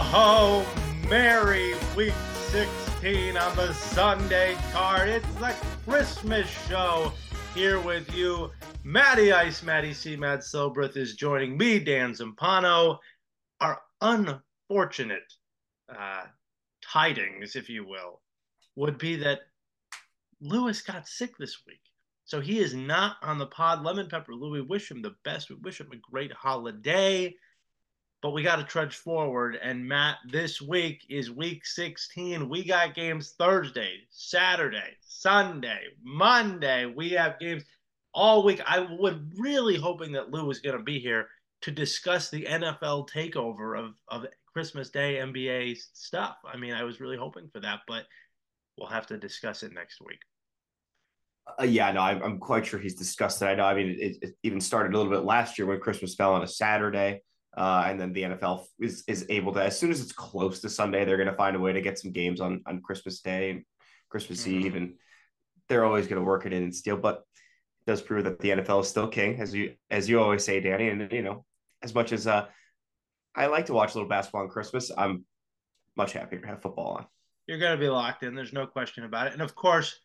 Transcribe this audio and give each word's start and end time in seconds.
Ho. 0.00 0.66
Merry 1.08 1.72
week 1.96 2.12
16 2.34 3.36
on 3.36 3.56
the 3.56 3.72
Sunday 3.72 4.54
card. 4.70 5.08
It's 5.08 5.34
the 5.36 5.54
Christmas 5.86 6.48
show 6.68 7.12
here 7.54 7.80
with 7.80 8.14
you. 8.14 8.50
Matty 8.84 9.32
Ice, 9.32 9.62
Matty 9.62 9.94
C. 9.94 10.14
Matt 10.14 10.40
Silbreth 10.40 10.98
is 10.98 11.14
joining 11.14 11.56
me, 11.56 11.78
Dan 11.78 12.12
Zampano. 12.12 12.98
Our 13.60 13.80
unfortunate 14.02 15.32
uh, 15.88 16.24
tidings, 16.84 17.56
if 17.56 17.70
you 17.70 17.86
will, 17.86 18.20
would 18.74 18.98
be 18.98 19.16
that 19.16 19.40
Lewis 20.42 20.82
got 20.82 21.08
sick 21.08 21.38
this 21.38 21.62
week. 21.66 21.80
So 22.26 22.40
he 22.40 22.58
is 22.58 22.74
not 22.74 23.16
on 23.22 23.38
the 23.38 23.46
pod. 23.46 23.82
Lemon 23.82 24.08
Pepper 24.10 24.34
Louie, 24.34 24.60
wish 24.60 24.90
him 24.90 25.00
the 25.00 25.14
best. 25.24 25.48
We 25.48 25.56
wish 25.56 25.80
him 25.80 25.88
a 25.92 26.10
great 26.10 26.32
holiday 26.32 27.34
but 28.22 28.30
we 28.30 28.42
got 28.42 28.56
to 28.56 28.64
trudge 28.64 28.96
forward. 28.96 29.58
And 29.62 29.86
Matt, 29.86 30.16
this 30.30 30.60
week 30.60 31.04
is 31.08 31.30
week 31.30 31.66
16. 31.66 32.48
We 32.48 32.64
got 32.64 32.94
games 32.94 33.34
Thursday, 33.38 33.98
Saturday, 34.10 34.96
Sunday, 35.00 35.80
Monday. 36.02 36.86
We 36.86 37.10
have 37.10 37.38
games 37.38 37.64
all 38.14 38.42
week. 38.44 38.60
I 38.66 38.80
was 38.80 39.14
really 39.36 39.76
hoping 39.76 40.12
that 40.12 40.30
Lou 40.30 40.46
was 40.46 40.60
going 40.60 40.76
to 40.76 40.82
be 40.82 40.98
here 40.98 41.28
to 41.62 41.70
discuss 41.70 42.30
the 42.30 42.44
NFL 42.44 43.08
takeover 43.10 43.78
of, 43.78 43.94
of 44.08 44.26
Christmas 44.52 44.90
Day 44.90 45.16
NBA 45.16 45.76
stuff. 45.92 46.36
I 46.50 46.56
mean, 46.56 46.72
I 46.72 46.84
was 46.84 47.00
really 47.00 47.16
hoping 47.16 47.48
for 47.52 47.60
that, 47.60 47.80
but 47.86 48.04
we'll 48.78 48.88
have 48.88 49.06
to 49.08 49.18
discuss 49.18 49.62
it 49.62 49.72
next 49.72 50.00
week. 50.00 50.20
Uh, 51.60 51.64
yeah, 51.64 51.92
no, 51.92 52.00
I'm, 52.00 52.38
quite 52.38 52.66
sure 52.66 52.80
he's 52.80 52.96
discussed 52.96 53.40
it. 53.40 53.46
I 53.46 53.54
know. 53.54 53.64
I 53.64 53.74
mean, 53.74 53.96
it, 54.00 54.16
it 54.20 54.36
even 54.42 54.60
started 54.60 54.94
a 54.94 54.96
little 54.96 55.12
bit 55.12 55.24
last 55.24 55.58
year 55.58 55.66
when 55.66 55.78
Christmas 55.78 56.14
fell 56.14 56.34
on 56.34 56.42
a 56.42 56.48
Saturday. 56.48 57.22
Uh, 57.56 57.84
and 57.86 57.98
then 57.98 58.12
the 58.12 58.22
NFL 58.22 58.66
is 58.78 59.02
is 59.08 59.24
able 59.30 59.52
to, 59.54 59.62
as 59.62 59.78
soon 59.78 59.90
as 59.90 60.00
it's 60.00 60.12
close 60.12 60.60
to 60.60 60.68
Sunday, 60.68 61.04
they're 61.04 61.16
going 61.16 61.28
to 61.28 61.34
find 61.34 61.56
a 61.56 61.60
way 61.60 61.72
to 61.72 61.80
get 61.80 61.98
some 61.98 62.12
games 62.12 62.40
on 62.40 62.62
on 62.66 62.82
Christmas 62.82 63.20
Day 63.20 63.50
and 63.50 63.64
Christmas 64.10 64.42
mm-hmm. 64.42 64.66
Eve, 64.66 64.76
and 64.76 64.94
they're 65.68 65.84
always 65.84 66.06
going 66.06 66.20
to 66.20 66.26
work 66.26 66.44
it 66.44 66.52
in 66.52 66.64
and 66.64 66.74
steal. 66.74 66.98
But 66.98 67.22
it 67.86 67.90
does 67.90 68.02
prove 68.02 68.24
that 68.24 68.40
the 68.40 68.50
NFL 68.50 68.82
is 68.82 68.88
still 68.88 69.08
king, 69.08 69.40
as 69.40 69.54
you 69.54 69.74
as 69.90 70.08
you 70.08 70.20
always 70.20 70.44
say, 70.44 70.60
Danny. 70.60 70.88
And 70.90 71.10
you 71.10 71.22
know, 71.22 71.46
as 71.82 71.94
much 71.94 72.12
as 72.12 72.26
uh, 72.26 72.46
I 73.34 73.46
like 73.46 73.66
to 73.66 73.72
watch 73.72 73.94
a 73.94 73.94
little 73.94 74.08
basketball 74.08 74.42
on 74.42 74.48
Christmas, 74.48 74.90
I'm 74.96 75.24
much 75.96 76.12
happier 76.12 76.40
to 76.40 76.46
have 76.46 76.62
football 76.62 76.98
on. 76.98 77.06
You're 77.46 77.58
going 77.58 77.78
to 77.78 77.80
be 77.80 77.88
locked 77.88 78.22
in. 78.22 78.34
There's 78.34 78.52
no 78.52 78.66
question 78.66 79.04
about 79.04 79.28
it. 79.28 79.32
And 79.32 79.40
of 79.40 79.54
course, 79.54 79.98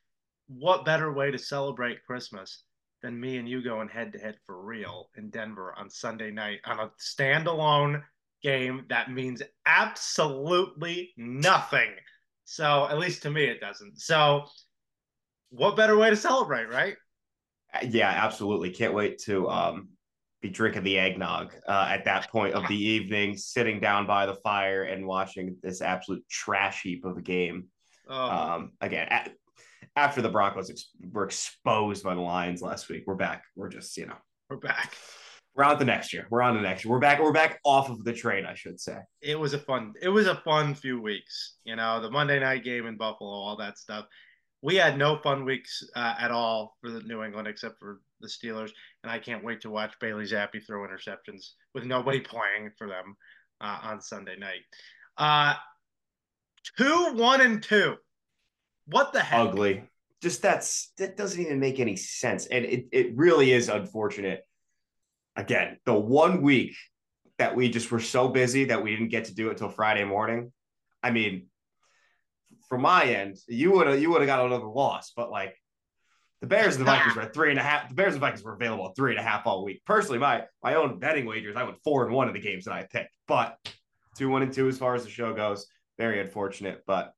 what 0.47 0.85
better 0.85 1.11
way 1.11 1.31
to 1.31 1.38
celebrate 1.38 2.05
Christmas 2.05 2.63
than 3.02 3.19
me 3.19 3.38
and 3.38 3.47
you 3.47 3.63
going 3.63 3.88
head 3.88 4.13
to 4.13 4.19
head 4.19 4.35
for 4.45 4.61
real 4.61 5.09
in 5.16 5.30
Denver 5.30 5.73
on 5.77 5.89
Sunday 5.89 6.31
night 6.31 6.59
on 6.66 6.80
a 6.80 6.91
standalone 6.99 8.02
game 8.41 8.85
that 8.89 9.11
means 9.11 9.41
absolutely 9.66 11.13
nothing. 11.17 11.91
So, 12.45 12.88
at 12.89 12.97
least 12.97 13.22
to 13.23 13.29
me, 13.29 13.45
it 13.45 13.61
doesn't. 13.61 13.99
So, 13.99 14.45
what 15.49 15.75
better 15.75 15.97
way 15.97 16.09
to 16.09 16.16
celebrate, 16.16 16.69
right? 16.69 16.95
Yeah, 17.83 18.09
absolutely. 18.09 18.72
Can't 18.72 18.94
wait 18.94 19.19
to 19.19 19.47
um, 19.49 19.89
be 20.41 20.49
drinking 20.49 20.83
the 20.83 20.99
eggnog 20.99 21.53
uh, 21.67 21.88
at 21.89 22.05
that 22.05 22.29
point 22.29 22.53
of 22.55 22.67
the 22.67 22.75
evening, 22.89 23.38
sitting 23.38 23.79
down 23.79 24.05
by 24.05 24.25
the 24.25 24.35
fire 24.35 24.83
and 24.83 25.06
watching 25.06 25.56
this 25.62 25.81
absolute 25.81 26.28
trash 26.29 26.81
heap 26.81 27.06
of 27.06 27.18
a 27.18 27.22
game. 27.22 27.68
Oh. 28.09 28.29
Um, 28.29 28.72
again, 28.81 29.07
at, 29.09 29.31
after 29.96 30.22
the 30.22 30.29
Broncos 30.29 30.69
ex- 30.69 30.91
were 31.12 31.25
exposed 31.25 32.03
by 32.03 32.16
the 32.16 32.22
Lions 32.22 32.62
last 32.62 32.90
week, 32.90 33.03
we're 33.06 33.16
back. 33.16 33.44
We're 33.56 33.69
just, 33.69 33.96
you 33.97 34.06
know, 34.06 34.18
we're 34.50 34.57
back. 34.57 34.96
We're 35.53 35.66
on 35.66 35.79
the 35.79 35.85
next 35.85 36.13
year. 36.13 36.28
We're 36.29 36.41
on 36.41 36.56
the 36.56 36.62
next 36.62 36.85
year. 36.85 36.94
We're 36.94 37.00
back. 37.00 37.22
We're 37.22 37.34
back 37.34 37.59
off 37.66 37.90
of 37.90 38.03
the 38.06 38.13
train, 38.13 38.46
I 38.46 38.53
should 38.53 38.80
say. 38.80 38.97
It 39.22 39.38
was 39.38 39.53
a 39.53 39.59
fun. 39.59 39.94
It 40.01 40.07
was 40.07 40.28
a 40.28 40.35
fun 40.35 40.75
few 40.75 41.01
weeks. 41.01 41.56
You 41.66 41.75
know, 41.75 42.01
the 42.01 42.09
Monday 42.09 42.40
night 42.40 42.63
game 42.63 42.85
in 42.85 42.96
Buffalo, 42.96 43.31
all 43.31 43.57
that 43.57 43.78
stuff. 43.78 44.06
We 44.62 44.75
had 44.75 44.97
no 44.97 45.18
fun 45.18 45.44
weeks 45.44 45.84
uh, 45.96 46.16
at 46.19 46.31
all 46.31 46.78
for 46.80 46.90
the 46.90 47.01
New 47.01 47.24
England, 47.24 47.47
except 47.47 47.80
for 47.80 48.00
the 48.22 48.28
Steelers. 48.28 48.69
And 49.03 49.12
I 49.12 49.19
can't 49.19 49.44
wait 49.44 49.59
to 49.62 49.69
watch 49.69 49.94
Bailey 50.00 50.24
Zappe 50.24 50.66
throw 50.66 50.88
interceptions 50.88 51.50
with 51.74 51.84
nobody 51.84 52.22
playing 52.22 52.72
for 52.78 52.88
them 52.88 53.18
uh, 53.59 53.80
on 53.84 54.01
Sunday 54.01 54.38
night. 54.38 54.62
Uh, 55.18 55.56
two, 56.78 57.13
one, 57.13 57.41
and 57.41 57.62
two. 57.62 57.96
What 58.91 59.13
the 59.13 59.22
heck? 59.22 59.40
Ugly. 59.40 59.84
Just 60.22 60.41
that's 60.41 60.91
that 60.97 61.18
doesn't 61.18 61.41
even 61.41 61.59
make 61.59 61.79
any 61.79 61.96
sense. 61.96 62.46
And 62.46 62.66
it, 62.66 62.88
it 62.91 63.18
really 63.18 63.52
is 63.52 63.69
unfortunate. 63.69 64.46
Again, 65.35 65.78
the 65.85 65.94
one 65.94 66.41
week 66.41 66.75
that 67.38 67.56
we 67.56 67.69
just 67.69 67.90
were 67.90 68.01
so 68.01 68.28
busy 68.28 68.66
that 68.66 68.84
we 68.84 68.91
didn't 68.91 69.09
get 69.09 69.25
to 69.25 69.34
do 69.34 69.47
it 69.47 69.51
until 69.53 69.69
Friday 69.69 70.03
morning. 70.03 70.51
I 71.01 71.09
mean, 71.12 71.47
from 72.69 72.81
my 72.81 73.06
end, 73.06 73.38
you 73.47 73.72
would 73.72 73.88
have 73.88 74.01
you 74.01 74.12
would 74.12 74.22
have 74.22 74.28
got 74.28 74.46
another 74.46 74.68
loss, 74.68 75.13
but 75.16 75.31
like 75.31 75.56
the 76.41 76.47
Bears 76.47 76.75
and 76.75 76.85
the 76.85 76.91
Vikings 76.91 77.16
were 77.16 77.22
at 77.24 77.34
three 77.34 77.50
and 77.50 77.59
a 77.59 77.63
half. 77.63 77.90
The 77.90 77.96
Bears 77.96 78.13
and 78.13 78.22
Vikings 78.22 78.44
were 78.44 78.53
available 78.53 78.90
at 78.90 78.96
three 78.96 79.12
and 79.12 79.19
a 79.19 79.24
half 79.24 79.47
all 79.47 79.63
week. 79.63 79.81
Personally, 79.85 80.19
my 80.19 80.44
my 80.62 80.75
own 80.75 81.00
betting 81.00 81.25
wagers, 81.25 81.56
I 81.56 81.63
went 81.63 81.78
four 81.84 82.06
and 82.06 82.13
one 82.13 82.28
of 82.28 82.34
the 82.34 82.41
games 82.41 82.66
that 82.66 82.74
I 82.74 82.84
picked, 82.91 83.16
but 83.28 83.57
two 84.18 84.30
one 84.30 84.41
and 84.41 84.53
two 84.53 84.68
as 84.68 84.78
far 84.78 84.96
as 84.96 85.03
the 85.03 85.09
show 85.09 85.34
goes. 85.34 85.66
Very 85.97 86.19
unfortunate, 86.19 86.84
but 86.85 87.13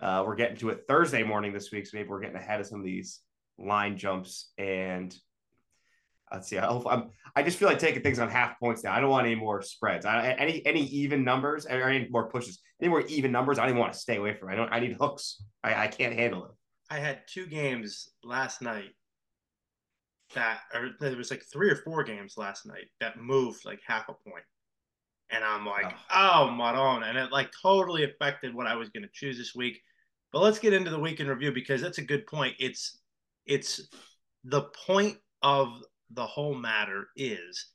uh, 0.00 0.22
we're 0.26 0.36
getting 0.36 0.56
to 0.58 0.70
it 0.70 0.84
Thursday 0.86 1.22
morning 1.22 1.52
this 1.52 1.70
week, 1.72 1.86
so 1.86 1.96
maybe 1.96 2.08
we're 2.08 2.20
getting 2.20 2.36
ahead 2.36 2.60
of 2.60 2.66
some 2.66 2.78
of 2.78 2.84
these 2.84 3.20
line 3.58 3.96
jumps. 3.96 4.52
And 4.58 5.14
let's 6.32 6.48
see. 6.48 6.58
I, 6.58 6.68
I'm, 6.68 7.10
I 7.34 7.42
just 7.42 7.58
feel 7.58 7.68
like 7.68 7.78
taking 7.78 8.02
things 8.02 8.18
on 8.18 8.28
half 8.28 8.58
points 8.60 8.84
now. 8.84 8.92
I 8.92 9.00
don't 9.00 9.10
want 9.10 9.26
any 9.26 9.34
more 9.34 9.62
spreads. 9.62 10.06
I, 10.06 10.30
any 10.32 10.64
any 10.66 10.82
even 10.82 11.24
numbers 11.24 11.66
or 11.66 11.82
any 11.88 12.08
more 12.08 12.28
pushes. 12.28 12.60
Any 12.80 12.90
more 12.90 13.00
even 13.02 13.32
numbers. 13.32 13.58
I 13.58 13.62
don't 13.62 13.70
even 13.70 13.80
want 13.80 13.92
to 13.92 13.98
stay 13.98 14.16
away 14.16 14.34
from. 14.34 14.50
I 14.50 14.54
don't. 14.54 14.72
I 14.72 14.80
need 14.80 14.96
hooks. 14.98 15.42
I, 15.64 15.84
I 15.84 15.86
can't 15.88 16.14
handle 16.14 16.44
it. 16.44 16.50
I 16.90 16.98
had 16.98 17.22
two 17.26 17.46
games 17.46 18.08
last 18.22 18.62
night 18.62 18.90
that, 20.34 20.60
or 20.72 20.90
there 21.00 21.16
was 21.16 21.30
like 21.30 21.42
three 21.52 21.70
or 21.70 21.76
four 21.76 22.02
games 22.02 22.34
last 22.36 22.66
night 22.66 22.86
that 23.00 23.20
moved 23.20 23.64
like 23.64 23.80
half 23.86 24.08
a 24.08 24.14
point 24.14 24.44
and 25.30 25.44
I'm 25.44 25.66
like, 25.66 25.92
oh, 26.12 26.46
oh 26.46 26.50
Maron. 26.50 27.02
And 27.02 27.18
it 27.18 27.32
like 27.32 27.50
totally 27.62 28.04
affected 28.04 28.54
what 28.54 28.66
I 28.66 28.74
was 28.74 28.88
going 28.88 29.02
to 29.02 29.10
choose 29.12 29.36
this 29.36 29.54
week. 29.54 29.80
But 30.32 30.40
let's 30.40 30.58
get 30.58 30.72
into 30.72 30.90
the 30.90 30.98
week 30.98 31.20
in 31.20 31.28
review 31.28 31.52
because 31.52 31.80
that's 31.80 31.98
a 31.98 32.02
good 32.02 32.26
point. 32.26 32.54
It's 32.58 32.98
it's 33.46 33.88
the 34.44 34.62
point 34.86 35.16
of 35.42 35.82
the 36.10 36.26
whole 36.26 36.54
matter 36.54 37.08
is 37.16 37.68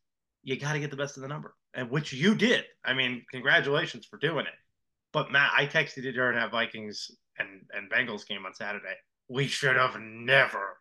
you 0.44 0.60
got 0.60 0.74
to 0.74 0.80
get 0.80 0.92
the 0.92 0.98
best 0.98 1.18
of 1.18 1.22
the 1.22 1.30
number, 1.30 1.56
and 1.74 1.90
which 1.90 2.14
you 2.14 2.36
did. 2.36 2.66
I 2.86 2.94
mean, 2.94 3.24
congratulations 3.32 4.06
for 4.06 4.18
doing 4.18 4.46
it. 4.46 4.54
But 5.12 5.32
Matt, 5.32 5.52
I 5.56 5.66
texted 5.66 6.04
you 6.04 6.12
during 6.12 6.38
that 6.38 6.52
Vikings 6.52 7.10
and 7.40 7.62
and 7.72 7.90
Bengals 7.90 8.28
game 8.28 8.46
on 8.46 8.54
Saturday. 8.54 8.96
We 9.30 9.48
should 9.48 9.76
have 9.76 10.00
never 10.00 10.78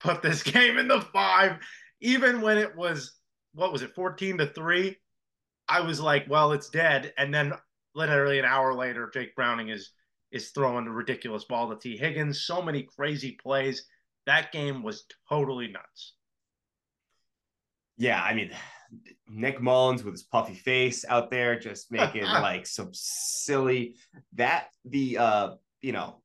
put 0.00 0.22
this 0.22 0.42
game 0.52 0.78
in 0.78 0.88
the 0.88 1.00
five, 1.00 1.56
even 2.00 2.40
when 2.40 2.58
it 2.58 2.76
was 2.76 3.12
what 3.54 3.72
was 3.72 3.82
it, 3.82 3.94
fourteen 3.94 4.38
to 4.38 4.46
three. 4.46 4.96
I 5.68 5.80
was 5.80 6.00
like, 6.00 6.26
well, 6.28 6.52
it's 6.52 6.68
dead. 6.68 7.14
And 7.16 7.32
then 7.32 7.54
literally 7.94 8.38
an 8.38 8.44
hour 8.44 8.74
later, 8.74 9.10
Jake 9.12 9.34
Browning 9.34 9.70
is 9.70 9.90
is 10.34 10.50
throwing 10.50 10.86
a 10.86 10.90
ridiculous 10.90 11.44
ball 11.44 11.70
to 11.70 11.76
Tee 11.76 11.96
Higgins. 11.96 12.42
So 12.42 12.60
many 12.60 12.82
crazy 12.82 13.38
plays. 13.40 13.86
That 14.26 14.50
game 14.50 14.82
was 14.82 15.04
totally 15.28 15.68
nuts. 15.68 16.14
Yeah, 17.96 18.20
I 18.20 18.34
mean, 18.34 18.50
Nick 19.28 19.60
Mullens 19.60 20.02
with 20.02 20.14
his 20.14 20.24
puffy 20.24 20.54
face 20.54 21.04
out 21.08 21.30
there, 21.30 21.56
just 21.58 21.92
making 21.92 22.22
like 22.24 22.66
some 22.66 22.90
silly 22.92 23.94
that 24.34 24.66
the 24.84 25.18
uh 25.18 25.50
you 25.80 25.92
know 25.92 26.20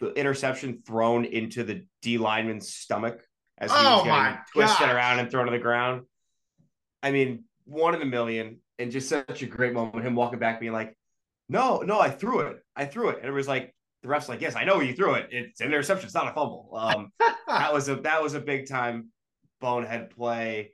the 0.00 0.12
interception 0.14 0.82
thrown 0.86 1.26
into 1.26 1.62
the 1.62 1.84
D 2.00 2.16
lineman's 2.16 2.74
stomach 2.74 3.22
as 3.58 3.70
he 3.70 3.76
oh 3.78 3.96
was 3.96 4.04
getting 4.04 4.38
twisted 4.52 4.88
around 4.88 5.18
and 5.18 5.30
thrown 5.30 5.44
to 5.44 5.52
the 5.52 5.58
ground. 5.58 6.02
I 7.02 7.10
mean, 7.10 7.44
one 7.64 7.94
in 7.94 8.00
a 8.00 8.06
million, 8.06 8.60
and 8.78 8.90
just 8.90 9.10
such 9.10 9.42
a 9.42 9.46
great 9.46 9.74
moment. 9.74 10.06
Him 10.06 10.14
walking 10.14 10.38
back, 10.38 10.58
being 10.58 10.72
like, 10.72 10.96
no, 11.52 11.78
no, 11.78 12.00
I 12.00 12.10
threw 12.10 12.40
it. 12.40 12.58
I 12.74 12.86
threw 12.86 13.10
it. 13.10 13.18
And 13.18 13.26
it 13.26 13.32
was 13.32 13.48
like, 13.48 13.74
the 14.02 14.08
ref's 14.08 14.28
like, 14.28 14.40
yes, 14.40 14.56
I 14.56 14.64
know 14.64 14.80
you 14.80 14.94
threw 14.94 15.14
it. 15.14 15.28
It's 15.30 15.60
an 15.60 15.68
interception. 15.68 16.06
It's 16.06 16.14
not 16.14 16.26
a 16.26 16.32
fumble. 16.32 16.70
Um, 16.76 17.12
that 17.46 17.72
was 17.72 17.88
a, 17.88 17.96
that 17.96 18.22
was 18.22 18.34
a 18.34 18.40
big 18.40 18.68
time 18.68 19.10
bonehead 19.60 20.10
play. 20.10 20.72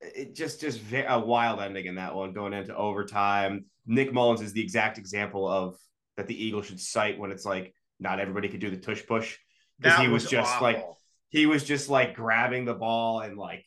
It 0.00 0.34
just, 0.34 0.60
just 0.60 0.80
a 0.92 1.18
wild 1.18 1.60
ending 1.60 1.86
in 1.86 1.94
that 1.94 2.14
one 2.14 2.32
going 2.32 2.52
into 2.52 2.76
overtime. 2.76 3.64
Nick 3.86 4.12
Mullens 4.12 4.42
is 4.42 4.52
the 4.52 4.62
exact 4.62 4.98
example 4.98 5.48
of 5.48 5.76
that 6.16 6.26
the 6.26 6.44
Eagles 6.44 6.66
should 6.66 6.80
cite 6.80 7.18
when 7.18 7.30
it's 7.30 7.46
like, 7.46 7.72
not 8.00 8.20
everybody 8.20 8.48
could 8.48 8.60
do 8.60 8.70
the 8.70 8.76
tush 8.76 9.06
push. 9.06 9.38
Because 9.80 9.98
he 9.98 10.08
was, 10.08 10.24
was 10.24 10.30
just 10.30 10.52
awful. 10.52 10.64
like, 10.64 10.84
he 11.30 11.46
was 11.46 11.64
just 11.64 11.88
like 11.88 12.14
grabbing 12.14 12.64
the 12.64 12.74
ball 12.74 13.20
and 13.20 13.38
like 13.38 13.64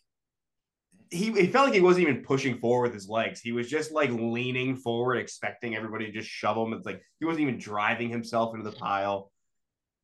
he, 1.11 1.31
he 1.31 1.47
felt 1.47 1.67
like 1.67 1.73
he 1.73 1.81
wasn't 1.81 2.07
even 2.07 2.23
pushing 2.23 2.57
forward 2.59 2.83
with 2.83 2.93
his 2.93 3.09
legs. 3.09 3.39
He 3.39 3.51
was 3.51 3.69
just 3.69 3.91
like 3.91 4.09
leaning 4.11 4.75
forward, 4.75 5.15
expecting 5.17 5.75
everybody 5.75 6.05
to 6.05 6.11
just 6.11 6.29
shove 6.29 6.57
him. 6.57 6.73
It's 6.73 6.85
like 6.85 7.01
he 7.19 7.25
wasn't 7.25 7.43
even 7.43 7.59
driving 7.59 8.09
himself 8.09 8.55
into 8.55 8.69
the 8.69 8.75
pile. 8.75 9.31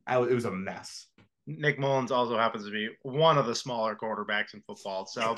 I, 0.05 0.17
it 0.17 0.33
was 0.33 0.45
a 0.45 0.51
mess. 0.51 1.07
Nick 1.45 1.79
Mullens 1.79 2.11
also 2.11 2.37
happens 2.37 2.65
to 2.65 2.71
be 2.71 2.89
one 3.01 3.37
of 3.37 3.45
the 3.45 3.55
smaller 3.55 3.95
quarterbacks 3.95 4.53
in 4.53 4.61
football. 4.61 5.05
So, 5.05 5.35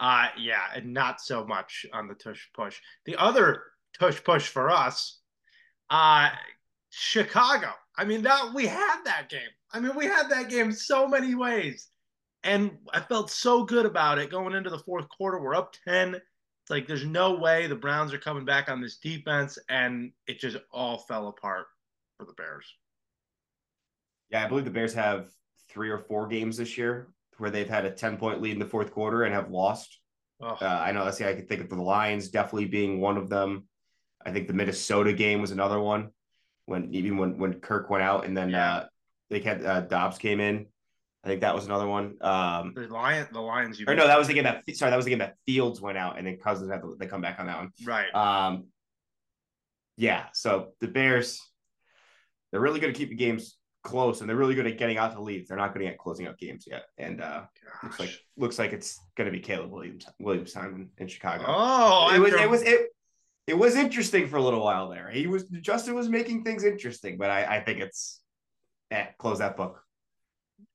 uh, 0.00 0.28
yeah, 0.38 0.60
not 0.84 1.20
so 1.20 1.44
much 1.44 1.86
on 1.92 2.06
the 2.06 2.14
tush 2.14 2.48
push. 2.54 2.78
The 3.06 3.16
other 3.16 3.62
tush 3.98 4.22
push 4.22 4.48
for 4.48 4.70
us. 4.70 5.20
Uh, 5.90 6.30
Chicago. 6.90 7.70
I 7.96 8.04
mean, 8.04 8.22
that 8.22 8.52
we 8.54 8.66
had 8.66 9.02
that 9.04 9.28
game. 9.28 9.40
I 9.72 9.80
mean, 9.80 9.96
we 9.96 10.06
had 10.06 10.28
that 10.30 10.48
game 10.48 10.72
so 10.72 11.08
many 11.08 11.34
ways. 11.34 11.88
And 12.44 12.78
I 12.92 13.00
felt 13.00 13.30
so 13.30 13.64
good 13.64 13.86
about 13.86 14.18
it 14.18 14.30
going 14.30 14.54
into 14.54 14.70
the 14.70 14.78
fourth 14.78 15.08
quarter. 15.08 15.40
We're 15.40 15.54
up 15.54 15.74
10. 15.86 16.14
It's 16.14 16.70
like 16.70 16.86
there's 16.86 17.04
no 17.04 17.36
way 17.36 17.66
the 17.66 17.74
Browns 17.74 18.12
are 18.12 18.18
coming 18.18 18.44
back 18.44 18.70
on 18.70 18.80
this 18.80 18.98
defense. 18.98 19.58
And 19.68 20.12
it 20.26 20.38
just 20.38 20.56
all 20.72 20.98
fell 20.98 21.28
apart 21.28 21.66
for 22.16 22.26
the 22.26 22.34
Bears. 22.34 22.66
Yeah, 24.30 24.44
I 24.44 24.48
believe 24.48 24.64
the 24.64 24.70
Bears 24.70 24.94
have 24.94 25.30
three 25.68 25.90
or 25.90 25.98
four 25.98 26.26
games 26.26 26.56
this 26.56 26.78
year 26.78 27.08
where 27.38 27.50
they've 27.50 27.68
had 27.68 27.84
a 27.84 27.90
10 27.90 28.16
point 28.18 28.40
lead 28.40 28.52
in 28.52 28.58
the 28.58 28.66
fourth 28.66 28.92
quarter 28.92 29.24
and 29.24 29.34
have 29.34 29.50
lost. 29.50 29.98
Uh, 30.40 30.54
I 30.60 30.92
know. 30.92 31.04
Let's 31.04 31.18
see. 31.18 31.24
I 31.24 31.34
can 31.34 31.46
think 31.46 31.62
of 31.62 31.68
the 31.68 31.82
Lions 31.82 32.28
definitely 32.28 32.66
being 32.66 33.00
one 33.00 33.16
of 33.16 33.28
them. 33.28 33.66
I 34.24 34.30
think 34.30 34.46
the 34.46 34.54
Minnesota 34.54 35.12
game 35.12 35.40
was 35.40 35.50
another 35.50 35.80
one 35.80 36.10
when 36.66 36.92
even 36.94 37.16
when 37.16 37.38
when 37.38 37.54
Kirk 37.54 37.90
went 37.90 38.04
out 38.04 38.24
and 38.24 38.36
then 38.36 38.50
yeah. 38.50 38.74
uh, 38.74 38.86
they 39.30 39.40
had 39.40 39.64
uh, 39.64 39.80
Dobbs 39.82 40.18
came 40.18 40.40
in. 40.40 40.66
I 41.24 41.28
think 41.28 41.40
that 41.40 41.54
was 41.54 41.66
another 41.66 41.86
one. 41.86 42.16
Um, 42.20 42.72
the 42.74 42.86
Lion, 42.88 43.26
the 43.32 43.40
Lions. 43.40 43.80
You 43.80 43.86
or 43.88 43.94
no, 43.94 44.06
that 44.06 44.18
was 44.18 44.28
the 44.28 44.34
game 44.34 44.44
that 44.44 44.62
sorry, 44.74 44.90
that 44.90 44.96
was 44.96 45.04
the 45.04 45.10
game 45.10 45.18
that 45.18 45.34
Fields 45.46 45.80
went 45.80 45.98
out 45.98 46.16
and 46.16 46.26
then 46.26 46.38
Cousins 46.38 46.70
had 46.70 46.82
to 46.82 46.96
they 46.98 47.06
come 47.06 47.20
back 47.20 47.40
on 47.40 47.46
that 47.46 47.58
one. 47.58 47.70
Right. 47.84 48.14
Um. 48.14 48.66
Yeah. 49.96 50.26
So 50.32 50.68
the 50.80 50.86
Bears, 50.86 51.40
they're 52.50 52.60
really 52.60 52.78
good 52.78 52.90
at 52.90 52.96
keeping 52.96 53.16
games 53.16 53.56
close 53.82 54.20
and 54.20 54.28
they're 54.28 54.36
really 54.36 54.54
good 54.54 54.66
at 54.66 54.78
getting 54.78 54.98
out 54.98 55.12
to 55.14 55.20
leads. 55.20 55.48
They're 55.48 55.58
not 55.58 55.72
good 55.72 55.82
at 55.82 55.98
closing 55.98 56.26
out 56.26 56.38
games 56.38 56.66
yet. 56.70 56.84
And 56.98 57.20
uh 57.20 57.42
Gosh. 57.64 57.82
looks 57.82 58.00
like 58.00 58.18
looks 58.36 58.58
like 58.58 58.72
it's 58.72 59.00
gonna 59.16 59.30
be 59.30 59.40
Caleb 59.40 59.70
Williams 59.70 60.06
Williams 60.20 60.52
time 60.52 60.90
in, 60.98 61.08
Chicago. 61.08 61.44
Oh, 61.46 62.12
it 62.14 62.18
was 62.18 62.32
it 62.34 62.48
was 62.48 62.62
it 62.62 62.88
it 63.46 63.58
was 63.58 63.76
interesting 63.76 64.28
for 64.28 64.36
a 64.36 64.42
little 64.42 64.62
while 64.62 64.88
there. 64.88 65.10
He 65.10 65.26
was 65.26 65.44
Justin 65.44 65.94
was 65.94 66.08
making 66.08 66.44
things 66.44 66.64
interesting, 66.64 67.16
but 67.16 67.30
I, 67.30 67.56
I 67.56 67.60
think 67.64 67.80
it's 67.80 68.20
eh, 68.90 69.06
close 69.18 69.38
that 69.38 69.56
book. 69.56 69.82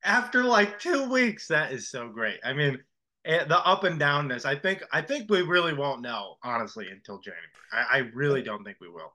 After 0.03 0.43
like 0.43 0.79
two 0.79 1.09
weeks, 1.09 1.47
that 1.47 1.71
is 1.71 1.89
so 1.89 2.09
great. 2.09 2.39
I 2.43 2.53
mean, 2.53 2.79
eh, 3.25 3.43
the 3.45 3.59
up 3.65 3.83
and 3.83 3.99
downness. 3.99 4.45
I 4.45 4.55
think 4.55 4.83
I 4.91 5.01
think 5.01 5.29
we 5.29 5.41
really 5.41 5.73
won't 5.73 6.01
know 6.01 6.35
honestly 6.43 6.87
until 6.89 7.19
January. 7.19 7.43
I, 7.71 7.97
I 7.97 7.97
really 8.13 8.41
don't 8.41 8.63
think 8.63 8.77
we 8.81 8.89
will. 8.89 9.13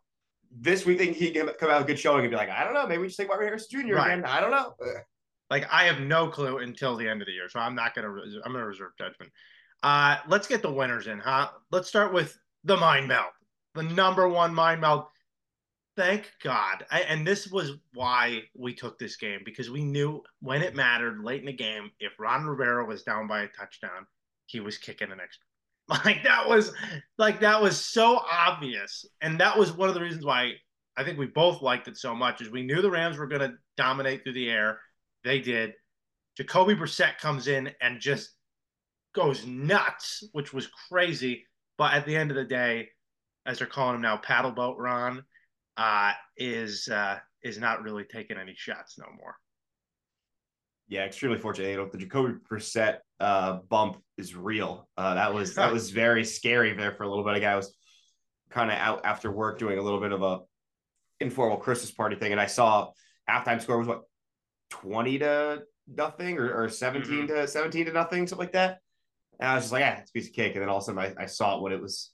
This 0.50 0.86
week, 0.86 0.98
think 0.98 1.16
he 1.16 1.30
can 1.30 1.46
come 1.60 1.70
out 1.70 1.80
with 1.80 1.84
a 1.84 1.92
good 1.92 1.98
showing 1.98 2.22
and 2.22 2.30
be 2.30 2.36
like, 2.36 2.48
I 2.48 2.64
don't 2.64 2.72
know, 2.72 2.86
maybe 2.86 3.02
we 3.02 3.08
just 3.08 3.18
take 3.18 3.28
Marvin 3.28 3.46
Harrison 3.46 3.82
Jr. 3.82 3.94
Right. 3.94 4.12
again. 4.12 4.24
I 4.24 4.40
don't 4.40 4.50
know. 4.50 4.74
Like 5.50 5.66
I 5.70 5.84
have 5.84 6.00
no 6.00 6.28
clue 6.28 6.58
until 6.58 6.96
the 6.96 7.08
end 7.08 7.22
of 7.22 7.26
the 7.26 7.32
year, 7.32 7.48
so 7.48 7.60
I'm 7.60 7.74
not 7.74 7.94
gonna. 7.94 8.08
I'm 8.44 8.52
gonna 8.52 8.66
reserve 8.66 8.92
judgment. 8.98 9.32
Uh, 9.82 10.16
let's 10.26 10.48
get 10.48 10.62
the 10.62 10.72
winners 10.72 11.06
in, 11.06 11.18
huh? 11.18 11.50
Let's 11.70 11.88
start 11.88 12.12
with 12.12 12.38
the 12.64 12.76
mind 12.76 13.08
meld 13.08 13.30
the 13.78 13.82
number 13.82 14.28
one 14.28 14.54
mind 14.54 14.80
meld. 14.80 15.04
Thank 15.98 16.30
God. 16.44 16.86
I, 16.92 17.00
and 17.00 17.26
this 17.26 17.48
was 17.48 17.72
why 17.92 18.42
we 18.56 18.72
took 18.72 19.00
this 19.00 19.16
game 19.16 19.40
because 19.44 19.68
we 19.68 19.82
knew 19.82 20.22
when 20.40 20.62
it 20.62 20.76
mattered 20.76 21.24
late 21.24 21.40
in 21.40 21.46
the 21.46 21.52
game, 21.52 21.90
if 21.98 22.12
Ron 22.20 22.46
Rivera 22.46 22.84
was 22.84 23.02
down 23.02 23.26
by 23.26 23.40
a 23.40 23.48
touchdown, 23.48 24.06
he 24.46 24.60
was 24.60 24.78
kicking 24.78 25.10
an 25.10 25.18
extra. 25.20 25.44
Like 26.04 26.22
that 26.24 26.46
was 26.46 26.72
like 27.16 27.40
that 27.40 27.62
was 27.62 27.82
so 27.82 28.20
obvious. 28.30 29.06
And 29.22 29.40
that 29.40 29.58
was 29.58 29.72
one 29.72 29.88
of 29.88 29.94
the 29.94 30.02
reasons 30.02 30.24
why 30.24 30.52
I 30.96 31.02
think 31.02 31.18
we 31.18 31.26
both 31.26 31.62
liked 31.62 31.88
it 31.88 31.96
so 31.96 32.14
much 32.14 32.42
is 32.42 32.50
we 32.50 32.62
knew 32.62 32.82
the 32.82 32.90
Rams 32.90 33.16
were 33.16 33.26
going 33.26 33.40
to 33.40 33.56
dominate 33.76 34.22
through 34.22 34.34
the 34.34 34.50
air. 34.50 34.80
They 35.24 35.40
did. 35.40 35.72
Jacoby 36.36 36.74
Brissett 36.74 37.18
comes 37.18 37.48
in 37.48 37.70
and 37.80 38.00
just 38.00 38.34
goes 39.14 39.46
nuts, 39.46 40.22
which 40.32 40.52
was 40.52 40.68
crazy. 40.90 41.46
But 41.76 41.94
at 41.94 42.04
the 42.04 42.14
end 42.14 42.30
of 42.30 42.36
the 42.36 42.44
day, 42.44 42.90
as 43.46 43.58
they're 43.58 43.66
calling 43.66 43.96
him 43.96 44.02
now, 44.02 44.18
paddle 44.18 44.52
boat 44.52 44.76
Ron, 44.78 45.24
uh, 45.78 46.12
is 46.36 46.88
uh, 46.88 47.18
is 47.42 47.58
not 47.58 47.82
really 47.82 48.04
taking 48.04 48.36
any 48.36 48.54
shots 48.54 48.98
no 48.98 49.06
more. 49.16 49.36
Yeah, 50.88 51.04
extremely 51.04 51.38
fortunate. 51.38 51.92
The 51.92 51.98
Jacoby 51.98 52.34
Brissett 52.50 52.98
uh, 53.20 53.58
bump 53.68 53.98
is 54.16 54.34
real. 54.34 54.88
Uh, 54.96 55.14
that 55.14 55.32
was 55.32 55.54
that 55.54 55.72
was 55.72 55.90
very 55.90 56.24
scary 56.24 56.74
there 56.74 56.92
for 56.92 57.04
a 57.04 57.08
little 57.08 57.24
bit. 57.24 57.36
A 57.36 57.40
guy 57.40 57.54
was 57.56 57.74
kind 58.50 58.70
of 58.70 58.78
out 58.78 59.02
after 59.04 59.30
work 59.30 59.58
doing 59.58 59.78
a 59.78 59.82
little 59.82 60.00
bit 60.00 60.12
of 60.12 60.22
a 60.22 60.40
informal 61.20 61.58
Christmas 61.58 61.90
party 61.90 62.16
thing, 62.16 62.32
and 62.32 62.40
I 62.40 62.46
saw 62.46 62.88
halftime 63.30 63.62
score 63.62 63.78
was 63.78 63.86
what 63.86 64.02
twenty 64.70 65.18
to 65.18 65.62
nothing 65.86 66.38
or, 66.38 66.64
or 66.64 66.68
17 66.68 67.10
mm-hmm. 67.10 67.26
to 67.28 67.46
seventeen 67.46 67.86
to 67.86 67.92
nothing, 67.92 68.26
something 68.26 68.44
like 68.44 68.52
that. 68.52 68.78
And 69.40 69.48
I 69.48 69.54
was 69.54 69.64
just 69.64 69.72
like, 69.72 69.80
yeah, 69.80 69.98
it's 69.98 70.10
a 70.10 70.12
piece 70.12 70.28
of 70.28 70.34
cake. 70.34 70.54
And 70.54 70.62
then 70.62 70.68
all 70.68 70.78
of 70.78 70.82
a 70.82 70.86
sudden 70.86 71.00
I, 71.00 71.22
I 71.22 71.26
saw 71.26 71.56
it 71.56 71.62
when 71.62 71.72
it 71.72 71.80
was 71.80 72.10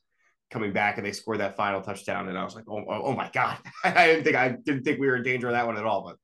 coming 0.51 0.73
back 0.73 0.99
and 0.99 1.07
they 1.07 1.13
scored 1.13 1.41
that 1.41 1.57
final 1.57 1.81
touchdown. 1.81 2.29
And 2.29 2.39
I 2.39 2.45
was 2.45 2.55
like, 2.55 2.65
oh, 2.69 2.85
oh, 2.89 3.03
oh 3.07 3.15
my 3.15 3.31
God. 3.33 3.59
I 3.85 4.07
didn't 4.07 4.25
think 4.25 4.37
I 4.37 4.51
didn't 4.65 4.85
think 4.85 5.01
we 5.01 5.07
were 5.07 5.17
in 5.17 5.23
danger 5.23 5.49
of 5.49 5.55
that 5.55 5.67
one 5.67 5.77
at 5.77 5.85
all. 5.85 6.05
But 6.05 6.17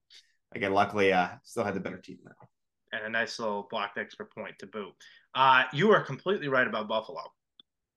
again, 0.54 0.72
luckily, 0.72 1.12
uh, 1.12 1.28
still 1.42 1.64
had 1.64 1.74
the 1.74 1.80
better 1.80 1.98
team 1.98 2.18
now. 2.24 2.48
And 2.92 3.04
a 3.04 3.10
nice 3.10 3.38
little 3.38 3.68
blocked 3.70 3.98
extra 3.98 4.26
point 4.26 4.54
to 4.58 4.66
boot. 4.66 4.92
Uh, 5.34 5.64
you 5.72 5.92
are 5.92 6.02
completely 6.02 6.48
right 6.48 6.66
about 6.66 6.88
Buffalo. 6.88 7.22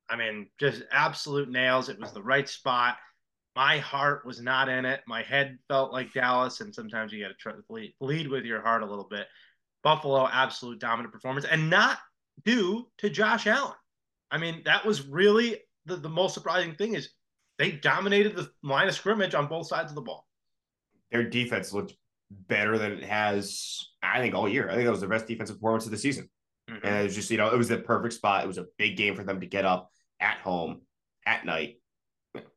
I 0.10 0.16
mean, 0.16 0.48
just 0.60 0.84
absolute 0.92 1.50
nails. 1.50 1.90
It 1.90 2.00
was 2.00 2.12
the 2.12 2.22
right 2.22 2.48
spot. 2.48 2.98
My 3.56 3.78
heart 3.80 4.26
was 4.26 4.42
not 4.42 4.70
in 4.70 4.86
it. 4.86 5.02
My 5.08 5.24
head 5.24 5.58
felt 5.68 5.92
like 5.92 6.14
Dallas, 6.14 6.62
and 6.62 6.74
sometimes 6.74 7.12
you 7.12 7.24
got 7.24 7.30
to 7.30 7.36
try 7.36 7.54
to 7.54 7.64
lead, 7.70 7.94
lead 8.02 8.28
with 8.28 8.46
your 8.46 8.62
heart 8.62 8.84
a 8.84 8.86
little 8.86 9.08
bit. 9.10 9.28
Buffalo, 9.84 10.28
absolute 10.28 10.80
dominant 10.80 11.14
performance, 11.14 11.46
and 11.50 11.70
not 11.70 12.00
due 12.46 12.88
to 13.00 13.10
Josh 13.10 13.48
Allen. 13.48 13.76
I 14.32 14.38
mean, 14.38 14.62
that 14.66 14.86
was 14.86 15.08
really 15.08 15.60
the, 15.86 15.98
the 15.98 16.10
most 16.10 16.34
surprising 16.34 16.76
thing 16.76 16.96
is 16.96 17.10
they 17.60 17.72
dominated 17.72 18.36
the 18.36 18.50
line 18.64 18.88
of 18.88 18.96
scrimmage 18.96 19.36
on 19.36 19.48
both 19.48 19.68
sides 19.68 19.92
of 19.92 19.96
the 19.96 20.02
ball. 20.02 20.26
Their 21.12 21.24
defense 21.24 21.74
looked 21.74 21.94
better 22.32 22.78
than 22.78 22.94
it 22.94 23.04
has, 23.04 23.80
I 24.02 24.20
think, 24.20 24.34
all 24.34 24.50
year. 24.50 24.70
I 24.70 24.74
think 24.74 24.86
that 24.86 24.92
was 24.92 25.02
the 25.02 25.08
best 25.08 25.28
defensive 25.28 25.58
performance 25.58 25.86
of 25.86 25.92
the 25.92 25.98
season. 25.98 26.30
Mm-hmm. 26.70 26.86
And 26.86 26.96
it 26.96 27.04
was 27.04 27.16
just, 27.16 27.30
you 27.30 27.38
know, 27.38 27.50
it 27.50 27.58
was 27.58 27.68
the 27.68 27.78
perfect 27.78 28.16
spot. 28.16 28.44
It 28.44 28.48
was 28.48 28.58
a 28.58 28.66
big 28.78 28.98
game 28.98 29.16
for 29.16 29.24
them 29.24 29.40
to 29.42 29.46
get 29.46 29.66
up 29.66 29.92
at 30.20 30.38
home 30.38 30.82
at 31.26 31.46
night, 31.46 31.80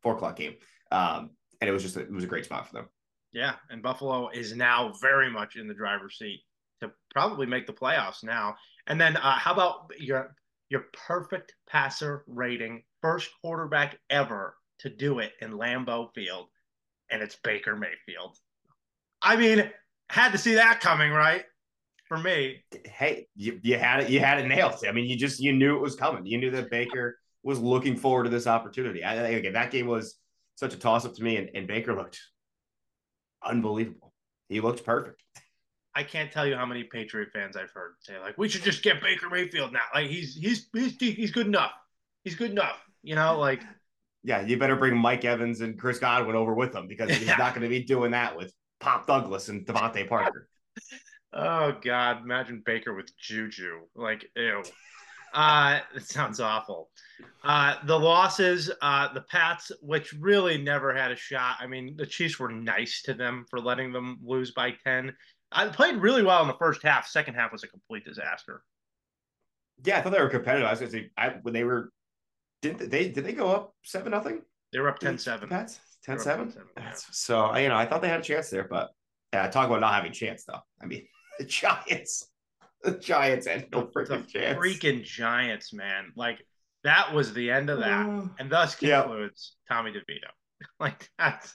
four 0.03 0.15
o'clock 0.15 0.37
game. 0.37 0.55
Um, 0.91 1.31
and 1.61 1.69
it 1.69 1.73
was 1.73 1.83
just, 1.83 1.97
a, 1.97 2.01
it 2.01 2.13
was 2.13 2.25
a 2.25 2.29
great 2.29 2.45
spot 2.45 2.67
for 2.67 2.75
them. 2.75 2.89
Yeah. 3.33 3.55
And 3.69 3.83
Buffalo 3.83 4.31
is 4.31 4.55
now 4.55 4.93
very 5.03 5.31
much 5.31 5.57
in 5.57 5.69
the 5.69 5.75
driver's 5.75 6.17
seat 6.17 6.41
to 6.81 6.91
probably 7.11 7.47
make 7.47 7.67
the 7.67 7.73
playoffs 7.73 8.25
now. 8.25 8.57
And 8.87 9.01
then 9.01 9.17
uh, 9.17 9.39
how 9.39 9.53
about 9.53 9.91
your 9.99 10.35
your 10.69 10.85
perfect 11.07 11.55
passer 11.69 12.25
rating 12.27 12.83
first 13.03 13.31
quarterback 13.41 13.99
ever 14.11 14.57
to 14.81 14.91
do 14.91 15.21
it 15.21 15.33
in 15.41 15.53
Lambeau 15.53 16.13
Field, 16.15 16.49
and 17.11 17.23
it's 17.23 17.37
Baker 17.37 17.77
Mayfield. 17.77 18.37
I 19.23 19.37
mean, 19.37 19.71
had 20.11 20.33
to 20.33 20.39
see 20.39 20.55
that 20.55 20.81
coming, 20.81 21.11
right? 21.11 21.45
For 22.09 22.19
me. 22.19 22.65
Hey, 22.85 23.27
you, 23.35 23.59
you 23.63 23.79
had 23.79 24.01
it, 24.01 24.11
you 24.11 24.21
had 24.21 24.39
it 24.39 24.47
nailed. 24.47 24.85
I 24.87 24.93
mean, 24.93 25.07
you 25.07 25.17
just 25.17 25.41
you 25.41 25.53
knew 25.53 25.77
it 25.77 25.83
was 25.83 25.97
coming. 25.97 26.27
You 26.27 26.39
knew 26.39 26.51
that 26.53 26.71
Baker 26.71 27.19
was 27.43 27.59
looking 27.59 27.97
forward 27.97 28.25
to 28.25 28.31
this 28.31 28.47
opportunity. 28.47 29.05
I 29.05 29.17
think 29.17 29.39
again, 29.39 29.53
that 29.55 29.71
game 29.71 29.87
was 29.87 30.17
such 30.57 30.75
a 30.75 30.79
toss 30.79 31.05
up 31.05 31.15
to 31.15 31.23
me, 31.23 31.37
and, 31.37 31.51
and 31.55 31.67
Baker 31.67 31.95
looked 31.95 32.21
unbelievable. 33.43 34.13
He 34.49 34.61
looked 34.61 34.85
perfect. 34.85 35.23
I 35.97 36.03
can't 36.03 36.31
tell 36.31 36.47
you 36.47 36.55
how 36.55 36.67
many 36.67 36.85
Patriot 36.85 37.31
fans 37.33 37.57
I've 37.57 37.71
heard 37.71 37.95
say 38.01 38.19
like, 38.21 38.37
"We 38.37 38.49
should 38.51 38.63
just 38.63 38.83
get 38.83 39.01
Baker 39.01 39.31
Mayfield 39.31 39.73
now. 39.73 39.81
Like 39.95 40.09
he's 40.09 40.37
he's 40.37 40.69
he's 40.73 40.95
he's 40.99 41.31
good 41.31 41.47
enough. 41.47 41.73
He's 42.23 42.35
good 42.35 42.51
enough." 42.51 42.79
You 43.03 43.15
know, 43.15 43.39
like 43.39 43.63
yeah, 44.23 44.43
you 44.43 44.59
better 44.59 44.77
bring 44.77 44.97
Mike 44.97 45.25
Evans 45.25 45.63
and 45.63 45.79
Chris 45.79 45.99
Godwin 45.99 46.37
over 46.37 46.53
with 46.53 46.75
him 46.75 46.87
because 46.87 47.11
he's 47.11 47.23
yeah. 47.27 47.37
not 47.37 47.55
going 47.55 47.63
to 47.63 47.69
be 47.69 47.83
doing 47.83 48.11
that 48.11 48.37
with 48.37 48.53
Pop 48.79 49.07
Douglas 49.07 49.49
and 49.49 49.65
DeVante 49.65 50.07
Parker. 50.07 50.49
oh 51.33 51.77
God, 51.83 52.23
imagine 52.23 52.63
Baker 52.67 52.93
with 52.93 53.17
Juju. 53.17 53.81
Like, 53.95 54.29
ew. 54.37 54.63
Uh, 55.33 55.81
it 55.95 56.03
sounds 56.03 56.41
awful. 56.41 56.89
Uh, 57.45 57.77
the 57.85 57.99
losses, 57.99 58.71
uh, 58.83 59.13
the 59.13 59.21
Pats, 59.21 59.71
which 59.81 60.13
really 60.15 60.59
never 60.59 60.95
had 60.95 61.13
a 61.13 61.17
shot. 61.17 61.57
I 61.61 61.67
mean, 61.67 61.95
the 61.97 62.07
Chiefs 62.07 62.39
were 62.39 62.51
nice 62.51 63.03
to 63.03 63.15
them 63.15 63.45
for 63.49 63.61
letting 63.61 63.93
them 63.93 64.19
lose 64.25 64.53
by 64.53 64.73
10. 64.85 65.15
I 65.53 65.69
played 65.69 65.97
really 65.97 66.23
well 66.23 66.43
in 66.43 66.49
the 66.49 66.55
first 66.55 66.83
half. 66.83 67.07
Second 67.07 67.35
half 67.35 67.53
was 67.53 67.63
a 67.63 67.69
complete 67.69 68.05
disaster. 68.05 68.63
Yeah, 69.85 69.99
I 69.99 70.03
thought 70.03 70.13
they 70.13 70.21
were 70.21 70.29
competitive. 70.29 70.67
I 70.67 70.71
was 70.71 70.81
going 70.81 70.93
to 70.93 70.99
say, 70.99 71.11
I, 71.17 71.29
when 71.43 71.55
they 71.55 71.65
were 71.65 71.93
did 72.63 72.79
they 72.79 73.09
did 73.09 73.25
they 73.25 73.33
go 73.33 73.51
up 73.51 73.75
seven 73.85 74.11
nothing? 74.11 74.43
They 74.73 74.81
were 74.81 74.89
up 74.89 74.99
10-7. 74.99 75.49
Pats 75.49 75.81
10-7? 76.07 76.57
So 77.13 77.57
you 77.57 77.69
know, 77.69 77.77
I 77.77 77.87
thought 77.87 78.03
they 78.03 78.09
had 78.09 78.21
a 78.21 78.25
chance 78.25 78.51
there, 78.51 78.67
but 78.69 78.91
yeah, 79.33 79.49
talk 79.49 79.67
about 79.67 79.81
not 79.81 79.95
having 79.95 80.11
a 80.11 80.15
chance 80.15 80.45
though. 80.45 80.61
I 80.81 80.87
mean, 80.87 81.07
the 81.39 81.45
Giants, 81.45 82.31
the 82.83 82.93
Giants 82.93 83.47
had 83.47 83.71
no 83.73 83.87
freaking 83.87 84.27
chance. 84.27 84.59
Freaking 84.59 85.05
Giants, 85.05 85.73
man! 85.73 86.13
Like 86.17 86.45
that 86.85 87.13
was 87.13 87.33
the 87.33 87.51
end 87.51 87.71
of 87.71 87.81
that, 87.81 88.09
uh, 88.09 88.27
and 88.39 88.51
thus 88.51 88.75
concludes. 88.75 89.57
Tommy 89.69 89.93
DeVito. 89.93 90.31
like 90.81 91.11
that. 91.19 91.51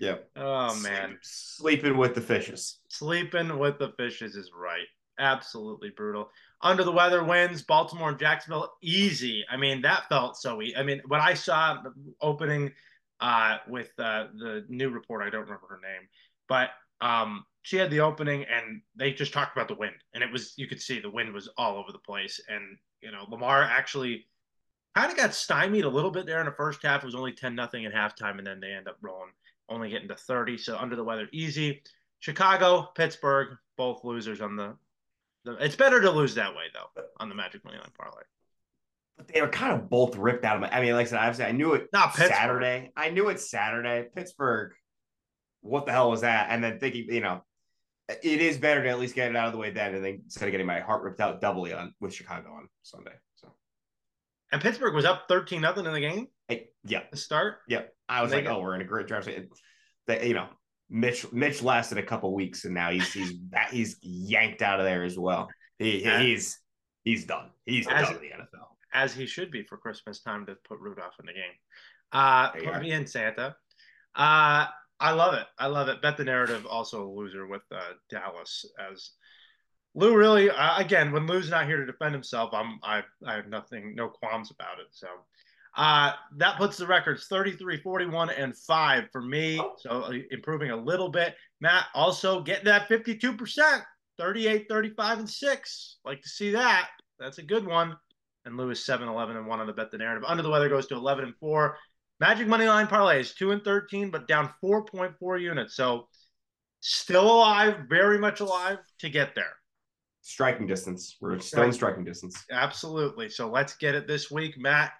yep. 0.00 0.28
Oh 0.36 0.74
man, 0.80 1.18
sleeping 1.22 1.96
with 1.96 2.14
the 2.14 2.20
fishes. 2.20 2.78
Sleeping 2.88 3.58
with 3.58 3.78
the 3.78 3.92
fishes 3.96 4.36
is 4.36 4.50
right. 4.54 4.86
Absolutely 5.18 5.90
brutal 5.90 6.30
under 6.62 6.84
the 6.84 6.92
weather 6.92 7.24
wins 7.24 7.62
Baltimore 7.62 8.10
and 8.10 8.18
Jacksonville 8.18 8.72
easy. 8.82 9.44
I 9.50 9.56
mean, 9.56 9.82
that 9.82 10.08
felt 10.08 10.36
so 10.36 10.62
easy. 10.62 10.76
I 10.76 10.82
mean, 10.82 11.02
when 11.06 11.20
I 11.20 11.34
saw 11.34 11.82
opening 12.20 12.72
uh, 13.20 13.58
with 13.68 13.92
uh, 13.98 14.26
the 14.38 14.64
new 14.68 14.90
report, 14.90 15.22
I 15.22 15.30
don't 15.30 15.42
remember 15.42 15.66
her 15.68 15.80
name, 15.82 16.08
but 16.48 16.70
um, 17.00 17.44
she 17.62 17.76
had 17.76 17.90
the 17.90 18.00
opening, 18.00 18.44
and 18.44 18.80
they 18.96 19.12
just 19.12 19.32
talked 19.32 19.56
about 19.56 19.68
the 19.68 19.74
wind, 19.74 19.94
and 20.14 20.22
it 20.22 20.30
was 20.30 20.54
you 20.56 20.68
could 20.68 20.80
see 20.80 21.00
the 21.00 21.10
wind 21.10 21.32
was 21.32 21.48
all 21.56 21.76
over 21.76 21.90
the 21.90 21.98
place, 21.98 22.40
and 22.48 22.78
you 23.00 23.10
know 23.10 23.24
Lamar 23.28 23.62
actually 23.62 24.26
kind 24.94 25.10
of 25.10 25.16
got 25.16 25.34
stymied 25.34 25.84
a 25.84 25.88
little 25.88 26.10
bit 26.10 26.26
there 26.26 26.40
in 26.40 26.46
the 26.46 26.52
first 26.52 26.82
half. 26.82 27.02
It 27.02 27.06
was 27.06 27.14
only 27.14 27.32
ten 27.32 27.54
nothing 27.54 27.84
at 27.86 27.94
halftime, 27.94 28.38
and 28.38 28.46
then 28.46 28.60
they 28.60 28.72
end 28.72 28.88
up 28.88 28.96
rolling, 29.00 29.30
only 29.68 29.90
getting 29.90 30.08
to 30.08 30.16
thirty. 30.16 30.58
So 30.58 30.76
under 30.76 30.96
the 30.96 31.04
weather, 31.04 31.28
easy. 31.32 31.82
Chicago, 32.20 32.90
Pittsburgh, 32.94 33.56
both 33.76 34.04
losers 34.04 34.40
on 34.40 34.56
the. 34.56 34.76
the 35.44 35.56
it's 35.56 35.76
better 35.76 36.00
to 36.00 36.10
lose 36.10 36.34
that 36.36 36.54
way 36.54 36.64
though 36.72 37.02
on 37.18 37.28
the 37.28 37.34
Magic 37.34 37.64
Money 37.64 37.78
Line 37.78 37.90
parlay. 37.98 38.22
But 39.16 39.28
they 39.28 39.40
were 39.40 39.48
kind 39.48 39.72
of 39.72 39.90
both 39.90 40.16
ripped 40.16 40.44
out 40.44 40.56
of 40.56 40.62
my. 40.62 40.70
I 40.70 40.80
mean, 40.80 40.94
like 40.94 41.06
I 41.06 41.10
said, 41.10 41.18
obviously, 41.18 41.44
I 41.44 41.52
knew 41.52 41.74
it 41.74 41.88
Not 41.92 42.14
Pittsburgh. 42.14 42.36
Saturday. 42.36 42.92
I 42.96 43.10
knew 43.10 43.28
it 43.28 43.40
Saturday. 43.40 44.08
Pittsburgh. 44.14 44.72
What 45.60 45.86
the 45.86 45.92
hell 45.92 46.10
was 46.10 46.22
that? 46.22 46.48
And 46.50 46.62
then 46.62 46.80
thinking, 46.80 47.06
you 47.08 47.20
know, 47.20 47.44
it 48.08 48.40
is 48.40 48.58
better 48.58 48.82
to 48.82 48.88
at 48.88 48.98
least 48.98 49.14
get 49.14 49.30
it 49.30 49.36
out 49.36 49.46
of 49.46 49.52
the 49.52 49.58
way 49.58 49.70
then, 49.70 49.94
and 49.94 50.04
then 50.04 50.22
instead 50.24 50.48
of 50.48 50.52
getting 50.52 50.66
my 50.66 50.80
heart 50.80 51.02
ripped 51.02 51.20
out 51.20 51.40
doubly 51.40 51.72
on 51.72 51.94
with 52.00 52.12
Chicago 52.12 52.50
on 52.50 52.68
Sunday. 52.82 53.12
And 54.52 54.60
Pittsburgh 54.60 54.94
was 54.94 55.04
up 55.04 55.24
thirteen 55.28 55.62
nothing 55.62 55.86
in 55.86 55.92
the 55.92 56.00
game 56.00 56.28
hey, 56.48 56.68
yeah, 56.84 57.00
to 57.00 57.16
start. 57.16 57.58
yeah. 57.68 57.82
I 58.08 58.22
was 58.22 58.32
like, 58.32 58.46
oh, 58.46 58.60
we're 58.60 58.74
in 58.74 58.82
a 58.82 58.84
great 58.84 59.06
draft. 59.06 59.28
That 60.06 60.26
you 60.26 60.34
know, 60.34 60.48
Mitch 60.90 61.30
Mitch 61.32 61.62
lasted 61.62 61.96
a 61.98 62.02
couple 62.02 62.34
weeks, 62.34 62.64
and 62.66 62.74
now 62.74 62.90
he's 62.90 63.12
he's 63.12 63.32
that 63.50 63.72
he's 63.72 63.96
yanked 64.02 64.60
out 64.62 64.78
of 64.80 64.84
there 64.84 65.04
as 65.04 65.18
well. 65.18 65.48
He, 65.78 66.02
Yeah. 66.02 66.20
he's 66.20 66.58
he's 67.04 67.24
done. 67.24 67.50
He's 67.64 67.86
As- 67.88 68.08
done 68.08 68.16
in 68.16 68.22
the 68.22 68.28
NFL. 68.28 68.66
as 68.92 69.14
he 69.14 69.24
should 69.26 69.50
be 69.50 69.62
for 69.64 69.78
Christmas 69.78 70.20
time 70.20 70.44
to 70.46 70.56
put 70.68 70.78
Rudolph 70.80 71.14
in 71.18 71.26
the 71.26 71.32
game. 71.32 71.54
Uh, 72.12 72.50
There 72.52 72.72
put 72.72 72.82
me 72.82 72.92
in 72.92 73.06
Santa. 73.06 73.56
Uh, 74.14 74.66
I 75.00 75.12
love 75.12 75.32
it. 75.34 75.46
I 75.58 75.66
love 75.68 75.88
it. 75.88 76.02
Bet 76.02 76.18
the 76.18 76.24
narrative 76.24 76.66
also 76.66 77.08
a 77.08 77.10
loser 77.10 77.46
with 77.46 77.62
uh, 77.74 77.80
Dallas 78.10 78.64
as 78.78 79.12
Lou 79.94 80.16
really 80.16 80.50
uh, 80.50 80.78
again 80.78 81.12
when 81.12 81.26
Lou's 81.26 81.50
not 81.50 81.66
here 81.66 81.78
to 81.78 81.86
defend 81.86 82.14
himself, 82.14 82.50
I'm 82.52 82.78
I 82.82 83.02
I 83.26 83.34
have 83.34 83.48
nothing 83.48 83.94
no 83.94 84.08
qualms 84.08 84.50
about 84.50 84.78
it. 84.80 84.86
So 84.90 85.08
uh, 85.76 86.12
that 86.36 86.58
puts 86.58 86.76
the 86.76 86.86
records 86.86 87.26
33, 87.28 87.78
41, 87.78 88.30
and 88.30 88.56
5 88.56 89.04
for 89.10 89.22
me. 89.22 89.60
So 89.78 89.90
uh, 90.02 90.12
improving 90.30 90.70
a 90.70 90.76
little 90.76 91.08
bit. 91.08 91.34
Matt 91.60 91.86
also 91.94 92.42
getting 92.42 92.66
that 92.66 92.88
52%, 92.88 93.82
38, 94.18 94.66
35, 94.68 95.18
and 95.20 95.30
6. 95.30 95.96
Like 96.04 96.20
to 96.20 96.28
see 96.28 96.52
that. 96.52 96.88
That's 97.18 97.38
a 97.38 97.42
good 97.42 97.66
one 97.66 97.96
and 98.44 98.56
Lewis 98.56 98.84
7 98.84 99.08
11 99.08 99.36
and 99.36 99.46
1 99.46 99.60
on 99.60 99.66
the 99.66 99.72
bet 99.72 99.90
the 99.90 99.98
narrative. 99.98 100.24
Under 100.26 100.42
the 100.42 100.50
weather 100.50 100.68
goes 100.68 100.86
to 100.88 100.94
11 100.94 101.24
and 101.24 101.36
4. 101.36 101.76
Magic 102.20 102.46
money 102.46 102.66
line 102.66 102.86
parlays 102.86 103.34
2 103.34 103.52
and 103.52 103.64
13, 103.64 104.10
but 104.10 104.28
down 104.28 104.52
4.4 104.62 105.40
units. 105.40 105.74
So 105.74 106.08
still 106.80 107.30
alive, 107.30 107.84
very 107.88 108.18
much 108.18 108.40
alive 108.40 108.78
to 109.00 109.08
get 109.08 109.34
there. 109.34 109.56
Striking 110.22 110.66
distance. 110.66 111.16
We're 111.20 111.38
still 111.40 111.64
in 111.64 111.72
striking 111.72 112.04
distance. 112.04 112.44
Absolutely. 112.50 113.28
So 113.28 113.50
let's 113.50 113.76
get 113.76 113.94
it 113.94 114.06
this 114.06 114.30
week. 114.30 114.54
Matt, 114.56 114.92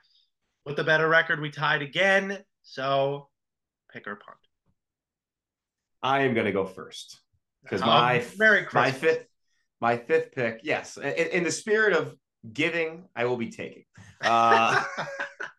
with 0.67 0.77
the 0.77 0.85
better 0.85 1.09
record, 1.09 1.41
we 1.41 1.51
tied 1.51 1.81
again. 1.81 2.39
So 2.63 3.29
pick 3.93 4.07
or 4.07 4.17
punt. 4.17 4.39
I 6.03 6.23
am 6.23 6.35
going 6.35 6.47
to 6.47 6.53
go 6.53 6.67
first 6.67 7.21
because 7.63 7.83
Um, 7.83 7.89
my 7.89 8.25
Merry 8.37 8.67
my 8.73 8.91
fifth 8.91 9.27
my 9.81 9.97
fifth 9.97 10.33
pick. 10.33 10.61
Yes, 10.63 10.97
in, 10.97 11.13
in 11.13 11.45
the 11.45 11.51
spirit 11.51 11.93
of 11.93 12.15
giving, 12.53 13.05
I 13.15 13.25
will 13.25 13.37
be 13.37 13.51
taking. 13.51 13.85
Uh, 14.21 14.83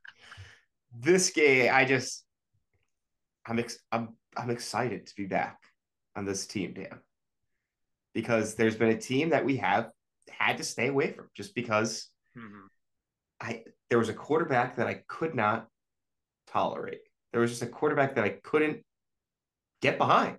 this 1.00 1.30
game, 1.30 1.72
I 1.74 1.86
just 1.86 2.26
I'm 3.46 3.60
ex- 3.60 3.80
I'm 3.92 4.16
I'm 4.36 4.50
excited 4.50 5.08
to 5.08 5.16
be 5.16 5.26
back 5.26 5.60
on 6.16 6.26
this 6.26 6.46
team, 6.46 6.74
Dan, 6.74 7.00
because 8.14 8.56
there's 8.56 8.76
been 8.76 8.90
a 8.90 8.98
team 9.00 9.30
that 9.30 9.46
we 9.46 9.58
have 9.58 9.90
had 10.30 10.58
to 10.58 10.64
stay 10.64 10.88
away 10.88 11.12
from 11.12 11.30
just 11.36 11.54
because 11.56 12.10
Mhm. 12.38 12.68
I 13.42 13.64
there 13.90 14.00
was 14.00 14.10
a 14.10 14.14
quarterback 14.14 14.78
that 14.78 14.88
I 14.88 15.04
could 15.08 15.36
not 15.36 15.68
tolerate. 16.48 17.02
There 17.32 17.42
was 17.42 17.52
just 17.52 17.62
a 17.62 17.68
quarterback 17.68 18.16
that 18.16 18.24
I 18.24 18.30
couldn't 18.30 18.84
get 19.82 19.98
behind. 19.98 20.38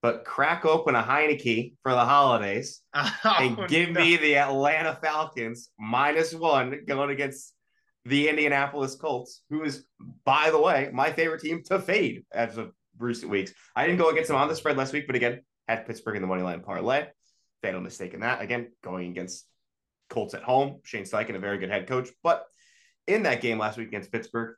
But 0.00 0.24
crack 0.24 0.64
open 0.64 0.94
a 0.94 1.02
Heinicke 1.02 1.74
for 1.82 1.90
the 1.92 2.04
holidays 2.04 2.82
and 2.94 3.58
Oh, 3.58 3.66
give 3.66 3.90
no. 3.90 4.00
me 4.00 4.16
the 4.16 4.36
Atlanta 4.36 4.96
Falcons 5.02 5.70
minus 5.78 6.32
one 6.32 6.84
going 6.86 7.10
against 7.10 7.52
the 8.04 8.28
Indianapolis 8.28 8.94
Colts, 8.94 9.42
who 9.50 9.64
is, 9.64 9.84
by 10.24 10.50
the 10.50 10.60
way, 10.60 10.90
my 10.92 11.12
favorite 11.12 11.40
team 11.40 11.62
to 11.64 11.80
fade 11.80 12.24
as 12.32 12.56
of 12.56 12.72
recent 12.98 13.30
weeks. 13.30 13.52
I 13.74 13.86
didn't 13.86 13.98
go 13.98 14.10
against 14.10 14.28
them 14.28 14.36
on 14.36 14.48
the 14.48 14.54
spread 14.56 14.76
last 14.76 14.92
week, 14.92 15.06
but 15.08 15.16
again, 15.16 15.42
had 15.68 15.86
Pittsburgh 15.86 16.16
in 16.16 16.22
the 16.22 16.28
money 16.28 16.42
line 16.42 16.60
parlay. 16.60 17.06
Fatal 17.62 17.80
mistake 17.80 18.14
in 18.14 18.20
that. 18.20 18.40
Again, 18.40 18.72
going 18.82 19.10
against 19.10 19.46
Colts 20.08 20.34
at 20.34 20.42
home. 20.42 20.80
Shane 20.84 21.04
Steichen, 21.04 21.34
a 21.34 21.38
very 21.38 21.58
good 21.58 21.70
head 21.70 21.86
coach. 21.86 22.08
But 22.22 22.44
in 23.06 23.24
that 23.24 23.40
game 23.40 23.58
last 23.58 23.78
week 23.78 23.88
against 23.88 24.12
Pittsburgh, 24.12 24.54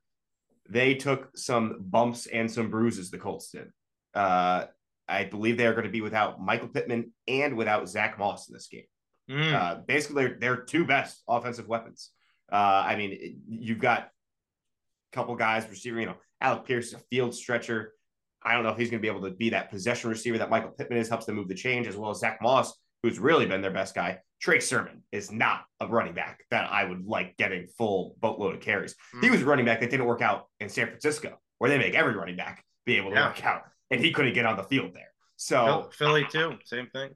they 0.68 0.94
took 0.94 1.36
some 1.36 1.78
bumps 1.80 2.26
and 2.26 2.50
some 2.50 2.70
bruises, 2.70 3.10
the 3.10 3.18
Colts 3.18 3.50
did. 3.50 3.68
Uh, 4.14 4.66
I 5.08 5.24
believe 5.24 5.56
they 5.56 5.66
are 5.66 5.72
going 5.72 5.84
to 5.84 5.90
be 5.90 6.00
without 6.00 6.40
Michael 6.40 6.68
Pittman 6.68 7.12
and 7.26 7.56
without 7.56 7.88
Zach 7.88 8.18
Moss 8.18 8.48
in 8.48 8.54
this 8.54 8.68
game. 8.68 8.84
Mm. 9.28 9.52
Uh, 9.52 9.80
basically, 9.86 10.26
they're, 10.26 10.36
they're 10.38 10.56
two 10.56 10.84
best 10.84 11.22
offensive 11.28 11.66
weapons. 11.66 12.10
Uh, 12.52 12.84
I 12.86 12.96
mean, 12.96 13.42
you've 13.48 13.78
got 13.78 14.02
a 14.02 15.16
couple 15.16 15.34
guys 15.36 15.68
receiver, 15.68 16.00
you 16.00 16.06
know, 16.06 16.16
Alec 16.40 16.64
Pierce 16.64 16.92
a 16.92 16.98
field 17.10 17.34
stretcher. 17.34 17.92
I 18.42 18.54
don't 18.54 18.62
know 18.62 18.70
if 18.70 18.78
he's 18.78 18.90
going 18.90 19.00
to 19.00 19.02
be 19.02 19.08
able 19.14 19.28
to 19.28 19.34
be 19.34 19.50
that 19.50 19.70
possession 19.70 20.08
receiver 20.10 20.38
that 20.38 20.50
Michael 20.50 20.70
Pittman 20.70 20.98
is, 20.98 21.08
helps 21.08 21.26
them 21.26 21.36
move 21.36 21.48
the 21.48 21.54
change, 21.54 21.86
as 21.86 21.96
well 21.96 22.10
as 22.10 22.18
Zach 22.20 22.38
Moss, 22.40 22.72
who's 23.02 23.18
really 23.18 23.46
been 23.46 23.60
their 23.60 23.70
best 23.70 23.94
guy. 23.94 24.18
Trey 24.40 24.60
Sermon 24.60 25.02
is 25.12 25.30
not 25.30 25.64
a 25.80 25.86
running 25.86 26.14
back 26.14 26.44
that 26.50 26.70
I 26.70 26.84
would 26.84 27.04
like 27.04 27.36
getting 27.36 27.66
full 27.76 28.16
boatload 28.20 28.54
of 28.54 28.60
carries. 28.60 28.94
He 29.20 29.28
Mm. 29.28 29.32
was 29.32 29.42
a 29.42 29.44
running 29.44 29.66
back 29.66 29.80
that 29.80 29.90
didn't 29.90 30.06
work 30.06 30.22
out 30.22 30.46
in 30.60 30.68
San 30.70 30.86
Francisco, 30.86 31.38
where 31.58 31.68
they 31.68 31.76
make 31.78 31.94
every 31.94 32.14
running 32.14 32.36
back 32.36 32.64
be 32.86 32.96
able 32.96 33.10
to 33.10 33.16
Yeah. 33.16 33.28
work 33.28 33.44
out, 33.44 33.64
and 33.90 34.00
he 34.00 34.12
couldn't 34.12 34.32
get 34.32 34.46
on 34.46 34.56
the 34.56 34.62
field 34.64 34.94
there. 34.94 35.12
So 35.36 35.90
Philly 35.92 36.24
too, 36.30 36.58
same 36.64 36.86
thing. 36.88 37.10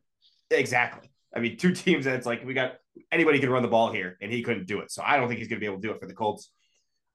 Exactly. 0.50 1.10
I 1.34 1.40
mean, 1.40 1.56
two 1.56 1.72
teams 1.74 2.04
that 2.04 2.14
it's 2.16 2.26
like 2.26 2.44
we 2.44 2.52
got 2.52 2.74
anybody 3.10 3.38
can 3.38 3.48
run 3.50 3.62
the 3.62 3.68
ball 3.68 3.90
here, 3.90 4.18
and 4.20 4.30
he 4.30 4.42
couldn't 4.42 4.66
do 4.66 4.80
it. 4.80 4.90
So 4.90 5.02
I 5.02 5.16
don't 5.16 5.28
think 5.28 5.38
he's 5.38 5.48
going 5.48 5.56
to 5.58 5.60
be 5.60 5.66
able 5.66 5.80
to 5.80 5.88
do 5.88 5.92
it 5.94 6.00
for 6.00 6.06
the 6.06 6.14
Colts. 6.14 6.50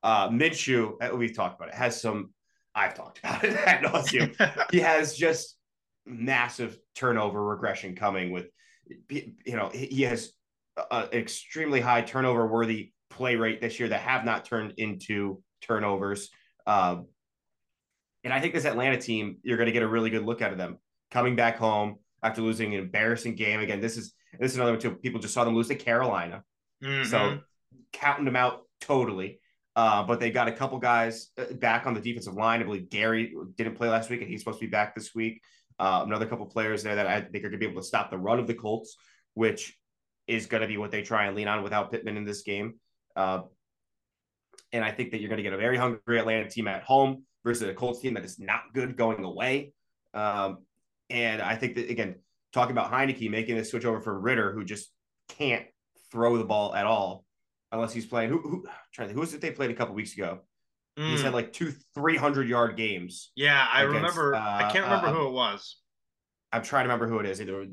Uh, 0.02 0.30
Minshew, 0.30 0.94
uh, 1.02 1.16
we've 1.16 1.36
talked 1.36 1.60
about 1.60 1.70
it, 1.70 1.76
has 1.76 2.00
some. 2.02 2.34
I've 2.80 2.94
talked 2.96 3.20
about 3.20 3.44
it 3.44 3.56
at 3.68 3.82
nauseam. 3.82 4.34
he 4.72 4.80
has 4.80 5.16
just 5.16 5.58
massive 6.06 6.78
turnover 6.96 7.44
regression 7.44 7.96
coming 7.96 8.32
with, 8.32 8.48
you 9.10 9.34
know, 9.48 9.70
he 9.70 10.04
has 10.04 10.32
an 10.92 11.10
extremely 11.12 11.82
high 11.82 12.02
turnover 12.02 12.48
worthy 12.48 12.92
play 13.10 13.36
rate 13.36 13.62
this 13.62 13.80
year 13.80 13.90
that 13.90 14.02
have 14.02 14.24
not 14.26 14.46
turned 14.46 14.74
into 14.78 15.42
turnovers. 15.62 16.30
Um, 16.66 17.08
and 18.24 18.34
I 18.34 18.40
think 18.40 18.54
this 18.54 18.66
Atlanta 18.66 19.00
team, 19.00 19.38
you're 19.44 19.58
going 19.58 19.68
to 19.68 19.72
get 19.74 19.84
a 19.84 19.88
really 19.88 20.10
good 20.10 20.26
look 20.26 20.42
out 20.42 20.52
of 20.52 20.58
them 20.58 20.78
coming 21.12 21.36
back 21.36 21.58
home 21.58 21.98
after 22.22 22.42
losing 22.42 22.74
an 22.74 22.80
embarrassing 22.80 23.36
game. 23.36 23.60
Again, 23.60 23.82
this 23.82 23.98
is 23.98 24.14
this 24.40 24.52
is 24.52 24.58
another 24.58 24.74
one 24.74 24.80
too. 24.80 24.92
People 24.92 25.20
just 25.20 25.34
saw 25.34 25.44
them 25.44 25.56
lose 25.56 25.70
to 25.70 25.76
Carolina, 25.76 26.44
Mhm. 26.84 27.06
so 27.06 27.40
counting 27.92 28.26
them 28.26 28.36
out 28.36 28.62
totally. 28.82 29.40
Uh, 29.80 30.04
but 30.04 30.20
they 30.20 30.30
got 30.30 30.50
a 30.50 30.52
couple 30.52 30.78
guys 30.78 31.30
uh, 31.38 31.54
back 31.54 31.88
on 31.88 31.94
the 31.94 32.02
defensive 32.02 32.34
line. 32.34 32.60
I 32.60 32.64
believe 32.64 32.90
Gary 32.90 33.34
didn't 33.56 33.76
play 33.76 33.88
last 33.88 34.10
week, 34.10 34.20
and 34.20 34.30
he's 34.30 34.42
supposed 34.42 34.60
to 34.60 34.66
be 34.66 34.70
back 34.70 34.94
this 34.94 35.16
week. 35.16 35.42
Uh, 35.80 36.04
another 36.06 36.26
couple 36.26 36.46
players 36.48 36.84
there 36.84 36.96
that 36.96 37.08
I 37.08 37.22
think 37.22 37.46
are 37.46 37.50
going 37.50 37.54
to 37.54 37.58
be 37.60 37.66
able 37.66 37.82
to 37.82 37.88
stop 37.88 38.12
the 38.12 38.18
run 38.18 38.40
of 38.40 38.48
the 38.48 38.56
Colts, 38.56 38.98
which 39.36 39.78
is 40.28 40.48
going 40.48 40.60
to 40.60 40.68
be 40.68 40.76
what 40.76 40.92
they 40.92 41.02
try 41.02 41.28
and 41.28 41.36
lean 41.38 41.48
on 41.48 41.64
without 41.64 41.94
Pittman 41.94 42.18
in 42.18 42.26
this 42.26 42.42
game. 42.42 42.74
Uh, 43.16 43.44
and 44.74 44.84
I 44.84 44.92
think 44.92 45.12
that 45.12 45.22
you're 45.22 45.30
going 45.30 45.38
to 45.38 45.44
get 45.44 45.54
a 45.54 45.58
very 45.58 45.78
hungry 45.78 46.20
Atlanta 46.20 46.50
team 46.50 46.68
at 46.68 46.84
home 46.84 47.24
versus 47.46 47.66
a 47.70 47.74
Colts 47.74 48.02
team 48.02 48.16
that 48.16 48.26
is 48.26 48.38
not 48.38 48.64
good 48.74 48.98
going 48.98 49.24
away. 49.24 49.72
Um, 50.14 50.58
and 51.10 51.42
I 51.42 51.56
think 51.56 51.76
that 51.76 51.90
again, 51.90 52.16
talking 52.52 52.74
about 52.74 52.92
Heinicke 52.92 53.32
making 53.32 53.56
this 53.56 53.70
switch 53.70 53.86
over 53.86 54.02
from 54.02 54.22
Ridder, 54.22 54.52
who 54.52 54.66
just 54.66 54.92
can't 55.30 55.66
throw 56.12 56.38
the 56.38 56.44
ball 56.44 56.76
at 56.76 56.86
all 56.86 57.24
unless 57.72 57.94
he's 57.94 58.06
playing. 58.06 58.30
Who, 58.30 58.40
who 58.42 58.66
trying 58.94 59.08
to 59.10 59.14
who 59.14 59.20
was 59.20 59.34
it 59.34 59.42
they 59.42 59.52
played 59.52 59.72
a 59.72 59.76
couple 59.76 59.96
weeks 59.96 60.14
ago? 60.14 60.40
He's 60.96 61.22
Mm. 61.22 61.24
had 61.24 61.34
like 61.34 61.54
two 61.54 61.72
300 61.96 62.50
yard 62.50 62.76
games. 62.76 63.32
yeah, 63.36 63.66
I 63.72 63.84
against, 63.84 63.96
remember. 64.18 64.36
I 64.36 64.64
uh, 64.64 64.72
can't 64.72 64.84
remember 64.84 65.08
uh, 65.08 65.14
who 65.14 65.28
it 65.28 65.32
was. 65.32 65.78
I'm 66.52 66.62
trying 66.64 66.84
to 66.86 66.90
remember 66.90 67.08
who 67.08 67.20
it 67.20 67.26
is. 67.26 67.40
Either 67.40 67.68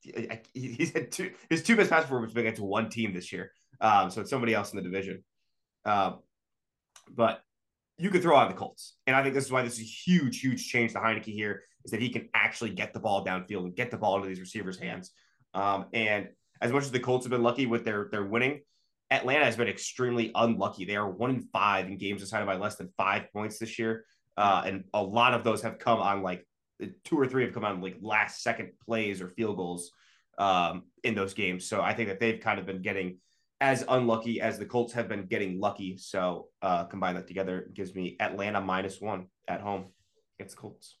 he- 0.00 0.40
he's 0.54 0.92
had 0.92 1.12
two 1.12 1.32
his 1.50 1.62
two 1.62 1.76
best 1.76 1.90
pass 1.90 2.02
performances 2.04 2.34
been 2.34 2.46
against 2.46 2.62
one 2.62 2.88
team 2.88 3.12
this 3.12 3.30
year. 3.32 3.52
Um, 3.80 4.10
so 4.10 4.20
it's 4.22 4.30
somebody 4.30 4.54
else 4.54 4.72
in 4.72 4.76
the 4.76 4.82
division. 4.82 5.22
Um, 5.84 6.20
but 7.10 7.42
you 7.98 8.08
could 8.10 8.22
throw 8.22 8.36
out 8.36 8.48
the 8.48 8.56
Colts, 8.56 8.96
and 9.06 9.14
I 9.14 9.22
think 9.22 9.34
this 9.34 9.44
is 9.44 9.52
why 9.52 9.62
this 9.62 9.74
is 9.74 9.80
a 9.80 9.82
huge, 9.82 10.40
huge 10.40 10.66
change 10.68 10.92
to 10.92 10.98
Heinicke 10.98 11.24
here 11.26 11.62
is 11.84 11.90
that 11.90 12.00
he 12.00 12.08
can 12.08 12.28
actually 12.32 12.70
get 12.70 12.94
the 12.94 13.00
ball 13.00 13.24
downfield 13.24 13.64
and 13.64 13.76
get 13.76 13.90
the 13.90 13.96
ball 13.98 14.16
into 14.16 14.28
these 14.28 14.40
receivers' 14.40 14.78
hands. 14.78 15.10
Um, 15.52 15.86
and 15.92 16.28
as 16.60 16.72
much 16.72 16.84
as 16.84 16.90
the 16.92 17.00
Colts 17.00 17.26
have 17.26 17.30
been 17.30 17.42
lucky 17.42 17.66
with 17.66 17.84
their 17.84 18.08
their 18.10 18.24
winning, 18.24 18.60
Atlanta 19.12 19.44
has 19.44 19.56
been 19.56 19.68
extremely 19.68 20.32
unlucky. 20.34 20.84
They 20.84 20.96
are 20.96 21.08
one 21.08 21.30
in 21.30 21.40
five 21.52 21.86
in 21.86 21.98
games 21.98 22.22
decided 22.22 22.46
by 22.46 22.56
less 22.56 22.76
than 22.76 22.88
five 22.96 23.30
points 23.32 23.58
this 23.58 23.78
year. 23.78 24.06
Uh, 24.36 24.62
and 24.64 24.84
a 24.94 25.02
lot 25.02 25.34
of 25.34 25.44
those 25.44 25.60
have 25.62 25.78
come 25.78 26.00
on 26.00 26.22
like 26.22 26.46
two 27.04 27.18
or 27.18 27.26
three 27.26 27.44
have 27.44 27.52
come 27.52 27.64
on 27.64 27.80
like 27.80 27.96
last 28.00 28.42
second 28.42 28.70
plays 28.84 29.20
or 29.20 29.28
field 29.28 29.56
goals 29.58 29.90
um, 30.38 30.84
in 31.04 31.14
those 31.14 31.34
games. 31.34 31.66
So 31.66 31.82
I 31.82 31.92
think 31.92 32.08
that 32.08 32.20
they've 32.20 32.40
kind 32.40 32.58
of 32.58 32.64
been 32.64 32.80
getting 32.80 33.18
as 33.60 33.84
unlucky 33.88 34.40
as 34.40 34.58
the 34.58 34.64
Colts 34.64 34.92
have 34.94 35.08
been 35.08 35.26
getting 35.26 35.60
lucky. 35.60 35.96
So 35.98 36.48
uh, 36.62 36.84
combine 36.84 37.14
that 37.14 37.28
together 37.28 37.68
gives 37.74 37.94
me 37.94 38.16
Atlanta 38.18 38.60
minus 38.60 39.00
one 39.00 39.26
at 39.46 39.60
home 39.60 39.86
against 40.38 40.56
the 40.56 40.60
Colts. 40.62 40.96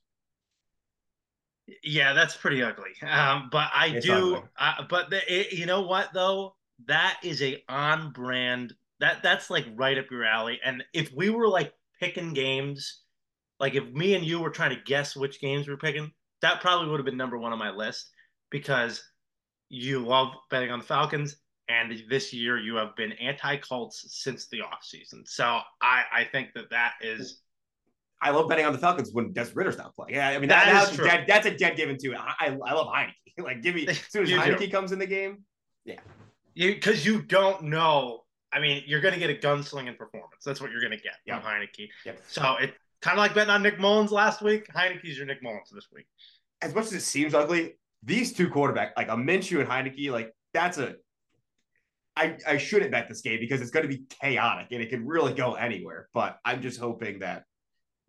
Yeah, 1.82 2.12
that's 2.12 2.36
pretty 2.36 2.62
ugly. 2.62 2.90
Um, 3.02 3.48
but 3.50 3.70
I 3.72 3.92
it's 3.94 4.06
do. 4.06 4.42
Uh, 4.58 4.82
but 4.88 5.10
the, 5.10 5.20
it, 5.32 5.52
you 5.52 5.66
know 5.66 5.82
what 5.82 6.10
though? 6.12 6.54
That 6.86 7.18
is 7.22 7.42
a 7.42 7.62
on 7.68 8.12
brand. 8.12 8.74
That 9.00 9.22
that's 9.22 9.50
like 9.50 9.66
right 9.74 9.98
up 9.98 10.10
your 10.10 10.24
alley. 10.24 10.60
And 10.64 10.84
if 10.92 11.12
we 11.12 11.30
were 11.30 11.48
like 11.48 11.72
picking 12.00 12.32
games, 12.32 13.02
like 13.60 13.74
if 13.74 13.84
me 13.92 14.14
and 14.14 14.24
you 14.24 14.40
were 14.40 14.50
trying 14.50 14.74
to 14.74 14.82
guess 14.84 15.16
which 15.16 15.40
games 15.40 15.68
we're 15.68 15.76
picking, 15.76 16.12
that 16.40 16.60
probably 16.60 16.88
would 16.88 16.98
have 16.98 17.06
been 17.06 17.16
number 17.16 17.38
one 17.38 17.52
on 17.52 17.58
my 17.58 17.70
list 17.70 18.10
because 18.50 19.02
you 19.68 20.04
love 20.04 20.28
betting 20.50 20.70
on 20.70 20.78
the 20.80 20.84
Falcons 20.84 21.36
and 21.68 22.02
this 22.08 22.32
year 22.32 22.58
you 22.58 22.74
have 22.76 22.94
been 22.96 23.12
anti-Colts 23.12 24.04
since 24.08 24.48
the 24.48 24.58
offseason. 24.58 25.26
So 25.26 25.60
I, 25.80 26.02
I 26.12 26.24
think 26.30 26.48
that 26.54 26.70
that 26.70 26.92
is. 27.00 27.40
I 28.20 28.30
love 28.30 28.48
betting 28.48 28.64
on 28.64 28.72
the 28.72 28.78
Falcons 28.78 29.10
when 29.12 29.32
Des 29.32 29.48
Ridder's 29.54 29.78
not 29.78 29.96
playing. 29.96 30.14
Yeah, 30.14 30.28
I 30.28 30.38
mean 30.38 30.48
that, 30.48 30.66
that 30.66 30.90
is 30.90 30.96
true. 30.96 31.06
Dead, 31.06 31.24
that's 31.26 31.46
a 31.46 31.56
dead 31.56 31.76
given 31.76 31.96
too. 32.00 32.14
I, 32.14 32.34
I, 32.38 32.58
I 32.66 32.72
love 32.74 32.86
Heinicke. 32.88 33.12
Like 33.38 33.62
give 33.62 33.74
me 33.74 33.86
as 33.86 33.98
soon 34.10 34.24
as 34.24 34.30
Heinicke 34.30 34.58
do. 34.58 34.70
comes 34.70 34.92
in 34.92 34.98
the 34.98 35.06
game. 35.06 35.42
Yeah, 35.86 35.96
you 36.54 36.74
because 36.74 37.04
you 37.04 37.22
don't 37.22 37.64
know. 37.64 38.20
I 38.52 38.60
mean, 38.60 38.82
you're 38.86 39.00
going 39.00 39.14
to 39.14 39.20
get 39.20 39.30
a 39.30 39.34
gunslinging 39.34 39.96
performance. 39.96 40.44
That's 40.44 40.60
what 40.60 40.70
you're 40.70 40.80
going 40.80 40.92
to 40.92 41.02
get 41.02 41.14
yep. 41.26 41.42
from 41.42 41.50
Heinicke. 41.50 41.88
Yep. 42.04 42.20
So 42.28 42.56
it's 42.60 42.76
kind 43.00 43.18
of 43.18 43.22
like 43.22 43.34
betting 43.34 43.50
on 43.50 43.62
Nick 43.62 43.78
Mullens 43.78 44.10
last 44.10 44.42
week. 44.42 44.66
Heinicke's 44.74 45.16
your 45.16 45.26
Nick 45.26 45.42
Mullens 45.42 45.70
this 45.72 45.88
week. 45.92 46.06
As 46.60 46.74
much 46.74 46.86
as 46.86 46.92
it 46.92 47.00
seems 47.00 47.34
ugly, 47.34 47.78
these 48.02 48.32
two 48.32 48.48
quarterbacks, 48.48 48.90
like 48.96 49.08
a 49.08 49.16
Minshew 49.16 49.60
and 49.60 49.68
Heinicke, 49.68 50.10
like 50.10 50.34
that's 50.52 50.78
a 50.78 50.96
I, 52.16 52.36
I 52.46 52.58
shouldn't 52.58 52.90
bet 52.90 53.08
this 53.08 53.22
game 53.22 53.40
because 53.40 53.60
it's 53.60 53.70
going 53.70 53.88
to 53.88 53.96
be 53.96 54.04
chaotic 54.20 54.68
and 54.70 54.82
it 54.82 54.90
can 54.90 55.06
really 55.06 55.32
go 55.32 55.54
anywhere. 55.54 56.08
But 56.12 56.38
I'm 56.44 56.60
just 56.60 56.78
hoping 56.78 57.20
that 57.20 57.44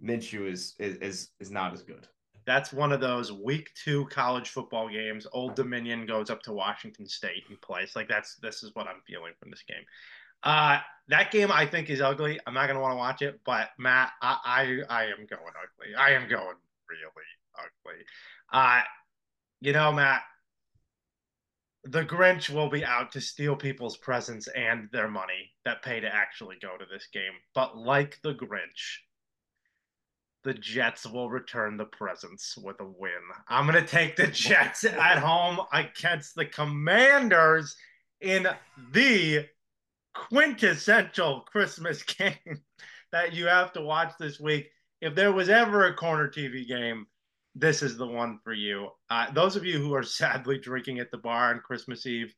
Minshew 0.03 0.51
is 0.51 0.75
is 0.77 0.97
is, 0.97 1.29
is 1.39 1.51
not 1.51 1.73
as 1.73 1.83
good. 1.83 2.07
That's 2.45 2.73
one 2.73 2.91
of 2.91 2.99
those 2.99 3.31
week 3.31 3.71
two 3.75 4.05
college 4.07 4.49
football 4.49 4.89
games. 4.89 5.27
Old 5.31 5.55
Dominion 5.55 6.05
goes 6.05 6.29
up 6.29 6.41
to 6.43 6.53
Washington 6.53 7.07
State 7.07 7.43
and 7.49 7.59
plays. 7.61 7.95
Like 7.95 8.09
that's 8.09 8.35
this 8.35 8.63
is 8.63 8.71
what 8.73 8.87
I'm 8.87 9.01
feeling 9.07 9.33
from 9.39 9.49
this 9.49 9.63
game. 9.67 9.83
Uh, 10.43 10.79
that 11.07 11.31
game 11.31 11.51
I 11.51 11.65
think 11.65 11.89
is 11.89 12.01
ugly. 12.01 12.39
I'm 12.45 12.53
not 12.53 12.67
gonna 12.67 12.81
want 12.81 12.93
to 12.93 12.97
watch 12.97 13.21
it, 13.21 13.39
but 13.45 13.69
Matt, 13.77 14.11
I, 14.21 14.37
I 14.89 15.01
I 15.03 15.03
am 15.05 15.25
going 15.29 15.41
ugly. 15.41 15.95
I 15.97 16.11
am 16.11 16.27
going 16.27 16.57
really 16.89 17.03
ugly. 17.57 18.03
Uh, 18.51 18.81
you 19.61 19.71
know, 19.71 19.91
Matt, 19.93 20.23
the 21.85 22.03
Grinch 22.03 22.49
will 22.49 22.69
be 22.69 22.83
out 22.83 23.11
to 23.13 23.21
steal 23.21 23.55
people's 23.55 23.97
presents 23.97 24.47
and 24.47 24.89
their 24.91 25.09
money 25.09 25.51
that 25.65 25.81
pay 25.81 25.99
to 25.99 26.13
actually 26.13 26.57
go 26.61 26.77
to 26.77 26.85
this 26.91 27.07
game. 27.13 27.33
But 27.53 27.77
like 27.77 28.19
the 28.23 28.33
Grinch, 28.33 28.99
the 30.43 30.53
Jets 30.53 31.05
will 31.05 31.29
return 31.29 31.77
the 31.77 31.85
presents 31.85 32.57
with 32.57 32.79
a 32.81 32.85
win. 32.85 33.11
I'm 33.47 33.65
going 33.65 33.81
to 33.81 33.89
take 33.89 34.15
the 34.15 34.27
Jets 34.31 34.83
at 34.83 35.17
home 35.17 35.59
against 35.71 36.35
the 36.35 36.45
Commanders 36.45 37.75
in 38.21 38.47
the 38.91 39.45
quintessential 40.13 41.41
Christmas 41.41 42.03
game 42.17 42.61
that 43.11 43.33
you 43.33 43.45
have 43.47 43.73
to 43.73 43.81
watch 43.81 44.13
this 44.19 44.39
week. 44.39 44.69
If 45.01 45.15
there 45.15 45.31
was 45.31 45.49
ever 45.49 45.87
a 45.87 45.95
corner 45.95 46.29
TV 46.29 46.67
game, 46.67 47.05
this 47.55 47.83
is 47.83 47.97
the 47.97 48.07
one 48.07 48.39
for 48.43 48.53
you. 48.53 48.89
Uh, 49.09 49.31
those 49.31 49.55
of 49.55 49.65
you 49.65 49.79
who 49.79 49.93
are 49.93 50.03
sadly 50.21 50.57
drinking 50.57 50.99
at 50.99 51.11
the 51.11 51.17
bar 51.17 51.53
on 51.53 51.59
Christmas 51.59 52.05
Eve, 52.05 52.33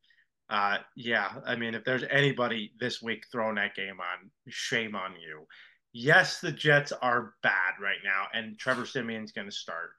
uh, 0.50 0.78
yeah, 0.96 1.30
I 1.46 1.56
mean, 1.56 1.74
if 1.74 1.84
there's 1.84 2.04
anybody 2.12 2.72
this 2.80 3.02
week 3.02 3.24
throwing 3.32 3.56
that 3.56 3.76
game 3.76 4.00
on, 4.00 4.30
shame 4.48 4.96
on 4.96 5.13
you. 5.13 5.48
Yes, 5.97 6.41
the 6.41 6.51
Jets 6.51 6.91
are 6.91 7.36
bad 7.41 7.73
right 7.81 7.99
now, 8.03 8.25
and 8.34 8.60
Trevor 8.60 8.86
Siemian's 8.86 9.31
going 9.31 9.47
to 9.47 9.55
start. 9.55 9.91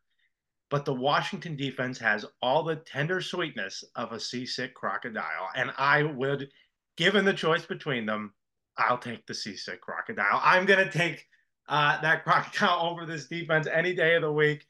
But 0.69 0.85
the 0.85 0.93
Washington 0.93 1.57
defense 1.57 1.99
has 1.99 2.27
all 2.43 2.63
the 2.63 2.77
tender 2.77 3.23
sweetness 3.23 3.83
of 3.95 4.13
a 4.13 4.21
seasick 4.21 4.75
crocodile. 4.75 5.49
And 5.55 5.71
I 5.79 6.03
would, 6.03 6.49
given 6.97 7.25
the 7.25 7.33
choice 7.33 7.65
between 7.65 8.05
them, 8.05 8.35
I'll 8.77 8.99
take 8.99 9.27
the 9.27 9.35
seasick 9.35 9.81
crocodile. 9.81 10.41
I'm 10.43 10.67
going 10.67 10.85
to 10.85 10.91
take 10.91 11.25
uh, 11.69 12.01
that 12.03 12.25
crocodile 12.25 12.91
over 12.91 13.07
this 13.07 13.27
defense 13.27 13.67
any 13.67 13.95
day 13.95 14.17
of 14.17 14.23
the 14.23 14.33
week 14.33 14.67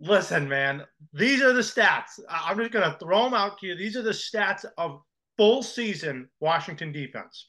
listen, 0.00 0.48
man, 0.48 0.82
these 1.12 1.42
are 1.42 1.52
the 1.52 1.60
stats. 1.60 2.18
I'm 2.28 2.58
just 2.58 2.72
going 2.72 2.90
to 2.90 2.98
throw 2.98 3.24
them 3.24 3.34
out 3.34 3.58
to 3.58 3.66
you. 3.66 3.76
These 3.76 3.96
are 3.96 4.02
the 4.02 4.10
stats 4.10 4.64
of 4.78 5.02
full 5.36 5.62
season 5.62 6.28
Washington 6.40 6.92
defense. 6.92 7.48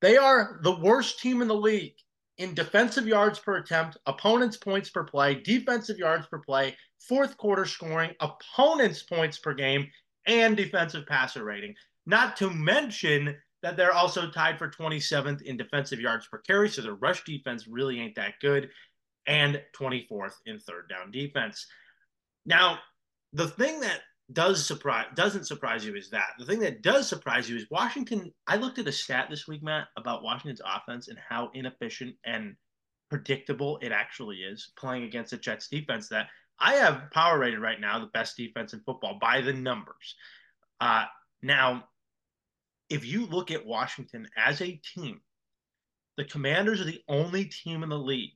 They 0.00 0.16
are 0.16 0.60
the 0.62 0.76
worst 0.76 1.20
team 1.20 1.42
in 1.42 1.48
the 1.48 1.54
league 1.54 1.94
in 2.38 2.54
defensive 2.54 3.06
yards 3.06 3.38
per 3.38 3.56
attempt, 3.56 3.96
opponents' 4.06 4.58
points 4.58 4.90
per 4.90 5.04
play, 5.04 5.36
defensive 5.36 5.98
yards 5.98 6.26
per 6.26 6.38
play, 6.38 6.76
fourth 6.98 7.36
quarter 7.36 7.64
scoring, 7.64 8.12
opponents' 8.20 9.02
points 9.02 9.38
per 9.38 9.54
game, 9.54 9.90
and 10.26 10.56
defensive 10.56 11.06
passer 11.06 11.44
rating. 11.44 11.74
Not 12.04 12.36
to 12.38 12.50
mention 12.50 13.36
that 13.62 13.76
they're 13.76 13.92
also 13.92 14.30
tied 14.30 14.58
for 14.58 14.68
27th 14.68 15.42
in 15.42 15.56
defensive 15.56 16.00
yards 16.00 16.26
per 16.26 16.38
carry. 16.38 16.68
So 16.68 16.82
their 16.82 16.94
rush 16.94 17.24
defense 17.24 17.66
really 17.66 18.00
ain't 18.00 18.14
that 18.16 18.34
good 18.40 18.70
and 19.26 19.60
24th 19.76 20.34
in 20.44 20.58
third 20.58 20.88
down 20.88 21.10
defense. 21.10 21.66
Now, 22.44 22.78
the 23.32 23.48
thing 23.48 23.80
that 23.80 24.02
does 24.32 24.66
surprise 24.66 25.06
doesn't 25.14 25.44
surprise 25.44 25.84
you 25.84 25.94
is 25.94 26.10
that 26.10 26.30
the 26.38 26.44
thing 26.44 26.58
that 26.60 26.82
does 26.82 27.08
surprise 27.08 27.48
you 27.48 27.56
is 27.56 27.66
Washington. 27.70 28.32
I 28.46 28.56
looked 28.56 28.78
at 28.78 28.88
a 28.88 28.92
stat 28.92 29.28
this 29.30 29.46
week, 29.46 29.62
Matt, 29.62 29.88
about 29.96 30.24
Washington's 30.24 30.60
offense 30.64 31.08
and 31.08 31.18
how 31.28 31.50
inefficient 31.54 32.16
and 32.24 32.56
predictable 33.08 33.78
it 33.82 33.92
actually 33.92 34.38
is 34.38 34.72
playing 34.76 35.04
against 35.04 35.30
the 35.30 35.36
Jets 35.36 35.68
defense. 35.68 36.08
That 36.08 36.28
I 36.58 36.74
have 36.74 37.10
power 37.12 37.38
rated 37.38 37.60
right 37.60 37.80
now 37.80 38.00
the 38.00 38.06
best 38.06 38.36
defense 38.36 38.72
in 38.72 38.80
football 38.80 39.18
by 39.20 39.42
the 39.42 39.52
numbers. 39.52 40.16
Uh, 40.80 41.04
now, 41.42 41.84
if 42.90 43.04
you 43.04 43.26
look 43.26 43.52
at 43.52 43.64
Washington 43.64 44.26
as 44.36 44.60
a 44.60 44.80
team, 44.94 45.20
the 46.16 46.24
Commanders 46.24 46.80
are 46.80 46.84
the 46.84 47.02
only 47.08 47.44
team 47.44 47.82
in 47.84 47.90
the 47.90 47.98
league 47.98 48.32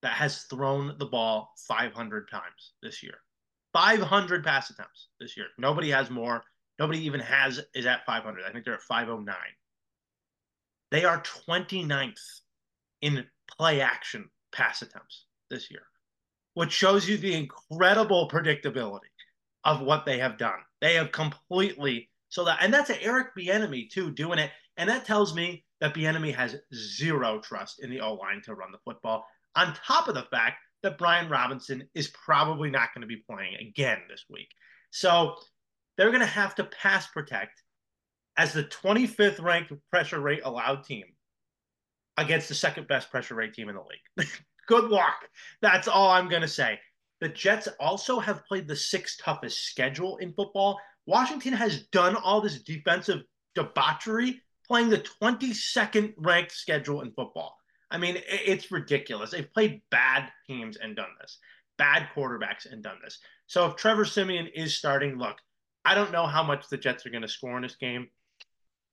that 0.00 0.12
has 0.12 0.44
thrown 0.44 0.96
the 0.98 1.06
ball 1.06 1.52
500 1.68 2.30
times 2.30 2.72
this 2.82 3.02
year. 3.02 3.18
500 3.72 4.44
pass 4.44 4.70
attempts 4.70 5.08
this 5.20 5.36
year. 5.36 5.46
Nobody 5.58 5.90
has 5.90 6.10
more. 6.10 6.44
Nobody 6.78 7.04
even 7.04 7.20
has 7.20 7.60
is 7.74 7.86
at 7.86 8.04
500. 8.06 8.44
I 8.44 8.52
think 8.52 8.64
they're 8.64 8.74
at 8.74 8.82
509. 8.82 9.34
They 10.90 11.04
are 11.04 11.22
29th 11.22 12.40
in 13.00 13.24
play 13.56 13.80
action 13.80 14.28
pass 14.52 14.82
attempts 14.82 15.24
this 15.50 15.70
year, 15.70 15.82
which 16.54 16.72
shows 16.72 17.08
you 17.08 17.16
the 17.16 17.34
incredible 17.34 18.28
predictability 18.28 19.00
of 19.64 19.80
what 19.80 20.04
they 20.04 20.18
have 20.18 20.38
done. 20.38 20.58
They 20.80 20.94
have 20.94 21.12
completely 21.12 22.08
so 22.28 22.44
that 22.44 22.58
and 22.62 22.72
that's 22.72 22.90
Eric 22.90 23.36
Bieniemy 23.36 23.90
too 23.90 24.10
doing 24.10 24.38
it, 24.38 24.50
and 24.76 24.88
that 24.88 25.04
tells 25.04 25.34
me 25.34 25.64
that 25.80 25.94
Bieniemy 25.94 26.34
has 26.34 26.56
zero 26.74 27.40
trust 27.40 27.82
in 27.82 27.90
the 27.90 28.00
O 28.00 28.14
line 28.14 28.40
to 28.44 28.54
run 28.54 28.72
the 28.72 28.78
football 28.84 29.26
on 29.54 29.74
top 29.86 30.08
of 30.08 30.14
the 30.14 30.26
fact 30.30 30.56
that 30.82 30.98
Brian 30.98 31.28
Robinson 31.28 31.88
is 31.94 32.08
probably 32.08 32.70
not 32.70 32.92
going 32.94 33.02
to 33.02 33.06
be 33.06 33.22
playing 33.28 33.56
again 33.56 33.98
this 34.08 34.24
week. 34.28 34.48
So 34.90 35.36
they're 35.96 36.10
going 36.10 36.20
to 36.20 36.26
have 36.26 36.54
to 36.56 36.64
pass 36.64 37.06
protect 37.06 37.62
as 38.36 38.52
the 38.52 38.64
25th 38.64 39.40
ranked 39.40 39.72
pressure 39.90 40.20
rate 40.20 40.42
allowed 40.44 40.84
team 40.84 41.04
against 42.16 42.48
the 42.48 42.54
second 42.54 42.88
best 42.88 43.10
pressure 43.10 43.34
rate 43.34 43.54
team 43.54 43.68
in 43.68 43.76
the 43.76 43.82
league. 43.82 44.28
Good 44.66 44.90
luck. 44.90 45.28
That's 45.60 45.88
all 45.88 46.10
I'm 46.10 46.28
going 46.28 46.42
to 46.42 46.48
say. 46.48 46.78
The 47.20 47.28
Jets 47.28 47.68
also 47.78 48.18
have 48.18 48.44
played 48.46 48.66
the 48.66 48.76
sixth 48.76 49.20
toughest 49.22 49.64
schedule 49.66 50.16
in 50.18 50.32
football. 50.32 50.80
Washington 51.06 51.52
has 51.52 51.82
done 51.88 52.16
all 52.16 52.40
this 52.40 52.62
defensive 52.62 53.22
debauchery 53.54 54.40
playing 54.66 54.88
the 54.88 55.04
22nd 55.22 56.14
ranked 56.16 56.52
schedule 56.52 57.02
in 57.02 57.12
football. 57.12 57.56
I 57.92 57.98
mean, 57.98 58.16
it's 58.26 58.72
ridiculous. 58.72 59.30
They've 59.30 59.52
played 59.52 59.82
bad 59.90 60.30
teams 60.46 60.78
and 60.78 60.96
done 60.96 61.10
this, 61.20 61.38
bad 61.76 62.08
quarterbacks 62.16 62.64
and 62.70 62.82
done 62.82 62.96
this. 63.04 63.18
So 63.46 63.66
if 63.66 63.76
Trevor 63.76 64.06
Siemian 64.06 64.46
is 64.46 64.74
starting, 64.74 65.18
look, 65.18 65.36
I 65.84 65.94
don't 65.94 66.10
know 66.10 66.26
how 66.26 66.42
much 66.42 66.68
the 66.68 66.78
Jets 66.78 67.04
are 67.04 67.10
going 67.10 67.22
to 67.22 67.28
score 67.28 67.54
in 67.56 67.62
this 67.62 67.76
game, 67.76 68.08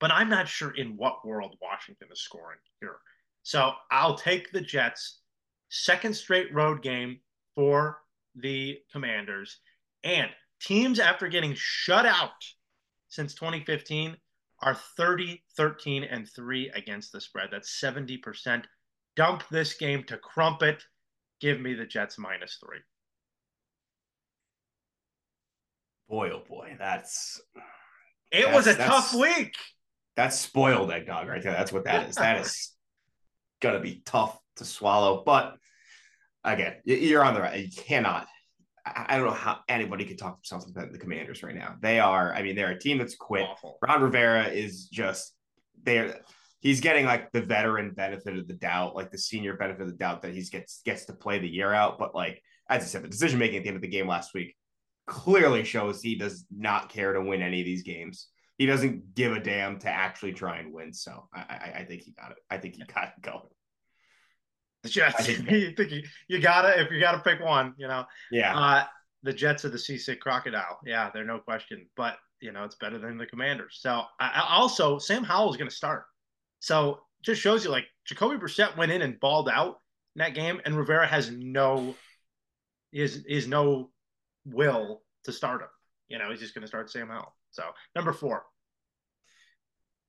but 0.01 0.11
I'm 0.11 0.27
not 0.27 0.49
sure 0.49 0.71
in 0.71 0.97
what 0.97 1.25
world 1.25 1.55
Washington 1.61 2.09
is 2.11 2.19
scoring 2.19 2.59
here. 2.81 2.97
So 3.43 3.71
I'll 3.89 4.17
take 4.17 4.51
the 4.51 4.59
Jets, 4.59 5.21
second 5.69 6.13
straight 6.13 6.53
road 6.53 6.81
game 6.81 7.21
for 7.55 8.01
the 8.35 8.79
Commanders. 8.91 9.59
And 10.03 10.29
teams, 10.61 10.99
after 10.99 11.29
getting 11.29 11.53
shut 11.55 12.05
out 12.05 12.31
since 13.07 13.33
2015, 13.33 14.17
are 14.61 14.75
30, 14.97 15.41
13, 15.55 16.03
and 16.03 16.27
3 16.29 16.69
against 16.75 17.13
the 17.13 17.21
spread. 17.21 17.47
That's 17.49 17.79
70%. 17.81 18.63
Dump 19.19 19.43
this 19.51 19.73
game 19.73 20.03
to 20.03 20.15
Crumpet. 20.15 20.81
Give 21.41 21.59
me 21.59 21.73
the 21.73 21.85
Jets 21.85 22.17
minus 22.17 22.57
three. 22.65 22.77
Boy, 26.07 26.29
oh 26.29 26.43
boy, 26.47 26.77
that's 26.79 27.41
it 28.31 28.45
that's, 28.45 28.55
was 28.55 28.67
a 28.67 28.77
tough 28.77 29.13
week. 29.13 29.55
That's 30.15 30.39
spoiled 30.39 30.89
eggnog 30.89 31.27
right 31.27 31.43
there. 31.43 31.51
That's 31.51 31.73
what 31.73 31.83
that 31.83 32.07
is. 32.07 32.15
That 32.15 32.39
is 32.45 32.71
gonna 33.59 33.81
be 33.81 34.03
tough 34.05 34.39
to 34.55 34.63
swallow. 34.63 35.21
But 35.25 35.57
again, 36.45 36.75
you're 36.85 37.25
on 37.25 37.33
the 37.33 37.41
right. 37.41 37.59
You 37.59 37.71
cannot. 37.75 38.25
I 38.85 39.17
don't 39.17 39.25
know 39.25 39.33
how 39.33 39.59
anybody 39.67 40.05
could 40.05 40.17
talk 40.17 40.37
themselves 40.37 40.65
into 40.65 40.93
the 40.93 40.97
Commanders 40.97 41.43
right 41.43 41.53
now. 41.53 41.75
They 41.81 41.99
are. 41.99 42.33
I 42.33 42.41
mean, 42.41 42.55
they're 42.55 42.71
a 42.71 42.79
team 42.79 42.99
that's 42.99 43.17
quit. 43.17 43.43
Awful. 43.43 43.79
Ron 43.81 44.01
Rivera 44.01 44.45
is 44.45 44.87
just 44.87 45.33
they're. 45.83 46.21
He's 46.61 46.81
getting 46.81 47.05
like 47.05 47.31
the 47.31 47.41
veteran 47.41 47.91
benefit 47.91 48.37
of 48.37 48.47
the 48.47 48.53
doubt, 48.53 48.95
like 48.95 49.11
the 49.11 49.17
senior 49.17 49.55
benefit 49.55 49.83
of 49.83 49.87
the 49.87 49.97
doubt 49.97 50.23
that 50.23 50.33
he's 50.33 50.49
gets 50.49 50.81
gets 50.83 51.05
to 51.05 51.13
play 51.13 51.39
the 51.39 51.47
year 51.47 51.73
out. 51.73 51.97
But 51.97 52.13
like 52.13 52.41
as 52.69 52.83
I 52.83 52.85
said, 52.85 53.03
the 53.03 53.07
decision 53.07 53.39
making 53.39 53.57
at 53.57 53.63
the 53.63 53.69
end 53.69 53.77
of 53.77 53.81
the 53.81 53.87
game 53.87 54.07
last 54.07 54.33
week 54.33 54.55
clearly 55.07 55.63
shows 55.63 56.01
he 56.01 56.15
does 56.15 56.45
not 56.55 56.89
care 56.89 57.13
to 57.13 57.21
win 57.21 57.41
any 57.41 57.61
of 57.61 57.65
these 57.65 57.83
games. 57.83 58.27
He 58.57 58.65
doesn't 58.65 59.15
give 59.15 59.31
a 59.31 59.39
damn 59.39 59.79
to 59.79 59.89
actually 59.89 60.33
try 60.33 60.59
and 60.59 60.73
win. 60.73 60.93
So 60.93 61.27
I, 61.33 61.39
I, 61.39 61.73
I 61.79 61.85
think 61.85 62.01
he 62.01 62.11
got 62.11 62.31
it. 62.31 62.37
I 62.49 62.57
think 62.57 62.75
he 62.75 62.83
got 62.83 63.13
it 63.17 63.21
going. 63.21 63.41
The 64.83 64.89
Jets. 64.89 65.25
Think, 65.25 65.49
you 65.51 65.71
think 65.75 65.91
you, 65.91 66.03
you 66.27 66.39
gotta 66.39 66.79
if 66.79 66.91
you 66.91 66.99
gotta 66.99 67.19
pick 67.19 67.41
one, 67.41 67.73
you 67.77 67.87
know. 67.87 68.05
Yeah. 68.31 68.57
Uh, 68.57 68.83
the 69.23 69.33
Jets 69.33 69.65
are 69.65 69.69
the 69.69 69.79
seasick 69.79 70.21
crocodile. 70.21 70.79
Yeah, 70.85 71.09
they're 71.13 71.25
no 71.25 71.39
question. 71.39 71.87
But 71.95 72.17
you 72.41 72.51
know, 72.51 72.63
it's 72.63 72.75
better 72.75 72.99
than 72.99 73.17
the 73.17 73.25
Commanders. 73.25 73.79
So 73.81 74.03
I, 74.19 74.45
also 74.47 74.97
Sam 74.97 75.23
Howell 75.23 75.51
is 75.51 75.57
going 75.57 75.69
to 75.69 75.75
start. 75.75 76.05
So 76.59 77.01
just 77.21 77.41
shows 77.41 77.63
you 77.63 77.71
like 77.71 77.85
Jacoby 78.05 78.37
Brissett 78.37 78.77
went 78.77 78.91
in 78.91 79.01
and 79.01 79.19
balled 79.19 79.49
out 79.49 79.79
in 80.15 80.19
that 80.19 80.33
game, 80.33 80.61
and 80.65 80.75
Rivera 80.75 81.07
has 81.07 81.31
no 81.31 81.95
is 82.91 83.23
is 83.27 83.47
no 83.47 83.91
will 84.45 85.03
to 85.25 85.31
start 85.31 85.61
him. 85.61 85.67
You 86.07 86.17
know, 86.17 86.29
he's 86.31 86.39
just 86.39 86.53
going 86.53 86.63
to 86.63 86.67
start 86.67 86.89
Sam 86.89 87.09
Howell. 87.09 87.35
So 87.51 87.63
number 87.95 88.13
four. 88.13 88.43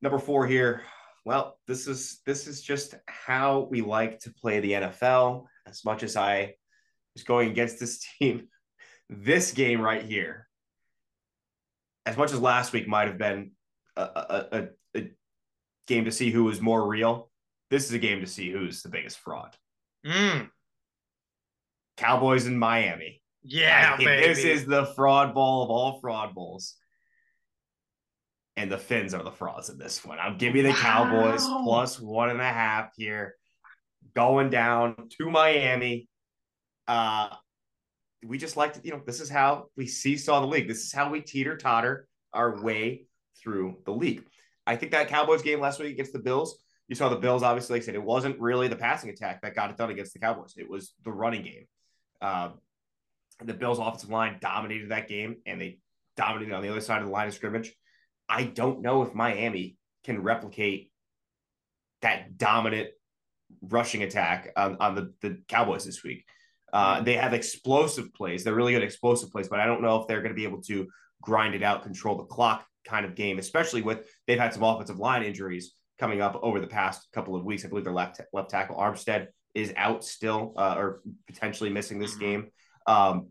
Number 0.02 0.18
four 0.18 0.46
here. 0.46 0.82
Well, 1.24 1.58
this 1.66 1.86
is 1.86 2.20
this 2.24 2.46
is 2.46 2.62
just 2.62 2.94
how 3.06 3.68
we 3.70 3.82
like 3.82 4.20
to 4.20 4.32
play 4.32 4.60
the 4.60 4.72
NFL. 4.72 5.44
As 5.66 5.84
much 5.84 6.02
as 6.02 6.16
I 6.16 6.54
was 7.14 7.22
going 7.22 7.50
against 7.50 7.78
this 7.78 8.04
team, 8.18 8.48
this 9.08 9.52
game 9.52 9.80
right 9.80 10.02
here, 10.02 10.48
as 12.06 12.16
much 12.16 12.32
as 12.32 12.40
last 12.40 12.72
week 12.72 12.88
might 12.88 13.08
have 13.08 13.18
been 13.18 13.52
a, 13.96 14.02
a, 14.02 14.46
a, 14.52 14.68
a 14.96 15.08
game 15.86 16.04
to 16.04 16.12
see 16.12 16.30
who 16.30 16.48
is 16.48 16.60
more 16.60 16.86
real, 16.86 17.30
this 17.70 17.84
is 17.84 17.92
a 17.92 17.98
game 17.98 18.20
to 18.20 18.26
see 18.26 18.50
who's 18.50 18.82
the 18.82 18.88
biggest 18.88 19.18
fraud. 19.18 19.56
Mm. 20.04 20.48
Cowboys 21.96 22.46
in 22.46 22.58
Miami. 22.58 23.22
Yeah, 23.42 23.96
this 23.96 24.38
is 24.38 24.66
the 24.66 24.86
fraud 24.96 25.34
ball 25.34 25.64
of 25.64 25.70
all 25.70 26.00
fraud 26.00 26.34
balls. 26.34 26.76
And 28.56 28.70
the 28.70 28.76
Fins 28.76 29.14
are 29.14 29.22
the 29.22 29.30
frauds 29.30 29.70
in 29.70 29.78
this 29.78 30.04
one. 30.04 30.18
I'll 30.18 30.36
give 30.36 30.54
you 30.54 30.62
the 30.62 30.70
wow. 30.70 30.76
Cowboys 30.76 31.46
plus 31.46 31.98
one 31.98 32.28
and 32.28 32.40
a 32.40 32.44
half 32.44 32.90
here, 32.96 33.36
going 34.14 34.50
down 34.50 35.08
to 35.18 35.30
Miami. 35.30 36.08
Uh, 36.86 37.28
we 38.22 38.36
just 38.36 38.56
like 38.58 38.74
to, 38.74 38.80
you 38.82 38.90
know, 38.90 39.00
this 39.06 39.20
is 39.20 39.30
how 39.30 39.66
we 39.76 39.86
seesaw 39.86 40.40
the 40.40 40.46
league. 40.46 40.68
This 40.68 40.84
is 40.84 40.92
how 40.92 41.08
we 41.08 41.22
teeter 41.22 41.56
totter 41.56 42.06
our 42.34 42.60
way 42.62 43.06
through 43.42 43.78
the 43.86 43.92
league. 43.92 44.24
I 44.66 44.76
think 44.76 44.92
that 44.92 45.08
Cowboys 45.08 45.42
game 45.42 45.60
last 45.60 45.80
week 45.80 45.92
against 45.92 46.12
the 46.12 46.18
Bills, 46.18 46.58
you 46.88 46.94
saw 46.94 47.08
the 47.08 47.16
Bills, 47.16 47.42
obviously, 47.42 47.74
like 47.74 47.82
I 47.82 47.86
said, 47.86 47.94
it 47.94 48.02
wasn't 48.02 48.40
really 48.40 48.68
the 48.68 48.76
passing 48.76 49.10
attack 49.10 49.42
that 49.42 49.54
got 49.54 49.70
it 49.70 49.76
done 49.76 49.90
against 49.90 50.12
the 50.12 50.18
Cowboys. 50.18 50.54
It 50.56 50.68
was 50.68 50.92
the 51.04 51.12
running 51.12 51.42
game. 51.42 51.66
Uh, 52.20 52.50
the 53.44 53.54
Bills' 53.54 53.78
offensive 53.78 54.10
line 54.10 54.38
dominated 54.40 54.90
that 54.90 55.08
game, 55.08 55.36
and 55.46 55.60
they 55.60 55.78
dominated 56.16 56.52
on 56.52 56.62
the 56.62 56.68
other 56.68 56.80
side 56.80 57.00
of 57.00 57.06
the 57.06 57.12
line 57.12 57.28
of 57.28 57.34
scrimmage. 57.34 57.72
I 58.28 58.44
don't 58.44 58.82
know 58.82 59.02
if 59.02 59.14
Miami 59.14 59.76
can 60.04 60.22
replicate 60.22 60.90
that 62.02 62.36
dominant 62.36 62.88
rushing 63.62 64.02
attack 64.02 64.52
on, 64.56 64.76
on 64.80 64.94
the, 64.94 65.12
the 65.22 65.38
Cowboys 65.48 65.84
this 65.84 66.02
week. 66.02 66.24
Uh, 66.72 67.00
they 67.00 67.14
have 67.14 67.34
explosive 67.34 68.12
plays. 68.14 68.44
They're 68.44 68.54
really 68.54 68.72
good 68.72 68.82
explosive 68.82 69.30
plays, 69.30 69.48
but 69.48 69.60
I 69.60 69.66
don't 69.66 69.82
know 69.82 70.00
if 70.00 70.06
they're 70.06 70.22
going 70.22 70.30
to 70.30 70.36
be 70.36 70.44
able 70.44 70.62
to 70.62 70.88
grind 71.20 71.54
it 71.54 71.62
out, 71.62 71.82
control 71.82 72.16
the 72.16 72.24
clock 72.24 72.64
kind 72.84 73.04
of 73.04 73.14
game, 73.14 73.38
especially 73.38 73.82
with 73.82 74.08
they've 74.26 74.38
had 74.38 74.54
some 74.54 74.62
offensive 74.62 74.98
line 74.98 75.22
injuries 75.22 75.74
coming 75.98 76.20
up 76.20 76.38
over 76.42 76.60
the 76.60 76.66
past 76.66 77.08
couple 77.12 77.36
of 77.36 77.44
weeks. 77.44 77.64
I 77.64 77.68
believe 77.68 77.84
their 77.84 77.92
left 77.92 78.20
left 78.32 78.50
tackle 78.50 78.76
Armstead 78.76 79.28
is 79.54 79.72
out 79.76 80.04
still 80.04 80.54
uh, 80.56 80.74
or 80.76 81.00
potentially 81.26 81.70
missing 81.70 81.98
this 81.98 82.12
mm-hmm. 82.12 82.20
game. 82.20 82.46
Um, 82.86 83.28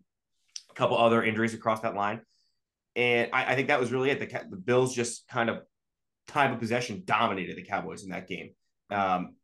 a 0.69 0.73
couple 0.73 0.97
other 0.97 1.23
injuries 1.23 1.53
across 1.53 1.81
that 1.81 1.95
line. 1.95 2.21
And 2.95 3.29
I, 3.33 3.53
I 3.53 3.55
think 3.55 3.69
that 3.69 3.79
was 3.79 3.91
really 3.91 4.09
it. 4.09 4.19
The, 4.19 4.45
the, 4.49 4.57
Bills 4.57 4.93
just 4.93 5.27
kind 5.27 5.49
of 5.49 5.59
time 6.27 6.53
of 6.53 6.59
possession 6.59 7.03
dominated 7.05 7.55
the 7.55 7.63
Cowboys 7.63 8.03
in 8.03 8.09
that 8.09 8.27
game. 8.27 8.51
Um, 8.91 9.35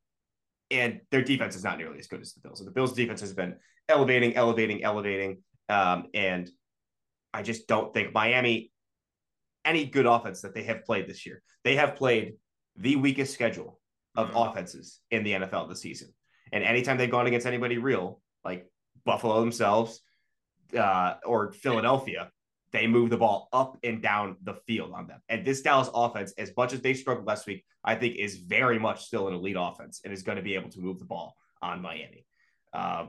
and 0.71 1.01
their 1.11 1.21
defense 1.21 1.55
is 1.55 1.63
not 1.63 1.77
nearly 1.77 1.99
as 1.99 2.07
good 2.07 2.21
as 2.21 2.33
the 2.33 2.41
Bills. 2.41 2.59
And 2.59 2.67
the 2.67 2.73
Bills' 2.73 2.93
defense 2.93 3.21
has 3.21 3.33
been 3.33 3.55
elevating, 3.87 4.35
elevating, 4.35 4.83
elevating. 4.83 5.37
Um, 5.69 6.07
and 6.13 6.49
I 7.33 7.43
just 7.43 7.67
don't 7.67 7.93
think 7.93 8.13
Miami, 8.13 8.71
any 9.65 9.85
good 9.85 10.05
offense 10.05 10.41
that 10.41 10.53
they 10.53 10.63
have 10.63 10.85
played 10.85 11.07
this 11.07 11.25
year, 11.25 11.41
they 11.63 11.75
have 11.75 11.95
played 11.95 12.35
the 12.77 12.95
weakest 12.95 13.33
schedule 13.33 13.79
of 14.15 14.29
mm-hmm. 14.29 14.37
offenses 14.37 14.99
in 15.11 15.23
the 15.23 15.33
NFL 15.33 15.69
this 15.69 15.81
season. 15.81 16.13
And 16.51 16.63
anytime 16.63 16.97
they've 16.97 17.09
gone 17.09 17.27
against 17.27 17.47
anybody 17.47 17.77
real, 17.77 18.21
like 18.43 18.69
Buffalo 19.05 19.39
themselves 19.39 20.01
uh, 20.77 21.15
or 21.25 21.51
Philadelphia, 21.51 22.31
they 22.71 22.87
move 22.87 23.09
the 23.09 23.17
ball 23.17 23.47
up 23.53 23.77
and 23.83 24.01
down 24.01 24.37
the 24.43 24.55
field 24.67 24.91
on 24.93 25.07
them. 25.07 25.21
And 25.29 25.45
this 25.45 25.61
Dallas 25.61 25.89
offense, 25.93 26.33
as 26.37 26.51
much 26.57 26.73
as 26.73 26.81
they 26.81 26.93
struggled 26.93 27.25
last 27.25 27.47
week, 27.47 27.63
I 27.83 27.95
think 27.95 28.15
is 28.15 28.37
very 28.37 28.79
much 28.79 29.05
still 29.05 29.27
an 29.27 29.33
elite 29.33 29.55
offense 29.57 30.01
and 30.03 30.13
is 30.13 30.23
going 30.23 30.37
to 30.37 30.41
be 30.41 30.55
able 30.55 30.69
to 30.71 30.79
move 30.79 30.99
the 30.99 31.05
ball 31.05 31.35
on 31.61 31.81
Miami. 31.81 32.25
Uh, 32.73 33.07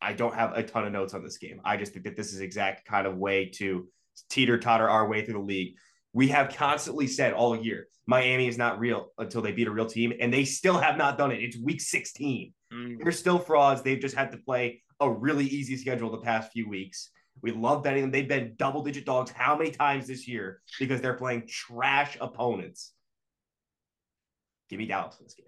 I 0.00 0.12
don't 0.12 0.34
have 0.34 0.56
a 0.56 0.62
ton 0.62 0.84
of 0.84 0.92
notes 0.92 1.14
on 1.14 1.22
this 1.22 1.38
game. 1.38 1.60
I 1.64 1.76
just 1.76 1.92
think 1.92 2.04
that 2.04 2.16
this 2.16 2.32
is 2.32 2.40
exact 2.40 2.84
kind 2.84 3.06
of 3.06 3.16
way 3.16 3.46
to 3.56 3.88
teeter 4.30 4.58
totter 4.58 4.88
our 4.88 5.08
way 5.08 5.24
through 5.24 5.34
the 5.34 5.40
league. 5.40 5.74
We 6.12 6.28
have 6.28 6.54
constantly 6.54 7.06
said 7.06 7.32
all 7.32 7.56
year 7.56 7.88
Miami 8.06 8.46
is 8.46 8.56
not 8.56 8.78
real 8.78 9.08
until 9.18 9.42
they 9.42 9.52
beat 9.52 9.66
a 9.66 9.70
real 9.70 9.86
team, 9.86 10.12
and 10.20 10.32
they 10.32 10.44
still 10.44 10.78
have 10.78 10.96
not 10.96 11.18
done 11.18 11.32
it. 11.32 11.42
It's 11.42 11.58
week 11.58 11.80
16. 11.80 12.52
Mm. 12.72 12.98
They're 13.02 13.12
still 13.12 13.38
frauds. 13.38 13.82
They've 13.82 14.00
just 14.00 14.14
had 14.14 14.30
to 14.32 14.38
play 14.38 14.82
a 15.00 15.10
really 15.10 15.44
easy 15.44 15.76
schedule 15.76 16.10
the 16.10 16.18
past 16.18 16.52
few 16.52 16.68
weeks. 16.68 17.10
We 17.42 17.50
love 17.52 17.82
betting 17.82 18.02
them. 18.02 18.10
They've 18.10 18.28
been 18.28 18.54
double 18.56 18.82
digit 18.82 19.04
dogs 19.04 19.30
how 19.30 19.56
many 19.56 19.70
times 19.70 20.06
this 20.06 20.26
year 20.26 20.62
because 20.78 21.00
they're 21.00 21.14
playing 21.14 21.48
trash 21.48 22.16
opponents. 22.20 22.92
Give 24.70 24.78
me 24.78 24.86
Dallas 24.86 25.18
in 25.18 25.26
this 25.26 25.34
game. 25.34 25.46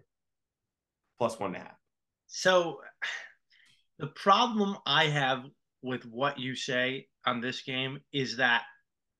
Plus 1.18 1.38
one 1.38 1.54
and 1.54 1.62
a 1.62 1.66
half. 1.66 1.76
So 2.26 2.80
the 3.98 4.08
problem 4.08 4.76
I 4.84 5.06
have 5.06 5.44
with 5.82 6.04
what 6.06 6.38
you 6.38 6.54
say 6.54 7.06
on 7.26 7.40
this 7.40 7.62
game 7.62 8.00
is 8.12 8.36
that 8.36 8.62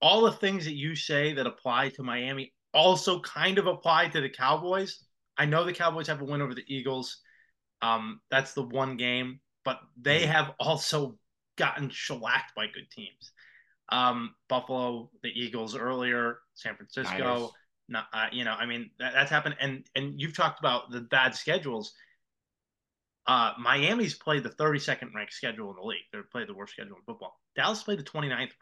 all 0.01 0.23
the 0.23 0.33
things 0.33 0.65
that 0.65 0.75
you 0.75 0.95
say 0.95 1.33
that 1.35 1.47
apply 1.47 1.91
to 1.91 2.03
Miami 2.03 2.53
also 2.73 3.21
kind 3.21 3.59
of 3.59 3.67
apply 3.67 4.09
to 4.09 4.21
the 4.21 4.29
Cowboys. 4.29 5.05
I 5.37 5.45
know 5.45 5.65
the 5.65 5.73
Cowboys 5.73 6.07
have 6.09 6.21
a 6.21 6.25
win 6.25 6.43
over 6.43 6.55
the 6.55 6.65
Eagles. 6.67 7.19
Um, 7.83 8.21
that's 8.31 8.55
the 8.55 8.63
one 8.63 8.97
game, 8.97 9.41
but 9.65 9.79
they 10.01 10.23
mm-hmm. 10.23 10.33
have 10.33 10.53
also 10.59 11.17
gotten 11.57 11.91
shellacked 11.91 12.55
by 12.55 12.67
good 12.67 12.91
teams. 12.91 13.33
Um, 13.91 14.35
Buffalo, 14.49 15.11
the 15.23 15.31
Eagles 15.31 15.77
earlier, 15.77 16.39
San 16.55 16.77
Francisco. 16.77 17.51
Not, 17.89 18.07
uh, 18.13 18.27
you 18.33 18.45
know, 18.45 18.53
I 18.53 18.67
mean 18.67 18.91
that, 18.99 19.15
that's 19.15 19.31
happened, 19.31 19.57
and 19.61 19.87
and 19.95 20.21
you've 20.21 20.37
talked 20.37 20.61
about 20.61 20.91
the 20.91 21.01
bad 21.01 21.35
schedules. 21.35 21.93
Uh, 23.29 23.53
Miami's 23.59 24.15
played 24.15 24.43
the 24.43 24.49
32nd 24.49 25.15
ranked 25.15 25.35
schedule 25.35 25.69
in 25.69 25.77
the 25.77 25.83
league. 25.83 25.99
They're 26.13 26.23
played 26.23 26.49
the 26.49 26.55
worst 26.55 26.73
schedule 26.73 26.97
in 26.97 27.03
football. 27.07 27.39
Dallas 27.55 27.83
played 27.83 27.99
the 27.99 28.05
29th 28.05 28.31
ranked. 28.31 28.57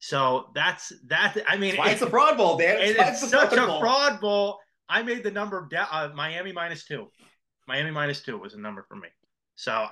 So 0.00 0.48
that's 0.54 0.92
that. 1.06 1.36
I 1.46 1.56
mean, 1.56 1.76
it's, 1.76 1.92
it's 1.92 2.02
a 2.02 2.10
fraud 2.10 2.36
bowl, 2.36 2.58
Dan. 2.58 2.78
It's, 2.80 3.22
it's 3.22 3.30
such 3.30 3.52
a 3.52 3.66
fraud 3.66 4.20
bowl. 4.20 4.58
I 4.88 5.02
made 5.04 5.22
the 5.22 5.30
number 5.30 5.68
uh, 5.92 6.08
Miami 6.14 6.52
minus 6.52 6.84
two. 6.84 7.06
Miami 7.68 7.92
minus 7.92 8.22
two 8.22 8.36
was 8.38 8.54
a 8.54 8.58
number 8.58 8.84
for 8.88 8.96
me. 8.96 9.08
So 9.54 9.70
I, 9.72 9.90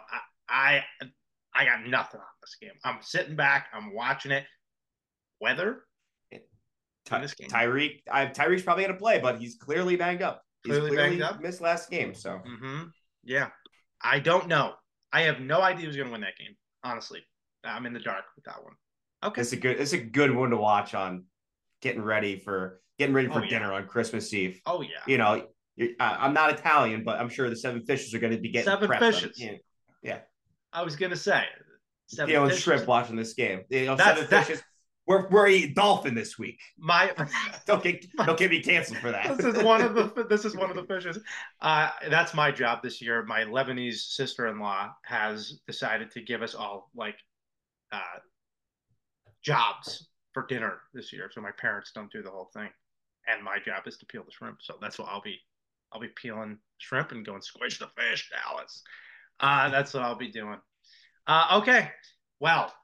I, 0.49 0.83
I 1.55 1.65
got 1.65 1.87
nothing 1.87 2.21
on 2.21 2.27
this 2.43 2.57
game. 2.61 2.73
I'm 2.85 2.99
sitting 3.01 3.37
back. 3.37 3.69
I'm 3.73 3.95
watching 3.95 4.33
it. 4.33 4.45
Weather. 5.41 5.83
Ty- 7.05 7.21
Tyreek, 7.21 8.03
I, 8.11 8.27
Tyreek's 8.27 8.63
probably 8.63 8.85
going 8.85 8.95
to 8.95 9.01
play, 9.01 9.21
but 9.21 9.39
he's 9.39 9.55
clearly 9.55 9.95
banged 9.95 10.21
up. 10.21 10.43
He's 10.65 10.73
clearly, 10.73 10.91
clearly 10.91 11.09
banged 11.11 11.23
up. 11.23 11.41
Missed 11.41 11.61
last 11.61 11.91
game. 11.91 12.13
So. 12.13 12.41
Mm-hmm. 12.47 12.89
Yeah, 13.25 13.49
I 14.03 14.19
don't 14.21 14.49
know. 14.49 14.75
I 15.13 15.23
have 15.23 15.41
no 15.41 15.61
idea 15.61 15.87
who's 15.87 15.97
going 15.97 16.09
to 16.09 16.13
win 16.13 16.21
that 16.23 16.37
game. 16.39 16.55
Honestly, 16.85 17.21
I'm 17.65 17.87
in 17.87 17.93
the 17.93 18.01
dark 18.01 18.25
with 18.37 18.45
that 18.45 18.63
one. 18.63 18.75
Okay, 19.25 19.41
it's 19.41 19.53
a 19.53 19.57
good 19.57 19.81
it's 19.81 19.93
a 19.95 19.99
good 19.99 20.33
one 20.35 20.51
to 20.51 20.57
watch 20.57 20.95
on 20.95 21.25
getting 21.83 22.03
ready 22.03 22.37
for 22.39 22.81
getting 22.99 23.15
ready 23.15 23.27
for 23.29 23.41
Oh, 23.41 23.43
yeah. 23.43 23.49
dinner 23.51 23.73
on 23.73 23.87
Christmas 23.87 24.33
Eve. 24.33 24.61
Oh 24.65 24.81
yeah. 24.81 24.89
You 25.07 25.19
know, 25.19 25.43
I'm 25.99 26.35
not 26.35 26.51
Italian, 26.53 27.03
but 27.05 27.19
I'm 27.21 27.29
sure 27.29 27.51
the 27.51 27.57
seven 27.57 27.83
fishes 27.85 28.15
are 28.15 28.19
going 28.21 28.33
to 28.33 28.39
be 28.39 28.51
getting 28.51 28.67
Seven 28.67 28.89
fishes. 28.99 29.41
Yeah, 30.03 30.19
I 30.73 30.83
was 30.83 30.95
gonna 30.97 31.17
say. 31.17 31.45
seven 32.07 32.31
peeling 32.33 32.51
fishes. 32.51 32.63
shrimp 32.63 32.87
watching 32.87 33.17
this 33.17 33.35
game. 33.35 33.63
You 33.71 33.87
know, 33.87 33.97
That's- 33.97 34.19
seven 34.19 34.31
that- 34.31 34.47
fishes. 34.47 34.63
We're 35.09 35.27
we're 35.31 35.49
eating 35.49 35.73
dolphin 35.73 36.15
this 36.15 36.39
week. 36.39 36.61
My 36.77 37.11
Don't 37.67 37.83
get 37.83 38.07
don't 38.19 38.39
get 38.39 38.51
me 38.51 38.63
canceled 38.63 38.99
for 38.99 39.11
that. 39.11 39.39
this 39.39 39.57
is 39.57 39.63
one 39.65 39.81
of 39.81 39.95
the 39.95 40.27
this 40.29 40.45
is 40.45 40.55
one 40.55 40.69
of 40.69 40.77
the 40.77 40.85
fishes. 40.85 41.19
Uh, 41.63 41.89
that's 42.11 42.35
my 42.35 42.51
job 42.51 42.83
this 42.83 43.01
year. 43.01 43.25
My 43.25 43.41
Lebanese 43.45 44.01
sister-in-law 44.11 44.91
has 45.07 45.61
decided 45.67 46.11
to 46.11 46.21
give 46.21 46.43
us 46.43 46.55
all 46.55 46.91
like 46.95 47.17
uh, 47.91 48.19
jobs 49.43 50.09
for 50.35 50.45
dinner 50.47 50.81
this 50.93 51.11
year, 51.11 51.31
so 51.33 51.41
my 51.41 51.53
parents 51.53 51.91
don't 51.95 52.13
do 52.13 52.23
the 52.23 52.31
whole 52.31 52.51
thing, 52.53 52.69
and 53.27 53.43
my 53.43 53.57
job 53.65 53.85
is 53.87 53.97
to 53.97 54.07
peel 54.07 54.25
the 54.25 54.31
shrimp. 54.31 54.59
So 54.61 54.75
that's 54.81 54.99
what 54.99 55.09
I'll 55.09 55.23
be. 55.23 55.39
I'll 55.91 56.01
be 56.03 56.09
peeling 56.09 56.59
shrimp 56.77 57.13
and 57.13 57.25
going 57.25 57.41
squish 57.41 57.79
the 57.79 57.89
fish, 57.97 58.31
Dallas. 58.31 58.83
Uh, 59.41 59.71
that's 59.71 59.95
what 59.95 60.03
I'll 60.03 60.17
be 60.19 60.31
doing. 60.31 60.59
Uh, 61.27 61.61
okay, 61.63 61.93
well, 62.41 62.75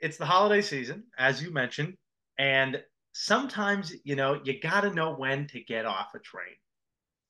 it's 0.00 0.16
the 0.16 0.26
holiday 0.26 0.62
season, 0.62 1.04
as 1.18 1.42
you 1.42 1.52
mentioned, 1.52 1.96
and 2.38 2.82
sometimes 3.12 3.92
you 4.04 4.16
know 4.16 4.40
you 4.44 4.60
got 4.60 4.82
to 4.82 4.94
know 4.94 5.14
when 5.14 5.46
to 5.48 5.60
get 5.60 5.86
off 5.86 6.14
a 6.14 6.18
train. 6.18 6.56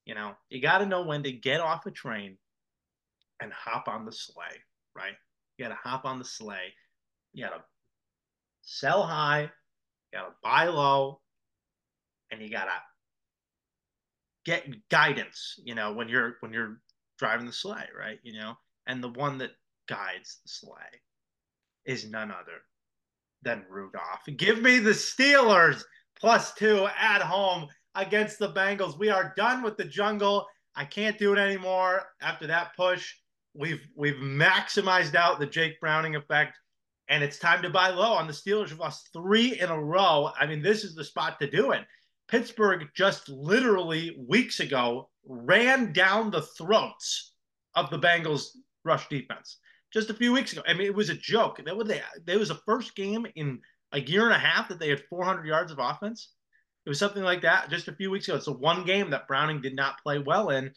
You 0.05 0.15
know 0.15 0.33
you 0.49 0.61
got 0.61 0.79
to 0.79 0.85
know 0.85 1.03
when 1.03 1.23
to 1.23 1.31
get 1.31 1.61
off 1.61 1.85
a 1.85 1.91
train 1.91 2.37
and 3.39 3.51
hop 3.53 3.87
on 3.87 4.05
the 4.05 4.11
sleigh 4.11 4.61
right? 4.95 5.13
You 5.57 5.65
got 5.65 5.69
to 5.69 5.89
hop 5.89 6.05
on 6.05 6.19
the 6.19 6.25
sleigh. 6.25 6.73
You 7.33 7.45
got 7.45 7.55
to 7.55 7.63
sell 8.63 9.03
high 9.03 9.41
you 9.41 10.19
got 10.19 10.27
to 10.27 10.33
buy 10.43 10.65
low 10.65 11.19
and 12.31 12.41
you 12.41 12.49
got 12.49 12.65
to 12.65 12.71
get 14.45 14.67
guidance 14.89 15.59
you 15.63 15.73
know 15.73 15.93
when 15.93 16.09
you're 16.09 16.35
when 16.41 16.53
you're 16.53 16.79
driving 17.17 17.45
the 17.45 17.53
sleigh 17.53 17.87
right? 17.97 18.19
You 18.23 18.33
know 18.33 18.55
and 18.87 19.03
the 19.03 19.09
one 19.09 19.37
that 19.39 19.51
guides 19.87 20.39
the 20.43 20.49
sleigh 20.49 21.01
is 21.85 22.09
none 22.09 22.31
other 22.31 22.61
than 23.41 23.65
Rudolph. 23.69 24.21
Give 24.37 24.61
me 24.61 24.79
the 24.79 24.91
Steelers 24.91 25.83
plus 26.19 26.53
two 26.53 26.87
at 26.99 27.21
home 27.21 27.67
against 27.95 28.39
the 28.39 28.53
Bengals. 28.53 28.97
We 28.97 29.09
are 29.09 29.33
done 29.35 29.63
with 29.63 29.77
the 29.77 29.85
jungle. 29.85 30.45
I 30.75 30.85
can't 30.85 31.17
do 31.17 31.33
it 31.33 31.39
anymore 31.39 32.03
after 32.21 32.47
that 32.47 32.75
push. 32.75 33.13
We've 33.53 33.85
we've 33.95 34.15
maximized 34.15 35.15
out 35.15 35.39
the 35.39 35.45
Jake 35.45 35.79
Browning 35.81 36.15
effect, 36.15 36.57
and 37.09 37.23
it's 37.23 37.37
time 37.37 37.61
to 37.63 37.69
buy 37.69 37.89
low 37.89 38.13
on 38.13 38.27
the 38.27 38.33
Steelers. 38.33 38.69
We've 38.69 38.79
lost 38.79 39.09
three 39.11 39.59
in 39.59 39.69
a 39.69 39.81
row. 39.81 40.31
I 40.39 40.45
mean, 40.45 40.61
this 40.61 40.83
is 40.83 40.95
the 40.95 41.03
spot 41.03 41.39
to 41.39 41.49
do 41.49 41.71
it. 41.71 41.81
Pittsburgh 42.29 42.87
just 42.95 43.27
literally 43.27 44.15
weeks 44.25 44.61
ago 44.61 45.09
ran 45.25 45.91
down 45.91 46.31
the 46.31 46.43
throats 46.43 47.33
of 47.75 47.89
the 47.89 47.99
Bengals 47.99 48.45
rush 48.85 49.09
defense 49.09 49.57
just 49.91 50.09
a 50.09 50.13
few 50.13 50.31
weeks 50.31 50.53
ago. 50.53 50.61
I 50.67 50.73
mean, 50.73 50.87
it 50.87 50.95
was 50.95 51.09
a 51.09 51.15
joke. 51.15 51.61
That 51.63 51.75
was 51.75 51.91
they. 52.25 52.37
Was 52.37 52.49
the 52.49 52.61
first 52.65 52.95
game 52.95 53.25
in 53.35 53.59
a 53.91 53.99
year 53.99 54.25
and 54.25 54.33
a 54.33 54.39
half 54.39 54.69
that 54.69 54.79
they 54.79 54.89
had 54.89 55.03
400 55.09 55.45
yards 55.45 55.71
of 55.71 55.79
offense. 55.79 56.29
It 56.85 56.89
was 56.89 56.99
something 56.99 57.23
like 57.23 57.41
that 57.41 57.69
just 57.69 57.87
a 57.87 57.95
few 57.95 58.09
weeks 58.09 58.27
ago. 58.27 58.37
It's 58.37 58.45
the 58.45 58.53
one 58.53 58.85
game 58.85 59.11
that 59.11 59.27
Browning 59.27 59.61
did 59.61 59.75
not 59.75 60.01
play 60.01 60.19
well 60.19 60.49
in. 60.49 60.71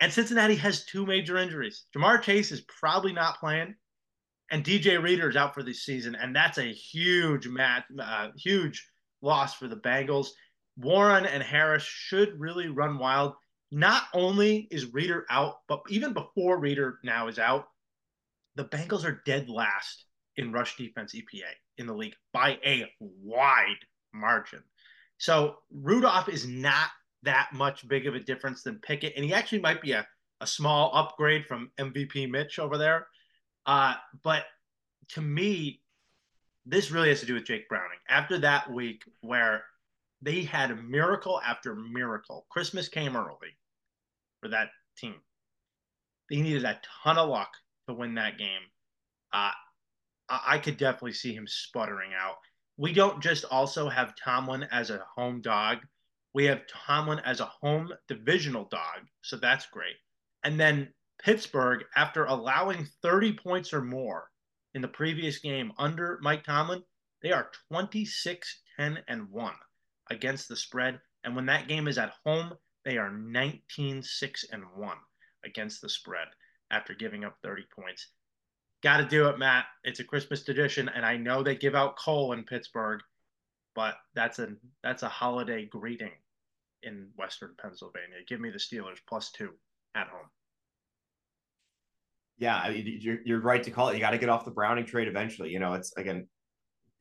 And 0.00 0.12
Cincinnati 0.12 0.54
has 0.56 0.84
two 0.84 1.04
major 1.04 1.36
injuries. 1.36 1.84
Ja'Marr 1.94 2.22
Chase 2.22 2.52
is 2.52 2.60
probably 2.80 3.12
not 3.12 3.40
playing, 3.40 3.74
and 4.50 4.64
DJ 4.64 5.02
Reader 5.02 5.28
is 5.28 5.36
out 5.36 5.54
for 5.54 5.64
this 5.64 5.84
season, 5.84 6.14
and 6.14 6.34
that's 6.34 6.58
a 6.58 6.72
huge 6.72 7.48
match, 7.48 7.84
uh, 8.00 8.28
huge 8.36 8.88
loss 9.22 9.54
for 9.54 9.66
the 9.66 9.76
Bengals. 9.76 10.28
Warren 10.76 11.26
and 11.26 11.42
Harris 11.42 11.82
should 11.82 12.38
really 12.38 12.68
run 12.68 12.98
wild. 12.98 13.34
Not 13.72 14.04
only 14.14 14.68
is 14.70 14.94
Reader 14.94 15.26
out, 15.28 15.56
but 15.66 15.82
even 15.88 16.12
before 16.12 16.60
Reader 16.60 17.00
now 17.02 17.26
is 17.26 17.40
out, 17.40 17.66
the 18.58 18.64
Bengals 18.64 19.04
are 19.04 19.22
dead 19.24 19.48
last 19.48 20.04
in 20.36 20.50
rush 20.50 20.76
defense 20.76 21.14
EPA 21.14 21.52
in 21.78 21.86
the 21.86 21.94
league 21.94 22.16
by 22.32 22.58
a 22.66 22.90
wide 22.98 23.78
margin. 24.12 24.64
So 25.16 25.58
Rudolph 25.72 26.28
is 26.28 26.44
not 26.44 26.88
that 27.22 27.50
much 27.52 27.86
big 27.86 28.08
of 28.08 28.16
a 28.16 28.20
difference 28.20 28.64
than 28.64 28.80
Pickett, 28.80 29.12
and 29.14 29.24
he 29.24 29.32
actually 29.32 29.60
might 29.60 29.80
be 29.80 29.92
a, 29.92 30.04
a 30.40 30.46
small 30.46 30.90
upgrade 30.92 31.46
from 31.46 31.70
MVP 31.78 32.28
Mitch 32.28 32.58
over 32.58 32.76
there. 32.76 33.06
Uh, 33.64 33.94
but 34.24 34.42
to 35.10 35.20
me, 35.20 35.80
this 36.66 36.90
really 36.90 37.10
has 37.10 37.20
to 37.20 37.26
do 37.26 37.34
with 37.34 37.44
Jake 37.44 37.68
Browning. 37.68 37.98
After 38.08 38.38
that 38.38 38.72
week 38.72 39.04
where 39.20 39.62
they 40.20 40.42
had 40.42 40.72
a 40.72 40.76
miracle 40.76 41.40
after 41.46 41.76
miracle, 41.76 42.44
Christmas 42.50 42.88
came 42.88 43.16
early 43.16 43.56
for 44.40 44.48
that 44.48 44.70
team. 44.96 45.14
They 46.28 46.40
needed 46.40 46.64
a 46.64 46.80
ton 47.04 47.18
of 47.18 47.28
luck 47.28 47.50
to 47.88 47.94
win 47.94 48.14
that 48.14 48.38
game. 48.38 48.62
Uh, 49.32 49.50
I 50.28 50.58
could 50.58 50.76
definitely 50.76 51.14
see 51.14 51.34
him 51.34 51.46
sputtering 51.46 52.10
out. 52.18 52.36
We 52.76 52.92
don't 52.92 53.22
just 53.22 53.44
also 53.46 53.88
have 53.88 54.14
Tomlin 54.14 54.64
as 54.70 54.90
a 54.90 55.04
home 55.16 55.40
dog. 55.40 55.78
We 56.34 56.44
have 56.44 56.66
Tomlin 56.66 57.20
as 57.20 57.40
a 57.40 57.46
home 57.46 57.92
divisional 58.06 58.66
dog. 58.70 59.08
So 59.22 59.36
that's 59.36 59.66
great. 59.66 59.96
And 60.44 60.60
then 60.60 60.92
Pittsburgh, 61.20 61.84
after 61.96 62.26
allowing 62.26 62.86
30 63.02 63.32
points 63.32 63.72
or 63.72 63.80
more 63.80 64.30
in 64.74 64.82
the 64.82 64.88
previous 64.88 65.38
game 65.38 65.72
under 65.78 66.18
Mike 66.22 66.44
Tomlin, 66.44 66.82
they 67.22 67.32
are 67.32 67.50
26 67.70 68.62
10 68.78 68.98
and 69.08 69.28
1 69.30 69.54
against 70.10 70.48
the 70.48 70.56
spread. 70.56 71.00
And 71.24 71.34
when 71.34 71.46
that 71.46 71.66
game 71.66 71.88
is 71.88 71.98
at 71.98 72.14
home, 72.24 72.52
they 72.84 72.98
are 72.98 73.10
19 73.10 74.02
6 74.02 74.44
and 74.52 74.62
1 74.76 74.96
against 75.44 75.80
the 75.80 75.88
spread 75.88 76.28
after 76.70 76.94
giving 76.94 77.24
up 77.24 77.36
30 77.42 77.64
points. 77.74 78.08
Got 78.82 78.98
to 78.98 79.04
do 79.06 79.28
it, 79.28 79.38
Matt. 79.38 79.64
It's 79.84 80.00
a 80.00 80.04
Christmas 80.04 80.44
tradition, 80.44 80.88
and 80.88 81.04
I 81.04 81.16
know 81.16 81.42
they 81.42 81.56
give 81.56 81.74
out 81.74 81.98
coal 81.98 82.32
in 82.32 82.44
Pittsburgh, 82.44 83.00
but 83.74 83.96
that's 84.14 84.38
a 84.38 84.50
that's 84.82 85.02
a 85.02 85.08
holiday 85.08 85.66
greeting 85.66 86.12
in 86.82 87.08
Western 87.16 87.54
Pennsylvania. 87.60 88.18
Give 88.28 88.40
me 88.40 88.50
the 88.50 88.58
Steelers 88.58 88.98
plus 89.08 89.32
two 89.32 89.50
at 89.94 90.08
home. 90.08 90.28
Yeah, 92.38 92.68
you're 92.68 93.18
you're 93.24 93.40
right 93.40 93.62
to 93.64 93.70
call 93.72 93.88
it. 93.88 93.94
You 93.94 94.00
got 94.00 94.12
to 94.12 94.18
get 94.18 94.28
off 94.28 94.44
the 94.44 94.52
Browning 94.52 94.86
trade 94.86 95.08
eventually. 95.08 95.50
You 95.50 95.58
know, 95.58 95.74
it's 95.74 95.96
again, 95.96 96.28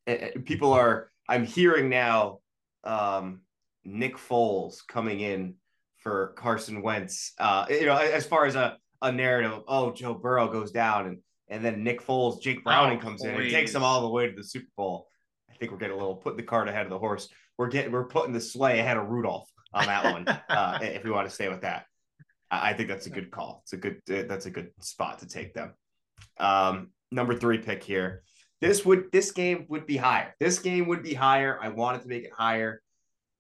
it, 0.08 0.22
it- 0.36 0.46
people 0.46 0.74
are. 0.74 1.12
I'm 1.30 1.46
hearing 1.46 1.90
now, 1.90 2.40
um, 2.86 3.42
Nick 3.84 4.16
Foles 4.18 4.78
coming 4.88 5.20
in 5.20 5.56
for 5.98 6.34
Carson 6.38 6.82
Wentz. 6.82 7.34
Uh, 7.38 7.66
you 7.70 7.86
know, 7.86 7.98
as 7.98 8.26
far 8.26 8.46
as 8.46 8.56
a 8.56 8.78
a 9.02 9.12
narrative, 9.12 9.52
of, 9.52 9.64
oh, 9.68 9.92
Joe 9.92 10.14
Burrow 10.14 10.48
goes 10.48 10.72
down 10.72 11.08
and 11.08 11.18
and 11.50 11.64
then 11.64 11.84
Nick 11.84 12.06
Foles, 12.06 12.42
Jake 12.42 12.64
Browning 12.64 12.98
Oh, 12.98 13.02
comes 13.02 13.24
in 13.24 13.34
and 13.34 13.50
takes 13.50 13.72
them 13.72 13.84
all 13.84 14.02
the 14.02 14.10
way 14.10 14.28
to 14.28 14.36
the 14.36 14.44
Super 14.44 14.68
Bowl. 14.76 15.08
I 15.50 15.54
think 15.56 15.72
we're 15.72 15.78
getting 15.78 15.96
a 15.96 15.98
little 16.00 16.16
putting 16.16 16.38
the 16.38 16.44
cart 16.44 16.68
ahead 16.68 16.86
of 16.86 16.90
the 16.90 17.00
horse. 17.00 17.30
We're 17.58 17.70
getting 17.70 17.92
we're 17.92 18.06
putting 18.08 18.34
the 18.34 18.42
sleigh 18.42 18.80
ahead 18.80 18.98
of 18.98 19.08
Rudolph 19.08 19.50
on 19.74 19.86
that 19.86 20.04
one. 20.12 20.28
uh, 20.28 20.80
if 20.82 21.04
we 21.04 21.12
want 21.12 21.28
to 21.28 21.34
stay 21.34 21.48
with 21.50 21.62
that, 21.62 21.86
I 22.52 22.72
I 22.72 22.74
think 22.74 22.90
that's 22.90 23.08
a 23.08 23.12
good 23.12 23.32
call. 23.32 23.62
It's 23.64 23.74
a 23.74 23.78
good 23.78 24.02
uh, 24.10 24.24
that's 24.28 24.46
a 24.46 24.52
good 24.52 24.72
spot 24.82 25.20
to 25.20 25.28
take 25.28 25.54
them. 25.54 25.74
Um, 26.38 26.90
number 27.12 27.36
three 27.36 27.60
pick 27.60 27.84
here. 27.84 28.24
This 28.60 28.86
would 28.86 29.12
this 29.12 29.32
game 29.32 29.66
would 29.70 29.86
be 29.86 29.98
higher. 29.98 30.36
This 30.40 30.60
game 30.60 30.88
would 30.88 31.04
be 31.04 31.14
higher. 31.14 31.60
I 31.62 31.70
wanted 31.70 32.02
to 32.02 32.08
make 32.08 32.24
it 32.24 32.34
higher, 32.34 32.82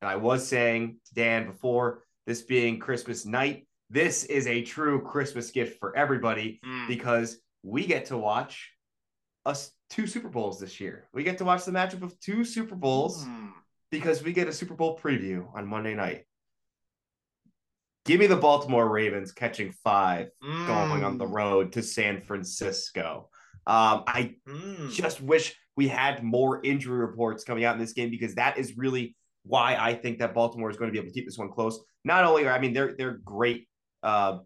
and 0.01 0.09
I 0.09 0.15
was 0.15 0.47
saying 0.47 0.97
to 1.07 1.13
Dan 1.13 1.47
before 1.47 2.03
this 2.25 2.41
being 2.41 2.79
Christmas 2.79 3.25
night. 3.25 3.66
This 3.89 4.25
is 4.25 4.47
a 4.47 4.61
true 4.63 5.01
Christmas 5.01 5.51
gift 5.51 5.79
for 5.79 5.95
everybody 5.95 6.59
Mm. 6.65 6.87
because 6.87 7.39
we 7.63 7.85
get 7.85 8.05
to 8.07 8.17
watch 8.17 8.71
us 9.45 9.71
two 9.89 10.07
Super 10.07 10.29
Bowls 10.29 10.59
this 10.59 10.79
year. 10.79 11.07
We 11.13 11.23
get 11.23 11.37
to 11.37 11.45
watch 11.45 11.63
the 11.63 11.71
matchup 11.71 12.01
of 12.01 12.19
two 12.19 12.43
Super 12.43 12.75
Bowls 12.75 13.25
Mm. 13.25 13.53
because 13.91 14.21
we 14.23 14.33
get 14.33 14.47
a 14.47 14.53
Super 14.53 14.73
Bowl 14.75 14.99
preview 14.99 15.47
on 15.55 15.65
Monday 15.67 15.95
night. 15.95 16.25
Give 18.05 18.19
me 18.19 18.27
the 18.27 18.35
Baltimore 18.37 18.87
Ravens 18.89 19.31
catching 19.31 19.71
five 19.71 20.29
going 20.41 21.03
on 21.03 21.17
the 21.17 21.25
Mm. 21.25 21.33
road 21.35 21.73
to 21.73 21.81
San 21.83 22.21
Francisco. 22.21 23.29
Um, 23.65 24.03
I 24.07 24.35
Mm. 24.47 24.91
just 24.91 25.21
wish 25.21 25.55
we 25.75 25.87
had 25.89 26.23
more 26.23 26.61
injury 26.63 26.97
reports 26.99 27.43
coming 27.43 27.63
out 27.65 27.75
in 27.75 27.79
this 27.81 27.93
game 27.93 28.09
because 28.09 28.35
that 28.35 28.57
is 28.57 28.77
really 28.77 29.15
why 29.43 29.75
I 29.75 29.93
think 29.93 30.19
that 30.19 30.33
Baltimore 30.33 30.69
is 30.69 30.77
going 30.77 30.89
to 30.89 30.91
be 30.91 30.97
able 30.99 31.09
to 31.09 31.13
keep 31.13 31.25
this 31.25 31.37
one 31.37 31.51
close. 31.51 31.79
Not 32.03 32.23
only, 32.25 32.45
are 32.47 32.51
I 32.53 32.59
mean, 32.59 32.73
they're 32.73 32.95
they're 32.97 33.17
great. 33.17 33.67
Uh, 34.03 34.39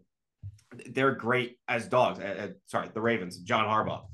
they're 0.90 1.14
great 1.14 1.58
as 1.68 1.88
dogs. 1.88 2.18
Uh, 2.18 2.22
uh, 2.38 2.48
sorry, 2.66 2.88
the 2.92 3.00
Ravens, 3.00 3.38
John 3.38 3.66
Harbaugh, 3.66 4.06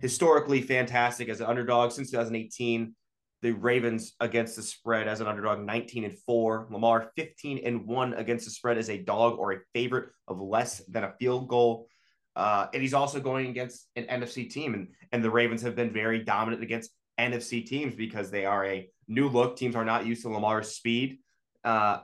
historically 0.00 0.62
fantastic 0.62 1.28
as 1.28 1.40
an 1.40 1.46
underdog 1.46 1.92
since 1.92 2.10
2018. 2.10 2.94
The 3.42 3.52
Ravens 3.52 4.14
against 4.20 4.56
the 4.56 4.62
spread 4.62 5.08
as 5.08 5.20
an 5.20 5.26
underdog, 5.26 5.60
19 5.60 6.04
and 6.04 6.18
four. 6.20 6.66
Lamar, 6.70 7.12
15 7.16 7.60
and 7.64 7.86
one 7.86 8.14
against 8.14 8.46
the 8.46 8.50
spread 8.50 8.78
as 8.78 8.90
a 8.90 8.98
dog 8.98 9.38
or 9.38 9.52
a 9.52 9.58
favorite 9.74 10.10
of 10.26 10.40
less 10.40 10.78
than 10.88 11.04
a 11.04 11.12
field 11.18 11.48
goal. 11.48 11.86
Uh, 12.34 12.66
and 12.72 12.82
he's 12.82 12.94
also 12.94 13.20
going 13.20 13.48
against 13.48 13.88
an 13.96 14.04
NFC 14.04 14.48
team, 14.48 14.74
and 14.74 14.88
and 15.12 15.24
the 15.24 15.30
Ravens 15.30 15.62
have 15.62 15.74
been 15.74 15.92
very 15.92 16.22
dominant 16.22 16.62
against 16.62 16.90
NFC 17.18 17.64
teams 17.64 17.94
because 17.94 18.30
they 18.30 18.44
are 18.44 18.64
a 18.66 18.88
new 19.08 19.28
look. 19.28 19.56
Teams 19.56 19.74
are 19.74 19.84
not 19.84 20.06
used 20.06 20.22
to 20.22 20.28
Lamar's 20.28 20.68
speed. 20.68 21.18
Uh, 21.64 22.00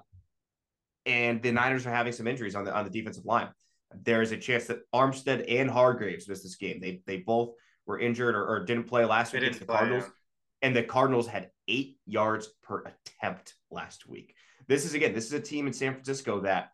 and 1.06 1.42
the 1.42 1.52
Niners 1.52 1.86
are 1.86 1.90
having 1.90 2.12
some 2.12 2.26
injuries 2.26 2.54
on 2.54 2.64
the 2.64 2.74
on 2.74 2.84
the 2.84 2.90
defensive 2.90 3.24
line. 3.24 3.48
There 4.04 4.22
is 4.22 4.32
a 4.32 4.36
chance 4.36 4.66
that 4.66 4.80
Armstead 4.94 5.44
and 5.48 5.70
Hargreaves 5.70 6.28
missed 6.28 6.42
this 6.42 6.56
game. 6.56 6.80
They 6.80 7.02
they 7.06 7.18
both 7.18 7.54
were 7.86 7.98
injured 7.98 8.34
or, 8.34 8.46
or 8.46 8.64
didn't 8.64 8.84
play 8.84 9.04
last 9.04 9.32
week 9.32 9.42
against 9.42 9.60
the 9.60 9.66
Cardinals. 9.66 10.04
Yeah. 10.04 10.10
And 10.68 10.76
the 10.76 10.82
Cardinals 10.84 11.26
had 11.26 11.50
eight 11.66 11.98
yards 12.06 12.48
per 12.62 12.84
attempt 12.84 13.54
last 13.70 14.08
week. 14.08 14.34
This 14.68 14.84
is 14.84 14.94
again, 14.94 15.12
this 15.12 15.26
is 15.26 15.32
a 15.32 15.40
team 15.40 15.66
in 15.66 15.72
San 15.72 15.92
Francisco 15.92 16.40
that, 16.42 16.70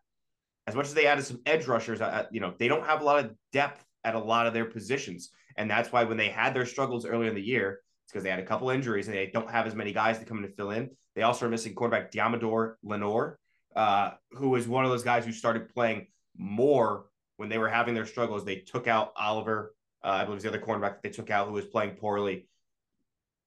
as 0.67 0.75
much 0.75 0.85
as 0.85 0.93
they 0.93 1.07
added 1.07 1.25
some 1.25 1.41
edge 1.45 1.67
rushers, 1.67 1.99
uh, 1.99 2.25
you 2.31 2.39
know, 2.39 2.53
they 2.59 2.67
don't 2.67 2.85
have 2.85 3.01
a 3.01 3.03
lot 3.03 3.25
of 3.25 3.31
depth 3.51 3.83
at 4.03 4.13
a 4.13 4.19
lot 4.19 4.45
of 4.45 4.53
their 4.53 4.65
positions, 4.65 5.31
and 5.57 5.69
that's 5.69 5.91
why 5.91 6.03
when 6.03 6.17
they 6.17 6.29
had 6.29 6.53
their 6.53 6.67
struggles 6.67 7.05
earlier 7.05 7.29
in 7.29 7.35
the 7.35 7.41
year, 7.41 7.81
it's 8.05 8.13
because 8.13 8.23
they 8.23 8.29
had 8.29 8.39
a 8.39 8.45
couple 8.45 8.69
injuries 8.69 9.07
and 9.07 9.17
they 9.17 9.27
don't 9.27 9.49
have 9.49 9.65
as 9.65 9.75
many 9.75 9.91
guys 9.91 10.19
to 10.19 10.25
come 10.25 10.37
in 10.37 10.45
and 10.45 10.55
fill 10.55 10.71
in. 10.71 10.89
They 11.15 11.23
also 11.23 11.47
are 11.47 11.49
missing 11.49 11.73
quarterback 11.73 12.11
Deommodore 12.11 12.75
Lenoir, 12.83 13.39
uh, 13.75 14.11
who 14.31 14.49
was 14.49 14.67
one 14.67 14.85
of 14.85 14.91
those 14.91 15.03
guys 15.03 15.25
who 15.25 15.31
started 15.31 15.73
playing 15.73 16.07
more 16.37 17.05
when 17.37 17.49
they 17.49 17.57
were 17.57 17.69
having 17.69 17.93
their 17.93 18.05
struggles. 18.05 18.43
They 18.43 18.57
took 18.57 18.87
out 18.87 19.13
Oliver, 19.15 19.75
uh, 20.03 20.09
I 20.09 20.23
believe 20.23 20.37
it's 20.37 20.43
the 20.43 20.49
other 20.49 20.59
cornerback 20.59 20.93
that 20.93 21.03
they 21.03 21.09
took 21.09 21.29
out 21.29 21.47
who 21.47 21.53
was 21.53 21.65
playing 21.65 21.91
poorly. 21.91 22.47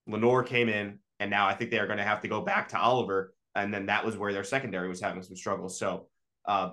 Lenoir 0.07 0.43
came 0.43 0.69
in, 0.69 0.99
and 1.19 1.29
now 1.29 1.47
I 1.47 1.53
think 1.53 1.71
they 1.71 1.79
are 1.79 1.87
going 1.87 1.97
to 1.97 2.03
have 2.03 2.21
to 2.21 2.27
go 2.27 2.41
back 2.41 2.69
to 2.69 2.79
Oliver. 2.79 3.33
And 3.55 3.73
then 3.73 3.85
that 3.87 4.05
was 4.05 4.17
where 4.17 4.33
their 4.33 4.43
secondary 4.43 4.89
was 4.89 4.99
having 4.99 5.21
some 5.23 5.35
struggles. 5.35 5.77
So 5.77 6.07
uh, 6.45 6.71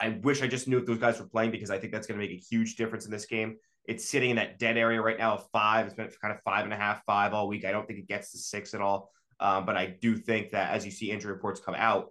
I 0.00 0.18
wish 0.22 0.42
I 0.42 0.46
just 0.46 0.68
knew 0.68 0.78
if 0.78 0.86
those 0.86 0.98
guys 0.98 1.18
were 1.20 1.26
playing 1.26 1.50
because 1.50 1.70
I 1.70 1.78
think 1.78 1.92
that's 1.92 2.06
going 2.06 2.20
to 2.20 2.26
make 2.26 2.36
a 2.36 2.40
huge 2.40 2.76
difference 2.76 3.04
in 3.04 3.10
this 3.10 3.26
game. 3.26 3.56
It's 3.84 4.04
sitting 4.04 4.30
in 4.30 4.36
that 4.36 4.58
dead 4.58 4.76
area 4.76 5.00
right 5.00 5.18
now 5.18 5.34
of 5.34 5.48
five. 5.50 5.86
It's 5.86 5.94
been 5.94 6.10
kind 6.20 6.34
of 6.34 6.42
five 6.42 6.64
and 6.64 6.74
a 6.74 6.76
half, 6.76 7.04
five 7.06 7.32
all 7.32 7.48
week. 7.48 7.64
I 7.64 7.70
don't 7.70 7.86
think 7.86 8.00
it 8.00 8.08
gets 8.08 8.32
to 8.32 8.38
six 8.38 8.74
at 8.74 8.80
all. 8.80 9.10
Um, 9.40 9.64
but 9.64 9.76
I 9.76 9.86
do 9.86 10.16
think 10.16 10.50
that 10.50 10.72
as 10.72 10.84
you 10.84 10.90
see 10.90 11.10
injury 11.10 11.32
reports 11.32 11.60
come 11.60 11.74
out, 11.76 12.08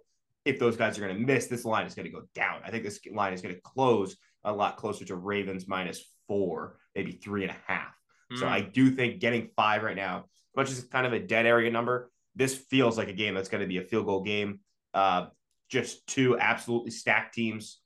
if 0.48 0.58
those 0.58 0.76
guys 0.76 0.98
are 0.98 1.02
going 1.02 1.14
to 1.14 1.26
miss, 1.26 1.46
this 1.46 1.64
line 1.64 1.86
is 1.86 1.94
going 1.94 2.06
to 2.06 2.12
go 2.12 2.22
down. 2.34 2.60
I 2.64 2.70
think 2.70 2.84
this 2.84 2.98
line 3.12 3.34
is 3.34 3.42
going 3.42 3.54
to 3.54 3.60
close 3.60 4.16
a 4.44 4.52
lot 4.52 4.76
closer 4.76 5.04
to 5.04 5.16
Ravens 5.16 5.68
minus 5.68 6.02
four, 6.26 6.78
maybe 6.94 7.12
three 7.12 7.42
and 7.42 7.50
a 7.50 7.56
half. 7.66 7.94
Mm. 8.32 8.38
So 8.38 8.46
hmm. 8.46 8.52
I 8.52 8.60
do 8.60 8.90
think 8.90 9.20
getting 9.20 9.50
five 9.56 9.82
right 9.82 9.96
now, 9.96 10.18
as 10.18 10.56
much 10.56 10.70
as 10.70 10.82
kind 10.84 11.06
of 11.06 11.12
a 11.12 11.18
dead 11.18 11.44
area 11.44 11.70
number, 11.70 12.10
this 12.34 12.54
feels 12.54 12.96
like 12.96 13.08
a 13.08 13.12
game 13.12 13.34
that's 13.34 13.48
going 13.48 13.60
to 13.60 13.66
be 13.66 13.78
a 13.78 13.82
field 13.82 14.06
goal 14.06 14.22
game. 14.22 14.60
Uh, 14.94 15.26
just 15.68 16.06
two 16.06 16.38
absolutely 16.38 16.90
stacked 16.90 17.34
teams, 17.34 17.80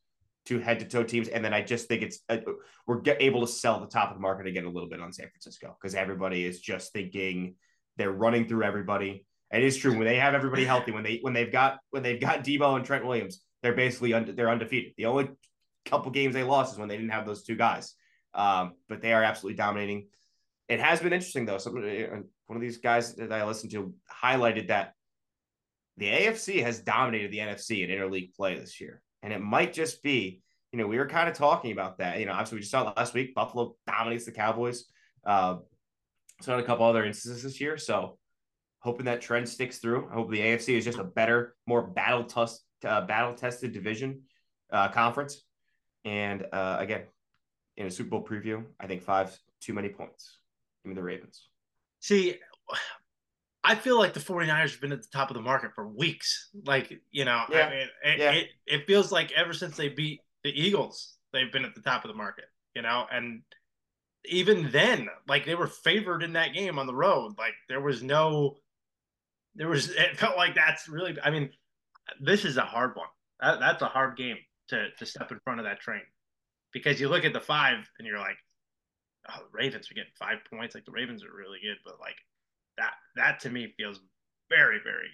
two 0.44 0.61
head 0.61 0.79
to 0.79 0.85
toe 0.85 1.03
teams, 1.03 1.29
and 1.29 1.44
then 1.44 1.53
I 1.53 1.62
just 1.62 1.88
think 1.88 2.03
it's 2.03 2.20
uh, 2.29 2.38
we're 2.87 3.01
get, 3.01 3.20
able 3.20 3.40
to 3.40 3.46
sell 3.46 3.81
the 3.81 3.87
top 3.87 4.11
of 4.11 4.16
the 4.16 4.20
market 4.20 4.46
again 4.46 4.66
a 4.66 4.70
little 4.70 4.88
bit 4.88 5.01
on 5.01 5.12
San 5.12 5.29
Francisco 5.29 5.77
because 5.81 5.94
everybody 5.94 6.44
is 6.44 6.61
just 6.61 6.92
thinking 6.92 7.57
they're 7.96 8.12
running 8.12 8.46
through 8.46 8.62
everybody. 8.62 9.27
It 9.53 9.62
is 9.62 9.77
true 9.77 9.97
when 9.97 10.07
they 10.07 10.17
have 10.17 10.35
everybody 10.35 10.65
healthy, 10.65 10.93
when 10.93 11.03
they 11.03 11.19
when 11.21 11.33
they've 11.35 11.53
got 11.53 11.79
when 11.91 12.03
they've 12.03 12.21
got 12.21 12.45
Deebo 12.45 12.77
and 12.77 12.85
Trent 12.85 13.05
Williams, 13.05 13.43
they're 13.62 13.75
basically 13.75 14.15
un, 14.15 14.33
they're 14.35 14.51
undefeated. 14.51 14.95
The 14.97 15.07
only 15.07 15.29
couple 15.85 16.11
games 16.11 16.35
they 16.35 16.43
lost 16.43 16.73
is 16.73 16.79
when 16.79 16.88
they 16.88 16.97
didn't 16.97 17.12
have 17.12 17.27
those 17.27 17.43
two 17.43 17.57
guys. 17.57 17.95
Um, 18.35 18.75
but 18.88 19.03
they 19.03 19.12
are 19.12 19.23
absolutely 19.23 19.57
dominating. 19.57 20.09
It 20.69 20.81
has 20.81 21.01
been 21.01 21.12
interesting 21.12 21.45
though. 21.45 21.59
Some 21.59 21.77
uh, 21.77 22.17
one 22.47 22.57
of 22.57 22.61
these 22.61 22.79
guys 22.79 23.15
that 23.17 23.33
I 23.33 23.45
listened 23.45 23.73
to 23.73 23.93
highlighted 24.11 24.69
that 24.69 24.95
the 25.99 26.07
AFC 26.07 26.62
has 26.62 26.81
dominated 26.81 27.31
the 27.31 27.38
NFC 27.38 27.85
in 27.85 27.91
interleague 27.91 28.35
play 28.35 28.59
this 28.59 28.81
year, 28.81 29.03
and 29.23 29.33
it 29.33 29.41
might 29.41 29.75
just 29.75 30.03
be 30.03 30.41
you 30.73 30.79
know 30.79 30.87
we 30.87 30.97
were 30.97 31.07
kind 31.07 31.29
of 31.29 31.35
talking 31.35 31.73
about 31.73 31.99
that. 31.99 32.19
You 32.19 32.27
know, 32.27 32.33
obviously 32.33 32.57
we 32.57 32.61
just 32.61 32.73
saw 32.73 32.93
last 32.97 33.12
week 33.12 33.35
Buffalo 33.35 33.77
dominates 33.87 34.25
the 34.25 34.33
Cowboys. 34.33 34.87
Uh, 35.25 35.57
so 36.41 36.59
a 36.59 36.62
couple 36.62 36.87
other 36.87 37.05
instances 37.05 37.43
this 37.43 37.61
year. 37.61 37.77
So 37.77 38.19
hoping 38.83 39.07
that 39.07 39.21
trend 39.21 39.49
sticks 39.49 39.79
through. 39.79 40.09
I 40.11 40.14
hope 40.14 40.31
the 40.31 40.40
AFC 40.40 40.77
is 40.77 40.85
just 40.85 40.99
a 40.99 41.05
better, 41.05 41.55
more 41.66 41.83
battle 41.83 42.25
test, 42.25 42.62
uh, 42.85 43.03
battle 43.03 43.35
tested 43.35 43.73
division 43.73 44.23
uh, 44.73 44.88
conference. 44.88 45.42
And 46.05 46.45
uh, 46.53 46.77
again, 46.81 47.03
in 47.77 47.87
a 47.87 47.90
Super 47.90 48.11
Bowl 48.11 48.25
preview, 48.25 48.64
I 48.81 48.87
think 48.87 49.03
five 49.03 49.37
too 49.61 49.73
many 49.73 49.88
points. 49.88 50.38
Give 50.83 50.90
me 50.90 50.95
the 50.97 51.03
Ravens. 51.03 51.47
See, 52.01 52.37
I 53.64 53.77
feel 53.77 53.97
like 53.97 54.12
the 54.12 54.21
49ers 54.21 54.73
have 54.73 54.81
been 54.81 54.92
at 54.92 55.03
the 55.03 55.09
top 55.12 55.31
of 55.31 55.35
the 55.35 55.42
market 55.42 55.73
for 55.75 55.87
weeks. 55.87 56.51
Like, 56.66 57.01
you 57.12 57.25
know, 57.25 57.45
yeah. 57.51 57.66
I 57.66 57.71
mean, 57.71 57.88
it, 58.05 58.18
yeah. 58.18 58.33
it, 58.33 58.49
it 58.66 58.87
feels 58.87 59.12
like 59.12 59.31
ever 59.33 59.53
since 59.53 59.77
they 59.77 59.88
beat 59.88 60.21
the 60.42 60.51
Eagles, 60.51 61.14
they've 61.33 61.53
been 61.53 61.64
at 61.64 61.77
the 61.77 61.81
top 61.81 62.05
of 62.05 62.09
the 62.09 62.16
market, 62.16 62.47
you 62.75 62.83
know, 62.83 63.07
and 63.12 63.42
even 64.25 64.71
then, 64.71 65.09
like 65.29 65.45
they 65.45 65.55
were 65.55 65.66
favored 65.66 66.23
in 66.23 66.33
that 66.33 66.55
game 66.55 66.79
on 66.79 66.87
the 66.87 66.95
road. 66.95 67.35
Like 67.38 67.55
there 67.68 67.81
was 67.81 68.03
no, 68.03 68.57
there 69.55 69.69
was, 69.69 69.91
it 69.91 70.17
felt 70.17 70.37
like 70.37 70.55
that's 70.55 70.88
really, 70.88 71.17
I 71.23 71.31
mean, 71.31 71.51
this 72.21 72.45
is 72.45 72.57
a 72.57 72.62
hard 72.62 72.97
one. 72.97 73.09
That, 73.41 73.61
that's 73.61 73.83
a 73.83 73.87
hard 73.87 74.17
game 74.17 74.37
to, 74.69 74.88
to 74.99 75.07
step 75.07 75.31
in 75.31 75.41
front 75.45 75.61
of 75.61 75.67
that 75.67 75.81
train 75.81 76.03
because 76.73 77.01
you 77.01 77.09
look 77.09 77.25
at 77.25 77.33
the 77.33 77.41
five 77.41 77.79
and 77.99 78.07
you're 78.07 78.19
like, 78.19 78.37
oh, 79.29 79.41
the 79.41 79.59
Ravens 79.59 79.91
are 79.91 79.95
getting 79.95 80.12
five 80.19 80.38
points. 80.51 80.75
Like 80.75 80.85
the 80.85 80.93
Ravens 80.93 81.23
are 81.25 81.37
really 81.37 81.59
good, 81.62 81.77
but 81.85 82.01
like 82.01 82.17
that 82.79 82.93
that 83.17 83.41
to 83.41 83.51
me 83.51 83.75
feels 83.77 84.01
very 84.49 84.79
very 84.83 85.09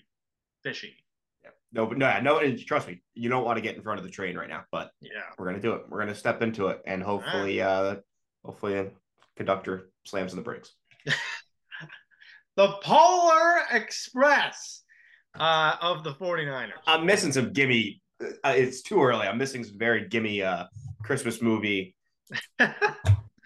fishy. 0.62 0.94
Yeah. 1.42 1.50
No, 1.72 1.86
but 1.86 1.98
no, 1.98 2.20
no. 2.20 2.38
And 2.38 2.58
trust 2.58 2.88
me, 2.88 3.02
you 3.14 3.28
don't 3.28 3.44
want 3.44 3.56
to 3.56 3.62
get 3.62 3.76
in 3.76 3.82
front 3.82 3.98
of 3.98 4.04
the 4.04 4.10
train 4.10 4.36
right 4.36 4.48
now. 4.48 4.64
But 4.72 4.92
yeah, 5.00 5.22
we're 5.38 5.46
gonna 5.46 5.60
do 5.60 5.74
it. 5.74 5.82
We're 5.88 6.00
gonna 6.00 6.14
step 6.14 6.42
into 6.42 6.68
it, 6.68 6.82
and 6.86 7.02
hopefully, 7.02 7.60
right. 7.60 7.66
uh, 7.66 7.96
hopefully, 8.44 8.74
a 8.74 8.90
conductor 9.36 9.90
slams 10.04 10.32
in 10.32 10.36
the 10.36 10.42
brakes. 10.42 10.72
the 12.58 12.72
Polar 12.82 13.60
Express 13.70 14.82
uh, 15.38 15.76
of 15.80 16.02
the 16.02 16.12
49ers. 16.12 16.72
I'm 16.88 17.06
missing 17.06 17.30
some 17.30 17.52
gimme. 17.52 18.02
Uh, 18.20 18.26
it's 18.56 18.82
too 18.82 19.00
early. 19.00 19.28
I'm 19.28 19.38
missing 19.38 19.62
some 19.62 19.78
very 19.78 20.08
gimme 20.08 20.42
uh, 20.42 20.64
Christmas 21.04 21.40
movie 21.40 21.94
you 22.58 22.66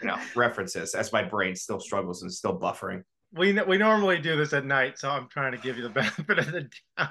know 0.02 0.18
references 0.34 0.94
as 0.94 1.12
my 1.12 1.22
brain 1.22 1.54
still 1.54 1.78
struggles 1.78 2.22
and 2.22 2.32
still 2.32 2.58
buffering. 2.58 3.02
We 3.34 3.52
we 3.52 3.76
normally 3.76 4.18
do 4.18 4.34
this 4.34 4.54
at 4.54 4.64
night, 4.64 4.98
so 4.98 5.10
I'm 5.10 5.28
trying 5.28 5.52
to 5.52 5.58
give 5.58 5.76
you 5.76 5.82
the 5.82 5.88
benefit 5.90 6.38
of 6.38 6.50
the 6.50 6.70
doubt. 6.96 7.10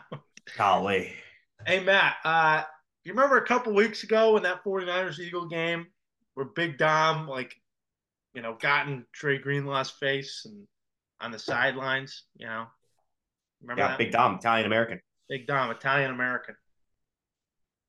Golly. 0.58 1.14
Hey 1.68 1.84
Matt, 1.84 2.16
uh, 2.26 2.64
you 3.04 3.14
remember 3.14 3.38
a 3.38 3.46
couple 3.46 3.74
weeks 3.74 4.04
ago 4.04 4.38
in 4.38 4.44
that 4.44 4.64
49ers 4.64 5.20
Eagle 5.20 5.48
game 5.48 5.86
where 6.34 6.48
Big 6.48 6.80
Dom 6.80 7.28
like, 7.28 7.54
you 8.34 8.42
know, 8.42 8.58
gotten 8.60 9.06
Dre 9.14 9.38
Greenlaw's 9.38 9.92
face 9.92 10.42
and 10.46 10.68
on 11.22 11.32
the 11.32 11.40
sidelines, 11.40 12.24
you 12.36 12.48
know. 12.48 12.66
Remember 13.62 13.82
yeah, 13.82 13.88
that? 13.90 13.98
Big 13.98 14.12
Dom, 14.12 14.36
Italian 14.36 14.66
American. 14.66 15.00
Big 15.30 15.48
Dom, 15.48 15.72
Italian 15.72 16.12
American. 16.12 16.56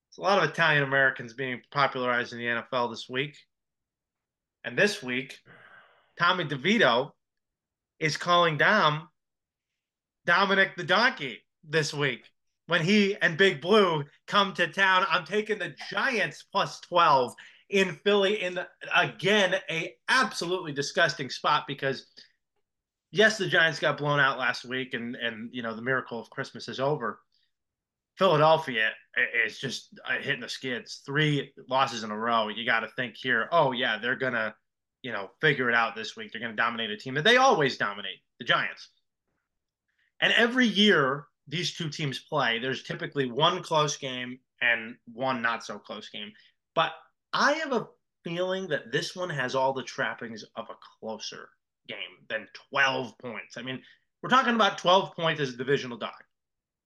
It's 0.09 0.18
a 0.18 0.23
lot 0.23 0.42
of 0.42 0.51
Italian 0.51 0.83
Americans 0.83 1.33
being 1.33 1.61
popularized 1.71 2.33
in 2.33 2.38
the 2.38 2.45
NFL 2.45 2.90
this 2.90 3.09
week. 3.09 3.37
And 4.64 4.77
this 4.77 5.03
week, 5.03 5.38
Tommy 6.18 6.45
DeVito 6.45 7.12
is 7.99 8.16
calling 8.16 8.59
Dom 8.59 9.09
Dominic 10.27 10.77
the 10.77 10.85
Donkey 10.85 11.38
this 11.64 11.92
week 11.92 12.25
when 12.66 12.83
he 12.83 13.16
and 13.23 13.37
Big 13.37 13.61
Blue 13.61 14.05
come 14.27 14.53
to 14.55 14.68
town. 14.68 15.07
I'm 15.11 15.25
taking 15.25 15.59
the 15.59 15.75
Giants 15.90 16.45
plus 16.53 16.81
12 16.81 17.35
in 17.71 17.99
Philly 18.05 18.43
in 18.43 18.55
the, 18.55 18.68
again 18.95 19.55
a 19.70 19.95
absolutely 20.09 20.72
disgusting 20.72 21.30
spot 21.30 21.64
because 21.66 22.07
yes, 23.12 23.38
the 23.38 23.46
Giants 23.46 23.78
got 23.78 23.98
blown 23.98 24.18
out 24.18 24.38
last 24.38 24.64
week 24.64 24.94
and 24.94 25.14
and 25.14 25.50
you 25.52 25.62
know 25.62 25.76
the 25.76 25.82
miracle 25.82 26.18
of 26.18 26.30
Christmas 26.30 26.68
is 26.68 26.80
over. 26.80 27.20
Philadelphia 28.18 28.90
is 29.46 29.58
just 29.58 29.98
uh, 30.06 30.18
hitting 30.20 30.40
the 30.40 30.48
skids. 30.48 31.02
Three 31.06 31.52
losses 31.68 32.02
in 32.02 32.10
a 32.10 32.18
row. 32.18 32.48
You 32.48 32.66
got 32.66 32.80
to 32.80 32.88
think 32.88 33.16
here. 33.16 33.48
Oh 33.52 33.72
yeah, 33.72 33.98
they're 33.98 34.16
gonna, 34.16 34.54
you 35.02 35.12
know, 35.12 35.30
figure 35.40 35.68
it 35.68 35.74
out 35.74 35.94
this 35.94 36.16
week. 36.16 36.32
They're 36.32 36.40
gonna 36.40 36.56
dominate 36.56 36.90
a 36.90 36.96
team 36.96 37.14
that 37.14 37.24
they 37.24 37.36
always 37.36 37.76
dominate, 37.76 38.18
the 38.38 38.44
Giants. 38.44 38.88
And 40.20 40.32
every 40.34 40.66
year 40.66 41.26
these 41.48 41.74
two 41.74 41.88
teams 41.88 42.18
play, 42.18 42.58
there's 42.58 42.82
typically 42.82 43.30
one 43.30 43.62
close 43.62 43.96
game 43.96 44.38
and 44.60 44.96
one 45.12 45.42
not 45.42 45.64
so 45.64 45.78
close 45.78 46.08
game. 46.08 46.32
But 46.74 46.92
I 47.32 47.54
have 47.54 47.72
a 47.72 47.88
feeling 48.22 48.68
that 48.68 48.92
this 48.92 49.16
one 49.16 49.30
has 49.30 49.54
all 49.54 49.72
the 49.72 49.82
trappings 49.82 50.44
of 50.54 50.66
a 50.70 50.74
closer 51.00 51.48
game 51.89 51.99
than 52.28 52.47
12 52.70 53.18
points. 53.18 53.57
I 53.57 53.62
mean, 53.62 53.83
we're 54.22 54.30
talking 54.30 54.55
about 54.55 54.78
12 54.78 55.14
points 55.14 55.41
as 55.41 55.51
a 55.51 55.57
divisional 55.57 55.99
dog. 55.99 56.12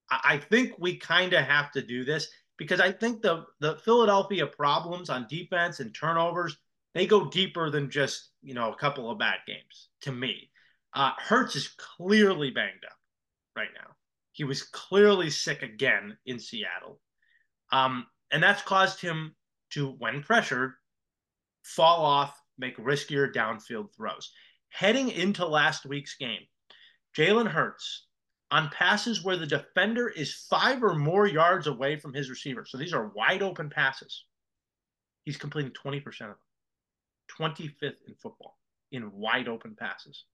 I 0.09 0.39
think 0.39 0.75
we 0.79 0.97
kind 0.97 1.33
of 1.33 1.45
have 1.45 1.73
to 1.73 1.83
do 1.83 2.05
this 2.05 2.29
because 2.59 2.81
I 2.81 2.93
think 2.93 3.23
the 3.23 3.45
the 3.59 3.77
Philadelphia 3.85 4.47
problems 4.47 5.11
on 5.11 5.27
defense 5.29 5.81
and 5.81 5.93
turnovers 5.93 6.57
they 6.95 7.07
go 7.07 7.29
deeper 7.29 7.69
than 7.69 7.91
just 7.91 8.31
you 8.41 8.55
know 8.55 8.73
a 8.73 8.77
couple 8.77 9.11
of 9.11 9.19
bad 9.19 9.39
games. 9.47 9.89
To 10.03 10.13
me, 10.13 10.51
uh, 10.95 11.11
Hurts 11.19 11.57
is 11.57 11.69
clearly 11.77 12.51
banged 12.51 12.85
up 12.87 12.97
right 13.55 13.69
now. 13.75 13.95
He 14.33 14.45
was 14.45 14.63
clearly 14.63 15.29
sick 15.29 15.63
again 15.63 16.17
in 16.25 16.39
Seattle, 16.39 17.01
um, 17.71 18.07
and 18.31 18.43
that's 18.43 18.63
caused 18.63 19.01
him 19.01 19.35
to, 19.71 19.91
when 19.99 20.23
pressured, 20.23 20.73
fall 21.63 22.05
off, 22.05 22.41
make 22.59 22.79
riskier 22.79 23.33
downfield 23.33 23.95
throws. 23.95 24.33
Heading 24.77 25.09
into 25.09 25.47
last 25.47 25.87
week's 25.87 26.17
game, 26.17 26.43
Jalen 27.17 27.49
Hurts 27.49 28.09
on 28.51 28.69
passes 28.69 29.25
where 29.25 29.39
the 29.39 29.47
defender 29.47 30.07
is 30.07 30.47
five 30.51 30.83
or 30.83 30.95
more 30.95 31.27
yards 31.27 31.67
away 31.67 31.99
from 31.99 32.13
his 32.13 32.29
receiver. 32.29 32.67
So 32.67 32.77
these 32.77 32.93
are 32.93 33.09
wide 33.15 33.43
open 33.43 33.71
passes. 33.71 34.25
He's 35.25 35.39
completing 35.39 35.73
20% 35.73 36.05
of 36.07 36.19
them. 36.19 36.37
25th 37.41 37.95
in 38.07 38.15
football 38.23 38.59
in 38.93 39.11
wide 39.13 39.49
open 39.49 39.75
passes. 39.81 40.25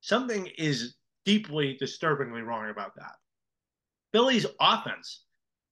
Something 0.00 0.48
is 0.56 0.94
deeply 1.26 1.76
disturbingly 1.78 2.40
wrong 2.40 2.70
about 2.70 2.94
that. 2.96 3.16
Philly's 4.14 4.46
offense 4.58 5.24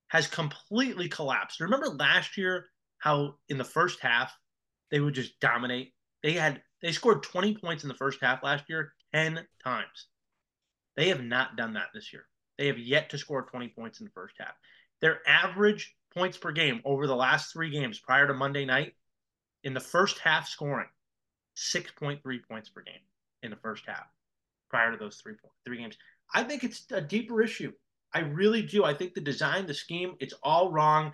has 0.08 0.26
completely 0.26 1.08
collapsed. 1.08 1.60
Remember 1.60 1.88
last 1.88 2.36
year 2.36 2.66
how 2.98 3.36
in 3.48 3.56
the 3.56 3.64
first 3.64 4.00
half 4.00 4.36
they 4.90 5.00
would 5.00 5.14
just 5.14 5.40
dominate? 5.40 5.94
They 6.22 6.32
had 6.32 6.60
they 6.82 6.92
scored 6.92 7.22
20 7.22 7.56
points 7.58 7.82
in 7.82 7.88
the 7.88 7.94
first 7.94 8.20
half 8.22 8.42
last 8.42 8.64
year 8.68 8.92
10 9.14 9.46
times. 9.62 10.06
They 10.96 11.08
have 11.08 11.22
not 11.22 11.56
done 11.56 11.74
that 11.74 11.88
this 11.94 12.12
year. 12.12 12.26
They 12.56 12.66
have 12.66 12.78
yet 12.78 13.10
to 13.10 13.18
score 13.18 13.42
20 13.42 13.68
points 13.68 14.00
in 14.00 14.06
the 14.06 14.12
first 14.12 14.34
half. 14.38 14.54
Their 15.00 15.20
average 15.28 15.94
points 16.12 16.36
per 16.36 16.52
game 16.52 16.80
over 16.84 17.06
the 17.06 17.14
last 17.16 17.52
3 17.52 17.70
games 17.70 17.98
prior 17.98 18.26
to 18.26 18.34
Monday 18.34 18.64
night 18.64 18.94
in 19.64 19.74
the 19.74 19.80
first 19.80 20.18
half 20.18 20.48
scoring 20.48 20.88
6.3 21.56 22.20
points 22.48 22.68
per 22.68 22.82
game 22.82 23.00
in 23.42 23.50
the 23.50 23.56
first 23.56 23.84
half 23.86 24.06
prior 24.68 24.92
to 24.92 24.98
those 24.98 25.16
three 25.16 25.34
three 25.64 25.78
games. 25.78 25.96
I 26.34 26.42
think 26.42 26.64
it's 26.64 26.84
a 26.90 27.00
deeper 27.00 27.42
issue. 27.42 27.72
I 28.14 28.20
really 28.20 28.62
do. 28.62 28.84
I 28.84 28.94
think 28.94 29.14
the 29.14 29.20
design, 29.20 29.66
the 29.66 29.74
scheme, 29.74 30.14
it's 30.20 30.34
all 30.42 30.70
wrong. 30.70 31.12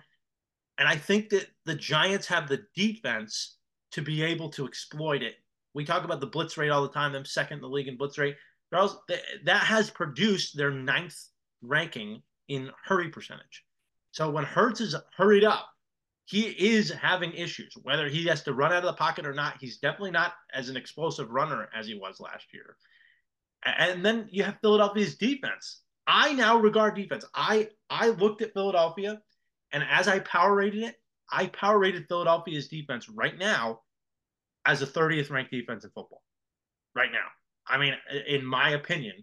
And 0.77 0.87
I 0.87 0.95
think 0.95 1.29
that 1.29 1.47
the 1.65 1.75
Giants 1.75 2.27
have 2.27 2.47
the 2.47 2.65
defense 2.75 3.57
to 3.91 4.01
be 4.01 4.23
able 4.23 4.49
to 4.49 4.65
exploit 4.65 5.21
it. 5.21 5.35
We 5.75 5.85
talk 5.85 6.05
about 6.05 6.21
the 6.21 6.27
blitz 6.27 6.57
rate 6.57 6.69
all 6.69 6.81
the 6.81 6.89
time, 6.89 7.11
them 7.11 7.25
second 7.25 7.57
in 7.57 7.61
the 7.61 7.69
league 7.69 7.89
in 7.89 7.97
blitz 7.97 8.17
rate. 8.17 8.37
Also, 8.73 8.99
that 9.43 9.63
has 9.63 9.89
produced 9.89 10.57
their 10.57 10.71
ninth 10.71 11.15
ranking 11.61 12.23
in 12.47 12.71
hurry 12.83 13.09
percentage. 13.09 13.63
So 14.11 14.29
when 14.29 14.45
Hurts 14.45 14.81
is 14.81 14.95
hurried 15.15 15.43
up, 15.43 15.67
he 16.25 16.43
is 16.43 16.89
having 16.91 17.33
issues. 17.33 17.73
Whether 17.83 18.07
he 18.07 18.25
has 18.25 18.41
to 18.43 18.53
run 18.53 18.71
out 18.71 18.79
of 18.79 18.85
the 18.85 18.93
pocket 18.93 19.25
or 19.27 19.33
not, 19.33 19.57
he's 19.59 19.77
definitely 19.77 20.11
not 20.11 20.33
as 20.53 20.69
an 20.69 20.77
explosive 20.77 21.29
runner 21.29 21.69
as 21.77 21.85
he 21.85 21.93
was 21.93 22.19
last 22.19 22.45
year. 22.53 22.77
And 23.63 24.03
then 24.03 24.27
you 24.31 24.43
have 24.43 24.57
Philadelphia's 24.61 25.15
defense. 25.15 25.81
I 26.07 26.33
now 26.33 26.57
regard 26.57 26.95
defense. 26.95 27.25
I 27.33 27.69
I 27.89 28.09
looked 28.09 28.41
at 28.41 28.53
Philadelphia, 28.53 29.21
and 29.71 29.83
as 29.89 30.07
I 30.07 30.19
power 30.19 30.55
rated 30.55 30.83
it, 30.83 30.95
I 31.31 31.47
power 31.47 31.79
rated 31.79 32.07
Philadelphia's 32.07 32.67
defense 32.67 33.09
right 33.09 33.37
now 33.37 33.81
as 34.65 34.81
a 34.81 34.87
30th 34.87 35.29
ranked 35.29 35.51
defense 35.51 35.83
in 35.83 35.91
football. 35.91 36.21
Right 36.95 37.11
now, 37.11 37.27
I 37.67 37.77
mean, 37.77 37.93
in 38.27 38.45
my 38.45 38.71
opinion, 38.71 39.15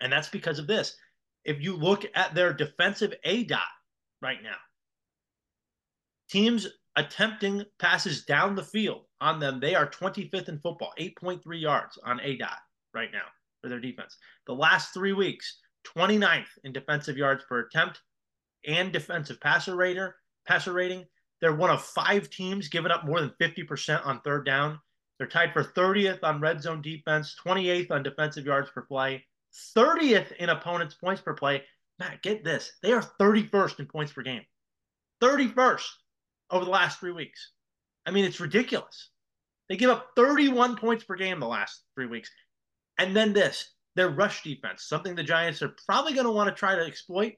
and 0.00 0.12
that's 0.12 0.28
because 0.28 0.58
of 0.58 0.66
this. 0.66 0.96
If 1.44 1.60
you 1.60 1.76
look 1.76 2.04
at 2.14 2.34
their 2.34 2.52
defensive 2.52 3.14
A 3.24 3.44
dot 3.44 3.62
right 4.20 4.42
now, 4.42 4.56
teams 6.28 6.66
attempting 6.96 7.64
passes 7.78 8.24
down 8.24 8.54
the 8.54 8.62
field 8.62 9.02
on 9.20 9.38
them, 9.38 9.60
they 9.60 9.74
are 9.74 9.88
25th 9.88 10.48
in 10.48 10.58
football, 10.58 10.92
8.3 10.98 11.40
yards 11.60 11.98
on 12.04 12.20
A 12.20 12.36
dot 12.36 12.58
right 12.92 13.10
now 13.12 13.26
for 13.62 13.68
their 13.68 13.80
defense. 13.80 14.16
The 14.46 14.54
last 14.54 14.92
three 14.92 15.12
weeks, 15.12 15.58
29th 15.96 16.48
in 16.64 16.72
defensive 16.72 17.16
yards 17.16 17.44
per 17.48 17.60
attempt 17.60 18.00
and 18.66 18.92
defensive 18.92 19.40
passer 19.40 19.76
rater, 19.76 20.16
passer 20.46 20.72
rating. 20.72 21.06
They're 21.40 21.54
one 21.54 21.70
of 21.70 21.82
five 21.82 22.30
teams 22.30 22.68
giving 22.68 22.90
up 22.90 23.06
more 23.06 23.20
than 23.20 23.32
50% 23.40 24.06
on 24.06 24.20
third 24.20 24.44
down. 24.44 24.78
They're 25.18 25.26
tied 25.26 25.52
for 25.52 25.64
30th 25.64 26.20
on 26.22 26.40
red 26.40 26.62
zone 26.62 26.82
defense, 26.82 27.36
28th 27.44 27.90
on 27.90 28.02
defensive 28.02 28.46
yards 28.46 28.70
per 28.70 28.82
play, 28.82 29.24
30th 29.76 30.32
in 30.36 30.48
opponents' 30.48 30.94
points 30.94 31.22
per 31.22 31.34
play. 31.34 31.62
Matt, 31.98 32.22
get 32.22 32.44
this. 32.44 32.72
They 32.82 32.92
are 32.92 33.04
31st 33.20 33.80
in 33.80 33.86
points 33.86 34.12
per 34.12 34.22
game. 34.22 34.42
31st 35.22 35.84
over 36.50 36.64
the 36.64 36.70
last 36.70 37.00
three 37.00 37.12
weeks. 37.12 37.52
I 38.06 38.10
mean, 38.10 38.24
it's 38.24 38.40
ridiculous. 38.40 39.10
They 39.68 39.76
give 39.76 39.90
up 39.90 40.10
31 40.16 40.76
points 40.76 41.04
per 41.04 41.16
game 41.16 41.38
the 41.38 41.46
last 41.46 41.82
three 41.94 42.06
weeks. 42.06 42.30
And 42.98 43.14
then 43.14 43.32
this 43.32 43.72
their 43.96 44.08
rush 44.08 44.42
defense, 44.42 44.84
something 44.84 45.14
the 45.14 45.22
Giants 45.22 45.62
are 45.62 45.74
probably 45.86 46.12
going 46.12 46.24
to 46.24 46.32
want 46.32 46.48
to 46.48 46.54
try 46.54 46.74
to 46.74 46.84
exploit. 46.84 47.34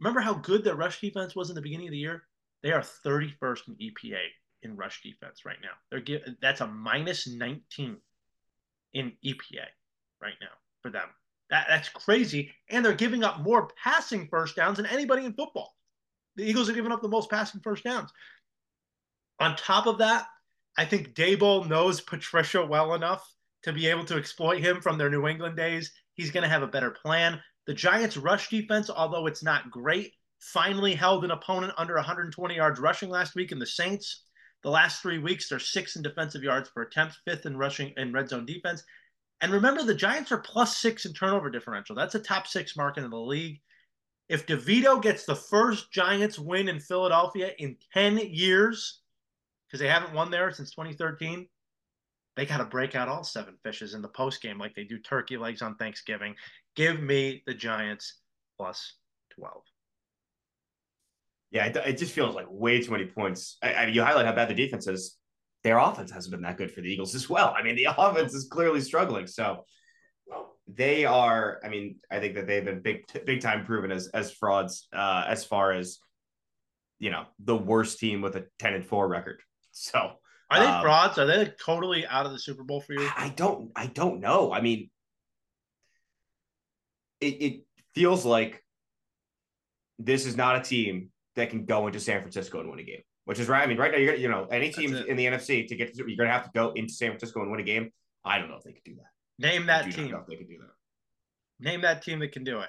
Remember 0.00 0.20
how 0.20 0.34
good 0.34 0.62
their 0.62 0.76
rush 0.76 1.00
defense 1.00 1.34
was 1.34 1.48
in 1.48 1.54
the 1.54 1.62
beginning 1.62 1.88
of 1.88 1.92
the 1.92 1.98
year? 1.98 2.24
They 2.64 2.72
are 2.72 2.80
31st 2.80 3.68
in 3.68 3.74
EPA 3.74 4.22
in 4.62 4.74
rush 4.74 5.02
defense 5.02 5.44
right 5.44 5.58
now. 5.62 5.72
They're 5.90 6.00
give, 6.00 6.22
that's 6.40 6.62
a 6.62 6.66
minus 6.66 7.28
19 7.28 7.98
in 8.94 9.12
EPA 9.22 9.66
right 10.22 10.34
now 10.40 10.48
for 10.80 10.90
them. 10.90 11.08
That, 11.50 11.66
that's 11.68 11.90
crazy. 11.90 12.52
And 12.70 12.82
they're 12.82 12.94
giving 12.94 13.22
up 13.22 13.40
more 13.40 13.68
passing 13.82 14.28
first 14.28 14.56
downs 14.56 14.78
than 14.78 14.86
anybody 14.86 15.26
in 15.26 15.34
football. 15.34 15.76
The 16.36 16.44
Eagles 16.44 16.70
are 16.70 16.72
giving 16.72 16.90
up 16.90 17.02
the 17.02 17.08
most 17.08 17.28
passing 17.28 17.60
first 17.60 17.84
downs. 17.84 18.10
On 19.40 19.54
top 19.56 19.86
of 19.86 19.98
that, 19.98 20.26
I 20.78 20.86
think 20.86 21.14
Daboll 21.14 21.68
knows 21.68 22.00
Patricia 22.00 22.64
well 22.64 22.94
enough 22.94 23.30
to 23.64 23.74
be 23.74 23.88
able 23.88 24.06
to 24.06 24.16
exploit 24.16 24.60
him 24.60 24.80
from 24.80 24.96
their 24.96 25.10
New 25.10 25.28
England 25.28 25.58
days. 25.58 25.92
He's 26.14 26.30
going 26.30 26.44
to 26.44 26.48
have 26.48 26.62
a 26.62 26.68
better 26.68 26.90
plan. 26.90 27.42
The 27.66 27.74
Giants' 27.74 28.16
rush 28.16 28.48
defense, 28.48 28.88
although 28.88 29.26
it's 29.26 29.42
not 29.42 29.70
great, 29.70 30.14
finally 30.44 30.94
held 30.94 31.24
an 31.24 31.30
opponent 31.30 31.72
under 31.78 31.94
120 31.94 32.54
yards 32.54 32.78
rushing 32.78 33.08
last 33.08 33.34
week 33.34 33.50
in 33.50 33.58
the 33.58 33.66
Saints. 33.66 34.24
The 34.62 34.70
last 34.70 35.00
three 35.00 35.18
weeks, 35.18 35.48
they're 35.48 35.58
sixth 35.58 35.96
in 35.96 36.02
defensive 36.02 36.42
yards 36.42 36.70
per 36.70 36.82
attempt, 36.82 37.18
fifth 37.24 37.46
in 37.46 37.56
rushing 37.56 37.92
and 37.96 38.12
red 38.12 38.28
zone 38.28 38.46
defense. 38.46 38.82
And 39.40 39.52
remember, 39.52 39.82
the 39.82 39.94
Giants 39.94 40.32
are 40.32 40.38
plus 40.38 40.76
six 40.76 41.06
in 41.06 41.12
turnover 41.12 41.50
differential. 41.50 41.96
That's 41.96 42.14
a 42.14 42.20
top 42.20 42.46
six 42.46 42.76
market 42.76 43.04
in 43.04 43.10
the 43.10 43.16
league. 43.16 43.60
If 44.28 44.46
DeVito 44.46 45.02
gets 45.02 45.24
the 45.24 45.34
first 45.34 45.90
Giants 45.92 46.38
win 46.38 46.68
in 46.68 46.80
Philadelphia 46.80 47.52
in 47.58 47.76
10 47.92 48.18
years, 48.18 49.00
because 49.66 49.80
they 49.80 49.88
haven't 49.88 50.14
won 50.14 50.30
there 50.30 50.50
since 50.50 50.70
2013, 50.70 51.46
they 52.36 52.46
got 52.46 52.58
to 52.58 52.64
break 52.64 52.94
out 52.94 53.08
all 53.08 53.24
seven 53.24 53.56
fishes 53.62 53.94
in 53.94 54.02
the 54.02 54.08
post 54.08 54.42
game 54.42 54.58
like 54.58 54.74
they 54.74 54.84
do 54.84 54.98
turkey 54.98 55.36
legs 55.36 55.62
on 55.62 55.76
Thanksgiving. 55.76 56.34
Give 56.74 57.00
me 57.00 57.42
the 57.46 57.54
Giants 57.54 58.20
plus 58.56 58.94
12. 59.38 59.62
Yeah, 61.54 61.66
it, 61.66 61.76
it, 61.76 61.98
just 61.98 62.12
feels 62.12 62.34
like 62.34 62.46
way 62.50 62.82
too 62.82 62.90
many 62.90 63.06
points. 63.06 63.58
I, 63.62 63.72
I, 63.72 63.86
you 63.86 64.02
highlight 64.02 64.26
how 64.26 64.34
bad 64.34 64.48
the 64.48 64.54
defense 64.54 64.88
is. 64.88 65.16
Their 65.62 65.78
offense 65.78 66.10
hasn't 66.10 66.32
been 66.32 66.42
that 66.42 66.56
good 66.56 66.72
for 66.72 66.80
the 66.80 66.88
Eagles 66.88 67.14
as 67.14 67.30
well. 67.30 67.54
I 67.56 67.62
mean, 67.62 67.76
the 67.76 67.86
offense 67.96 68.34
is 68.34 68.48
clearly 68.50 68.80
struggling. 68.80 69.28
So 69.28 69.64
they 70.66 71.04
are. 71.04 71.60
I 71.64 71.68
mean, 71.68 72.00
I 72.10 72.18
think 72.18 72.34
that 72.34 72.48
they've 72.48 72.64
been 72.64 72.82
big, 72.82 73.04
big 73.24 73.40
time 73.40 73.64
proven 73.64 73.92
as 73.92 74.08
as 74.08 74.32
frauds 74.32 74.88
uh, 74.92 75.26
as 75.28 75.44
far 75.44 75.70
as 75.70 76.00
you 76.98 77.10
know 77.10 77.24
the 77.38 77.56
worst 77.56 78.00
team 78.00 78.20
with 78.20 78.34
a 78.34 78.46
ten 78.58 78.74
and 78.74 78.84
four 78.84 79.06
record. 79.06 79.40
So 79.70 80.14
are 80.50 80.58
they 80.58 80.66
um, 80.66 80.82
frauds? 80.82 81.18
Are 81.18 81.26
they 81.26 81.52
totally 81.64 82.04
out 82.04 82.26
of 82.26 82.32
the 82.32 82.38
Super 82.38 82.64
Bowl 82.64 82.80
for 82.80 82.94
you? 82.94 83.08
I 83.16 83.28
don't. 83.28 83.70
I 83.76 83.86
don't 83.86 84.18
know. 84.18 84.52
I 84.52 84.60
mean, 84.60 84.90
it, 87.20 87.26
it 87.26 87.60
feels 87.94 88.24
like 88.24 88.60
this 90.00 90.26
is 90.26 90.36
not 90.36 90.56
a 90.56 90.60
team 90.60 91.10
that 91.36 91.50
can 91.50 91.64
go 91.64 91.86
into 91.86 92.00
San 92.00 92.20
Francisco 92.20 92.60
and 92.60 92.70
win 92.70 92.80
a 92.80 92.84
game. 92.84 93.02
Which 93.24 93.38
is 93.38 93.48
right. 93.48 93.62
I 93.62 93.66
mean, 93.66 93.78
right 93.78 93.90
now, 93.90 93.98
you're 93.98 94.14
you 94.14 94.28
know 94.28 94.46
any 94.50 94.70
team 94.70 94.94
in 94.94 95.16
the 95.16 95.26
NFC 95.26 95.66
to 95.66 95.76
get 95.76 95.94
to, 95.94 96.04
you're 96.06 96.16
gonna 96.16 96.30
have 96.30 96.44
to 96.44 96.50
go 96.54 96.72
into 96.72 96.92
San 96.92 97.10
Francisco 97.10 97.40
and 97.40 97.50
win 97.50 97.60
a 97.60 97.64
game. 97.64 97.90
I 98.24 98.38
don't 98.38 98.48
know 98.48 98.56
if 98.56 98.64
they 98.64 98.72
could 98.72 98.84
do 98.84 98.96
that. 98.96 99.46
Name 99.46 99.66
that 99.66 99.90
team. 99.90 100.14
if 100.14 100.26
they 100.26 100.36
could 100.36 100.48
do 100.48 100.58
that. 100.58 101.64
Name 101.66 101.80
that 101.82 102.02
team 102.02 102.18
that 102.20 102.32
can 102.32 102.44
do 102.44 102.60
it. 102.60 102.68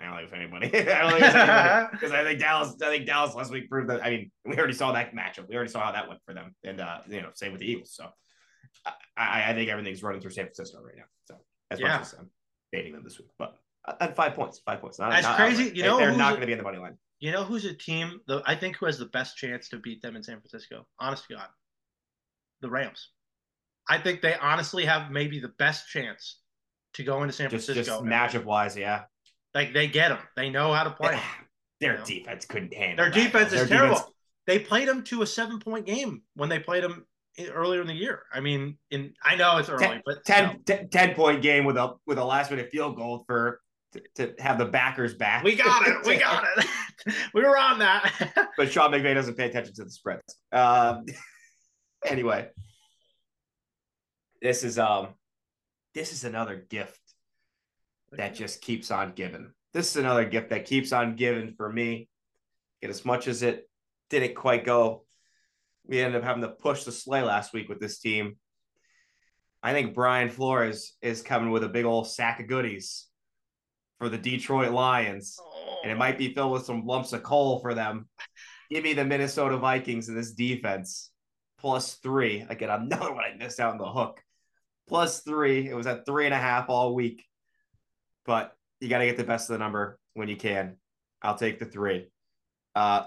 I 0.00 0.06
don't 0.06 0.16
think 0.16 0.24
it's 0.24 0.32
anybody. 0.32 0.66
I 0.92 1.02
don't 1.02 1.10
think 1.12 1.24
it's 1.24 1.34
anybody 1.34 1.88
because 1.92 2.12
I 2.12 2.24
think 2.24 2.40
Dallas. 2.40 2.74
I 2.82 2.86
think 2.86 3.06
Dallas 3.06 3.34
last 3.34 3.52
week 3.52 3.68
proved 3.68 3.90
that. 3.90 4.04
I 4.04 4.10
mean, 4.10 4.30
we 4.46 4.56
already 4.56 4.72
saw 4.72 4.92
that 4.92 5.14
matchup. 5.14 5.48
We 5.48 5.54
already 5.54 5.70
saw 5.70 5.80
how 5.80 5.92
that 5.92 6.08
went 6.08 6.20
for 6.24 6.34
them, 6.34 6.54
and 6.64 6.80
uh, 6.80 6.98
you 7.08 7.20
know, 7.20 7.28
same 7.34 7.52
with 7.52 7.60
the 7.60 7.70
Eagles. 7.70 7.94
So, 7.94 8.08
I, 9.16 9.50
I 9.50 9.54
think 9.54 9.70
everything's 9.70 10.02
running 10.02 10.20
through 10.20 10.30
San 10.30 10.46
Francisco 10.46 10.80
right 10.82 10.96
now. 10.96 11.04
So, 11.26 11.36
as 11.70 11.80
yeah. 11.80 11.98
much 11.98 12.02
as 12.02 12.14
I'm 12.18 12.30
dating 12.72 12.94
them 12.94 13.04
this 13.04 13.18
week, 13.18 13.28
but 13.38 13.56
at 14.00 14.16
five 14.16 14.34
points, 14.34 14.60
five 14.64 14.80
points. 14.80 14.98
Not, 14.98 15.10
That's 15.10 15.24
not 15.24 15.36
crazy. 15.36 15.64
Outright. 15.64 15.76
You 15.76 15.82
know, 15.84 15.96
they're 15.98 16.16
not 16.16 16.30
going 16.30 16.40
to 16.40 16.46
be 16.46 16.52
in 16.52 16.58
the 16.58 16.64
money 16.64 16.78
line. 16.78 16.96
You 17.22 17.30
know 17.30 17.44
who's 17.44 17.64
a 17.64 17.72
team? 17.72 18.20
The 18.26 18.42
I 18.46 18.56
think 18.56 18.76
who 18.76 18.86
has 18.86 18.98
the 18.98 19.06
best 19.06 19.36
chance 19.36 19.68
to 19.68 19.78
beat 19.78 20.02
them 20.02 20.16
in 20.16 20.24
San 20.24 20.40
Francisco. 20.40 20.88
Honest 20.98 21.28
to 21.28 21.34
God, 21.34 21.46
the 22.62 22.68
Rams. 22.68 23.10
I 23.88 23.98
think 23.98 24.22
they 24.22 24.34
honestly 24.34 24.84
have 24.86 25.12
maybe 25.12 25.38
the 25.38 25.52
best 25.56 25.88
chance 25.88 26.40
to 26.94 27.04
go 27.04 27.22
into 27.22 27.32
San 27.32 27.48
just, 27.48 27.66
Francisco. 27.66 28.02
Just 28.02 28.04
matchup 28.04 28.44
wise, 28.44 28.76
yeah. 28.76 29.04
Like 29.54 29.72
they 29.72 29.86
get 29.86 30.08
them. 30.08 30.18
They 30.34 30.50
know 30.50 30.72
how 30.72 30.82
to 30.82 30.90
play. 30.90 31.16
Their 31.80 31.92
you 31.92 31.98
know? 31.98 32.04
defense 32.04 32.44
couldn't 32.44 32.74
handle. 32.74 33.04
Their 33.04 33.12
that. 33.12 33.24
defense 33.24 33.52
is 33.52 33.60
Their 33.60 33.68
terrible. 33.68 33.94
Defense... 33.94 34.12
They 34.48 34.58
played 34.58 34.88
them 34.88 35.04
to 35.04 35.22
a 35.22 35.26
seven 35.26 35.60
point 35.60 35.86
game 35.86 36.22
when 36.34 36.48
they 36.48 36.58
played 36.58 36.82
them 36.82 37.06
earlier 37.52 37.82
in 37.82 37.86
the 37.86 37.94
year. 37.94 38.24
I 38.34 38.40
mean, 38.40 38.78
in 38.90 39.14
I 39.22 39.36
know 39.36 39.58
it's 39.58 39.68
early, 39.68 39.86
ten, 39.86 40.02
but 40.04 40.24
10, 40.24 40.60
you 40.68 40.74
know. 40.74 40.88
10 40.90 41.14
point 41.14 41.40
game 41.40 41.66
with 41.66 41.76
a 41.76 41.94
with 42.04 42.18
a 42.18 42.24
last 42.24 42.50
minute 42.50 42.70
field 42.72 42.96
goal 42.96 43.22
for 43.28 43.60
to, 43.92 44.02
to 44.16 44.42
have 44.42 44.58
the 44.58 44.64
backers 44.64 45.14
back. 45.14 45.44
We 45.44 45.56
got 45.56 45.86
it. 45.86 46.04
We 46.06 46.16
got 46.18 46.44
it. 46.56 46.66
we 47.34 47.42
were 47.42 47.56
on 47.56 47.78
that. 47.80 48.50
but 48.56 48.72
Sean 48.72 48.92
McVay 48.92 49.14
doesn't 49.14 49.36
pay 49.36 49.46
attention 49.46 49.74
to 49.74 49.84
the 49.84 49.90
spreads. 49.90 50.36
Um, 50.50 51.04
anyway, 52.04 52.48
this 54.40 54.64
is 54.64 54.78
um, 54.78 55.08
this 55.94 56.12
is 56.12 56.24
another 56.24 56.64
gift 56.68 56.98
that 58.12 58.34
just 58.34 58.60
keeps 58.60 58.90
on 58.90 59.12
giving. 59.14 59.52
This 59.72 59.90
is 59.90 59.96
another 59.96 60.24
gift 60.24 60.50
that 60.50 60.66
keeps 60.66 60.92
on 60.92 61.16
giving 61.16 61.54
for 61.54 61.70
me. 61.70 62.08
Get 62.80 62.90
as 62.90 63.04
much 63.04 63.28
as 63.28 63.42
it 63.42 63.68
didn't 64.10 64.34
quite 64.34 64.64
go. 64.64 65.04
We 65.86 66.00
ended 66.00 66.20
up 66.20 66.26
having 66.26 66.42
to 66.42 66.48
push 66.48 66.84
the 66.84 66.92
sleigh 66.92 67.22
last 67.22 67.52
week 67.52 67.68
with 67.68 67.80
this 67.80 67.98
team. 67.98 68.36
I 69.62 69.72
think 69.72 69.94
Brian 69.94 70.28
Flores 70.28 70.94
is 71.00 71.22
coming 71.22 71.50
with 71.50 71.64
a 71.64 71.68
big 71.68 71.84
old 71.84 72.08
sack 72.08 72.40
of 72.40 72.48
goodies 72.48 73.06
for 73.98 74.08
the 74.08 74.18
Detroit 74.18 74.72
Lions, 74.72 75.38
oh. 75.40 75.78
and 75.82 75.92
it 75.92 75.96
might 75.96 76.18
be 76.18 76.34
filled 76.34 76.52
with 76.52 76.64
some 76.64 76.86
lumps 76.86 77.12
of 77.12 77.22
coal 77.22 77.60
for 77.60 77.74
them. 77.74 78.08
Give 78.70 78.84
me 78.84 78.94
the 78.94 79.04
Minnesota 79.04 79.56
Vikings 79.58 80.08
in 80.08 80.14
this 80.14 80.32
defense 80.32 81.12
plus 81.62 81.94
three. 81.94 82.44
Again, 82.48 82.70
another 82.92 83.14
one 83.14 83.24
I 83.24 83.36
missed 83.36 83.60
out 83.60 83.72
on 83.72 83.78
the 83.78 83.90
hook. 83.90 84.20
Plus 84.88 85.20
three. 85.20 85.68
It 85.68 85.74
was 85.74 85.86
at 85.86 86.04
three 86.04 86.26
and 86.26 86.34
a 86.34 86.38
half 86.38 86.68
all 86.68 86.94
week, 86.94 87.24
but 88.26 88.52
you 88.80 88.88
got 88.88 88.98
to 88.98 89.06
get 89.06 89.16
the 89.16 89.24
best 89.24 89.48
of 89.48 89.54
the 89.54 89.58
number 89.58 89.98
when 90.14 90.28
you 90.28 90.36
can. 90.36 90.76
I'll 91.22 91.36
take 91.36 91.60
the 91.60 91.64
three. 91.64 92.08
Uh, 92.74 93.04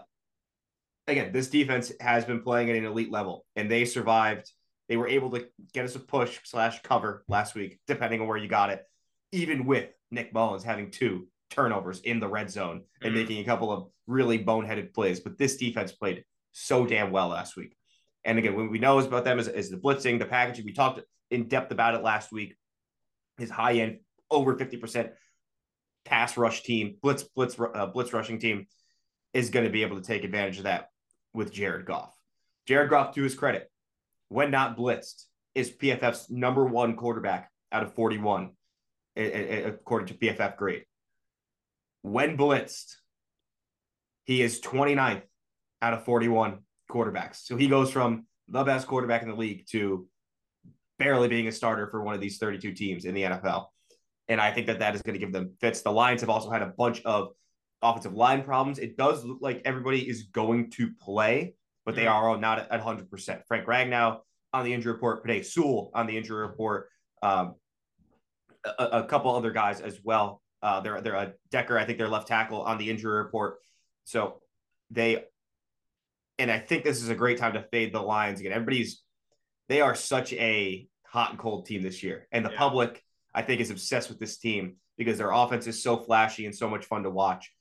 again, 1.06 1.32
this 1.34 1.50
defense 1.50 1.92
has 2.00 2.24
been 2.26 2.42
playing 2.42 2.70
at 2.70 2.78
an 2.78 2.86
elite 2.86 3.12
level, 3.12 3.46
and 3.56 3.70
they 3.70 3.86
survived. 3.86 4.52
They 4.88 4.98
were 4.98 5.08
able 5.08 5.32
to 5.32 5.46
get 5.74 5.86
us 5.86 5.96
a 5.96 6.00
push 6.00 6.40
slash 6.44 6.82
cover 6.82 7.24
last 7.28 7.56
week, 7.56 7.80
depending 7.88 8.22
on 8.22 8.28
where 8.28 8.38
you 8.38 8.48
got 8.48 8.70
it, 8.70 8.84
even 9.32 9.66
with 9.66 9.90
Nick 10.12 10.34
Mullens 10.34 10.64
having 10.64 10.92
two 10.92 11.28
turnovers 11.50 12.00
in 12.02 12.20
the 12.20 12.28
red 12.28 12.50
zone 12.50 12.84
and 13.02 13.14
mm-hmm. 13.14 13.22
making 13.22 13.40
a 13.40 13.46
couple 13.46 13.72
of 13.72 13.88
really 14.08 14.44
boneheaded 14.44 14.94
plays. 14.94 15.20
But 15.20 15.38
this 15.38 15.58
defense 15.58 15.92
played 15.92 16.24
so 16.52 16.86
damn 16.86 17.12
well 17.12 17.30
last 17.30 17.56
week. 17.56 17.76
And 18.24 18.40
again, 18.40 18.56
what 18.56 18.72
we 18.72 18.80
know 18.80 18.98
is 19.00 19.06
about 19.06 19.24
them 19.24 19.40
is, 19.40 19.48
is 19.48 19.70
the 19.70 19.78
blitzing, 19.78 20.20
the 20.20 20.26
packaging. 20.26 20.66
We 20.66 20.74
talked 20.74 21.02
in 21.30 21.48
depth 21.48 21.72
about 21.72 21.94
it 21.94 22.04
last 22.04 22.32
week. 22.32 22.56
His 23.38 23.50
high 23.50 23.74
end, 23.74 24.00
over 24.32 24.56
50% 24.56 25.12
pass 26.06 26.38
rush 26.38 26.64
team, 26.64 26.96
blitz, 27.02 27.24
blitz, 27.24 27.58
uh, 27.60 27.88
blitz 27.88 28.14
rushing 28.14 28.40
team 28.40 28.68
is 29.34 29.50
going 29.50 29.66
to 29.66 29.72
be 29.72 29.84
able 29.84 29.98
to 29.98 30.06
take 30.06 30.24
advantage 30.24 30.58
of 30.58 30.64
that 30.64 30.90
with 31.34 31.52
Jared 31.52 31.86
Goff. 31.86 32.16
Jared 32.66 32.90
Goff, 32.90 33.14
to 33.16 33.22
his 33.22 33.36
credit, 33.36 33.70
when 34.30 34.50
not 34.50 34.78
blitzed, 34.78 35.26
is 35.54 35.72
PFF's 35.72 36.30
number 36.30 36.66
one 36.66 36.96
quarterback 36.96 37.52
out 37.72 37.84
of 37.84 37.94
41 37.94 38.52
according 39.16 40.08
to 40.08 40.14
PFF 40.14 40.58
grade. 40.58 40.86
When 42.02 42.38
blitzed, 42.38 42.96
he 44.26 44.42
is 44.42 44.62
29th 44.62 45.24
out 45.82 45.94
of 45.94 46.04
41 46.04 46.60
quarterbacks. 46.92 47.38
So 47.44 47.56
he 47.56 47.68
goes 47.68 47.92
from 47.92 48.26
the 48.48 48.64
best 48.64 48.88
quarterback 48.88 49.24
in 49.24 49.30
the 49.30 49.36
league 49.36 49.66
to 49.72 50.08
barely 51.00 51.28
being 51.28 51.48
a 51.48 51.52
starter 51.52 51.88
for 51.88 52.04
one 52.04 52.16
of 52.16 52.22
these 52.22 52.38
32 52.38 52.74
teams 52.74 53.06
in 53.06 53.14
the 53.14 53.24
NFL. 53.24 53.68
And 54.28 54.42
I 54.42 54.52
think 54.52 54.68
that 54.68 54.80
that 54.80 54.96
is 54.96 55.02
going 55.02 55.14
to 55.14 55.20
give 55.20 55.34
them 55.34 55.54
fits. 55.60 55.82
The 55.82 55.92
Lions 55.92 56.22
have 56.22 56.30
also 56.30 56.50
had 56.50 56.62
a 56.62 56.74
bunch 56.78 57.02
of 57.04 57.30
offensive 57.82 58.14
line 58.14 58.44
problems. 58.44 58.80
It 58.80 58.98
does 58.98 59.24
look 59.24 59.40
like 59.42 59.62
everybody 59.66 60.08
is 60.08 60.24
going 60.24 60.72
to 60.72 60.92
play, 61.00 61.56
but 61.86 61.96
they 61.96 62.08
are 62.08 62.30
all 62.30 62.38
not 62.38 62.60
at 62.72 62.82
100%. 62.82 63.42
Frank 63.48 63.68
Ragnow 63.68 64.20
on 64.54 64.66
the 64.66 64.74
injury 64.74 64.94
report, 64.94 65.26
Penei 65.26 65.46
Sewell 65.46 65.92
on 65.94 66.08
the 66.08 66.18
injury 66.18 66.42
report. 66.48 66.90
Um, 67.22 67.56
a, 68.78 68.84
a 69.00 69.04
couple 69.04 69.36
other 69.36 69.52
guys 69.52 69.82
as 69.82 70.00
well. 70.04 70.42
Uh, 70.62 70.80
they're 70.82 71.02
they're 71.02 71.16
a 71.16 71.34
Decker, 71.52 71.78
I 71.78 71.86
think 71.86 71.98
they're 71.98 72.08
left 72.08 72.28
tackle 72.28 72.62
on 72.62 72.78
the 72.78 72.90
injury 72.90 73.18
report. 73.18 73.58
So 74.06 74.42
they, 74.90 75.24
and 76.40 76.52
I 76.52 76.60
think 76.60 76.84
this 76.84 77.02
is 77.02 77.10
a 77.10 77.16
great 77.16 77.38
time 77.38 77.54
to 77.54 77.62
fade 77.62 77.94
the 77.94 78.02
Lions 78.02 78.40
again. 78.40 78.52
Everybody's 78.52 79.02
they 79.68 79.82
are 79.82 79.96
such 79.96 80.34
a 80.34 80.88
hot 81.04 81.32
and 81.32 81.40
cold 81.40 81.66
team 81.66 81.84
this 81.84 82.04
year, 82.04 82.28
and 82.32 82.46
the 82.46 82.52
yeah. 82.52 82.58
public 82.58 83.04
I 83.34 83.42
think 83.42 83.62
is 83.62 83.70
obsessed 83.70 84.10
with 84.10 84.20
this 84.20 84.38
team 84.38 84.78
because 84.98 85.18
their 85.18 85.32
offense 85.32 85.68
is 85.68 85.84
so 85.84 85.98
flashy 85.98 86.46
and 86.46 86.56
so 86.56 86.70
much 86.70 86.86
fun 86.86 87.04
to 87.04 87.10
watch. 87.10 87.52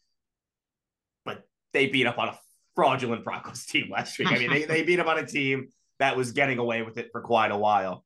But 1.24 1.42
they 1.72 1.88
beat 1.88 2.07
up 2.07 2.18
on 2.18 2.28
a 2.28 2.38
fraudulent 2.74 3.24
Broncos 3.24 3.66
team 3.66 3.90
last 3.90 4.18
week. 4.18 4.28
I 4.28 4.38
mean, 4.38 4.50
they, 4.50 4.64
they 4.64 4.82
beat 4.82 5.00
up 5.00 5.07
on 5.07 5.18
a 5.18 5.26
team 5.26 5.68
that 5.98 6.16
was 6.16 6.32
getting 6.32 6.59
away 6.59 6.82
with 6.82 6.98
it 6.98 7.11
for 7.12 7.20
quite 7.20 7.50
a 7.50 7.57
while 7.57 8.05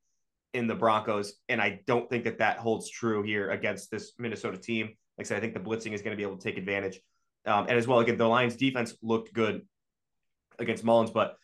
in 0.53 0.67
the 0.67 0.75
Broncos. 0.75 1.33
And 1.47 1.61
I 1.61 1.81
don't 1.85 2.09
think 2.09 2.23
that 2.23 2.39
that 2.39 2.57
holds 2.57 2.89
true 2.89 3.23
here 3.23 3.51
against 3.51 3.91
this 3.91 4.13
Minnesota 4.17 4.57
team. 4.57 4.87
Like 5.17 5.25
I 5.25 5.29
said, 5.29 5.37
I 5.37 5.39
think 5.41 5.53
the 5.53 5.59
blitzing 5.59 5.93
is 5.93 6.01
going 6.01 6.11
to 6.11 6.17
be 6.17 6.23
able 6.23 6.37
to 6.37 6.43
take 6.43 6.57
advantage. 6.57 6.99
Um, 7.45 7.67
and 7.69 7.77
as 7.77 7.87
well, 7.87 7.99
again, 7.99 8.17
the 8.17 8.27
Lions 8.27 8.55
defense 8.55 8.95
looked 9.01 9.33
good 9.33 9.61
against 10.57 10.83
Mullens, 10.83 11.11
but 11.11 11.35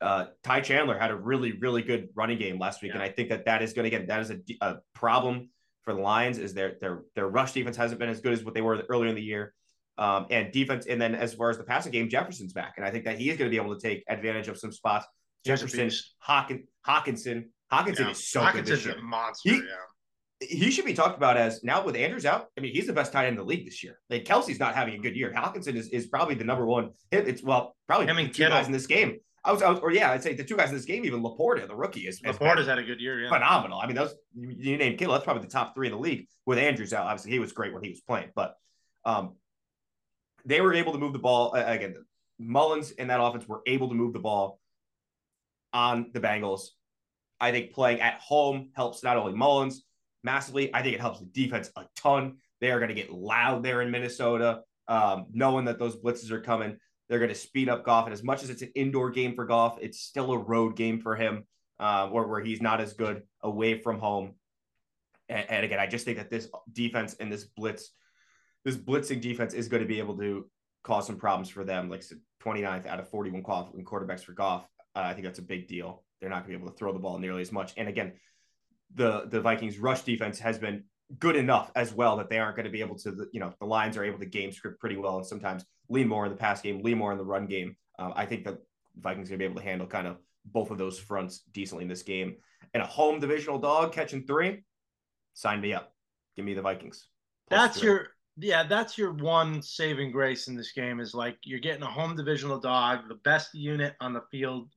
uh, 0.00 0.26
Ty 0.42 0.60
Chandler 0.60 0.98
had 0.98 1.10
a 1.10 1.16
really, 1.16 1.52
really 1.52 1.82
good 1.82 2.08
running 2.14 2.38
game 2.38 2.58
last 2.58 2.82
week. 2.82 2.90
Yeah. 2.90 2.96
And 2.96 3.02
I 3.02 3.08
think 3.08 3.30
that 3.30 3.46
that 3.46 3.62
is 3.62 3.72
going 3.72 3.90
to 3.90 3.96
again, 3.96 4.08
that 4.08 4.20
is 4.20 4.30
a, 4.30 4.38
a 4.60 4.76
problem 4.94 5.50
for 5.82 5.94
the 5.94 6.00
Lions 6.00 6.38
is 6.38 6.54
their, 6.54 6.76
their, 6.80 7.02
their 7.14 7.28
rush 7.28 7.52
defense 7.52 7.76
hasn't 7.76 7.98
been 7.98 8.08
as 8.08 8.20
good 8.20 8.32
as 8.32 8.44
what 8.44 8.54
they 8.54 8.60
were 8.60 8.82
earlier 8.88 9.08
in 9.08 9.16
the 9.16 9.22
year. 9.22 9.54
Um, 9.96 10.26
and 10.30 10.52
defense. 10.52 10.86
And 10.86 11.02
then 11.02 11.16
as 11.16 11.34
far 11.34 11.50
as 11.50 11.58
the 11.58 11.64
passing 11.64 11.90
game, 11.90 12.08
Jefferson's 12.08 12.52
back. 12.52 12.74
And 12.76 12.86
I 12.86 12.90
think 12.92 13.04
that 13.06 13.18
he 13.18 13.30
is 13.30 13.36
going 13.36 13.50
to 13.50 13.54
be 13.54 13.60
able 13.60 13.74
to 13.74 13.80
take 13.80 14.04
advantage 14.08 14.46
of 14.46 14.56
some 14.56 14.70
spots. 14.70 15.06
Jefferson, 15.44 15.90
Hawkin, 16.24 16.64
Hockenson, 16.86 17.46
Hockenson 17.72 18.00
yeah. 18.00 18.10
is 18.10 18.28
so 18.28 18.48
good 18.52 18.64
this 18.64 18.84
year. 18.84 18.96
a 18.96 19.02
monster. 19.02 19.50
He, 19.50 19.56
yeah. 19.56 20.48
he 20.48 20.70
should 20.70 20.84
be 20.84 20.94
talked 20.94 21.16
about 21.16 21.36
as 21.36 21.62
now 21.62 21.84
with 21.84 21.96
Andrews 21.96 22.24
out. 22.24 22.46
I 22.56 22.60
mean, 22.60 22.72
he's 22.72 22.86
the 22.86 22.92
best 22.92 23.12
tight 23.12 23.26
end 23.26 23.34
in 23.34 23.36
the 23.36 23.44
league 23.44 23.64
this 23.64 23.82
year. 23.84 23.98
Like 24.08 24.24
Kelce's 24.24 24.58
not 24.58 24.74
having 24.74 24.94
a 24.94 24.98
good 24.98 25.16
year. 25.16 25.32
Hockenson 25.36 25.74
is, 25.74 25.88
is 25.88 26.06
probably 26.06 26.34
the 26.34 26.44
number 26.44 26.66
one. 26.66 26.90
It's 27.10 27.42
well, 27.42 27.76
probably 27.86 28.08
I 28.08 28.12
mean, 28.14 28.32
two 28.32 28.48
guys 28.48 28.66
in 28.66 28.72
this 28.72 28.86
game. 28.86 29.18
I 29.44 29.52
was, 29.52 29.62
I 29.62 29.70
was, 29.70 29.78
or 29.80 29.92
yeah, 29.92 30.10
I'd 30.10 30.22
say 30.22 30.34
the 30.34 30.44
two 30.44 30.56
guys 30.56 30.68
in 30.68 30.74
this 30.74 30.84
game, 30.84 31.04
even 31.04 31.22
Laporta, 31.22 31.66
the 31.66 31.76
rookie, 31.76 32.06
is 32.06 32.20
Laporta's 32.20 32.66
had 32.66 32.78
a 32.78 32.82
good 32.82 33.00
year. 33.00 33.20
Yeah, 33.20 33.30
phenomenal. 33.30 33.78
I 33.80 33.86
mean, 33.86 33.96
those 33.96 34.14
you, 34.34 34.54
you 34.58 34.76
named 34.76 34.98
Kittle, 34.98 35.14
that's 35.14 35.24
probably 35.24 35.42
the 35.42 35.48
top 35.48 35.74
three 35.74 35.86
in 35.86 35.92
the 35.92 35.98
league. 35.98 36.26
With 36.44 36.58
Andrews 36.58 36.92
out, 36.92 37.06
obviously 37.06 37.30
he 37.30 37.38
was 37.38 37.52
great 37.52 37.72
when 37.72 37.82
he 37.82 37.90
was 37.90 38.00
playing, 38.00 38.30
but 38.34 38.56
um, 39.04 39.36
they 40.44 40.60
were 40.60 40.74
able 40.74 40.92
to 40.92 40.98
move 40.98 41.12
the 41.12 41.18
ball 41.18 41.54
uh, 41.56 41.64
again. 41.66 41.94
Mullens 42.38 42.92
and 42.98 43.10
that 43.10 43.20
offense 43.20 43.46
were 43.46 43.62
able 43.66 43.88
to 43.88 43.94
move 43.94 44.12
the 44.12 44.18
ball 44.18 44.60
on 45.72 46.10
the 46.12 46.20
Bengals 46.20 46.68
I 47.40 47.52
think 47.52 47.72
playing 47.72 48.00
at 48.00 48.20
home 48.20 48.70
helps 48.74 49.02
not 49.02 49.16
only 49.16 49.32
Mullens 49.32 49.82
massively, 50.24 50.74
I 50.74 50.82
think 50.82 50.94
it 50.94 51.00
helps 51.00 51.20
the 51.20 51.26
defense 51.26 51.70
a 51.76 51.84
ton. 51.96 52.36
They 52.60 52.70
are 52.70 52.78
going 52.78 52.88
to 52.88 52.94
get 52.94 53.12
loud 53.12 53.62
there 53.62 53.82
in 53.82 53.90
Minnesota, 53.90 54.62
um, 54.88 55.26
knowing 55.32 55.66
that 55.66 55.78
those 55.78 55.96
blitzes 55.96 56.30
are 56.30 56.40
coming. 56.40 56.76
They're 57.08 57.20
going 57.20 57.30
to 57.30 57.34
speed 57.34 57.68
up 57.68 57.84
Goff. 57.84 58.06
And 58.06 58.12
as 58.12 58.24
much 58.24 58.42
as 58.42 58.50
it's 58.50 58.62
an 58.62 58.72
indoor 58.74 59.10
game 59.10 59.34
for 59.34 59.46
Goff, 59.46 59.78
it's 59.80 60.00
still 60.00 60.32
a 60.32 60.38
road 60.38 60.76
game 60.76 61.00
for 61.00 61.14
him, 61.14 61.44
uh, 61.78 62.08
where, 62.08 62.26
where 62.26 62.40
he's 62.40 62.60
not 62.60 62.80
as 62.80 62.92
good 62.94 63.22
away 63.42 63.78
from 63.80 63.98
home. 63.98 64.34
And, 65.28 65.48
and 65.48 65.64
again, 65.64 65.78
I 65.78 65.86
just 65.86 66.04
think 66.04 66.18
that 66.18 66.30
this 66.30 66.48
defense 66.72 67.14
and 67.20 67.30
this 67.30 67.44
blitz, 67.44 67.90
this 68.64 68.76
blitzing 68.76 69.20
defense 69.20 69.54
is 69.54 69.68
going 69.68 69.82
to 69.82 69.88
be 69.88 70.00
able 70.00 70.18
to 70.18 70.50
cause 70.82 71.06
some 71.06 71.16
problems 71.16 71.48
for 71.48 71.64
them. 71.64 71.88
Like 71.88 72.02
29th 72.44 72.86
out 72.86 73.00
of 73.00 73.08
41 73.08 73.42
qualifying 73.42 73.84
quarterbacks 73.84 74.24
for 74.24 74.32
Goff. 74.32 74.66
Uh, 74.96 75.00
I 75.00 75.12
think 75.14 75.24
that's 75.24 75.38
a 75.38 75.42
big 75.42 75.68
deal 75.68 76.02
they're 76.20 76.30
not 76.30 76.46
going 76.46 76.52
to 76.52 76.58
be 76.58 76.62
able 76.62 76.72
to 76.72 76.78
throw 76.78 76.92
the 76.92 76.98
ball 76.98 77.18
nearly 77.18 77.42
as 77.42 77.52
much. 77.52 77.74
And 77.76 77.88
again, 77.88 78.12
the 78.94 79.26
the 79.28 79.40
Vikings 79.40 79.78
rush 79.78 80.02
defense 80.02 80.38
has 80.38 80.58
been 80.58 80.84
good 81.18 81.36
enough 81.36 81.70
as 81.74 81.94
well 81.94 82.16
that 82.16 82.28
they 82.28 82.38
aren't 82.38 82.56
going 82.56 82.64
to 82.64 82.70
be 82.70 82.80
able 82.80 82.96
to, 82.96 83.26
you 83.32 83.40
know, 83.40 83.52
the 83.60 83.66
lines 83.66 83.96
are 83.96 84.04
able 84.04 84.18
to 84.18 84.26
game 84.26 84.52
script 84.52 84.78
pretty 84.78 84.96
well 84.96 85.16
and 85.16 85.26
sometimes 85.26 85.64
lean 85.88 86.06
more 86.06 86.26
in 86.26 86.30
the 86.30 86.36
pass 86.36 86.60
game, 86.60 86.82
lean 86.82 86.98
more 86.98 87.12
in 87.12 87.18
the 87.18 87.24
run 87.24 87.46
game. 87.46 87.76
Um, 87.98 88.12
I 88.14 88.26
think 88.26 88.44
that 88.44 88.58
Vikings 88.96 89.28
are 89.28 89.30
going 89.30 89.38
to 89.38 89.42
be 89.42 89.50
able 89.50 89.60
to 89.60 89.66
handle 89.66 89.86
kind 89.86 90.06
of 90.06 90.18
both 90.44 90.70
of 90.70 90.78
those 90.78 90.98
fronts 90.98 91.40
decently 91.52 91.82
in 91.82 91.88
this 91.88 92.02
game. 92.02 92.36
And 92.74 92.82
a 92.82 92.86
home 92.86 93.20
divisional 93.20 93.58
dog 93.58 93.92
catching 93.92 94.26
three, 94.26 94.64
sign 95.32 95.60
me 95.60 95.72
up. 95.72 95.94
Give 96.36 96.44
me 96.44 96.54
the 96.54 96.62
Vikings. 96.62 97.08
That's 97.48 97.78
three. 97.78 97.88
your 97.88 98.08
yeah, 98.40 98.62
that's 98.62 98.96
your 98.96 99.12
one 99.14 99.62
saving 99.62 100.12
grace 100.12 100.46
in 100.46 100.56
this 100.56 100.70
game 100.72 101.00
is 101.00 101.12
like 101.12 101.36
you're 101.42 101.58
getting 101.58 101.82
a 101.82 101.86
home 101.86 102.14
divisional 102.14 102.60
dog, 102.60 103.08
the 103.08 103.16
best 103.16 103.52
unit 103.52 103.94
on 104.00 104.12
the 104.12 104.22
field 104.30 104.68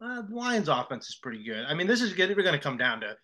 uh, 0.00 0.22
Lions 0.30 0.68
offense 0.68 1.08
is 1.08 1.18
pretty 1.22 1.44
good. 1.44 1.64
I 1.66 1.74
mean, 1.74 1.86
this 1.86 2.00
is 2.00 2.12
good. 2.12 2.34
We're 2.36 2.42
going 2.42 2.58
to 2.58 2.62
come 2.62 2.76
down 2.76 3.00
to 3.00 3.16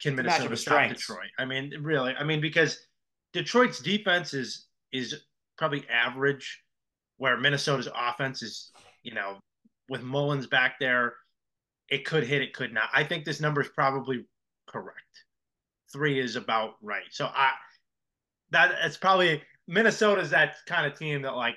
can 0.00 0.16
Minnesota 0.16 0.56
stop 0.56 0.88
Detroit. 0.88 1.30
I 1.38 1.44
mean, 1.44 1.72
really, 1.80 2.14
I 2.14 2.24
mean, 2.24 2.40
because 2.40 2.78
Detroit's 3.32 3.80
defense 3.80 4.34
is 4.34 4.66
is 4.92 5.22
probably 5.58 5.86
average, 5.88 6.62
where 7.18 7.36
Minnesota's 7.38 7.88
offense 7.94 8.42
is, 8.42 8.72
you 9.02 9.14
know, 9.14 9.38
with 9.88 10.02
Mullens 10.02 10.46
back 10.46 10.78
there, 10.80 11.14
it 11.88 12.04
could 12.04 12.24
hit, 12.24 12.42
it 12.42 12.54
could 12.54 12.72
not. 12.72 12.88
I 12.92 13.04
think 13.04 13.24
this 13.24 13.40
number 13.40 13.60
is 13.60 13.68
probably 13.68 14.24
correct. 14.66 15.00
Three 15.92 16.18
is 16.18 16.36
about 16.36 16.74
right. 16.82 17.04
So 17.10 17.26
I 17.26 17.52
that 18.50 18.72
it's 18.82 18.96
probably 18.96 19.42
Minnesota's 19.68 20.30
that 20.30 20.56
kind 20.66 20.86
of 20.86 20.98
team 20.98 21.22
that 21.22 21.36
like, 21.36 21.56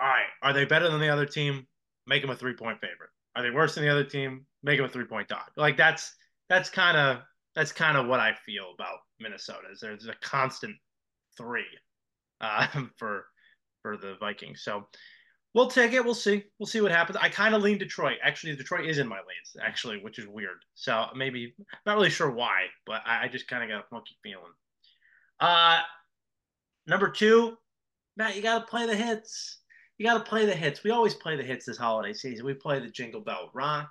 all 0.00 0.08
right, 0.08 0.26
are 0.42 0.52
they 0.52 0.64
better 0.64 0.90
than 0.90 1.00
the 1.00 1.08
other 1.08 1.26
team? 1.26 1.66
Make 2.06 2.22
them 2.22 2.30
a 2.30 2.36
three 2.36 2.54
point 2.54 2.80
favorite. 2.80 3.10
Are 3.36 3.42
they 3.42 3.50
worse 3.50 3.74
than 3.74 3.84
the 3.84 3.90
other 3.90 4.04
team? 4.04 4.46
Make 4.62 4.78
them 4.78 4.86
a 4.86 4.88
three 4.88 5.04
point 5.04 5.28
dog. 5.28 5.44
Like 5.56 5.76
that's 5.76 6.14
that's 6.48 6.70
kind 6.70 6.96
of 6.96 7.18
that's 7.54 7.72
kind 7.72 7.96
of 7.96 8.06
what 8.06 8.20
I 8.20 8.34
feel 8.46 8.72
about 8.74 8.98
Minnesota. 9.20 9.68
Is 9.72 9.80
there's 9.80 10.06
a 10.06 10.14
constant 10.22 10.76
three 11.36 11.64
uh, 12.40 12.66
for 12.96 13.26
for 13.82 13.96
the 13.96 14.16
Vikings. 14.20 14.62
So 14.62 14.86
we'll 15.54 15.68
take 15.68 15.92
it. 15.92 16.04
We'll 16.04 16.14
see. 16.14 16.44
We'll 16.58 16.66
see 16.66 16.80
what 16.80 16.92
happens. 16.92 17.18
I 17.20 17.28
kind 17.28 17.54
of 17.54 17.62
lean 17.62 17.78
Detroit. 17.78 18.18
Actually, 18.22 18.56
Detroit 18.56 18.86
is 18.86 18.98
in 18.98 19.08
my 19.08 19.16
lanes. 19.16 19.56
Actually, 19.62 19.98
which 20.02 20.18
is 20.18 20.26
weird. 20.26 20.58
So 20.74 21.06
maybe 21.16 21.54
not 21.86 21.96
really 21.96 22.10
sure 22.10 22.30
why, 22.30 22.66
but 22.86 23.02
I, 23.06 23.24
I 23.24 23.28
just 23.28 23.48
kind 23.48 23.62
of 23.62 23.68
got 23.68 23.84
a 23.84 23.88
funky 23.90 24.16
feeling. 24.22 24.52
Uh, 25.40 25.80
number 26.86 27.10
two, 27.10 27.56
Matt, 28.16 28.36
you 28.36 28.42
got 28.42 28.60
to 28.60 28.66
play 28.66 28.86
the 28.86 28.96
hits. 28.96 29.58
You 29.98 30.06
got 30.06 30.14
to 30.24 30.28
play 30.28 30.44
the 30.46 30.54
hits. 30.54 30.82
We 30.82 30.90
always 30.90 31.14
play 31.14 31.36
the 31.36 31.42
hits 31.44 31.66
this 31.66 31.76
holiday 31.76 32.12
season. 32.12 32.44
We 32.44 32.54
play 32.54 32.80
the 32.80 32.88
Jingle 32.88 33.20
Bell 33.20 33.50
Rock. 33.54 33.90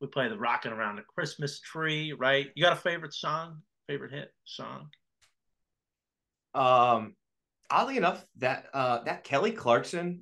We 0.00 0.06
play 0.06 0.28
the 0.28 0.38
Rocking 0.38 0.72
Around 0.72 0.96
the 0.96 1.02
Christmas 1.02 1.60
Tree, 1.60 2.12
right? 2.12 2.48
You 2.54 2.62
got 2.62 2.72
a 2.72 2.76
favorite 2.80 3.14
song? 3.14 3.62
Favorite 3.88 4.12
hit 4.12 4.32
song? 4.44 4.88
Um, 6.54 7.14
oddly 7.70 7.96
enough, 7.96 8.24
that 8.38 8.66
uh 8.72 9.02
that 9.04 9.24
Kelly 9.24 9.50
Clarkson, 9.50 10.20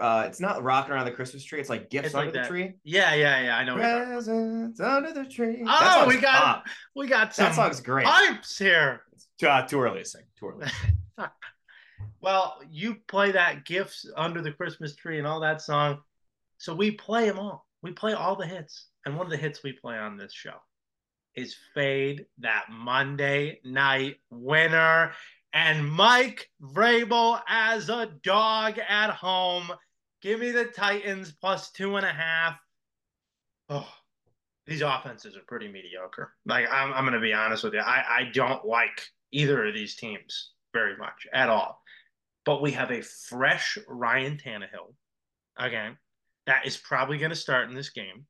uh, 0.00 0.24
it's 0.26 0.40
not 0.40 0.62
rocking 0.62 0.92
around 0.92 1.06
the 1.06 1.12
Christmas 1.12 1.44
tree. 1.44 1.60
It's 1.60 1.70
like 1.70 1.88
gifts 1.88 2.06
It's 2.08 2.14
under 2.14 2.26
like 2.26 2.34
the 2.34 2.40
that. 2.40 2.48
tree. 2.48 2.74
Yeah, 2.84 3.14
yeah, 3.14 3.42
yeah. 3.42 3.56
I 3.56 3.64
know. 3.64 3.76
Presents 3.76 4.80
under 4.80 5.12
the 5.12 5.24
tree. 5.24 5.64
Oh, 5.66 6.06
we 6.06 6.18
got 6.20 6.42
pop. 6.42 6.66
we 6.94 7.06
got 7.06 7.34
some 7.34 7.46
that 7.46 7.54
song's 7.54 7.80
great. 7.80 8.06
pipes 8.06 8.58
here. 8.58 9.02
Uh, 9.42 9.62
too 9.66 9.80
early 9.80 10.00
to 10.00 10.04
sing. 10.04 10.22
Too 10.38 10.48
early. 10.48 10.66
Well, 12.22 12.60
you 12.70 12.96
play 13.08 13.32
that 13.32 13.64
gifts 13.64 14.06
under 14.16 14.40
the 14.40 14.52
Christmas 14.52 14.94
tree 14.94 15.18
and 15.18 15.26
all 15.26 15.40
that 15.40 15.60
song. 15.60 15.98
So 16.58 16.72
we 16.72 16.92
play 16.92 17.26
them 17.26 17.40
all. 17.40 17.66
We 17.82 17.90
play 17.90 18.12
all 18.12 18.36
the 18.36 18.46
hits. 18.46 18.86
And 19.04 19.16
one 19.16 19.26
of 19.26 19.30
the 19.30 19.36
hits 19.36 19.64
we 19.64 19.72
play 19.72 19.98
on 19.98 20.16
this 20.16 20.32
show 20.32 20.54
is 21.34 21.56
Fade, 21.74 22.26
that 22.38 22.66
Monday 22.70 23.58
night 23.64 24.16
winner. 24.30 25.12
And 25.52 25.90
Mike 25.90 26.48
Vrabel 26.62 27.40
as 27.48 27.88
a 27.88 28.12
dog 28.22 28.78
at 28.78 29.10
home. 29.10 29.72
Give 30.22 30.38
me 30.38 30.52
the 30.52 30.66
Titans 30.66 31.32
plus 31.32 31.72
two 31.72 31.96
and 31.96 32.06
a 32.06 32.12
half. 32.12 32.56
Oh, 33.68 33.88
these 34.68 34.82
offenses 34.82 35.36
are 35.36 35.42
pretty 35.48 35.66
mediocre. 35.66 36.32
Like, 36.46 36.66
I'm, 36.70 36.92
I'm 36.92 37.02
going 37.02 37.14
to 37.14 37.20
be 37.20 37.32
honest 37.32 37.64
with 37.64 37.74
you. 37.74 37.80
I, 37.80 38.04
I 38.08 38.30
don't 38.32 38.64
like 38.64 39.08
either 39.32 39.66
of 39.66 39.74
these 39.74 39.96
teams 39.96 40.52
very 40.72 40.96
much 40.96 41.26
at 41.34 41.50
all 41.50 41.81
but 42.44 42.62
we 42.62 42.72
have 42.72 42.90
a 42.90 43.02
fresh 43.02 43.78
Ryan 43.88 44.36
Tannehill 44.36 44.94
again 45.56 45.96
that 46.46 46.66
is 46.66 46.76
probably 46.76 47.18
going 47.18 47.30
to 47.30 47.36
start 47.36 47.68
in 47.68 47.74
this 47.74 47.90
game. 47.90 48.26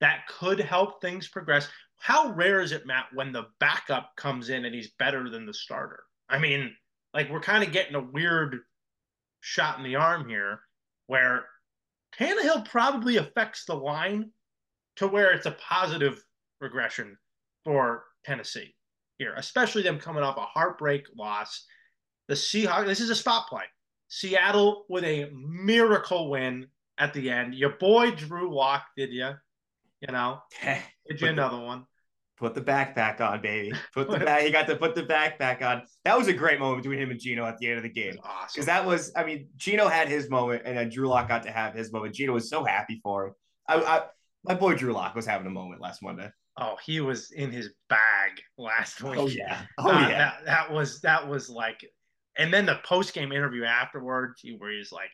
That 0.00 0.26
could 0.28 0.60
help 0.60 1.00
things 1.00 1.28
progress. 1.28 1.68
How 1.96 2.32
rare 2.32 2.60
is 2.60 2.72
it, 2.72 2.86
Matt, 2.86 3.06
when 3.12 3.32
the 3.32 3.46
backup 3.58 4.12
comes 4.16 4.48
in 4.48 4.64
and 4.64 4.74
he's 4.74 4.92
better 4.98 5.28
than 5.28 5.46
the 5.46 5.52
starter? 5.52 6.04
I 6.28 6.38
mean, 6.38 6.74
like 7.12 7.30
we're 7.30 7.40
kind 7.40 7.64
of 7.64 7.72
getting 7.72 7.96
a 7.96 8.00
weird 8.00 8.60
shot 9.40 9.78
in 9.78 9.84
the 9.84 9.96
arm 9.96 10.28
here 10.28 10.60
where 11.06 11.44
Tannehill 12.18 12.68
probably 12.68 13.16
affects 13.16 13.64
the 13.64 13.74
line 13.74 14.30
to 14.96 15.08
where 15.08 15.32
it's 15.32 15.46
a 15.46 15.56
positive 15.68 16.22
regression 16.60 17.16
for 17.64 18.04
Tennessee 18.24 18.74
here, 19.18 19.34
especially 19.36 19.82
them 19.82 19.98
coming 19.98 20.22
off 20.22 20.36
a 20.36 20.40
heartbreak 20.40 21.04
loss 21.16 21.66
the 22.30 22.36
Seahawks, 22.36 22.86
this 22.86 23.00
is 23.00 23.10
a 23.10 23.14
spot 23.14 23.48
play. 23.48 23.64
Seattle 24.08 24.86
with 24.88 25.04
a 25.04 25.30
miracle 25.34 26.30
win 26.30 26.66
at 26.98 27.12
the 27.12 27.30
end. 27.30 27.54
Your 27.54 27.70
boy 27.70 28.12
Drew 28.12 28.54
Lock, 28.54 28.84
did 28.96 29.12
you? 29.12 29.30
You 30.00 30.12
know, 30.12 30.38
did 30.62 30.78
you 31.08 31.14
Put 31.16 31.20
the- 31.20 31.26
another 31.28 31.58
one? 31.60 31.84
Put 32.38 32.54
the 32.54 32.62
backpack 32.62 33.20
on, 33.20 33.42
baby. 33.42 33.70
Put 33.92 34.10
the 34.10 34.18
back. 34.24 34.40
He 34.42 34.50
got 34.50 34.66
to 34.68 34.76
put 34.76 34.94
the 34.94 35.02
backpack 35.02 35.60
on. 35.60 35.82
That 36.06 36.16
was 36.16 36.26
a 36.28 36.32
great 36.32 36.58
moment 36.58 36.82
between 36.82 36.98
him 36.98 37.10
and 37.10 37.20
Gino 37.20 37.44
at 37.44 37.58
the 37.58 37.66
end 37.68 37.76
of 37.76 37.82
the 37.82 37.90
game. 37.90 38.14
awesome. 38.24 38.48
Because 38.54 38.64
that 38.64 38.86
was, 38.86 39.12
I 39.14 39.24
mean, 39.24 39.48
Gino 39.58 39.88
had 39.88 40.08
his 40.08 40.30
moment, 40.30 40.62
and 40.64 40.78
then 40.78 40.88
Drew 40.88 41.06
Lock 41.06 41.28
got 41.28 41.42
to 41.42 41.50
have 41.50 41.74
his 41.74 41.92
moment. 41.92 42.14
Gino 42.14 42.32
was 42.32 42.48
so 42.48 42.64
happy 42.64 42.98
for 43.02 43.26
him. 43.26 43.34
I, 43.68 43.74
I 43.82 44.02
my 44.44 44.54
boy 44.54 44.74
Drew 44.74 44.94
Lock 44.94 45.14
was 45.14 45.26
having 45.26 45.46
a 45.46 45.50
moment 45.50 45.82
last 45.82 46.02
Monday. 46.02 46.30
oh, 46.58 46.76
he 46.82 47.00
was 47.02 47.30
in 47.30 47.50
his 47.50 47.70
bag 47.90 48.40
last 48.56 49.02
week. 49.02 49.16
Oh 49.18 49.26
yeah, 49.26 49.60
oh 49.76 49.90
Uh, 49.90 50.00
yeah. 50.08 50.08
that, 50.18 50.34
that 50.46 50.72
was 50.72 51.02
that 51.02 51.28
was 51.28 51.50
like, 51.50 51.84
and 52.36 52.52
then 52.52 52.66
the 52.66 52.80
post 52.84 53.14
game 53.14 53.32
interview 53.32 53.64
afterwards, 53.64 54.40
he- 54.40 54.56
where 54.56 54.70
he's 54.72 54.92
like, 54.92 55.10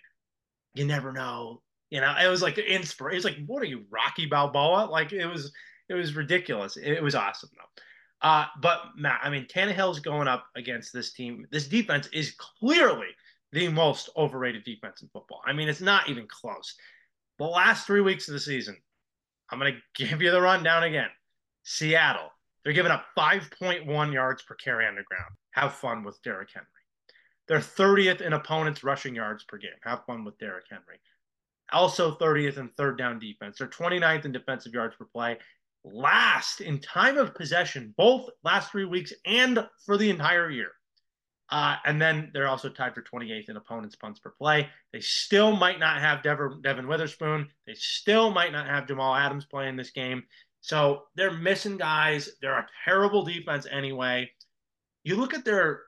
"You 0.75 0.85
never 0.85 1.13
know," 1.13 1.63
you 1.91 2.01
know. 2.01 2.15
It 2.17 2.29
was 2.29 2.43
like 2.43 2.59
inspiration. 2.59 3.15
It 3.15 3.17
was 3.17 3.25
like, 3.25 3.47
"What 3.47 3.63
are 3.63 3.67
you, 3.67 3.87
Rocky 3.91 4.27
Balboa?" 4.27 4.87
Like 4.91 5.13
it 5.13 5.27
was, 5.27 5.53
it 5.89 5.95
was 5.95 6.15
ridiculous. 6.15 6.77
It, 6.77 7.03
was 7.03 7.15
awesome 7.15 7.51
though. 7.57 8.29
Uh, 8.29 8.47
but 8.61 8.81
Matt, 8.97 9.21
I 9.23 9.31
mean, 9.31 9.47
Tannehill's 9.47 10.01
going 10.01 10.29
up 10.29 10.47
against 10.57 10.93
this 10.93 11.13
team. 11.13 11.47
This 11.51 11.69
defense 11.69 12.09
is 12.13 12.35
clearly 12.61 13.09
the 13.53 13.69
most 13.69 14.11
overrated 14.17 14.65
defense 14.65 15.03
in 15.03 15.09
football. 15.09 15.43
I 15.47 15.53
mean, 15.53 15.69
it's 15.69 15.81
not 15.81 16.09
even 16.09 16.27
close. 16.27 16.75
The 17.39 17.45
last 17.45 17.87
three 17.87 18.01
weeks 18.01 18.29
of 18.29 18.35
the 18.35 18.41
season, 18.41 18.77
I'm 19.51 19.59
going 19.59 19.75
to 19.97 20.07
give 20.07 20.23
you 20.23 20.31
the 20.31 20.41
rundown 20.41 20.85
again. 20.85 21.11
Seattle, 21.63 22.31
they're 22.65 22.73
giving 22.73 22.93
up 22.93 23.07
5.1 23.17 24.13
yards 24.13 24.43
per 24.43 24.55
carry 24.55 24.87
on 24.87 24.97
the 24.97 25.03
ground. 25.03 25.31
Have 25.53 25.75
fun 25.75 26.05
with 26.05 26.21
Derrick 26.23 26.51
Henry. 26.53 26.67
They're 27.49 27.59
30th 27.59 28.21
in 28.21 28.33
opponents' 28.33 28.83
rushing 28.83 29.15
yards 29.15 29.45
per 29.45 29.59
game. 29.59 29.71
Have 29.83 30.05
fun 30.05 30.25
with 30.25 30.39
Derrick 30.39 30.67
Henry. 30.71 30.99
Also 31.73 32.17
30th 32.17 32.59
in 32.59 32.69
third 32.71 32.99
down 32.99 33.19
defense. 33.19 33.59
They're 33.59 33.69
29th 33.69 34.25
in 34.25 34.33
defensive 34.33 34.73
yards 34.73 34.97
per 34.97 35.05
play. 35.05 35.39
Last 35.85 36.61
in 36.61 36.81
time 36.81 37.17
of 37.17 37.35
possession, 37.35 37.95
both 37.97 38.29
last 38.43 38.73
three 38.73 38.85
weeks 38.85 39.13
and 39.25 39.67
for 39.85 39.97
the 39.97 40.11
entire 40.11 40.51
year. 40.51 40.71
Uh, 41.49 41.77
and 41.85 42.03
then 42.03 42.31
they're 42.35 42.49
also 42.49 42.69
tied 42.69 42.93
for 42.95 43.03
28th 43.03 43.49
in 43.49 43.57
opponents' 43.57 43.95
punts 43.95 44.19
per 44.19 44.31
play. 44.31 44.69
They 44.93 45.01
still 45.01 45.55
might 45.55 45.79
not 45.79 46.01
have 46.01 46.23
Devon, 46.23 46.61
Devon 46.61 46.89
Witherspoon. 46.89 47.49
They 47.67 47.75
still 47.75 48.33
might 48.33 48.51
not 48.51 48.67
have 48.67 48.89
Jamal 48.89 49.15
Adams 49.15 49.45
playing 49.45 49.77
this 49.77 49.91
game. 49.91 50.25
So 50.61 51.05
they're 51.15 51.33
missing 51.33 51.77
guys. 51.77 52.31
They're 52.43 52.59
a 52.59 52.67
terrible 52.85 53.25
defense 53.25 53.67
anyway. 53.71 54.29
You 55.05 55.15
look 55.15 55.35
at 55.35 55.45
their 55.45 55.83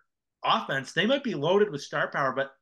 offense, 0.44 0.92
they 0.92 1.06
might 1.06 1.24
be 1.24 1.34
loaded 1.34 1.70
with 1.70 1.82
star 1.82 2.08
power, 2.08 2.32
but 2.32 2.52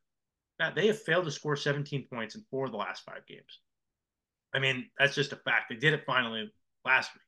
Matt, 0.59 0.75
they 0.75 0.87
have 0.87 1.03
failed 1.03 1.25
to 1.25 1.31
score 1.31 1.57
17 1.57 2.07
points 2.13 2.35
in 2.35 2.45
four 2.51 2.67
of 2.67 2.71
the 2.71 2.79
last 2.79 3.05
five 3.05 3.27
games. 3.27 3.61
I 4.55 4.59
mean, 4.59 4.89
that's 4.99 5.15
just 5.15 5.33
a 5.33 5.37
fact. 5.37 5.67
They 5.69 5.77
did 5.77 5.93
it 5.93 6.05
finally 6.07 6.51
last 6.85 7.11
week 7.15 7.23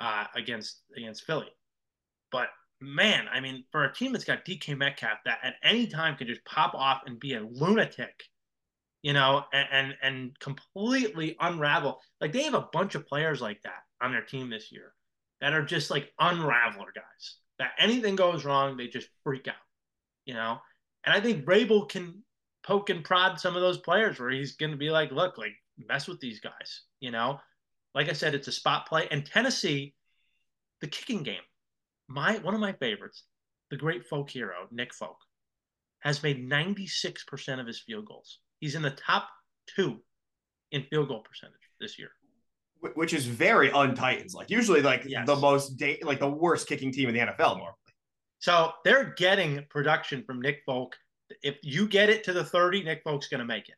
uh, 0.00 0.24
against 0.34 0.80
against 0.96 1.24
Philly. 1.24 1.46
But 2.32 2.48
man, 2.80 3.26
I 3.32 3.40
mean, 3.40 3.64
for 3.70 3.84
a 3.84 3.92
team 3.92 4.12
that's 4.12 4.24
got 4.24 4.44
DK 4.44 4.76
Metcalf 4.76 5.18
that 5.24 5.38
at 5.42 5.54
any 5.62 5.86
time 5.86 6.16
can 6.16 6.26
just 6.26 6.44
pop 6.44 6.74
off 6.74 7.02
and 7.06 7.20
be 7.20 7.34
a 7.34 7.40
lunatic, 7.40 8.24
you 9.02 9.12
know, 9.12 9.44
and 9.52 9.68
and, 9.70 9.94
and 10.02 10.38
completely 10.40 11.36
unravel. 11.38 12.00
Like 12.20 12.32
they 12.32 12.42
have 12.42 12.54
a 12.54 12.68
bunch 12.72 12.94
of 12.94 13.06
players 13.06 13.40
like 13.40 13.62
that 13.62 13.82
on 14.00 14.10
their 14.10 14.24
team 14.24 14.50
this 14.50 14.72
year 14.72 14.92
that 15.40 15.52
are 15.52 15.64
just 15.64 15.90
like 15.90 16.12
unraveler 16.20 16.92
guys. 16.94 17.36
That 17.60 17.72
anything 17.78 18.16
goes 18.16 18.46
wrong, 18.46 18.76
they 18.76 18.88
just 18.88 19.08
freak 19.22 19.46
out, 19.46 19.54
you 20.24 20.32
know. 20.32 20.58
And 21.04 21.14
I 21.14 21.20
think 21.20 21.44
Vrabel 21.44 21.86
can 21.86 22.24
poke 22.62 22.88
and 22.88 23.04
prod 23.04 23.38
some 23.38 23.54
of 23.54 23.60
those 23.60 23.76
players 23.76 24.18
where 24.18 24.30
he's 24.30 24.56
going 24.56 24.72
to 24.72 24.78
be 24.78 24.90
like, 24.90 25.12
look, 25.12 25.36
like 25.36 25.52
mess 25.76 26.08
with 26.08 26.20
these 26.20 26.40
guys, 26.40 26.82
you 27.00 27.10
know. 27.10 27.38
Like 27.94 28.08
I 28.08 28.14
said, 28.14 28.34
it's 28.34 28.48
a 28.48 28.52
spot 28.52 28.86
play. 28.88 29.08
And 29.10 29.26
Tennessee, 29.26 29.94
the 30.80 30.86
kicking 30.86 31.22
game, 31.22 31.42
my 32.08 32.38
one 32.38 32.54
of 32.54 32.60
my 32.60 32.72
favorites, 32.72 33.24
the 33.70 33.76
great 33.76 34.06
folk 34.06 34.30
hero 34.30 34.66
Nick 34.70 34.94
Folk, 34.94 35.18
has 36.00 36.22
made 36.22 36.48
96% 36.48 37.60
of 37.60 37.66
his 37.66 37.80
field 37.80 38.06
goals. 38.06 38.38
He's 38.58 38.74
in 38.74 38.82
the 38.82 38.90
top 38.90 39.28
two 39.66 40.00
in 40.72 40.84
field 40.84 41.08
goal 41.08 41.20
percentage 41.20 41.60
this 41.78 41.98
year. 41.98 42.10
Wh- 42.80 42.96
Which 42.96 43.12
is 43.14 43.26
very 43.26 43.70
un-Titans. 43.70 44.34
Like 44.34 44.50
usually, 44.50 44.82
like 44.82 45.04
Yes. 45.06 45.26
the 45.26 45.36
most 45.36 45.76
da- 45.76 46.00
like 46.02 46.18
the 46.20 46.28
worst 46.28 46.68
kicking 46.68 46.92
team 46.92 47.08
in 47.08 47.14
the 47.14 47.20
NFL. 47.20 47.56
Normally, 47.58 47.72
So 48.38 48.72
they're 48.84 49.14
getting 49.16 49.64
production 49.70 50.24
from 50.24 50.40
Nick 50.40 50.62
Folk. 50.66 50.96
If 51.42 51.58
you 51.62 51.86
get 51.86 52.08
it 52.10 52.24
to 52.24 52.32
the 52.32 52.44
30, 52.44 52.82
Nick 52.82 53.02
Folk's 53.04 53.28
going 53.28 53.38
to 53.40 53.44
make 53.46 53.68
it. 53.68 53.76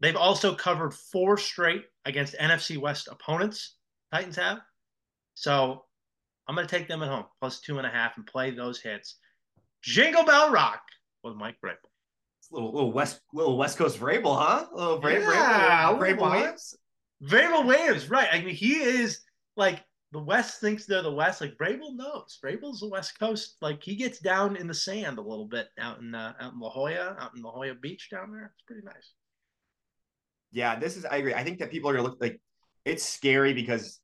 They've 0.00 0.14
also 0.16 0.54
covered 0.54 0.92
four 0.94 1.36
straight 1.38 1.84
against 2.04 2.34
NFC 2.38 2.76
West 2.76 3.08
opponents, 3.10 3.76
Titans 4.12 4.36
have. 4.36 4.58
So 5.34 5.84
I'm 6.46 6.54
going 6.54 6.66
to 6.66 6.76
take 6.78 6.86
them 6.86 7.02
at 7.02 7.08
home, 7.08 7.24
plus 7.40 7.60
two 7.60 7.78
and 7.78 7.86
a 7.86 7.90
half, 7.90 8.16
and 8.16 8.26
play 8.26 8.50
those 8.50 8.80
hits. 8.80 9.16
Jingle 9.82 10.24
Bell 10.24 10.50
Rock 10.50 10.82
with 11.24 11.34
Mike 11.34 11.56
a 11.64 12.54
little 12.54 12.72
little 12.72 12.92
West 12.92 13.20
little 13.32 13.56
West 13.56 13.76
Coast 13.78 13.98
Vrabel, 13.98 14.38
huh? 14.38 14.66
A 14.72 14.76
little 14.76 15.00
Vrabel, 15.00 15.32
Yeah, 15.32 15.88
Vrabel, 15.92 15.98
Vrabel? 15.98 16.30
Williams. 16.30 16.74
Vrabel 17.22 17.66
waves, 17.66 18.10
right. 18.10 18.28
I 18.30 18.40
mean, 18.42 18.54
he 18.54 18.74
is 18.74 19.20
like 19.56 19.82
the 20.12 20.22
West 20.22 20.60
thinks 20.60 20.86
they're 20.86 21.02
the 21.02 21.12
West. 21.12 21.40
Like 21.40 21.56
Vrabel 21.56 21.96
knows. 21.96 22.38
Vrabel's 22.42 22.80
the 22.80 22.88
West 22.88 23.18
Coast. 23.18 23.56
Like 23.60 23.82
he 23.82 23.96
gets 23.96 24.18
down 24.18 24.56
in 24.56 24.66
the 24.66 24.74
sand 24.74 25.18
a 25.18 25.22
little 25.22 25.46
bit 25.46 25.68
out 25.78 26.00
in 26.00 26.14
uh, 26.14 26.34
out 26.40 26.52
in 26.52 26.60
La 26.60 26.70
Jolla, 26.70 27.16
out 27.18 27.34
in 27.34 27.42
La 27.42 27.50
Jolla 27.50 27.74
Beach 27.74 28.08
down 28.10 28.32
there. 28.32 28.52
It's 28.54 28.64
pretty 28.66 28.84
nice. 28.84 29.12
Yeah, 30.52 30.78
this 30.78 30.96
is. 30.96 31.04
I 31.04 31.16
agree. 31.16 31.34
I 31.34 31.42
think 31.42 31.58
that 31.58 31.70
people 31.70 31.90
are 31.90 31.94
gonna 31.94 32.06
look 32.06 32.20
like 32.20 32.40
it's 32.84 33.04
scary 33.04 33.52
because 33.52 34.00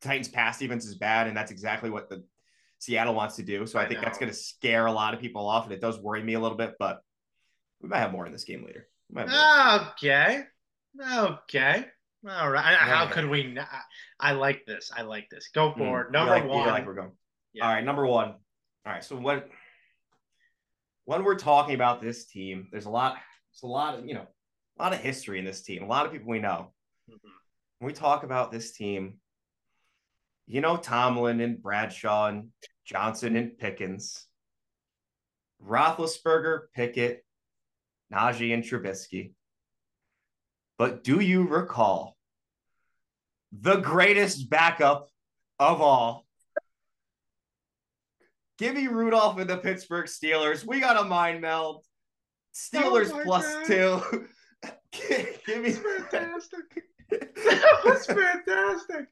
Titans 0.00 0.28
pass 0.28 0.58
defense 0.58 0.84
is 0.84 0.96
bad, 0.96 1.26
and 1.26 1.36
that's 1.36 1.50
exactly 1.50 1.90
what 1.90 2.08
the 2.08 2.24
Seattle 2.78 3.14
wants 3.14 3.36
to 3.36 3.42
do. 3.42 3.66
So 3.66 3.78
I, 3.78 3.84
I 3.84 3.88
think 3.88 4.00
that's 4.00 4.18
gonna 4.18 4.32
scare 4.32 4.86
a 4.86 4.92
lot 4.92 5.14
of 5.14 5.20
people 5.20 5.48
off, 5.48 5.64
and 5.64 5.72
it 5.72 5.80
does 5.80 5.98
worry 5.98 6.22
me 6.22 6.34
a 6.34 6.40
little 6.40 6.56
bit. 6.56 6.74
But 6.78 7.00
we 7.80 7.88
might 7.88 7.98
have 7.98 8.12
more 8.12 8.26
in 8.26 8.32
this 8.32 8.44
game 8.44 8.64
later. 8.64 8.88
We 9.08 9.14
might 9.14 9.28
have 9.28 9.80
more. 9.80 9.90
Okay. 9.92 10.44
Okay. 11.18 11.86
All 12.28 12.50
right. 12.50 12.76
How 12.76 13.06
could 13.06 13.28
we 13.28 13.44
not? 13.44 13.68
I 14.20 14.32
like 14.32 14.64
this. 14.66 14.90
I 14.96 15.02
like 15.02 15.28
this. 15.30 15.48
Go 15.54 15.72
Mm, 15.72 15.78
for 15.78 16.00
it. 16.02 16.06
you 16.06 16.12
Number 16.12 16.30
like- 16.32 16.44
one. 16.44 16.66
like 16.68 16.86
we're 16.86 16.94
going. 16.94 17.12
Yeah. 17.52 17.66
All 17.66 17.74
right, 17.74 17.84
number 17.84 18.06
one. 18.06 18.28
All 18.30 18.38
right. 18.92 19.02
So 19.04 19.16
what? 19.16 19.48
when 21.04 21.24
we're 21.24 21.34
talking 21.34 21.74
about 21.74 22.00
this 22.00 22.26
team, 22.26 22.68
there's 22.70 22.84
a 22.86 22.90
lot, 22.90 23.14
there's 23.50 23.64
a 23.64 23.66
lot 23.66 23.98
of, 23.98 24.06
you 24.06 24.14
know, 24.14 24.26
a 24.78 24.82
lot 24.82 24.92
of 24.92 25.00
history 25.00 25.40
in 25.40 25.44
this 25.44 25.60
team, 25.62 25.82
a 25.82 25.86
lot 25.86 26.06
of 26.06 26.12
people 26.12 26.28
we 26.28 26.38
know. 26.38 26.72
Mm-hmm. 27.10 27.28
When 27.80 27.86
we 27.88 27.92
talk 27.92 28.22
about 28.22 28.52
this 28.52 28.70
team, 28.72 29.18
you 30.46 30.60
know, 30.60 30.76
Tomlin 30.76 31.40
and 31.40 31.60
Bradshaw 31.60 32.28
and 32.28 32.50
Johnson 32.84 33.34
and 33.34 33.58
Pickens, 33.58 34.26
Roethlisberger, 35.66 36.66
Pickett, 36.74 37.24
Najee, 38.12 38.54
and 38.54 38.62
Trubisky. 38.62 39.32
But 40.82 41.04
do 41.04 41.20
you 41.20 41.46
recall 41.46 42.16
the 43.52 43.76
greatest 43.76 44.50
backup 44.50 45.10
of 45.60 45.80
all? 45.80 46.26
Give 48.58 48.74
me 48.74 48.88
Rudolph 48.88 49.38
and 49.38 49.48
the 49.48 49.58
Pittsburgh 49.58 50.06
Steelers. 50.06 50.66
We 50.66 50.80
got 50.80 51.00
a 51.00 51.04
mind 51.04 51.40
meld. 51.40 51.84
Steelers 52.52 53.12
oh 53.12 53.22
plus 53.22 53.44
God. 53.44 53.64
two. 53.64 54.26
give, 55.46 55.62
me 55.62 55.70
fantastic. 55.70 56.82
that 57.12 57.80
was 57.84 58.04
fantastic. 58.04 59.06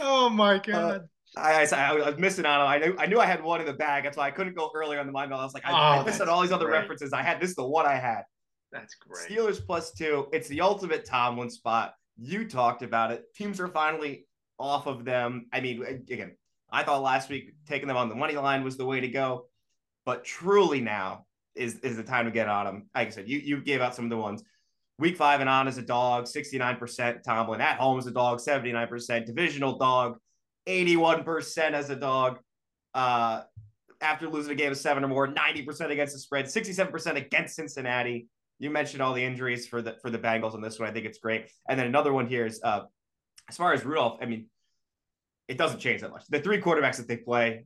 Oh 0.00 0.28
my 0.28 0.56
uh, 0.56 0.58
God. 0.58 1.02
Uh, 1.36 1.40
I, 1.40 1.68
I, 1.72 1.76
I, 1.76 2.10
was 2.10 2.18
missing 2.18 2.44
out 2.44 2.62
on. 2.62 2.66
I 2.66 2.78
knew 2.78 2.96
I 2.98 3.06
knew 3.06 3.20
I 3.20 3.26
had 3.26 3.44
one 3.44 3.60
in 3.60 3.66
the 3.68 3.74
bag. 3.74 4.02
That's 4.02 4.16
why 4.16 4.26
I 4.26 4.32
couldn't 4.32 4.56
go 4.56 4.72
earlier 4.74 4.98
on 4.98 5.06
the 5.06 5.12
mind 5.12 5.30
meld. 5.30 5.40
I 5.40 5.44
was 5.44 5.54
like, 5.54 5.66
I, 5.66 5.70
oh, 5.70 6.00
I 6.00 6.04
missed 6.04 6.20
out 6.20 6.28
all 6.28 6.42
these 6.42 6.50
other 6.50 6.66
great. 6.66 6.80
references. 6.80 7.12
I 7.12 7.22
had 7.22 7.40
this 7.40 7.50
is 7.50 7.54
the 7.54 7.64
one 7.64 7.86
I 7.86 7.94
had. 7.94 8.24
That's 8.72 8.94
great. 8.94 9.28
Steelers 9.28 9.64
plus 9.64 9.92
two. 9.92 10.28
It's 10.32 10.48
the 10.48 10.60
ultimate 10.60 11.04
Tomlin 11.04 11.50
spot. 11.50 11.94
You 12.16 12.48
talked 12.48 12.82
about 12.82 13.10
it. 13.10 13.24
Teams 13.34 13.60
are 13.60 13.68
finally 13.68 14.26
off 14.58 14.86
of 14.86 15.04
them. 15.04 15.46
I 15.52 15.60
mean, 15.60 15.82
again, 15.82 16.36
I 16.70 16.84
thought 16.84 17.02
last 17.02 17.28
week 17.30 17.54
taking 17.66 17.88
them 17.88 17.96
on 17.96 18.08
the 18.08 18.14
money 18.14 18.36
line 18.36 18.62
was 18.62 18.76
the 18.76 18.84
way 18.84 19.00
to 19.00 19.08
go, 19.08 19.46
but 20.04 20.24
truly 20.24 20.80
now 20.80 21.26
is 21.54 21.80
is 21.80 21.96
the 21.96 22.02
time 22.04 22.26
to 22.26 22.30
get 22.30 22.48
on 22.48 22.66
them. 22.66 22.90
Like 22.94 23.08
I 23.08 23.10
said, 23.10 23.28
you 23.28 23.38
you 23.38 23.60
gave 23.62 23.80
out 23.80 23.94
some 23.94 24.04
of 24.04 24.10
the 24.10 24.16
ones. 24.16 24.44
Week 24.98 25.16
five 25.16 25.40
and 25.40 25.48
on 25.48 25.66
as 25.66 25.78
a 25.78 25.82
dog, 25.82 26.24
69% 26.24 27.22
Tomlin. 27.22 27.62
At 27.62 27.78
home 27.78 27.98
as 27.98 28.06
a 28.06 28.10
dog, 28.10 28.38
79%. 28.38 29.24
Divisional 29.24 29.78
dog, 29.78 30.18
81% 30.68 31.58
as 31.72 31.88
a 31.88 31.96
dog. 31.96 32.38
Uh, 32.92 33.42
after 34.02 34.28
losing 34.28 34.52
a 34.52 34.54
game 34.54 34.72
of 34.72 34.76
seven 34.76 35.02
or 35.02 35.08
more, 35.08 35.26
90% 35.26 35.90
against 35.90 36.12
the 36.12 36.18
spread, 36.18 36.46
67% 36.46 37.16
against 37.16 37.56
Cincinnati. 37.56 38.28
You 38.60 38.70
mentioned 38.70 39.02
all 39.02 39.14
the 39.14 39.24
injuries 39.24 39.66
for 39.66 39.82
the 39.82 39.96
for 40.02 40.10
the 40.10 40.18
Bengals 40.18 40.54
on 40.54 40.60
this 40.60 40.78
one. 40.78 40.88
I 40.88 40.92
think 40.92 41.06
it's 41.06 41.18
great. 41.18 41.50
And 41.68 41.78
then 41.78 41.86
another 41.86 42.12
one 42.12 42.28
here 42.28 42.46
is 42.46 42.60
uh, 42.62 42.82
as 43.48 43.56
far 43.56 43.72
as 43.72 43.84
Rudolph, 43.84 44.18
I 44.20 44.26
mean, 44.26 44.46
it 45.48 45.58
doesn't 45.58 45.80
change 45.80 46.02
that 46.02 46.10
much. 46.10 46.26
The 46.28 46.40
three 46.40 46.60
quarterbacks 46.60 46.98
that 46.98 47.08
they 47.08 47.16
play, 47.16 47.64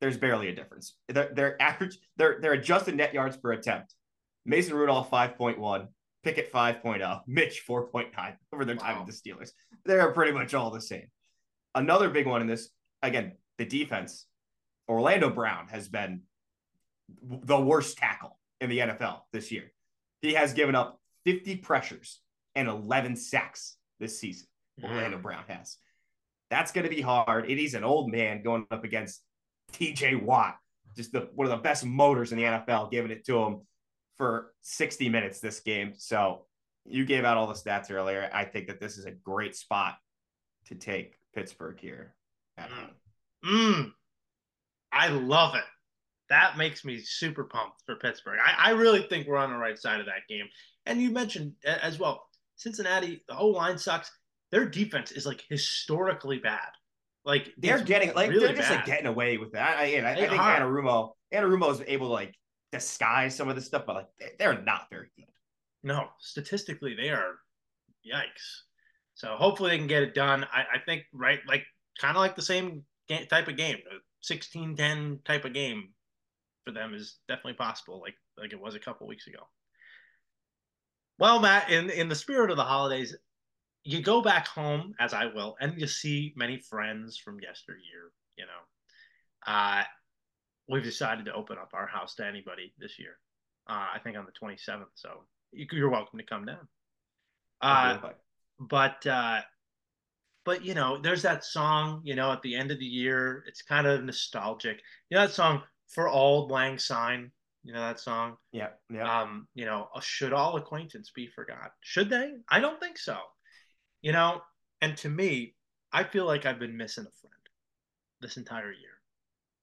there's 0.00 0.16
barely 0.16 0.48
a 0.48 0.54
difference. 0.54 0.96
Their, 1.08 1.30
their 1.34 1.62
average, 1.62 1.98
their 2.16 2.40
their 2.40 2.54
adjusted 2.54 2.96
net 2.96 3.12
yards 3.14 3.36
per 3.36 3.52
attempt. 3.52 3.94
Mason 4.44 4.74
Rudolph 4.74 5.10
5.1, 5.10 5.86
Pickett 6.24 6.52
5.0, 6.52 7.20
Mitch 7.28 7.62
4.9 7.68 8.34
over 8.52 8.64
their 8.64 8.74
time 8.74 9.04
with 9.04 9.14
the 9.14 9.30
Steelers. 9.30 9.50
They're 9.84 10.10
pretty 10.12 10.32
much 10.32 10.54
all 10.54 10.70
the 10.70 10.80
same. 10.80 11.06
Another 11.74 12.10
big 12.10 12.26
one 12.26 12.40
in 12.40 12.48
this, 12.48 12.70
again, 13.02 13.32
the 13.58 13.64
defense. 13.64 14.26
Orlando 14.88 15.30
Brown 15.30 15.68
has 15.68 15.88
been 15.88 16.22
the 17.22 17.60
worst 17.60 17.96
tackle 17.98 18.38
in 18.60 18.68
the 18.68 18.78
NFL 18.78 19.20
this 19.32 19.52
year. 19.52 19.70
He 20.22 20.34
has 20.34 20.54
given 20.54 20.74
up 20.74 21.00
50 21.24 21.56
pressures 21.56 22.20
and 22.54 22.68
11 22.68 23.16
sacks 23.16 23.76
this 24.00 24.18
season. 24.18 24.46
Orlando 24.82 25.18
Brown 25.18 25.44
has. 25.48 25.76
That's 26.50 26.72
going 26.72 26.84
to 26.84 26.94
be 26.94 27.00
hard. 27.00 27.50
It 27.50 27.58
is 27.58 27.74
an 27.74 27.84
old 27.84 28.10
man 28.10 28.42
going 28.42 28.66
up 28.70 28.84
against 28.84 29.22
TJ 29.72 30.22
Watt, 30.22 30.56
just 30.96 31.12
the 31.12 31.28
one 31.34 31.46
of 31.46 31.50
the 31.50 31.62
best 31.62 31.84
motors 31.84 32.32
in 32.32 32.38
the 32.38 32.44
NFL, 32.44 32.90
giving 32.90 33.10
it 33.10 33.24
to 33.26 33.42
him 33.42 33.60
for 34.16 34.52
60 34.62 35.08
minutes 35.08 35.40
this 35.40 35.60
game. 35.60 35.92
So 35.96 36.46
you 36.84 37.04
gave 37.04 37.24
out 37.24 37.36
all 37.36 37.46
the 37.46 37.54
stats 37.54 37.90
earlier. 37.90 38.30
I 38.32 38.44
think 38.44 38.66
that 38.68 38.80
this 38.80 38.98
is 38.98 39.06
a 39.06 39.10
great 39.10 39.56
spot 39.56 39.96
to 40.66 40.74
take 40.74 41.16
Pittsburgh 41.34 41.78
here 41.80 42.14
at 42.58 42.68
mm. 42.70 43.50
Mm. 43.50 43.92
I 44.92 45.08
love 45.08 45.54
it 45.54 45.64
that 46.32 46.56
makes 46.56 46.82
me 46.82 46.98
super 46.98 47.44
pumped 47.44 47.82
for 47.84 47.96
Pittsburgh. 47.96 48.38
I, 48.42 48.70
I 48.70 48.72
really 48.72 49.02
think 49.02 49.26
we're 49.26 49.36
on 49.36 49.50
the 49.50 49.56
right 49.56 49.78
side 49.78 50.00
of 50.00 50.06
that 50.06 50.26
game. 50.28 50.46
And 50.86 51.00
you 51.00 51.10
mentioned 51.10 51.52
as 51.64 51.98
well, 51.98 52.26
Cincinnati, 52.56 53.22
the 53.28 53.34
whole 53.34 53.52
line 53.52 53.76
sucks. 53.76 54.10
Their 54.50 54.64
defense 54.66 55.12
is 55.12 55.26
like 55.26 55.44
historically 55.48 56.38
bad. 56.38 56.70
Like 57.24 57.52
they're 57.58 57.82
getting 57.82 58.14
like 58.14 58.30
really 58.30 58.46
they're 58.46 58.56
just 58.56 58.70
bad. 58.70 58.76
like 58.76 58.86
getting 58.86 59.06
away 59.06 59.36
with 59.36 59.52
that. 59.52 59.76
I, 59.76 60.00
I, 60.00 60.12
I 60.12 60.14
think 60.14 60.32
Anarumo 60.32 61.12
Anarumo 61.32 61.70
is 61.70 61.82
able 61.86 62.08
to 62.08 62.12
like 62.12 62.34
disguise 62.72 63.36
some 63.36 63.48
of 63.48 63.54
this 63.54 63.66
stuff, 63.66 63.84
but 63.86 63.96
like 63.96 64.38
they're 64.38 64.60
not 64.60 64.88
very 64.90 65.10
good. 65.16 65.26
No, 65.84 66.08
statistically 66.18 66.94
they 66.94 67.10
are 67.10 67.34
yikes. 68.06 68.62
So 69.14 69.36
hopefully 69.36 69.70
they 69.70 69.78
can 69.78 69.86
get 69.86 70.02
it 70.02 70.14
done. 70.14 70.46
I, 70.52 70.62
I 70.74 70.78
think 70.84 71.04
right 71.12 71.40
like 71.46 71.64
kind 72.00 72.16
of 72.16 72.20
like 72.20 72.36
the 72.36 72.42
same 72.42 72.84
game, 73.08 73.26
type 73.26 73.48
of 73.48 73.56
game, 73.56 73.78
16-10 74.24 75.24
type 75.24 75.44
of 75.44 75.52
game 75.52 75.90
for 76.64 76.72
them 76.72 76.94
is 76.94 77.18
definitely 77.28 77.54
possible, 77.54 78.00
like 78.00 78.14
like 78.38 78.52
it 78.52 78.60
was 78.60 78.74
a 78.74 78.80
couple 78.80 79.06
weeks 79.06 79.26
ago. 79.26 79.40
Well, 81.18 81.40
Matt, 81.40 81.70
in 81.70 81.90
in 81.90 82.08
the 82.08 82.14
spirit 82.14 82.50
of 82.50 82.56
the 82.56 82.64
holidays, 82.64 83.14
you 83.84 84.02
go 84.02 84.22
back 84.22 84.48
home 84.48 84.94
as 84.98 85.12
I 85.12 85.26
will, 85.26 85.56
and 85.60 85.80
you 85.80 85.86
see 85.86 86.32
many 86.36 86.58
friends 86.58 87.16
from 87.18 87.40
yesteryear. 87.40 88.12
You 88.36 88.44
know, 88.46 89.52
uh, 89.52 89.84
we've 90.68 90.82
decided 90.82 91.26
to 91.26 91.34
open 91.34 91.58
up 91.58 91.70
our 91.74 91.86
house 91.86 92.14
to 92.16 92.26
anybody 92.26 92.72
this 92.78 92.98
year. 92.98 93.18
Uh, 93.68 93.86
I 93.94 93.98
think 94.02 94.16
on 94.16 94.26
the 94.26 94.32
27th, 94.32 94.86
so 94.94 95.24
you're 95.52 95.90
welcome 95.90 96.18
to 96.18 96.24
come 96.24 96.44
down. 96.44 96.68
Uh, 97.60 97.98
but 98.58 99.06
uh, 99.06 99.40
but 100.44 100.64
you 100.64 100.74
know, 100.74 100.98
there's 100.98 101.22
that 101.22 101.44
song. 101.44 102.00
You 102.04 102.14
know, 102.14 102.32
at 102.32 102.42
the 102.42 102.56
end 102.56 102.70
of 102.70 102.78
the 102.78 102.86
year, 102.86 103.44
it's 103.46 103.62
kind 103.62 103.86
of 103.86 104.04
nostalgic. 104.04 104.80
You 105.10 105.16
know 105.16 105.26
that 105.26 105.32
song 105.32 105.62
for 105.92 106.08
Auld 106.08 106.50
Lang 106.50 106.78
Syne. 106.78 107.30
You 107.64 107.72
know 107.72 107.80
that 107.80 108.00
song? 108.00 108.36
Yeah. 108.50 108.70
Yeah. 108.90 109.20
Um, 109.20 109.46
you 109.54 109.64
know, 109.64 109.88
uh, 109.94 110.00
should 110.00 110.32
all 110.32 110.56
acquaintance 110.56 111.12
be 111.14 111.28
forgot? 111.28 111.72
Should 111.80 112.10
they? 112.10 112.32
I 112.48 112.58
don't 112.58 112.80
think 112.80 112.98
so. 112.98 113.18
You 114.00 114.12
know, 114.12 114.42
and 114.80 114.96
to 114.98 115.08
me, 115.08 115.54
I 115.92 116.02
feel 116.02 116.26
like 116.26 116.44
I've 116.44 116.58
been 116.58 116.76
missing 116.76 117.04
a 117.04 117.14
friend 117.20 117.34
this 118.20 118.36
entire 118.36 118.72
year. 118.72 118.90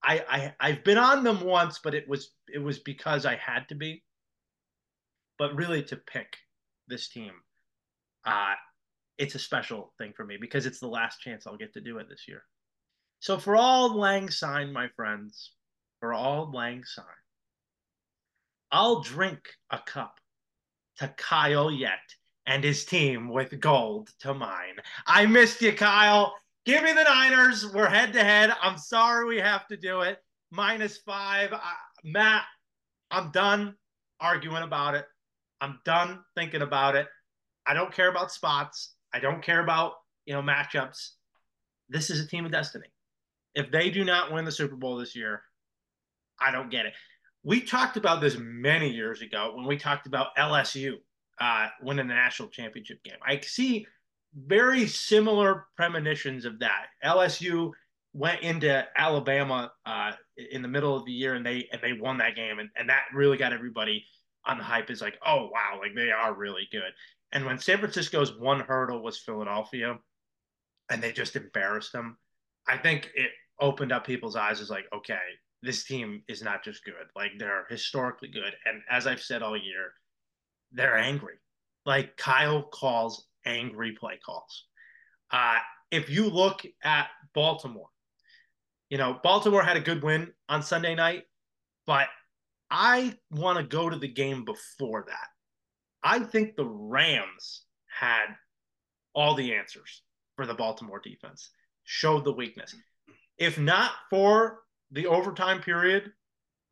I, 0.02 0.24
I 0.30 0.54
I've 0.62 0.84
been 0.86 0.98
on 0.98 1.24
them 1.26 1.42
once, 1.42 1.80
but 1.84 1.94
it 1.94 2.08
was 2.08 2.32
it 2.48 2.60
was 2.60 2.80
because 2.80 3.26
I 3.26 3.36
had 3.36 3.68
to 3.70 3.76
be. 3.76 4.04
But 5.38 5.56
really 5.56 5.84
to 5.84 5.96
pick 5.98 6.38
this 6.88 7.10
team, 7.10 7.32
uh, 8.26 8.54
it's 9.18 9.36
a 9.36 9.40
special 9.40 9.94
thing 9.98 10.14
for 10.16 10.26
me 10.26 10.38
because 10.40 10.66
it's 10.66 10.80
the 10.80 10.88
last 10.88 11.20
chance 11.20 11.46
I'll 11.46 11.58
get 11.58 11.74
to 11.74 11.82
do 11.82 11.98
it 11.98 12.08
this 12.10 12.26
year. 12.28 12.44
So 13.20 13.38
for 13.38 13.58
Auld 13.58 13.96
Lang 13.96 14.30
Syne, 14.30 14.72
my 14.72 14.88
friends, 14.96 15.52
for 16.00 16.14
Auld 16.14 16.54
Lang 16.54 16.84
Syne. 16.84 17.06
I'll 18.72 19.02
drink 19.02 19.39
a 19.72 19.80
cup 19.80 20.20
to 20.97 21.08
Kyle 21.18 21.72
Yet 21.72 22.00
and 22.45 22.64
his 22.64 22.86
team 22.86 23.30
with 23.30 23.60
gold 23.60 24.10
to 24.22 24.34
mine. 24.34 24.76
I 25.08 25.26
missed 25.26 25.62
you, 25.62 25.74
Kyle. 25.74 26.34
Give 26.66 26.84
me 26.84 26.93
the 26.93 27.04
Niners. 27.04 27.72
We're 27.74 27.89
head 27.89 28.14
to 28.14 28.24
head. 28.24 28.52
I'm 28.62 28.78
sorry 28.78 29.26
we 29.26 29.38
have 29.38 29.68
to 29.68 29.78
do 29.78 30.02
it. 30.02 30.20
Minus 30.52 30.97
five. 30.97 31.54
Matt, 32.04 32.43
I'm 33.12 33.32
done 33.32 33.76
arguing 34.20 34.64
about 34.64 34.95
it. 34.95 35.06
I'm 35.62 35.80
done 35.86 36.20
thinking 36.36 36.62
about 36.62 36.95
it. 36.95 37.08
I 37.66 37.74
don't 37.74 37.93
care 37.93 38.10
about 38.10 38.32
spots. 38.32 38.95
I 39.14 39.20
don't 39.20 39.43
care 39.43 39.62
about, 39.62 39.93
you 40.26 40.34
know, 40.34 40.41
matchups. 40.41 41.12
This 41.89 42.10
is 42.10 42.20
a 42.20 42.28
team 42.28 42.45
of 42.45 42.52
destiny. 42.52 42.88
If 43.56 43.72
they 43.72 43.89
do 43.89 44.04
not 44.04 44.32
win 44.32 44.45
the 44.45 44.52
Super 44.52 44.76
Bowl 44.76 44.97
this 44.97 45.16
year, 45.16 45.41
I 46.42 46.52
don't 46.52 46.72
get 46.72 46.86
it. 46.86 46.94
We 47.44 47.62
talked 47.62 47.98
about 47.98 48.22
this 48.22 48.38
many 48.38 48.90
years 48.90 49.22
ago 49.22 49.54
when 49.56 49.66
we 49.66 49.78
talked 49.78 50.08
about 50.08 50.36
LSU 50.38 50.96
uh, 51.40 51.68
winning 51.82 52.08
the 52.08 52.14
national 52.14 52.50
championship 52.50 53.04
game. 53.04 53.16
I 53.26 53.40
see 53.40 53.86
very 54.36 54.88
similar 54.88 55.68
premonitions 55.76 56.46
of 56.46 56.60
that. 56.60 56.88
LSU 57.04 57.72
went 58.14 58.42
into 58.42 58.86
Alabama 58.96 59.72
uh, 59.86 60.12
in 60.52 60.62
the 60.62 60.68
middle 60.68 60.96
of 60.96 61.06
the 61.06 61.12
year 61.12 61.36
and 61.36 61.46
they 61.46 61.68
and 61.72 61.82
they 61.82 61.94
won 61.94 62.18
that 62.18 62.36
game 62.36 62.60
and, 62.60 62.70
and 62.76 62.90
that 62.90 63.04
really 63.14 63.38
got 63.38 63.54
everybody 63.54 64.04
on 64.46 64.58
the 64.58 64.64
hype 64.64 64.90
is 64.90 65.02
like 65.02 65.18
oh 65.26 65.50
wow 65.52 65.78
like 65.80 65.94
they 65.96 66.12
are 66.12 66.34
really 66.34 66.68
good 66.72 66.92
and 67.32 67.46
when 67.46 67.60
San 67.60 67.78
Francisco's 67.78 68.38
one 68.38 68.62
hurdle 68.62 69.04
was 69.04 69.20
Philadelphia 69.20 69.98
and 70.90 71.04
they 71.04 71.12
just 71.12 71.36
embarrassed 71.36 71.94
them 71.94 72.18
I 72.68 72.78
think 72.78 73.12
it 73.14 73.30
opened 73.60 73.92
up 73.92 74.08
people's 74.08 74.36
eyes 74.36 74.60
as 74.60 74.72
like 74.72 74.86
okay 74.94 75.18
this 75.62 75.84
team 75.84 76.24
is 76.28 76.41
not 76.41 76.64
just 76.64 76.84
good. 76.86 76.93
Like 77.16 77.32
they're 77.38 77.66
historically 77.70 78.30
good. 78.30 78.53
And 78.66 78.82
as 78.89 79.07
I've 79.07 79.22
said 79.22 79.41
all 79.43 79.57
year, 79.57 79.93
they're 80.72 80.97
angry. 80.97 81.36
Like 81.86 82.18
Kyle 82.18 82.64
calls 82.64 83.28
angry 83.45 83.93
play 83.99 84.20
calls. 84.26 84.66
Uh, 85.32 85.57
if 85.91 86.10
you 86.10 86.30
look 86.30 86.66
at 86.84 87.07
Baltimore, 87.34 87.89
You 88.89 88.97
know, 88.97 89.20
Baltimore 89.24 89.62
had 89.64 89.78
a 89.78 89.82
good 89.82 90.03
win 90.03 90.34
on 90.47 90.64
Sunday 90.64 90.95
night, 90.95 91.24
but 91.86 92.07
I 92.72 93.16
want 93.32 93.57
to 93.57 93.64
go 93.64 93.89
to 93.89 93.97
the 93.97 94.07
game 94.07 94.45
before 94.45 95.05
that. 95.07 95.28
I 96.03 96.20
think 96.20 96.55
the 96.55 96.66
Rams 96.66 97.66
had 97.88 98.28
all 99.14 99.36
the 99.36 99.53
answers 99.53 100.03
for 100.36 100.45
the 100.47 100.53
Baltimore 100.55 100.99
defense, 101.03 101.51
showed 101.84 102.24
the 102.26 102.34
weakness. 102.34 102.76
If 103.38 103.57
not 103.60 103.91
for 104.10 104.60
the 104.92 105.08
overtime 105.08 105.62
period, 105.62 106.12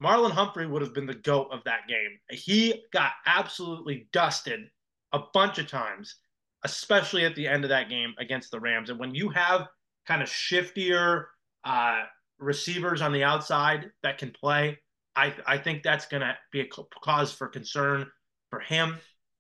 Marlon 0.02 0.32
Humphrey 0.32 0.68
would 0.68 0.82
have 0.82 0.94
been 0.94 1.08
the 1.08 1.14
GOAT 1.16 1.50
of 1.52 1.64
that 1.66 1.88
game. 1.88 2.20
He 2.30 2.84
got 2.94 3.12
absolutely 3.26 4.08
dusted 4.14 4.70
a 5.14 5.20
bunch 5.34 5.58
of 5.58 5.68
times, 5.68 6.16
especially 6.64 7.26
at 7.26 7.36
the 7.36 7.48
end 7.48 7.64
of 7.64 7.70
that 7.70 7.90
game 7.90 8.14
against 8.20 8.52
the 8.52 8.60
Rams. 8.60 8.90
And 8.90 9.00
when 9.00 9.16
you 9.16 9.30
have 9.30 9.68
kind 10.08 10.22
of 10.22 10.30
shiftier 10.30 11.26
uh, 11.64 12.04
receivers 12.40 13.02
on 13.02 13.12
the 13.12 13.24
outside 13.24 13.90
that 14.04 14.18
can 14.18 14.32
play, 14.32 14.78
I, 15.16 15.34
I 15.48 15.58
think 15.58 15.82
that's 15.82 16.06
going 16.06 16.22
to 16.22 16.38
be 16.52 16.62
a 16.62 16.68
cause 17.02 17.32
for 17.32 17.48
concern 17.48 18.06
for 18.52 18.60
him. 18.60 18.98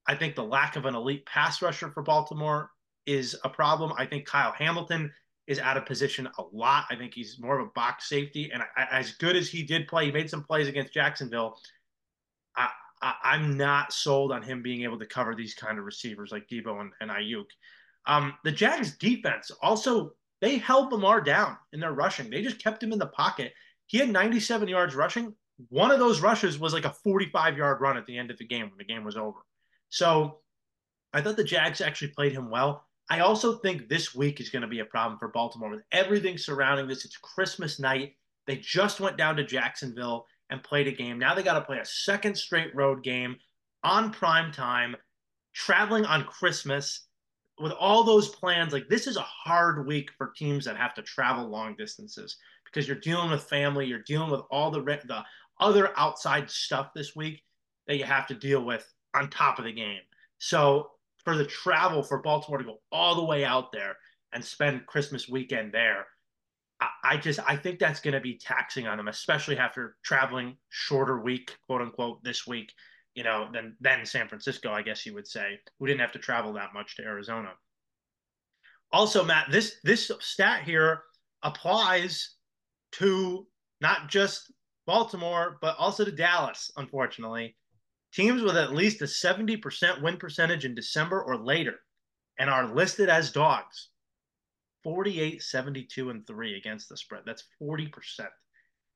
I 0.08 0.16
think 0.16 0.36
the 0.36 0.44
lack 0.44 0.76
of 0.76 0.86
an 0.86 0.96
elite 0.96 1.26
pass 1.26 1.62
rusher 1.62 1.92
for 1.92 2.02
Baltimore 2.02 2.72
is 3.06 3.36
a 3.44 3.50
problem. 3.50 3.94
I 3.98 4.06
think 4.06 4.26
Kyle 4.26 4.54
Hamilton 4.54 5.12
is 5.48 5.60
out 5.60 5.78
of 5.78 5.86
position 5.86 6.28
a 6.38 6.44
lot. 6.52 6.86
I 6.90 6.96
think 6.96 7.14
he's 7.14 7.40
more 7.40 7.58
of 7.58 7.68
a 7.68 7.72
box 7.72 8.10
safety. 8.10 8.52
And 8.54 8.62
I, 8.62 8.88
as 8.92 9.14
good 9.14 9.36
as 9.36 9.50
he 9.50 9.64
did 9.64 9.88
play, 9.88 10.06
he 10.06 10.12
made 10.12 10.30
some 10.30 10.44
plays 10.44 10.68
against 10.68 10.94
Jacksonville. 10.94 11.58
I, 12.56 12.70
I, 13.02 13.36
am 13.36 13.58
not 13.58 13.94
sold 13.94 14.32
on 14.32 14.42
him 14.42 14.62
being 14.62 14.84
able 14.84 15.00
to 15.00 15.06
cover 15.06 15.36
these 15.36 15.54
kind 15.54 15.80
of 15.80 15.86
receivers 15.86 16.32
like 16.32 16.48
Deebo 16.50 16.82
and, 16.82 16.92
and 17.00 17.10
Aiyuk. 17.10 17.46
Um, 18.06 18.34
the 18.44 18.52
Jags 18.52 18.98
defense 18.98 19.52
also, 19.62 20.12
they 20.42 20.58
held 20.58 20.92
Lamar 20.92 21.22
down 21.22 21.58
in 21.74 21.80
their 21.80 21.94
rushing. 21.94 22.30
They 22.30 22.42
just 22.42 22.62
kept 22.62 22.84
him 22.84 22.92
in 22.92 23.00
the 23.00 23.08
pocket. 23.08 23.54
He 23.86 23.98
had 23.98 24.10
97 24.10 24.68
yards 24.68 24.96
rushing. 24.96 25.34
One 25.70 25.92
of 25.92 26.00
those 26.00 26.22
rushes 26.22 26.60
was 26.60 26.74
like 26.74 26.86
a 26.86 26.94
45 27.04 27.58
yard 27.58 27.82
run 27.82 27.98
at 27.98 28.06
the 28.06 28.18
end 28.18 28.32
of 28.32 28.38
the 28.38 28.46
game 28.46 28.70
when 28.70 28.78
the 28.78 28.86
game 28.86 29.04
was 29.04 29.18
over. 29.18 29.40
So 29.90 30.40
I 31.14 31.22
thought 31.22 31.38
the 31.38 31.44
Jags 31.44 31.82
actually 31.82 32.10
played 32.10 32.34
him 32.34 32.50
well. 32.50 32.87
I 33.10 33.20
also 33.20 33.58
think 33.58 33.88
this 33.88 34.14
week 34.14 34.42
is 34.42 34.50
going 34.50 34.64
to 34.64 34.68
be 34.68 34.80
a 34.80 34.86
problem 34.86 35.18
for 35.18 35.30
Baltimore 35.30 35.70
with 35.70 35.84
everything 35.92 36.38
surrounding 36.38 36.88
this. 36.88 37.06
It's 37.06 37.18
Christmas 37.18 37.80
night. 37.80 38.16
They 38.48 38.58
just 38.58 39.00
went 39.00 39.18
down 39.18 39.38
to 39.38 39.44
Jacksonville 39.44 40.26
and 40.50 40.64
played 40.64 40.88
a 40.88 40.92
game. 40.92 41.20
Now 41.20 41.34
they 41.34 41.44
got 41.44 41.54
to 41.54 41.66
play 41.66 41.80
a 41.80 41.86
second 41.86 42.36
straight 42.36 42.76
road 42.76 43.04
game 43.04 43.38
on 43.84 44.12
prime 44.12 44.52
time, 44.52 44.96
traveling 45.54 46.06
on 46.06 46.26
Christmas 46.26 47.08
with 47.60 47.72
all 47.74 48.04
those 48.04 48.30
plans. 48.30 48.74
Like 48.74 48.88
this 48.90 49.08
is 49.08 49.18
a 49.18 49.22
hard 49.22 49.88
week 49.88 50.12
for 50.18 50.34
teams 50.36 50.66
that 50.66 50.78
have 50.78 50.94
to 50.96 51.02
travel 51.02 51.48
long 51.48 51.76
distances 51.78 52.38
because 52.66 52.88
you're 52.88 53.00
dealing 53.00 53.32
with 53.32 53.44
family, 53.44 53.86
you're 53.86 54.04
dealing 54.06 54.32
with 54.32 54.42
all 54.52 54.70
the 54.72 54.82
the 54.82 55.24
other 55.60 55.92
outside 55.98 56.50
stuff 56.52 56.90
this 56.94 57.16
week 57.16 57.42
that 57.88 57.98
you 57.98 58.04
have 58.04 58.28
to 58.28 58.36
deal 58.36 58.64
with 58.64 58.86
on 59.16 59.30
top 59.30 59.60
of 59.60 59.66
the 59.66 59.72
game. 59.72 60.02
So 60.40 60.92
for 61.28 61.36
the 61.36 61.46
travel 61.46 62.02
for 62.02 62.20
Baltimore 62.20 62.58
to 62.58 62.64
go 62.64 62.78
all 62.90 63.14
the 63.14 63.26
way 63.26 63.44
out 63.44 63.74
there 63.74 63.98
and 64.32 64.42
spend 64.42 64.86
Christmas 64.86 65.28
weekend 65.28 65.74
there, 65.74 66.08
I, 66.80 66.88
I 67.04 67.18
just 67.18 67.42
I 67.46 67.58
think 67.58 67.80
that's 67.80 68.00
going 68.00 68.14
to 68.14 68.22
be 68.22 68.38
taxing 68.38 68.88
on 68.88 68.96
them, 68.96 69.10
especially 69.10 69.58
after 69.58 69.98
traveling 70.06 70.56
shorter 70.70 71.20
week, 71.20 71.54
quote 71.68 71.82
unquote, 71.82 72.24
this 72.24 72.48
week. 72.48 72.72
You 73.14 73.24
know, 73.24 73.50
than 73.52 73.76
than 73.82 74.06
San 74.06 74.30
Francisco, 74.30 74.72
I 74.72 74.84
guess 74.84 75.06
you 75.06 75.14
would 75.16 75.28
say, 75.28 75.60
who 75.78 75.88
didn't 75.88 76.00
have 76.00 76.14
to 76.14 76.20
travel 76.20 76.54
that 76.54 76.74
much 76.74 76.96
to 76.96 77.04
Arizona. 77.04 77.50
Also, 78.94 79.22
Matt, 79.22 79.52
this 79.52 79.76
this 79.84 80.10
stat 80.22 80.64
here 80.64 81.02
applies 81.44 82.36
to 82.94 83.46
not 83.82 84.08
just 84.08 84.50
Baltimore, 84.86 85.58
but 85.62 85.76
also 85.78 86.06
to 86.06 86.12
Dallas, 86.12 86.72
unfortunately. 86.78 87.58
Teams 88.14 88.42
with 88.42 88.58
at 88.58 88.74
least 88.74 89.02
a 89.02 89.06
70% 89.06 90.02
win 90.02 90.18
percentage 90.18 90.66
in 90.66 90.76
December 90.76 91.22
or 91.22 91.38
later 91.38 91.76
and 92.40 92.50
are 92.50 92.74
listed 92.74 93.10
as 93.10 93.32
dogs 93.32 93.90
48, 94.84 95.44
72, 95.44 96.10
and 96.10 96.26
3 96.26 96.56
against 96.56 96.88
the 96.88 96.98
spread. 96.98 97.24
That's 97.26 97.44
40%. 97.62 97.92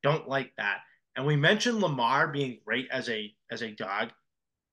Don't 0.03 0.28
like 0.28 0.53
that. 0.57 0.80
And 1.16 1.26
we 1.26 1.36
mentioned 1.36 1.82
Lamar 1.82 2.30
being 2.30 2.59
great 2.66 2.88
as 2.91 3.09
a 3.09 3.34
as 3.51 3.62
a 3.62 3.72
dog. 3.72 4.12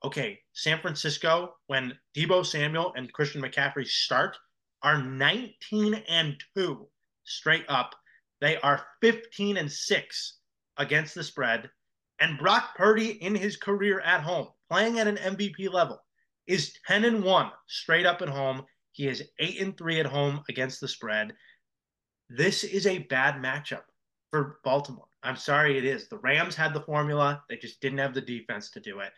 Okay, 0.05 0.39
San 0.53 0.81
Francisco, 0.81 1.57
when 1.67 1.99
Deebo 2.17 2.47
Samuel 2.47 2.93
and 2.97 3.13
Christian 3.13 3.43
McCaffrey 3.43 3.87
start, 3.87 4.37
are 4.83 5.03
19 5.03 5.95
and 6.09 6.37
2 6.57 6.87
straight 7.25 7.65
up. 7.69 7.97
They 8.41 8.59
are 8.59 8.87
15 9.01 9.57
and 9.57 9.71
6 9.71 10.39
against 10.77 11.17
the 11.17 11.25
spread 11.25 11.69
and 12.21 12.39
Brock 12.39 12.77
Purdy 12.77 13.11
in 13.23 13.35
his 13.35 13.57
career 13.57 14.01
at 14.01 14.23
home, 14.23 14.49
playing 14.71 14.99
at 14.99 15.07
an 15.07 15.17
MVP 15.17 15.73
level, 15.73 16.03
is 16.47 16.75
10 16.87 17.05
and 17.05 17.23
1 17.23 17.51
straight 17.69 18.07
up 18.07 18.23
at 18.23 18.29
home. 18.29 18.65
He 18.93 19.07
is 19.07 19.23
8 19.39 19.61
and 19.61 19.79
3 19.79 20.01
at 20.01 20.07
home 20.07 20.43
against 20.49 20.81
the 20.81 20.89
spread. 20.89 21.33
This 22.29 22.65
is 22.65 22.87
a 22.87 22.99
bad 22.99 23.37
matchup 23.37 23.83
for 24.31 24.59
Baltimore. 24.65 25.07
I'm 25.23 25.37
sorry 25.37 25.79
it 25.79 25.85
is. 25.85 26.09
The 26.09 26.19
Rams 26.19 26.55
had 26.55 26.75
the 26.75 26.83
formula, 26.83 27.43
they 27.49 27.57
just 27.57 27.81
didn't 27.81 27.99
have 27.99 28.15
the 28.15 28.21
defense 28.21 28.71
to 28.71 28.81
do 28.81 29.01
it. 29.01 29.13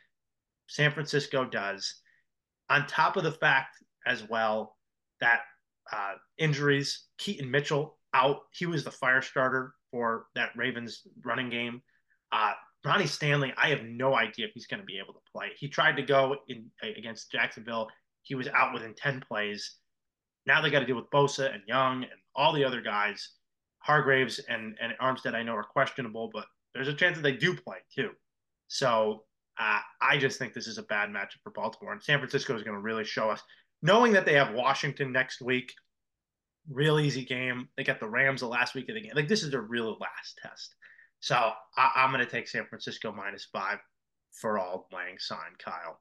San 0.68 0.92
Francisco 0.92 1.44
does. 1.44 2.00
On 2.68 2.86
top 2.86 3.16
of 3.16 3.24
the 3.24 3.32
fact 3.32 3.76
as 4.06 4.28
well 4.28 4.76
that 5.20 5.40
uh, 5.92 6.14
injuries, 6.38 7.06
Keaton 7.18 7.50
Mitchell 7.50 7.98
out. 8.14 8.40
He 8.52 8.66
was 8.66 8.84
the 8.84 8.90
fire 8.90 9.22
starter 9.22 9.74
for 9.90 10.26
that 10.34 10.50
Ravens 10.56 11.02
running 11.24 11.50
game. 11.50 11.82
Uh, 12.32 12.52
Ronnie 12.84 13.06
Stanley, 13.06 13.52
I 13.56 13.68
have 13.68 13.84
no 13.84 14.14
idea 14.14 14.46
if 14.46 14.52
he's 14.54 14.66
going 14.66 14.80
to 14.80 14.86
be 14.86 14.98
able 14.98 15.12
to 15.12 15.20
play. 15.32 15.48
He 15.58 15.68
tried 15.68 15.96
to 15.96 16.02
go 16.02 16.36
in 16.48 16.70
against 16.82 17.30
Jacksonville. 17.30 17.88
He 18.22 18.34
was 18.34 18.48
out 18.48 18.72
within 18.72 18.94
10 18.94 19.22
plays. 19.26 19.76
Now 20.46 20.62
they 20.62 20.70
got 20.70 20.80
to 20.80 20.86
deal 20.86 20.96
with 20.96 21.10
Bosa 21.10 21.52
and 21.52 21.62
Young 21.66 22.04
and 22.04 22.12
all 22.34 22.52
the 22.54 22.64
other 22.64 22.80
guys. 22.80 23.30
Hargreaves 23.80 24.40
and, 24.48 24.76
and 24.80 24.94
Armstead, 25.00 25.34
I 25.34 25.42
know, 25.42 25.54
are 25.54 25.62
questionable, 25.62 26.30
but 26.32 26.46
there's 26.74 26.88
a 26.88 26.94
chance 26.94 27.16
that 27.16 27.22
they 27.22 27.36
do 27.36 27.54
play 27.54 27.78
too. 27.94 28.10
So 28.68 29.24
uh, 29.58 29.80
I 30.00 30.16
just 30.16 30.38
think 30.38 30.54
this 30.54 30.66
is 30.66 30.78
a 30.78 30.82
bad 30.84 31.10
matchup 31.10 31.42
for 31.42 31.50
Baltimore. 31.50 31.92
And 31.92 32.02
San 32.02 32.18
Francisco 32.18 32.56
is 32.56 32.62
going 32.62 32.76
to 32.76 32.82
really 32.82 33.04
show 33.04 33.30
us, 33.30 33.42
knowing 33.82 34.12
that 34.12 34.24
they 34.24 34.34
have 34.34 34.54
Washington 34.54 35.12
next 35.12 35.42
week, 35.42 35.72
real 36.70 36.98
easy 37.00 37.24
game. 37.24 37.68
They 37.76 37.84
got 37.84 38.00
the 38.00 38.08
Rams 38.08 38.40
the 38.40 38.46
last 38.46 38.74
week 38.74 38.88
of 38.88 38.94
the 38.94 39.02
game. 39.02 39.12
Like 39.14 39.28
this 39.28 39.42
is 39.42 39.50
their 39.50 39.62
real 39.62 39.96
last 40.00 40.38
test. 40.42 40.74
So 41.20 41.36
I, 41.76 42.04
am 42.04 42.12
going 42.12 42.24
to 42.24 42.30
take 42.30 42.48
San 42.48 42.64
Francisco 42.66 43.12
minus 43.12 43.46
five 43.52 43.78
for 44.32 44.58
Auld 44.58 44.84
Lang 44.92 45.18
Syne, 45.18 45.38
Kyle. 45.58 46.00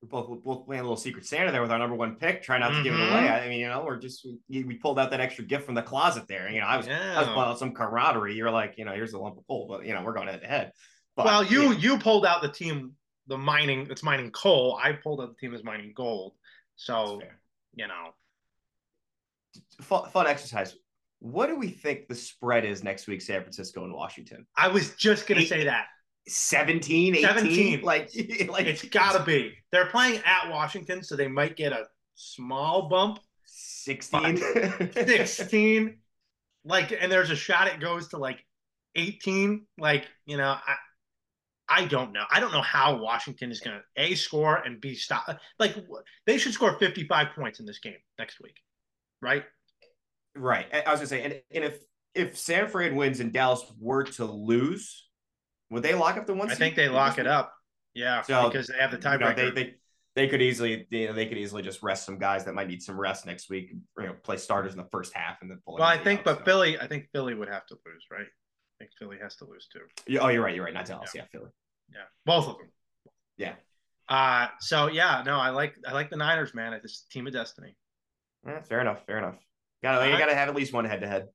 We're 0.00 0.08
both, 0.08 0.28
we're 0.28 0.36
both 0.36 0.66
playing 0.66 0.80
a 0.80 0.84
little 0.84 0.96
secret 0.96 1.26
Santa 1.26 1.52
there 1.52 1.62
with 1.62 1.70
our 1.70 1.78
number 1.78 1.94
one 1.94 2.16
pick, 2.16 2.42
trying 2.42 2.60
not 2.60 2.68
to 2.68 2.74
mm-hmm. 2.74 2.84
give 2.84 2.94
it 2.94 3.00
away. 3.00 3.22
Mm-hmm. 3.22 3.44
I 3.44 3.48
mean, 3.48 3.60
you 3.60 3.68
know, 3.68 3.84
we're 3.84 3.98
just 3.98 4.26
we, 4.48 4.64
we, 4.64 4.74
pulled 4.74 4.98
out 4.98 5.10
that 5.10 5.20
extra 5.20 5.44
gift 5.44 5.64
from 5.64 5.74
the 5.74 5.82
closet 5.82 6.26
there. 6.28 6.50
You 6.50 6.60
know, 6.60 6.66
I 6.66 6.76
was 6.76 6.86
yeah. 6.86 7.14
I 7.16 7.20
was 7.20 7.28
pulling 7.28 7.48
out 7.48 7.58
some 7.58 7.72
camaraderie. 7.72 8.34
You're 8.34 8.50
like, 8.50 8.74
you 8.78 8.84
know, 8.84 8.92
here's 8.92 9.12
a 9.12 9.18
lump 9.18 9.38
of 9.38 9.46
coal, 9.46 9.66
but 9.68 9.86
you 9.86 9.94
know, 9.94 10.02
we're 10.02 10.14
going 10.14 10.28
head 10.28 10.40
to 10.40 10.46
head. 10.46 10.72
But, 11.16 11.26
well, 11.26 11.44
you 11.44 11.72
yeah. 11.72 11.78
you 11.78 11.98
pulled 11.98 12.26
out 12.26 12.42
the 12.42 12.48
team, 12.48 12.92
the 13.28 13.38
mining 13.38 13.84
that's 13.84 14.02
mining 14.02 14.30
coal. 14.30 14.78
I 14.82 14.92
pulled 14.92 15.20
out 15.20 15.28
the 15.28 15.36
team 15.36 15.52
that's 15.52 15.64
mining 15.64 15.92
gold. 15.94 16.34
So 16.74 17.20
you 17.74 17.86
know, 17.86 18.10
fun, 19.82 20.10
fun 20.10 20.26
exercise. 20.26 20.74
What 21.22 21.46
do 21.46 21.56
we 21.56 21.68
think 21.68 22.08
the 22.08 22.16
spread 22.16 22.64
is 22.64 22.82
next 22.82 23.06
week, 23.06 23.22
San 23.22 23.42
Francisco 23.42 23.84
and 23.84 23.94
Washington? 23.94 24.44
I 24.56 24.66
was 24.66 24.90
just 24.96 25.28
going 25.28 25.40
to 25.40 25.46
say 25.46 25.62
that. 25.64 25.86
17, 26.26 27.14
18? 27.14 27.22
17. 27.24 27.80
Like, 27.84 28.10
like 28.48 28.66
it's 28.66 28.84
got 28.86 29.16
to 29.16 29.22
be. 29.22 29.54
They're 29.70 29.86
playing 29.86 30.20
at 30.24 30.50
Washington, 30.50 31.04
so 31.04 31.14
they 31.14 31.28
might 31.28 31.56
get 31.56 31.72
a 31.72 31.84
small 32.16 32.88
bump. 32.88 33.20
16. 33.46 34.36
16. 34.92 35.96
Like, 36.64 36.92
and 37.00 37.10
there's 37.10 37.30
a 37.30 37.36
shot 37.36 37.68
it 37.68 37.78
goes 37.78 38.08
to 38.08 38.18
like 38.18 38.44
18. 38.96 39.64
Like, 39.78 40.08
you 40.26 40.38
know, 40.38 40.56
I, 40.66 40.74
I 41.68 41.84
don't 41.84 42.12
know. 42.12 42.24
I 42.32 42.40
don't 42.40 42.52
know 42.52 42.62
how 42.62 42.96
Washington 42.96 43.52
is 43.52 43.60
going 43.60 43.76
to 43.76 44.02
A, 44.02 44.16
score 44.16 44.56
and 44.56 44.80
B, 44.80 44.96
stop. 44.96 45.38
Like, 45.60 45.76
they 46.26 46.36
should 46.36 46.52
score 46.52 46.76
55 46.80 47.28
points 47.36 47.60
in 47.60 47.66
this 47.66 47.78
game 47.78 47.94
next 48.18 48.40
week, 48.40 48.56
right? 49.20 49.44
Right. 50.34 50.66
I 50.72 50.90
was 50.90 51.00
gonna 51.00 51.06
say, 51.06 51.22
and, 51.22 51.42
and 51.50 51.64
if 51.64 51.78
if 52.14 52.36
San 52.36 52.68
Fran 52.68 52.96
wins 52.96 53.20
and 53.20 53.32
Dallas 53.32 53.64
were 53.78 54.04
to 54.04 54.24
lose, 54.24 55.08
would 55.70 55.82
they 55.82 55.94
lock 55.94 56.16
up 56.16 56.26
the 56.26 56.34
one? 56.34 56.50
I 56.50 56.54
think 56.54 56.76
they 56.76 56.88
lock 56.88 57.18
it 57.18 57.26
up. 57.26 57.54
Yeah, 57.94 58.22
so, 58.22 58.48
because 58.48 58.68
they 58.68 58.78
have 58.78 58.90
the 58.90 58.98
tiebreaker. 58.98 59.36
You 59.38 59.44
know, 59.44 59.50
they, 59.50 59.62
they 59.62 59.74
they 60.14 60.28
could 60.28 60.42
easily 60.42 60.86
you 60.90 61.08
know, 61.08 61.12
they 61.12 61.26
could 61.26 61.38
easily 61.38 61.62
just 61.62 61.82
rest 61.82 62.04
some 62.04 62.18
guys 62.18 62.44
that 62.44 62.54
might 62.54 62.68
need 62.68 62.82
some 62.82 62.98
rest 62.98 63.26
next 63.26 63.50
week. 63.50 63.72
You 63.98 64.06
know, 64.06 64.14
play 64.22 64.36
starters 64.36 64.72
in 64.72 64.78
the 64.78 64.88
first 64.90 65.14
half 65.14 65.40
and 65.42 65.50
then 65.50 65.60
pull. 65.64 65.76
Well, 65.76 65.84
I 65.84 65.98
think, 65.98 66.20
out, 66.20 66.24
but 66.24 66.38
so. 66.38 66.44
Philly, 66.44 66.78
I 66.78 66.86
think 66.86 67.08
Philly 67.12 67.34
would 67.34 67.48
have 67.48 67.66
to 67.66 67.76
lose, 67.86 68.06
right? 68.10 68.26
I 68.26 68.76
think 68.78 68.90
Philly 68.98 69.18
has 69.22 69.36
to 69.36 69.46
lose 69.46 69.68
too. 69.72 69.80
Yeah, 70.06 70.20
oh, 70.20 70.28
you're 70.28 70.42
right. 70.42 70.54
You're 70.54 70.64
right. 70.64 70.74
Not 70.74 70.86
Dallas. 70.86 71.10
Yeah, 71.14 71.22
yeah 71.22 71.26
Philly. 71.32 71.50
Yeah, 71.92 72.04
both 72.24 72.48
of 72.48 72.58
them. 72.58 72.68
Yeah. 73.36 73.54
Uh 74.08 74.48
so 74.60 74.88
yeah, 74.88 75.22
no, 75.24 75.38
I 75.38 75.50
like 75.50 75.74
I 75.86 75.92
like 75.92 76.10
the 76.10 76.16
Niners, 76.16 76.54
man. 76.54 76.72
It's 76.72 77.02
team 77.10 77.26
of 77.26 77.32
destiny. 77.32 77.76
Yeah, 78.46 78.60
fair 78.62 78.80
enough. 78.80 79.06
Fair 79.06 79.18
enough. 79.18 79.36
Got 79.82 80.08
you 80.08 80.18
got 80.18 80.26
to 80.26 80.34
have 80.34 80.48
at 80.48 80.54
least 80.54 80.72
one 80.72 80.84
head 80.84 81.00
to 81.00 81.08
head. 81.08 81.28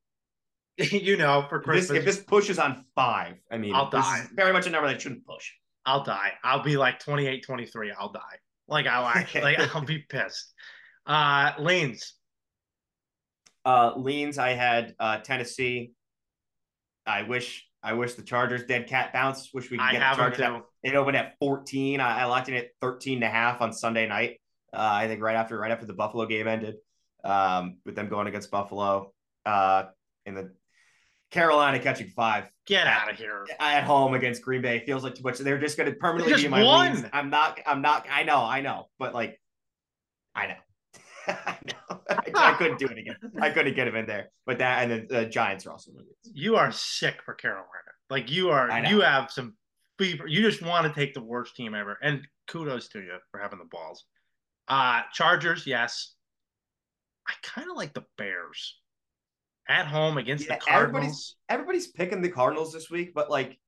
you 0.77 1.17
know, 1.17 1.45
for 1.49 1.57
If 1.57 1.65
this, 1.65 1.87
Christmas, 1.87 1.97
if 1.97 2.05
this 2.05 2.23
pushes 2.23 2.59
on 2.59 2.85
five, 2.95 3.35
I 3.51 3.57
mean, 3.57 3.73
I'll 3.73 3.89
die. 3.89 4.25
very 4.33 4.53
much 4.53 4.67
a 4.67 4.69
number 4.69 4.87
that 4.87 5.01
shouldn't 5.01 5.25
push. 5.25 5.51
I'll 5.85 6.03
die. 6.03 6.33
I'll 6.43 6.63
be 6.63 6.77
like 6.77 6.99
28, 6.99 7.43
23. 7.43 7.91
I'll 7.97 8.11
die. 8.11 8.21
Like 8.67 8.85
I'll 8.85 9.05
actually, 9.05 9.41
like 9.55 9.75
I'll 9.75 9.81
be 9.81 9.99
pissed. 9.99 10.53
Uh, 11.05 11.53
lanes. 11.59 12.13
Uh, 13.65 13.93
leans, 13.97 14.37
I 14.37 14.51
had 14.51 14.95
uh, 14.99 15.17
Tennessee. 15.17 15.91
I 17.05 17.23
wish 17.23 17.65
I 17.81 17.93
wish 17.93 18.13
the 18.13 18.21
Chargers 18.21 18.63
dead 18.65 18.87
cat 18.87 19.13
bounce. 19.13 19.49
Wish 19.53 19.71
we 19.71 19.77
could 19.77 19.83
I 19.85 19.93
get 19.93 20.01
have 20.01 20.17
the 20.17 20.37
Chargers. 20.37 20.63
It 20.83 20.95
opened 20.95 21.17
at 21.17 21.35
14. 21.39 21.99
I, 21.99 22.21
I 22.21 22.25
locked 22.25 22.49
in 22.49 22.55
at 22.55 22.69
13 22.81 23.15
and 23.15 23.23
a 23.23 23.29
half 23.29 23.61
on 23.61 23.73
Sunday 23.73 24.07
night. 24.07 24.39
Uh, 24.73 24.79
I 24.79 25.07
think 25.07 25.21
right 25.21 25.35
after 25.35 25.57
right 25.57 25.71
after 25.71 25.85
the 25.85 25.93
Buffalo 25.93 26.25
game 26.25 26.47
ended. 26.47 26.75
Um, 27.27 27.77
with 27.85 27.95
them 27.95 28.07
going 28.09 28.27
against 28.27 28.49
Buffalo. 28.51 29.13
Uh, 29.45 29.85
in 30.25 30.35
the 30.35 30.51
Carolina 31.31 31.79
catching 31.79 32.07
five 32.09 32.49
Get 32.65 32.87
out 32.87 33.09
of 33.11 33.17
here. 33.17 33.45
at 33.59 33.83
home 33.83 34.13
against 34.13 34.41
Green 34.41 34.61
Bay 34.61 34.83
feels 34.85 35.03
like 35.03 35.15
too 35.15 35.23
much. 35.23 35.37
They're 35.37 35.57
just 35.57 35.77
going 35.77 35.89
to 35.89 35.95
permanently 35.97 36.35
be 36.35 36.45
in 36.45 36.51
my 36.51 36.63
won. 36.63 36.93
leans. 36.95 37.05
I'm 37.13 37.29
not. 37.29 37.59
I'm 37.65 37.81
not. 37.81 38.05
I 38.09 38.23
know. 38.23 38.39
I 38.41 38.61
know. 38.61 38.85
But 38.97 39.13
like, 39.13 39.39
I 40.35 40.47
know. 40.47 40.53
I 41.27 41.57
know. 41.65 41.99
I, 42.09 42.31
I 42.35 42.53
couldn't 42.53 42.79
do 42.79 42.87
it 42.87 42.97
again. 42.97 43.15
I 43.41 43.49
couldn't 43.49 43.75
get 43.75 43.87
him 43.87 43.95
in 43.95 44.05
there. 44.05 44.29
But 44.45 44.59
that 44.59 44.83
and 44.83 44.91
then 44.91 45.07
the 45.09 45.25
Giants 45.25 45.65
are 45.65 45.71
also. 45.71 45.91
in. 45.91 46.05
You 46.33 46.55
are 46.55 46.71
sick 46.71 47.21
for 47.25 47.33
Carolina. 47.33 47.65
Like 48.09 48.31
you 48.31 48.49
are. 48.49 48.85
You 48.85 49.01
have 49.01 49.31
some 49.31 49.55
fever. 49.97 50.27
You 50.27 50.41
just 50.41 50.61
want 50.61 50.87
to 50.87 50.97
take 50.97 51.13
the 51.13 51.23
worst 51.23 51.55
team 51.55 51.75
ever. 51.75 51.97
And 52.01 52.21
kudos 52.47 52.87
to 52.89 52.99
you 52.99 53.17
for 53.31 53.39
having 53.39 53.59
the 53.59 53.65
balls. 53.65 54.05
Uh, 54.67 55.01
Chargers, 55.13 55.65
yes. 55.65 56.13
I 57.27 57.33
kind 57.43 57.69
of 57.69 57.75
like 57.77 57.93
the 57.93 58.05
Bears 58.17 58.79
at 59.67 59.85
home 59.87 60.17
against 60.17 60.45
Yeah, 60.47 60.55
the 60.55 60.61
Cardinals. 60.61 60.89
everybody's 60.91 61.35
everybody's 61.49 61.87
picking 61.87 62.21
the 62.21 62.29
Cardinals 62.29 62.71
this 62.73 62.89
week, 62.89 63.13
but 63.13 63.29
like, 63.29 63.59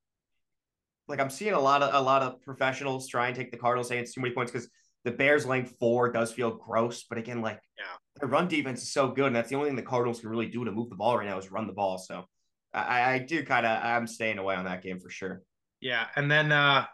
like 1.07 1.19
I'm 1.19 1.29
seeing 1.29 1.53
a 1.53 1.59
lot 1.59 1.81
of 1.83 1.93
a 1.93 2.01
lot 2.01 2.21
of 2.21 2.41
professionals 2.41 3.07
try 3.07 3.27
and 3.27 3.35
take 3.35 3.51
the 3.51 3.57
Cardinals 3.57 3.87
saying 3.89 4.03
it's 4.03 4.13
too 4.13 4.21
many 4.21 4.33
points 4.33 4.51
because 4.51 4.69
the 5.03 5.11
Bears 5.11 5.45
laying 5.45 5.65
four 5.65 6.11
does 6.11 6.31
feel 6.31 6.51
gross. 6.51 7.03
But 7.03 7.17
again, 7.17 7.41
like, 7.41 7.59
Yeah. 7.77 7.85
their 8.19 8.29
run 8.29 8.47
defense 8.47 8.81
is 8.83 8.91
so 8.91 9.09
good, 9.09 9.27
and 9.27 9.35
that's 9.35 9.49
the 9.49 9.55
only 9.55 9.69
thing 9.69 9.75
the 9.75 9.81
Cardinals 9.81 10.19
can 10.19 10.29
really 10.29 10.47
do 10.47 10.63
to 10.65 10.71
move 10.71 10.89
the 10.89 10.95
ball 10.95 11.17
right 11.17 11.27
now 11.27 11.37
is 11.37 11.51
run 11.51 11.67
the 11.67 11.73
ball. 11.73 11.97
So 11.97 12.25
I, 12.73 13.13
I 13.13 13.19
do 13.19 13.43
kind 13.43 13.65
of 13.65 13.83
I'm 13.83 14.07
staying 14.07 14.37
away 14.37 14.55
on 14.55 14.65
that 14.65 14.83
game 14.83 14.99
for 14.99 15.09
sure. 15.09 15.41
Yeah, 15.81 16.07
and 16.15 16.29
then 16.29 16.51
uh 16.51 16.85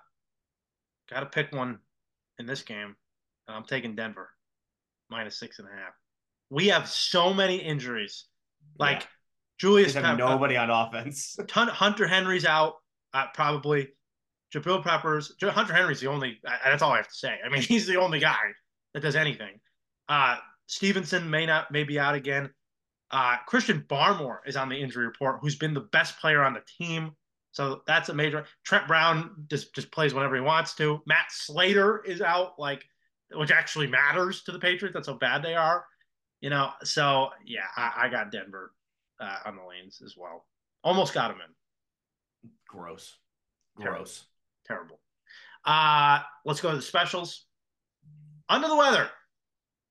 got 1.10 1.20
to 1.22 1.26
pick 1.28 1.52
one 1.52 1.80
in 2.40 2.46
this 2.46 2.64
game. 2.64 2.96
I'm 3.48 3.64
taking 3.66 3.96
Denver 3.96 4.30
minus 5.10 5.38
six 5.40 5.60
and 5.60 5.68
a 5.68 5.72
half. 5.72 5.94
We 6.50 6.68
have 6.68 6.88
so 6.88 7.34
many 7.34 7.58
injuries. 7.58 8.26
Like 8.78 9.02
Yeah. 9.02 9.08
Julius 9.58 9.94
Pep- 9.94 10.18
nobody 10.18 10.58
on 10.58 10.70
offense. 10.70 11.38
Ton- 11.48 11.68
Hunter 11.70 12.08
Henry's 12.08 12.46
out, 12.46 12.74
uh, 13.14 13.28
probably. 13.34 13.90
Jabril 14.54 14.84
Peppers. 14.84 15.34
Hunter 15.42 15.74
Henry's 15.74 16.00
the 16.00 16.08
only. 16.08 16.40
Uh, 16.48 16.52
that's 16.64 16.82
all 16.82 16.92
I 16.92 16.98
have 16.98 17.08
to 17.08 17.14
say. 17.16 17.38
I 17.46 17.50
mean, 17.50 17.62
he's 17.64 17.88
the 17.88 17.98
only 17.98 18.20
guy 18.20 18.38
that 18.94 19.02
does 19.02 19.16
anything. 19.16 19.60
Uh, 20.08 20.38
Stevenson 20.68 21.30
may 21.30 21.46
not, 21.46 21.72
may 21.72 21.84
be 21.84 22.00
out 22.00 22.16
again. 22.16 22.50
Uh, 23.12 23.38
Christian 23.48 23.86
Barmore 23.88 24.40
is 24.46 24.56
on 24.56 24.70
the 24.70 24.76
injury 24.76 25.06
report, 25.06 25.40
who's 25.42 25.56
been 25.56 25.74
the 25.74 25.82
best 25.92 26.20
player 26.20 26.44
on 26.44 26.54
the 26.54 26.62
team. 26.80 27.12
So 27.52 27.82
that's 27.88 28.10
a 28.10 28.14
major. 28.14 28.46
Trent 28.66 28.88
Brown 28.88 29.32
just 29.50 29.74
just 29.74 29.92
plays 29.92 30.14
whenever 30.14 30.36
he 30.36 30.42
wants 30.42 30.74
to. 30.76 31.02
Matt 31.06 31.28
Slater 31.32 32.04
is 32.06 32.22
out, 32.22 32.60
like, 32.60 32.84
which 33.34 33.52
actually 33.52 33.88
matters 33.88 34.44
to 34.44 34.52
the 34.52 34.60
Patriots. 34.60 34.94
That's 34.94 35.08
how 35.08 35.14
bad 35.14 35.42
they 35.44 35.56
are. 35.56 35.86
You 36.46 36.52
know, 36.52 36.70
so 36.84 37.30
yeah, 37.44 37.66
I, 37.76 38.04
I 38.04 38.10
got 38.10 38.32
Denver 38.32 38.72
uh, 39.20 39.38
on 39.48 39.56
the 39.56 39.64
lanes 39.68 40.00
as 40.06 40.14
well. 40.16 40.46
Almost 40.84 41.12
got 41.12 41.32
him 41.32 41.38
in. 41.38 42.52
Gross. 42.68 43.18
Terrible. 43.80 43.98
Gross. 43.98 44.26
Terrible. 44.68 45.00
Uh, 45.66 46.20
let's 46.46 46.62
go 46.62 46.70
to 46.70 46.76
the 46.76 46.84
specials. 46.84 47.46
Under 48.48 48.68
the 48.68 48.76
weather. 48.76 49.10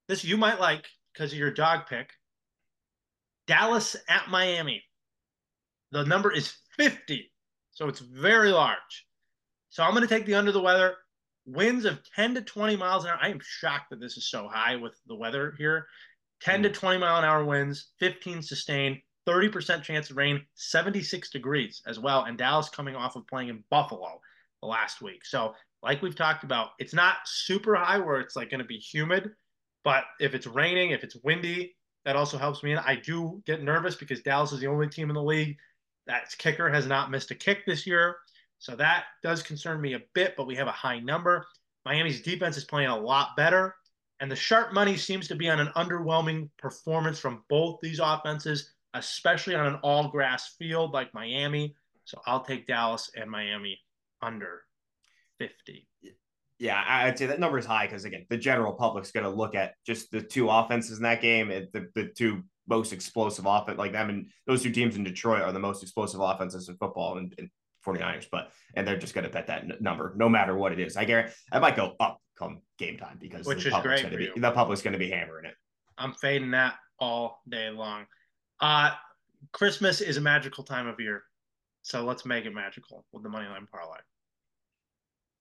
This 0.07 0.25
you 0.25 0.37
might 0.37 0.61
like 0.61 0.87
because 1.13 1.33
of 1.33 1.39
your 1.41 1.51
dog 1.51 1.89
pick. 1.89 2.11
Dallas 3.49 3.97
at 4.09 4.31
Miami. 4.31 4.85
The 5.91 6.05
number 6.05 6.31
is 6.31 6.55
50, 6.77 7.33
so 7.73 7.89
it's 7.89 7.99
very 7.99 8.53
large. 8.53 9.09
So 9.71 9.83
I'm 9.83 9.91
going 9.91 10.07
to 10.07 10.09
take 10.09 10.25
the 10.25 10.37
under 10.37 10.53
the 10.53 10.63
weather. 10.63 10.95
Winds 11.47 11.85
of 11.85 11.99
10 12.15 12.37
to 12.37 12.43
20 12.43 12.77
miles 12.77 13.03
an 13.03 13.11
hour. 13.11 13.19
I 13.21 13.31
am 13.31 13.41
shocked 13.43 13.91
that 13.91 13.99
this 13.99 14.17
is 14.17 14.31
so 14.31 14.47
high 14.47 14.77
with 14.77 14.95
the 15.09 15.17
weather 15.17 15.53
here. 15.59 15.89
10 16.41 16.65
to 16.65 16.71
20 16.71 16.99
mile 16.99 17.19
an 17.19 17.25
hour 17.25 17.45
winds, 17.45 17.93
15 18.01 18.43
sustained, 18.43 18.99
30% 19.27 19.83
chance 19.83 20.11
of 20.11 20.17
rain, 20.17 20.45
76 20.55 21.31
degrees 21.31 21.83
as 21.87 21.99
well. 21.99 22.25
And 22.25 22.37
Dallas 22.37 22.69
coming 22.69 22.95
off 22.95 23.17
of 23.17 23.27
playing 23.27 23.49
in 23.49 23.65
Buffalo 23.71 24.21
last 24.63 25.01
week. 25.01 25.25
So, 25.25 25.55
like 25.83 26.01
we've 26.01 26.17
talked 26.17 26.45
about, 26.45 26.71
it's 26.79 26.95
not 26.95 27.17
super 27.27 27.75
high 27.75 27.99
where 27.99 28.19
it's 28.19 28.37
like 28.37 28.51
going 28.51 28.61
to 28.61 28.67
be 28.67 28.79
humid, 28.79 29.31
but 29.85 30.05
if 30.19 30.35
it's 30.35 30.47
raining, 30.47 30.91
if 30.91 31.05
it's 31.05 31.17
windy, 31.23 31.77
that 32.07 32.17
also 32.17 32.39
helps 32.39 32.63
me. 32.63 32.73
And 32.73 32.81
I 32.81 32.97
do 32.97 33.43
get 33.47 33.63
nervous 33.63 33.95
because 33.95 34.23
Dallas 34.23 34.53
is 34.53 34.61
the 34.61 34.67
only 34.67 34.89
team 34.89 35.11
in 35.11 35.15
the 35.15 35.23
league 35.23 35.57
that's 36.07 36.35
kicker 36.35 36.71
has 36.71 36.87
not 36.87 37.11
missed 37.11 37.31
a 37.31 37.35
kick 37.35 37.65
this 37.67 37.87
year. 37.87 38.17
So 38.59 38.77
that 38.77 39.05
does 39.23 39.43
concern 39.43 39.81
me 39.81 39.95
a 39.95 40.01
bit, 40.15 40.35
but 40.37 40.47
we 40.47 40.57
have 40.57 40.69
a 40.69 40.73
high 40.73 41.01
number. 41.01 41.47
Miami's 41.85 42.23
defense 42.23 42.57
is 42.57 42.65
playing 42.65 42.89
a 42.89 42.99
lot 42.99 43.37
better. 43.37 43.75
And 44.25 44.33
the 44.33 44.37
sharp 44.37 44.73
money 44.73 44.97
seems 44.97 45.29
to 45.29 45.35
be 45.35 45.51
on 45.51 45.61
an 45.61 45.69
underwhelming 45.77 46.49
performance 46.57 47.19
from 47.19 47.45
both 47.51 47.79
these 47.83 48.01
offenses, 48.03 48.73
especially 48.95 49.55
on 49.55 49.67
an 49.67 49.75
all 49.83 50.09
grass 50.09 50.55
field 50.59 50.95
like 50.95 51.13
Miami. 51.13 51.75
So 52.05 52.19
I'll 52.27 52.43
take 52.43 52.67
Dallas 52.67 53.11
and 53.15 53.31
Miami 53.31 53.79
under 54.23 54.63
50. 55.41 55.87
Yeah, 56.59 56.83
I'd 56.89 57.19
say 57.19 57.27
that 57.27 57.39
number 57.39 57.59
is 57.59 57.67
high 57.67 57.85
because 57.85 58.07
again, 58.07 58.25
the 58.31 58.39
general 58.39 58.73
public's 58.73 59.13
going 59.13 59.25
to 59.25 59.31
look 59.31 59.55
at 59.55 59.75
just 59.85 60.11
the 60.11 60.23
two 60.23 60.49
offenses 60.49 60.97
in 60.97 61.03
that 61.03 61.21
game, 61.21 61.49
the, 61.49 61.89
the 61.95 62.09
two 62.17 62.45
most 62.67 62.95
explosive 62.95 63.45
offense, 63.45 63.77
like 63.77 63.93
them 63.93 64.09
and 64.09 64.31
those 64.47 64.63
two 64.63 64.71
teams 64.71 64.97
in 64.97 65.05
Detroit 65.05 65.43
are 65.43 65.53
the 65.53 65.59
most 65.59 65.83
explosive 65.83 66.21
offenses 66.21 66.71
in 66.71 66.79
football 66.79 67.19
and, 67.19 67.35
and 67.37 67.51
49ers, 67.87 68.29
but 68.33 68.53
and 68.75 68.89
they're 68.89 68.97
just 68.97 69.13
going 69.13 69.25
to 69.25 69.31
bet 69.31 69.49
that 69.49 69.65
n- 69.65 69.77
number 69.81 70.15
no 70.17 70.31
matter 70.31 70.57
what 70.57 70.73
it 70.73 70.81
is. 70.81 70.97
I 70.97 71.05
guarantee 71.05 71.35
I 71.53 71.59
might 71.59 71.77
go 71.77 71.95
up 72.01 72.23
come 72.39 72.61
game 72.79 72.97
time 72.97 73.19
because 73.21 73.47
Which 73.47 73.63
the 73.63 73.69
is 73.69 73.75
public's 73.75 74.03
great 74.03 74.11
gonna 74.11 74.17
be 74.19 74.25
you. 74.35 74.41
the 74.41 74.51
public's 74.51 74.83
going 74.83 74.93
to 74.93 74.99
be 74.99 75.11
hammering 75.11 75.45
it. 75.47 75.55
I'm 75.99 76.13
fading 76.15 76.51
that 76.53 76.75
all 76.99 77.41
day 77.49 77.71
long. 77.71 78.07
Uh, 78.61 78.91
Christmas 79.53 80.01
is 80.01 80.17
a 80.17 80.21
magical 80.21 80.65
time 80.65 80.87
of 80.87 80.99
year. 80.99 81.23
So 81.83 82.03
let's 82.05 82.25
make 82.25 82.47
it 82.47 82.55
magical 82.55 83.05
with 83.13 83.23
the 83.23 83.29
money 83.29 83.47
line 83.47 83.67
parlay. 83.71 83.99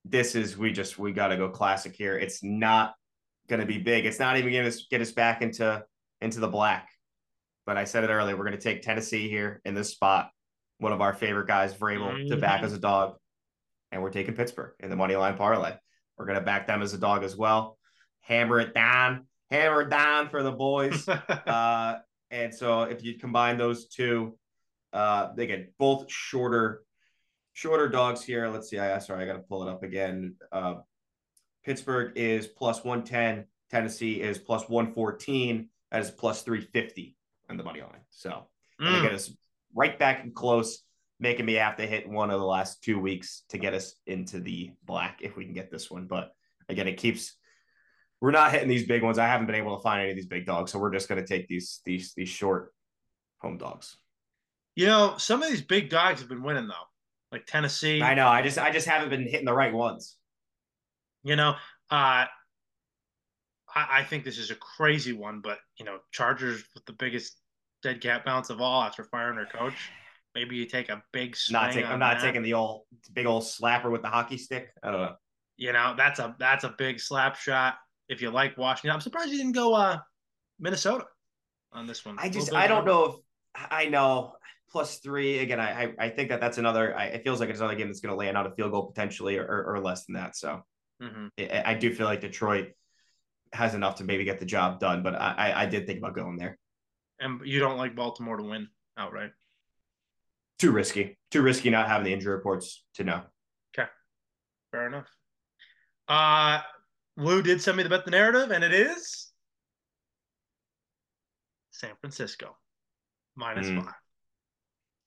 This 0.05 0.35
is 0.35 0.57
we 0.57 0.71
just 0.73 0.99
we 0.99 1.13
got 1.13 1.29
to 1.29 1.37
go 1.37 1.49
classic 1.49 1.95
here. 1.95 2.17
It's 2.17 2.43
not 2.43 2.93
going 3.47 3.61
to 3.61 3.65
be 3.65 3.77
big. 3.77 4.05
It's 4.05 4.19
not 4.19 4.37
even 4.37 4.51
going 4.51 4.69
to 4.69 4.77
get 4.89 5.01
us 5.01 5.11
back 5.11 5.41
into 5.41 5.83
into 6.21 6.39
the 6.39 6.47
black. 6.47 6.89
But 7.65 7.77
I 7.77 7.85
said 7.85 8.03
it 8.03 8.09
earlier. 8.09 8.35
We're 8.35 8.43
going 8.43 8.57
to 8.57 8.61
take 8.61 8.81
Tennessee 8.81 9.29
here 9.29 9.61
in 9.63 9.73
this 9.73 9.89
spot. 9.91 10.29
One 10.79 10.91
of 10.91 10.99
our 10.99 11.13
favorite 11.13 11.47
guys, 11.47 11.73
Vrabel, 11.73 12.27
to 12.27 12.35
back 12.35 12.61
Mhm. 12.61 12.65
as 12.65 12.73
a 12.73 12.79
dog, 12.79 13.15
and 13.93 14.01
we're 14.03 14.09
taking 14.09 14.35
Pittsburgh 14.35 14.73
in 14.81 14.89
the 14.89 14.97
money 14.97 15.15
line 15.15 15.37
parlay. 15.37 15.73
We're 16.17 16.25
going 16.25 16.39
to 16.39 16.45
back 16.45 16.67
them 16.67 16.81
as 16.81 16.93
a 16.93 16.97
dog 16.97 17.23
as 17.23 17.35
well. 17.35 17.77
Hammer 18.21 18.59
it 18.59 18.73
down, 18.73 19.27
hammer 19.51 19.81
it 19.81 19.89
down 19.89 20.29
for 20.29 20.43
the 20.43 20.51
boys. 20.51 21.07
uh, 21.47 21.95
and 22.31 22.53
so 22.53 22.83
if 22.83 23.03
you 23.03 23.17
combine 23.17 23.57
those 23.57 23.87
two, 23.87 24.37
uh, 24.93 25.33
they 25.35 25.47
get 25.47 25.77
both 25.77 26.09
shorter, 26.09 26.83
shorter 27.53 27.89
dogs 27.89 28.23
here. 28.23 28.47
Let's 28.47 28.69
see. 28.69 28.79
I 28.79 28.97
sorry, 28.99 29.23
I 29.23 29.27
got 29.27 29.33
to 29.33 29.39
pull 29.39 29.67
it 29.67 29.71
up 29.71 29.83
again. 29.83 30.35
Uh, 30.51 30.75
Pittsburgh 31.65 32.13
is 32.15 32.47
plus 32.47 32.83
one 32.83 33.03
ten. 33.03 33.45
Tennessee 33.71 34.21
is 34.21 34.37
plus 34.37 34.69
one 34.69 34.93
fourteen. 34.93 35.69
That 35.91 36.01
is 36.01 36.11
plus 36.11 36.41
three 36.43 36.61
fifty 36.61 37.15
on 37.49 37.57
the 37.57 37.63
money 37.63 37.81
line. 37.81 38.01
So 38.09 38.47
Mm. 38.81 39.03
get 39.03 39.13
us 39.13 39.31
right 39.75 39.97
back 39.99 40.23
and 40.23 40.33
close, 40.33 40.81
making 41.23 41.45
me 41.45 41.53
have 41.53 41.77
to 41.77 41.87
hit 41.87 42.07
one 42.07 42.29
of 42.29 42.39
the 42.41 42.45
last 42.45 42.83
two 42.83 42.99
weeks 42.99 43.43
to 43.47 43.57
get 43.57 43.73
us 43.73 43.95
into 44.05 44.41
the 44.41 44.71
black 44.83 45.19
if 45.21 45.37
we 45.37 45.45
can 45.45 45.53
get 45.53 45.71
this 45.71 45.89
one. 45.89 46.05
But 46.05 46.31
again, 46.67 46.85
it 46.85 46.97
keeps 46.97 47.33
we're 48.19 48.31
not 48.31 48.51
hitting 48.51 48.67
these 48.67 48.85
big 48.85 49.03
ones. 49.03 49.17
I 49.17 49.25
haven't 49.25 49.47
been 49.47 49.55
able 49.55 49.77
to 49.77 49.81
find 49.81 50.01
any 50.01 50.11
of 50.11 50.17
these 50.17 50.27
big 50.27 50.45
dogs, 50.45 50.71
so 50.71 50.79
we're 50.79 50.91
just 50.91 51.07
going 51.07 51.21
to 51.21 51.27
take 51.27 51.47
these 51.47 51.79
these 51.85 52.13
these 52.13 52.27
short 52.27 52.73
home 53.39 53.57
dogs. 53.57 53.95
You 54.75 54.87
know, 54.87 55.15
some 55.17 55.41
of 55.41 55.49
these 55.49 55.61
big 55.61 55.89
dogs 55.89 56.19
have 56.19 56.27
been 56.27 56.43
winning 56.43 56.67
though, 56.67 56.87
like 57.31 57.45
Tennessee. 57.45 58.01
I 58.01 58.15
know. 58.15 58.27
I 58.27 58.41
just 58.41 58.57
I 58.57 58.71
just 58.71 58.87
haven't 58.87 59.09
been 59.09 59.23
hitting 59.23 59.45
the 59.45 59.53
right 59.53 59.73
ones. 59.73 60.17
You 61.23 61.37
know, 61.37 61.51
uh, 61.89 62.25
I, 62.27 62.27
I 63.75 64.03
think 64.03 64.25
this 64.25 64.37
is 64.37 64.51
a 64.51 64.55
crazy 64.55 65.13
one, 65.13 65.39
but 65.41 65.59
you 65.77 65.85
know, 65.85 65.99
Chargers 66.11 66.65
with 66.73 66.85
the 66.85 66.93
biggest 66.93 67.37
dead 67.81 68.01
cat 68.01 68.25
bounce 68.25 68.49
of 68.49 68.59
all 68.59 68.83
after 68.83 69.05
firing 69.05 69.37
their 69.37 69.45
coach. 69.45 69.89
Maybe 70.35 70.55
you 70.55 70.65
take 70.65 70.89
a 70.89 71.03
big 71.11 71.35
swing. 71.35 71.53
Not 71.53 71.71
taking. 71.71 71.85
on 71.85 71.93
I'm 71.93 71.99
not 71.99 72.17
that. 72.19 72.25
taking 72.25 72.41
the 72.41 72.53
old 72.55 72.83
big 73.13 73.25
old 73.25 73.43
slapper 73.43 73.91
with 73.91 74.01
the 74.01 74.09
hockey 74.09 74.37
stick. 74.37 74.71
I 74.81 74.91
don't 74.91 75.01
know. 75.01 75.15
You 75.57 75.73
know, 75.73 75.93
that's 75.95 76.19
a 76.19 76.35
that's 76.39 76.63
a 76.63 76.73
big 76.77 76.99
slap 76.99 77.35
shot. 77.35 77.75
If 78.09 78.21
you 78.21 78.31
like 78.31 78.57
Washington, 78.57 78.91
I'm 78.91 79.01
surprised 79.01 79.31
you 79.31 79.37
didn't 79.37 79.53
go 79.53 79.73
uh, 79.75 79.99
Minnesota 80.59 81.05
on 81.71 81.85
this 81.87 82.03
one. 82.03 82.17
I 82.19 82.29
just 82.29 82.53
I 82.53 82.67
don't 82.67 82.85
know 82.85 83.05
if 83.05 83.15
I 83.69 83.85
know 83.85 84.33
plus 84.71 84.97
three. 84.99 85.39
Again, 85.39 85.59
I 85.59 85.83
I, 85.83 85.93
I 85.99 86.09
think 86.09 86.29
that 86.29 86.41
that's 86.41 86.57
another. 86.57 86.97
I, 86.97 87.05
it 87.05 87.23
feels 87.23 87.39
like 87.39 87.49
it's 87.49 87.59
another 87.59 87.75
game 87.75 87.87
that's 87.87 87.99
going 87.99 88.11
to 88.11 88.17
land 88.17 88.35
on 88.37 88.47
a 88.47 88.55
field 88.55 88.71
goal 88.71 88.87
potentially 88.87 89.37
or, 89.37 89.45
or, 89.45 89.75
or 89.75 89.79
less 89.79 90.05
than 90.05 90.15
that. 90.15 90.35
So 90.35 90.63
Mhm. 91.01 91.29
I, 91.39 91.63
I 91.71 91.73
do 91.75 91.93
feel 91.93 92.05
like 92.07 92.21
Detroit 92.21 92.69
has 93.51 93.75
enough 93.75 93.95
to 93.95 94.03
maybe 94.03 94.23
get 94.23 94.39
the 94.39 94.45
job 94.45 94.79
done. 94.79 95.03
But 95.03 95.13
I 95.15 95.33
I, 95.37 95.61
I 95.63 95.65
did 95.67 95.85
think 95.85 95.99
about 95.99 96.15
going 96.15 96.37
there. 96.37 96.57
And 97.19 97.41
you 97.45 97.59
don't 97.59 97.77
like 97.77 97.95
Baltimore 97.95 98.37
to 98.37 98.43
win 98.43 98.67
outright. 98.97 99.31
Too 100.59 100.71
risky. 100.71 101.17
Too 101.31 101.41
risky 101.41 101.69
not 101.69 101.87
having 101.87 102.05
the 102.05 102.13
injury 102.13 102.33
reports 102.35 102.83
to 102.95 103.03
know. 103.03 103.23
Okay. 103.77 103.89
Fair 104.71 104.87
enough. 104.87 105.07
Uh 106.07 106.61
Lou 107.17 107.41
did 107.43 107.61
send 107.61 107.77
me 107.77 107.83
the 107.83 107.89
bet 107.89 108.05
the 108.05 108.11
narrative, 108.11 108.49
and 108.51 108.63
it 108.63 108.73
is 108.73 109.31
San 111.71 111.95
Francisco 111.99 112.57
minus 113.35 113.67
Mm. 113.67 113.83
five. 113.85 113.93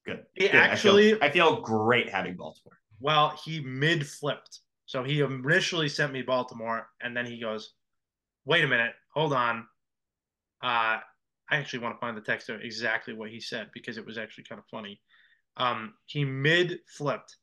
Good. 0.05 0.26
He 0.34 0.49
Good. 0.49 0.55
I 0.57 0.61
feel- 0.61 0.70
actually, 0.72 1.22
I 1.22 1.30
feel 1.30 1.61
great 1.62 2.09
having 2.09 2.36
Baltimore. 2.36 2.78
well, 3.01 3.30
he 3.44 3.61
mid 3.61 4.07
flipped. 4.07 4.61
So 4.86 5.03
he 5.03 5.20
initially 5.20 5.88
sent 5.88 6.12
me 6.12 6.22
Baltimore, 6.22 6.88
and 7.01 7.16
then 7.16 7.26
he 7.26 7.40
goes, 7.40 7.74
"Wait 8.44 8.62
a 8.64 8.68
minute, 8.68 8.94
hold 9.12 9.32
on." 9.32 9.68
Uh, 10.62 11.01
I 11.49 11.57
actually 11.57 11.80
want 11.80 11.97
to 11.97 11.99
find 12.01 12.16
the 12.16 12.20
text 12.20 12.49
of 12.49 12.61
exactly 12.61 13.14
what 13.14 13.30
he 13.30 13.40
said 13.40 13.70
because 13.72 13.99
it 13.99 14.07
was 14.07 14.16
actually 14.16 14.44
kind 14.44 14.61
of 14.61 14.66
funny. 14.68 15.01
Um, 15.57 15.94
he 16.07 16.24
mid 16.24 16.80
flipped. 16.88 17.36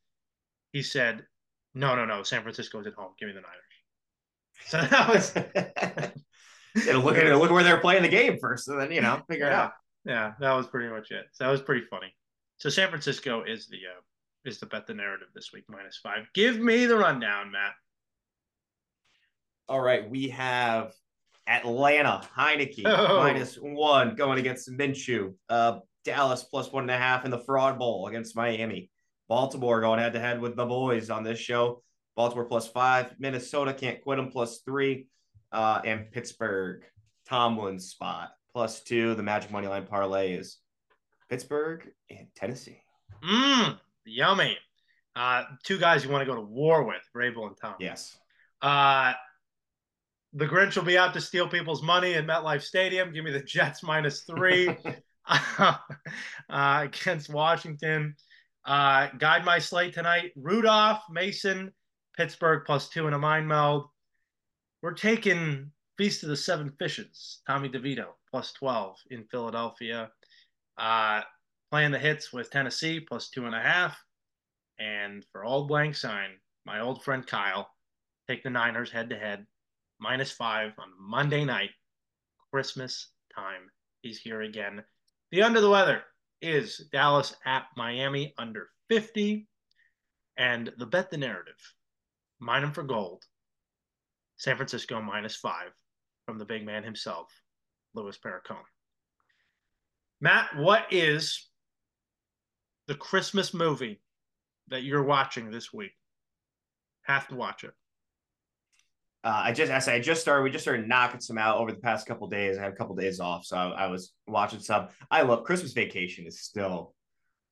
He 0.71 0.81
said, 0.83 1.25
"No, 1.73 1.95
no, 1.95 2.05
no. 2.05 2.23
San 2.23 2.41
Francisco 2.41 2.79
is 2.79 2.87
at 2.87 2.93
home. 2.93 3.13
Give 3.19 3.27
me 3.27 3.33
the 3.33 3.41
Niners." 3.41 3.59
So 4.65 4.77
that 4.81 5.09
was 5.09 5.33
Yeah, 6.87 6.97
look 6.97 7.17
at 7.17 7.27
it. 7.27 7.35
Look 7.37 7.51
where 7.51 7.63
they're 7.63 7.79
playing 7.81 8.03
the 8.03 8.09
game 8.09 8.37
first, 8.39 8.67
and 8.67 8.79
then 8.79 8.91
you 8.91 9.01
know 9.01 9.21
figure 9.29 9.45
it 9.47 9.51
out. 9.53 9.73
yeah. 10.05 10.33
That 10.39 10.53
was 10.53 10.67
pretty 10.67 10.89
much 10.89 11.11
it. 11.11 11.25
So 11.33 11.43
that 11.43 11.51
was 11.51 11.61
pretty 11.61 11.85
funny. 11.89 12.15
So 12.57 12.69
San 12.69 12.89
Francisco 12.89 13.43
is 13.43 13.67
the 13.67 13.77
uh, 13.77 14.01
is 14.45 14.59
the 14.59 14.65
bet 14.67 14.87
the 14.87 14.93
narrative 14.93 15.27
this 15.35 15.51
week 15.53 15.65
minus 15.69 15.99
five. 16.01 16.27
Give 16.33 16.59
me 16.59 16.85
the 16.85 16.97
rundown, 16.97 17.51
Matt. 17.51 17.73
All 19.67 19.81
right, 19.81 20.09
we 20.09 20.29
have 20.29 20.93
Atlanta 21.47 22.21
Heinicke 22.37 22.83
Oh. 22.85 23.17
minus 23.19 23.55
one 23.55 24.15
going 24.15 24.39
against 24.39 24.69
Minshew. 24.71 25.33
Uh, 25.49 25.79
Dallas 26.03 26.43
plus 26.43 26.71
one 26.71 26.83
and 26.83 26.91
a 26.91 26.97
half 26.97 27.25
in 27.25 27.31
the 27.31 27.39
Fraud 27.39 27.79
Bowl 27.79 28.07
against 28.07 28.35
Miami. 28.35 28.89
Baltimore 29.27 29.81
going 29.81 29.99
head 29.99 30.13
to 30.13 30.19
head 30.19 30.41
with 30.41 30.55
the 30.55 30.65
boys 30.65 31.09
on 31.09 31.23
this 31.23 31.39
show. 31.39 31.81
Baltimore 32.15 32.45
plus 32.45 32.67
five. 32.67 33.13
Minnesota 33.19 33.73
can't 33.73 34.01
quit 34.01 34.17
them 34.17 34.29
plus 34.29 34.59
three. 34.59 35.07
Uh, 35.51 35.81
and 35.85 36.11
Pittsburgh 36.11 36.83
Tomlin's 37.27 37.89
spot 37.89 38.31
plus 38.53 38.83
two. 38.83 39.15
The 39.15 39.23
Magic 39.23 39.51
Money 39.51 39.67
Line 39.67 39.85
parlay 39.85 40.33
is 40.33 40.57
Pittsburgh 41.29 41.89
and 42.09 42.27
Tennessee. 42.35 42.81
Mmm, 43.23 43.79
yummy. 44.05 44.57
Uh, 45.15 45.43
two 45.63 45.77
guys 45.77 46.03
you 46.03 46.09
want 46.09 46.21
to 46.21 46.25
go 46.25 46.35
to 46.35 46.41
war 46.41 46.83
with, 46.83 47.01
Vrabel 47.15 47.47
and 47.47 47.57
Tom. 47.61 47.75
Yes. 47.79 48.17
Uh, 48.61 49.13
the 50.33 50.45
Grinch 50.45 50.75
will 50.75 50.83
be 50.83 50.97
out 50.97 51.13
to 51.13 51.21
steal 51.21 51.47
people's 51.47 51.83
money 51.83 52.15
at 52.15 52.25
MetLife 52.25 52.63
Stadium. 52.63 53.13
Give 53.13 53.23
me 53.23 53.31
the 53.31 53.43
Jets 53.43 53.83
minus 53.83 54.21
three 54.21 54.75
uh, 55.59 55.77
against 56.49 57.29
Washington. 57.29 58.15
Uh, 58.65 59.07
guide 59.17 59.45
my 59.45 59.59
slate 59.59 59.93
tonight. 59.93 60.31
Rudolph, 60.35 61.01
Mason, 61.09 61.71
Pittsburgh 62.15 62.63
plus 62.65 62.89
two 62.89 63.07
in 63.07 63.13
a 63.13 63.19
mind 63.19 63.47
meld. 63.47 63.87
We're 64.81 64.93
taking 64.93 65.71
Feast 65.97 66.23
of 66.23 66.29
the 66.29 66.37
Seven 66.37 66.71
Fishes, 66.79 67.41
Tommy 67.47 67.69
DeVito 67.69 68.07
plus 68.29 68.53
12 68.53 68.97
in 69.11 69.25
Philadelphia. 69.25 70.09
Uh, 70.77 71.21
playing 71.71 71.91
the 71.91 71.99
hits 71.99 72.33
with 72.33 72.51
Tennessee 72.51 72.99
plus 72.99 73.29
two 73.29 73.45
and 73.45 73.55
a 73.55 73.61
half. 73.61 73.97
And 74.79 75.25
for 75.31 75.45
Auld 75.45 75.69
Lang 75.69 75.93
Syne, 75.93 76.37
my 76.65 76.79
old 76.79 77.03
friend 77.03 77.25
Kyle, 77.25 77.69
take 78.27 78.43
the 78.43 78.49
Niners 78.49 78.91
head 78.91 79.09
to 79.09 79.17
head, 79.17 79.45
minus 79.99 80.31
five 80.31 80.71
on 80.79 80.89
Monday 80.99 81.45
night, 81.45 81.71
Christmas 82.51 83.09
time. 83.35 83.69
He's 84.01 84.19
here 84.19 84.41
again. 84.41 84.83
The 85.33 85.41
under 85.41 85.61
the 85.61 85.69
weather 85.71 86.03
is 86.43 86.77
Dallas 86.91 87.35
at 87.43 87.65
Miami 87.75 88.35
under 88.37 88.69
50. 88.89 89.47
And 90.37 90.71
the 90.77 90.85
bet 90.85 91.09
the 91.09 91.17
narrative, 91.17 91.57
mine 92.37 92.61
'em 92.61 92.71
for 92.71 92.83
gold, 92.83 93.23
San 94.35 94.57
Francisco 94.57 95.01
minus 95.01 95.35
five 95.35 95.73
from 96.27 96.37
the 96.37 96.45
big 96.45 96.67
man 96.67 96.83
himself, 96.83 97.33
Louis 97.95 98.15
Perricone. 98.19 98.67
Matt, 100.21 100.55
what 100.55 100.93
is 100.93 101.49
the 102.85 102.93
Christmas 102.93 103.55
movie 103.55 104.03
that 104.67 104.83
you're 104.83 105.01
watching 105.01 105.49
this 105.49 105.73
week? 105.73 105.97
Have 107.05 107.27
to 107.29 107.35
watch 107.35 107.63
it. 107.63 107.73
Uh, 109.23 109.41
I 109.45 109.51
just, 109.53 109.71
I 109.71 109.79
say, 109.79 109.95
I 109.95 109.99
just 109.99 110.21
started. 110.21 110.43
We 110.43 110.51
just 110.51 110.63
started 110.65 110.87
knocking 110.87 111.21
some 111.21 111.37
out 111.37 111.57
over 111.57 111.71
the 111.71 111.79
past 111.79 112.05
couple 112.05 112.27
days. 112.27 112.57
I 112.57 112.63
had 112.63 112.73
a 112.73 112.75
couple 112.75 112.93
days 112.95 113.19
off, 113.21 113.45
so 113.45 113.55
I, 113.55 113.85
I 113.85 113.87
was 113.87 114.11
watching 114.27 114.59
some. 114.59 114.89
I 115.09 115.21
love 115.21 115.45
Christmas 115.45 115.71
Vacation. 115.71 116.25
is 116.27 116.41
still 116.41 116.93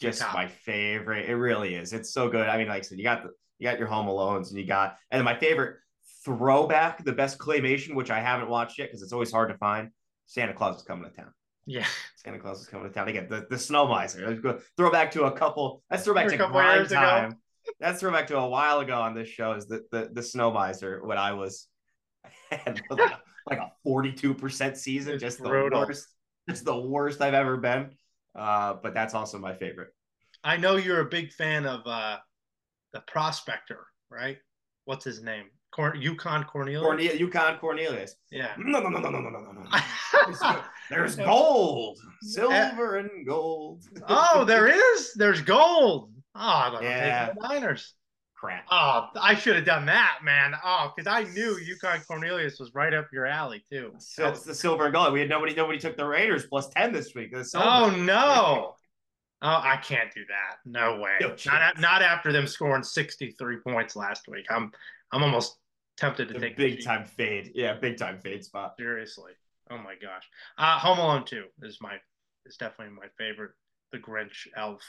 just 0.01 0.21
Top. 0.21 0.33
my 0.33 0.47
favorite. 0.47 1.29
It 1.29 1.35
really 1.35 1.75
is. 1.75 1.93
It's 1.93 2.11
so 2.11 2.27
good. 2.29 2.49
I 2.49 2.57
mean, 2.57 2.67
like 2.67 2.79
I 2.79 2.81
said, 2.81 2.97
you 2.97 3.03
got 3.03 3.23
the 3.23 3.29
you 3.59 3.69
got 3.69 3.79
your 3.79 3.87
Home 3.87 4.07
Alones, 4.07 4.49
and 4.49 4.59
you 4.59 4.65
got, 4.65 4.97
and 5.11 5.19
then 5.19 5.25
my 5.25 5.37
favorite 5.37 5.77
throwback, 6.25 7.03
the 7.05 7.13
best 7.13 7.37
claymation, 7.37 7.95
which 7.95 8.11
I 8.11 8.19
haven't 8.19 8.49
watched 8.49 8.77
yet 8.77 8.89
because 8.89 9.01
it's 9.01 9.13
always 9.13 9.31
hard 9.31 9.49
to 9.49 9.57
find. 9.57 9.91
Santa 10.25 10.53
Claus 10.53 10.77
is 10.77 10.83
coming 10.83 11.09
to 11.09 11.15
town. 11.15 11.31
Yeah. 11.65 11.85
Santa 12.15 12.39
Claus 12.39 12.61
is 12.61 12.67
coming 12.67 12.87
to 12.87 12.93
town 12.93 13.07
again. 13.07 13.27
The 13.29 13.45
the 13.49 13.57
snow 13.57 13.87
miser. 13.87 14.27
Let's 14.27 14.39
go 14.39 14.59
throwback 14.77 15.11
to 15.11 15.23
a 15.25 15.31
couple. 15.31 15.83
Let's 15.89 16.03
throw 16.03 16.13
back 16.13 16.27
to 16.29 16.37
couple 16.37 16.53
grind 16.53 16.89
time. 16.89 17.25
ago 17.25 17.35
that's 17.79 17.99
throwback 17.99 18.27
to 18.27 18.37
a 18.37 18.47
while 18.47 18.79
ago 18.79 18.99
on 18.99 19.13
this 19.15 19.27
show 19.27 19.53
is 19.53 19.67
the 19.67 19.83
the, 19.91 20.09
the 20.13 20.23
snow 20.23 20.51
miser 20.51 21.03
when 21.05 21.17
I 21.17 21.33
was 21.33 21.67
like 22.51 23.59
a, 23.59 23.71
42% 23.85 24.77
season, 24.77 25.13
it's 25.13 25.21
just 25.23 25.39
brutal. 25.39 25.81
the 25.81 25.87
worst, 25.87 26.07
It's 26.47 26.61
the 26.61 26.77
worst 26.79 27.21
I've 27.21 27.33
ever 27.33 27.57
been. 27.57 27.91
Uh, 28.35 28.75
but 28.81 28.93
that's 28.93 29.13
also 29.13 29.37
my 29.39 29.53
favorite. 29.53 29.89
I 30.43 30.57
know 30.57 30.75
you're 30.75 31.01
a 31.01 31.05
big 31.09 31.31
fan 31.33 31.65
of 31.65 31.81
uh, 31.85 32.17
the 32.93 33.01
prospector, 33.01 33.85
right? 34.09 34.37
What's 34.85 35.03
his 35.03 35.21
name? 35.21 35.45
Corn- 35.71 36.01
Yukon 36.01 36.43
Cornelius. 36.43 36.81
Cornel- 36.81 37.15
Yukon 37.15 37.57
Cornelius. 37.57 38.15
Yeah. 38.31 38.51
No, 38.57 38.79
no, 38.79 38.89
no, 38.89 38.99
no, 38.99 39.09
no, 39.09 39.19
no, 39.19 39.29
no, 39.29 39.51
no. 39.51 39.63
there's, 40.25 40.39
there's 40.89 41.15
gold, 41.15 41.97
eh. 42.03 42.07
silver, 42.21 42.97
and 42.97 43.25
gold. 43.25 43.83
oh, 44.07 44.45
there 44.45 44.67
is. 44.67 45.13
There's 45.15 45.41
gold. 45.41 46.11
Oh, 46.35 46.39
I'm 46.39 46.73
gonna 46.73 46.85
Yeah. 46.87 47.25
take 47.27 47.35
the 47.39 47.47
Niners. 47.47 47.93
crap. 48.35 48.65
Oh, 48.71 49.09
I 49.21 49.35
should 49.35 49.55
have 49.55 49.65
done 49.65 49.85
that, 49.85 50.21
man. 50.23 50.55
Oh, 50.63 50.91
because 50.95 51.05
I 51.07 51.29
knew 51.31 51.57
Yukon 51.59 52.01
Cornelius 52.07 52.59
was 52.59 52.73
right 52.73 52.91
up 52.91 53.07
your 53.13 53.27
alley 53.27 53.63
too. 53.71 53.93
So 53.99 54.29
it's 54.29 54.41
the 54.43 54.55
silver 54.55 54.85
and 54.85 54.93
gold. 54.93 55.13
We 55.13 55.19
had 55.19 55.29
nobody. 55.29 55.53
Nobody 55.53 55.77
took 55.77 55.95
the 55.95 56.07
Raiders 56.07 56.47
plus 56.47 56.67
ten 56.69 56.91
this 56.91 57.13
week. 57.13 57.33
Oh 57.55 57.91
no. 57.91 58.75
Oh, 59.43 59.47
I 59.63 59.77
can't 59.77 60.11
do 60.13 60.21
that. 60.27 60.57
No 60.65 60.99
way. 60.99 61.17
No 61.19 61.35
not, 61.45 61.79
not 61.79 62.01
after 62.01 62.31
them 62.31 62.47
scoring 62.47 62.83
63 62.83 63.57
points 63.57 63.95
last 63.95 64.27
week. 64.27 64.45
I'm 64.49 64.71
I'm 65.11 65.23
almost 65.23 65.57
tempted 65.97 66.27
to 66.29 66.33
The 66.35 66.39
take 66.39 66.57
big 66.57 66.83
time 66.83 67.05
fade. 67.05 67.51
Yeah, 67.53 67.73
big 67.73 67.97
time 67.97 68.19
fade 68.19 68.43
spot. 68.43 68.73
seriously. 68.77 69.33
Oh 69.69 69.77
my 69.77 69.95
gosh. 70.01 70.27
Uh 70.57 70.79
Home 70.79 70.97
Alone 70.99 71.25
2 71.25 71.45
is 71.63 71.77
my 71.81 71.97
is 72.45 72.57
definitely 72.57 72.95
my 72.95 73.07
favorite. 73.19 73.51
The 73.91 73.99
Grinch, 73.99 74.47
Elf. 74.55 74.81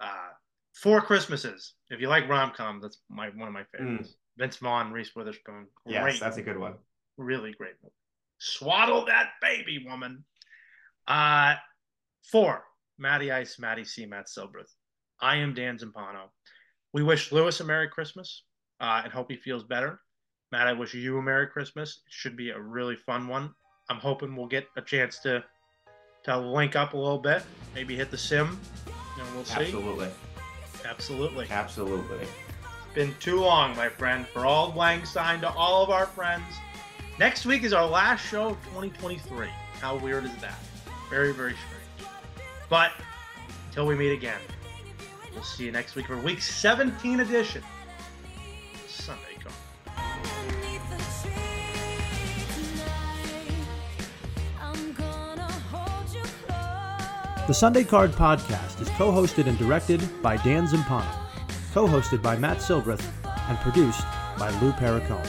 Uh 0.00 0.30
Four 0.74 1.00
Christmases. 1.02 1.74
If 1.90 2.00
you 2.00 2.08
like 2.08 2.28
rom 2.28 2.52
com, 2.56 2.80
that's 2.80 2.98
my 3.10 3.28
one 3.30 3.48
of 3.48 3.54
my 3.54 3.64
favorites. 3.76 4.14
Vince 4.38 4.56
Vaughn, 4.56 4.90
Reese 4.92 5.14
Witherspoon. 5.14 5.66
Great, 5.86 5.96
Mm. 5.96 6.06
Yes, 6.06 6.20
that's 6.20 6.36
a 6.38 6.42
good 6.42 6.58
one. 6.58 6.74
really 7.18 7.52
great 7.52 7.74
movie. 7.82 7.92
Swaddle 8.38 9.04
that 9.06 9.30
baby, 9.40 9.84
woman. 9.86 10.24
Uh 11.06 11.54
four. 12.30 12.64
Matty 12.98 13.32
Ice, 13.32 13.58
Matty 13.58 13.84
C, 13.84 14.06
Matt 14.06 14.26
Silbreth. 14.26 14.72
I 15.20 15.36
am 15.36 15.54
Dan 15.54 15.76
Zampano. 15.78 16.28
We 16.92 17.02
wish 17.02 17.32
Lewis 17.32 17.60
a 17.60 17.64
Merry 17.64 17.88
Christmas 17.88 18.44
uh, 18.80 19.00
and 19.04 19.12
hope 19.12 19.30
he 19.30 19.36
feels 19.36 19.64
better. 19.64 20.00
Matt, 20.52 20.68
I 20.68 20.72
wish 20.72 20.92
you 20.94 21.16
a 21.18 21.22
Merry 21.22 21.46
Christmas. 21.48 22.02
It 22.06 22.12
should 22.12 22.36
be 22.36 22.50
a 22.50 22.60
really 22.60 22.96
fun 22.96 23.26
one. 23.28 23.50
I'm 23.88 23.96
hoping 23.98 24.36
we'll 24.36 24.46
get 24.46 24.66
a 24.76 24.82
chance 24.82 25.18
to 25.20 25.42
to 26.24 26.38
link 26.38 26.76
up 26.76 26.92
a 26.92 26.96
little 26.96 27.18
bit, 27.18 27.42
maybe 27.74 27.96
hit 27.96 28.10
the 28.12 28.18
sim, 28.18 28.60
and 29.18 29.34
we'll 29.34 29.44
see. 29.44 29.62
Absolutely, 29.64 30.08
Absolutely. 30.84 31.46
absolutely. 31.50 32.26
Been 32.94 33.14
too 33.20 33.40
long, 33.40 33.74
my 33.76 33.88
friend. 33.88 34.26
For 34.26 34.46
Auld 34.46 34.76
Lang 34.76 35.04
Syne 35.04 35.40
to 35.40 35.50
all 35.50 35.82
of 35.82 35.90
our 35.90 36.06
friends. 36.06 36.44
Next 37.18 37.46
week 37.46 37.62
is 37.62 37.72
our 37.72 37.86
last 37.86 38.20
show 38.20 38.48
of 38.50 38.64
2023. 38.66 39.48
How 39.80 39.96
weird 39.96 40.24
is 40.24 40.34
that? 40.36 40.58
Very, 41.08 41.32
very 41.32 41.54
strange. 41.54 42.10
But 42.68 42.92
until 43.68 43.86
we 43.86 43.94
meet 43.94 44.12
again, 44.12 44.40
we'll 45.34 45.42
see 45.42 45.64
you 45.64 45.72
next 45.72 45.94
week 45.94 46.06
for 46.06 46.18
week 46.18 46.42
17 46.42 47.20
edition. 47.20 47.62
Sunday 48.88 49.31
The 57.48 57.54
Sunday 57.54 57.82
Card 57.82 58.12
Podcast 58.12 58.80
is 58.80 58.88
co 58.90 59.10
hosted 59.10 59.48
and 59.48 59.58
directed 59.58 60.00
by 60.22 60.36
Dan 60.36 60.64
Zampano, 60.68 61.12
co 61.74 61.88
hosted 61.88 62.22
by 62.22 62.36
Matt 62.36 62.58
Silbreth, 62.58 63.04
and 63.24 63.58
produced 63.58 64.04
by 64.38 64.50
Lou 64.60 64.70
Perricone. 64.70 65.28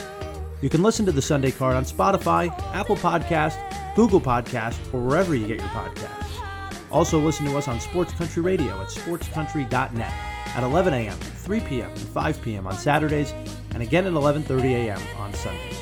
You 0.60 0.70
can 0.70 0.80
listen 0.80 1.04
to 1.06 1.12
the 1.12 1.20
Sunday 1.20 1.50
Card 1.50 1.74
on 1.74 1.84
Spotify, 1.84 2.56
Apple 2.72 2.94
Podcast, 2.94 3.56
Google 3.96 4.20
Podcast, 4.20 4.78
or 4.94 5.00
wherever 5.00 5.34
you 5.34 5.48
get 5.48 5.58
your 5.58 5.68
podcasts. 5.70 6.40
Also, 6.92 7.18
listen 7.18 7.46
to 7.46 7.58
us 7.58 7.66
on 7.66 7.80
Sports 7.80 8.12
Country 8.12 8.44
Radio 8.44 8.80
at 8.80 8.86
sportscountry.net 8.90 10.12
at 10.54 10.62
11 10.62 10.94
a.m., 10.94 11.18
3 11.18 11.60
p.m., 11.62 11.90
and 11.90 11.98
5 11.98 12.42
p.m. 12.42 12.68
on 12.68 12.74
Saturdays, 12.74 13.32
and 13.72 13.82
again 13.82 14.06
at 14.06 14.12
11:30 14.12 14.62
a.m. 14.86 15.02
on 15.18 15.34
Sundays. 15.34 15.80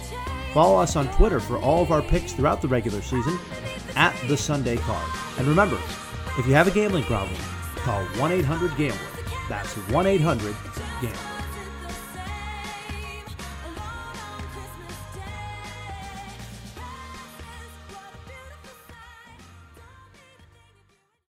Follow 0.55 0.81
us 0.81 0.97
on 0.97 1.09
Twitter 1.13 1.41
for 1.41 1.59
all 1.59 1.83
of 1.83 1.93
our 1.93 2.01
picks 2.01 2.33
throughout 2.33 2.63
the 2.63 2.69
regular 2.69 3.03
season 3.03 3.39
at 3.97 4.15
the 4.29 4.37
Sunday 4.37 4.79
Card. 4.79 5.11
And 5.39 5.47
remember, 5.47 5.79
if 6.39 6.47
you 6.47 6.55
have 6.55 6.67
a 6.67 6.71
gambling 6.71 7.05
problem, 7.05 7.37
call 7.77 8.05
1-800-GAMBLER. 8.17 8.99
That's 9.49 9.75
1-800-GAMBLER. 9.75 11.32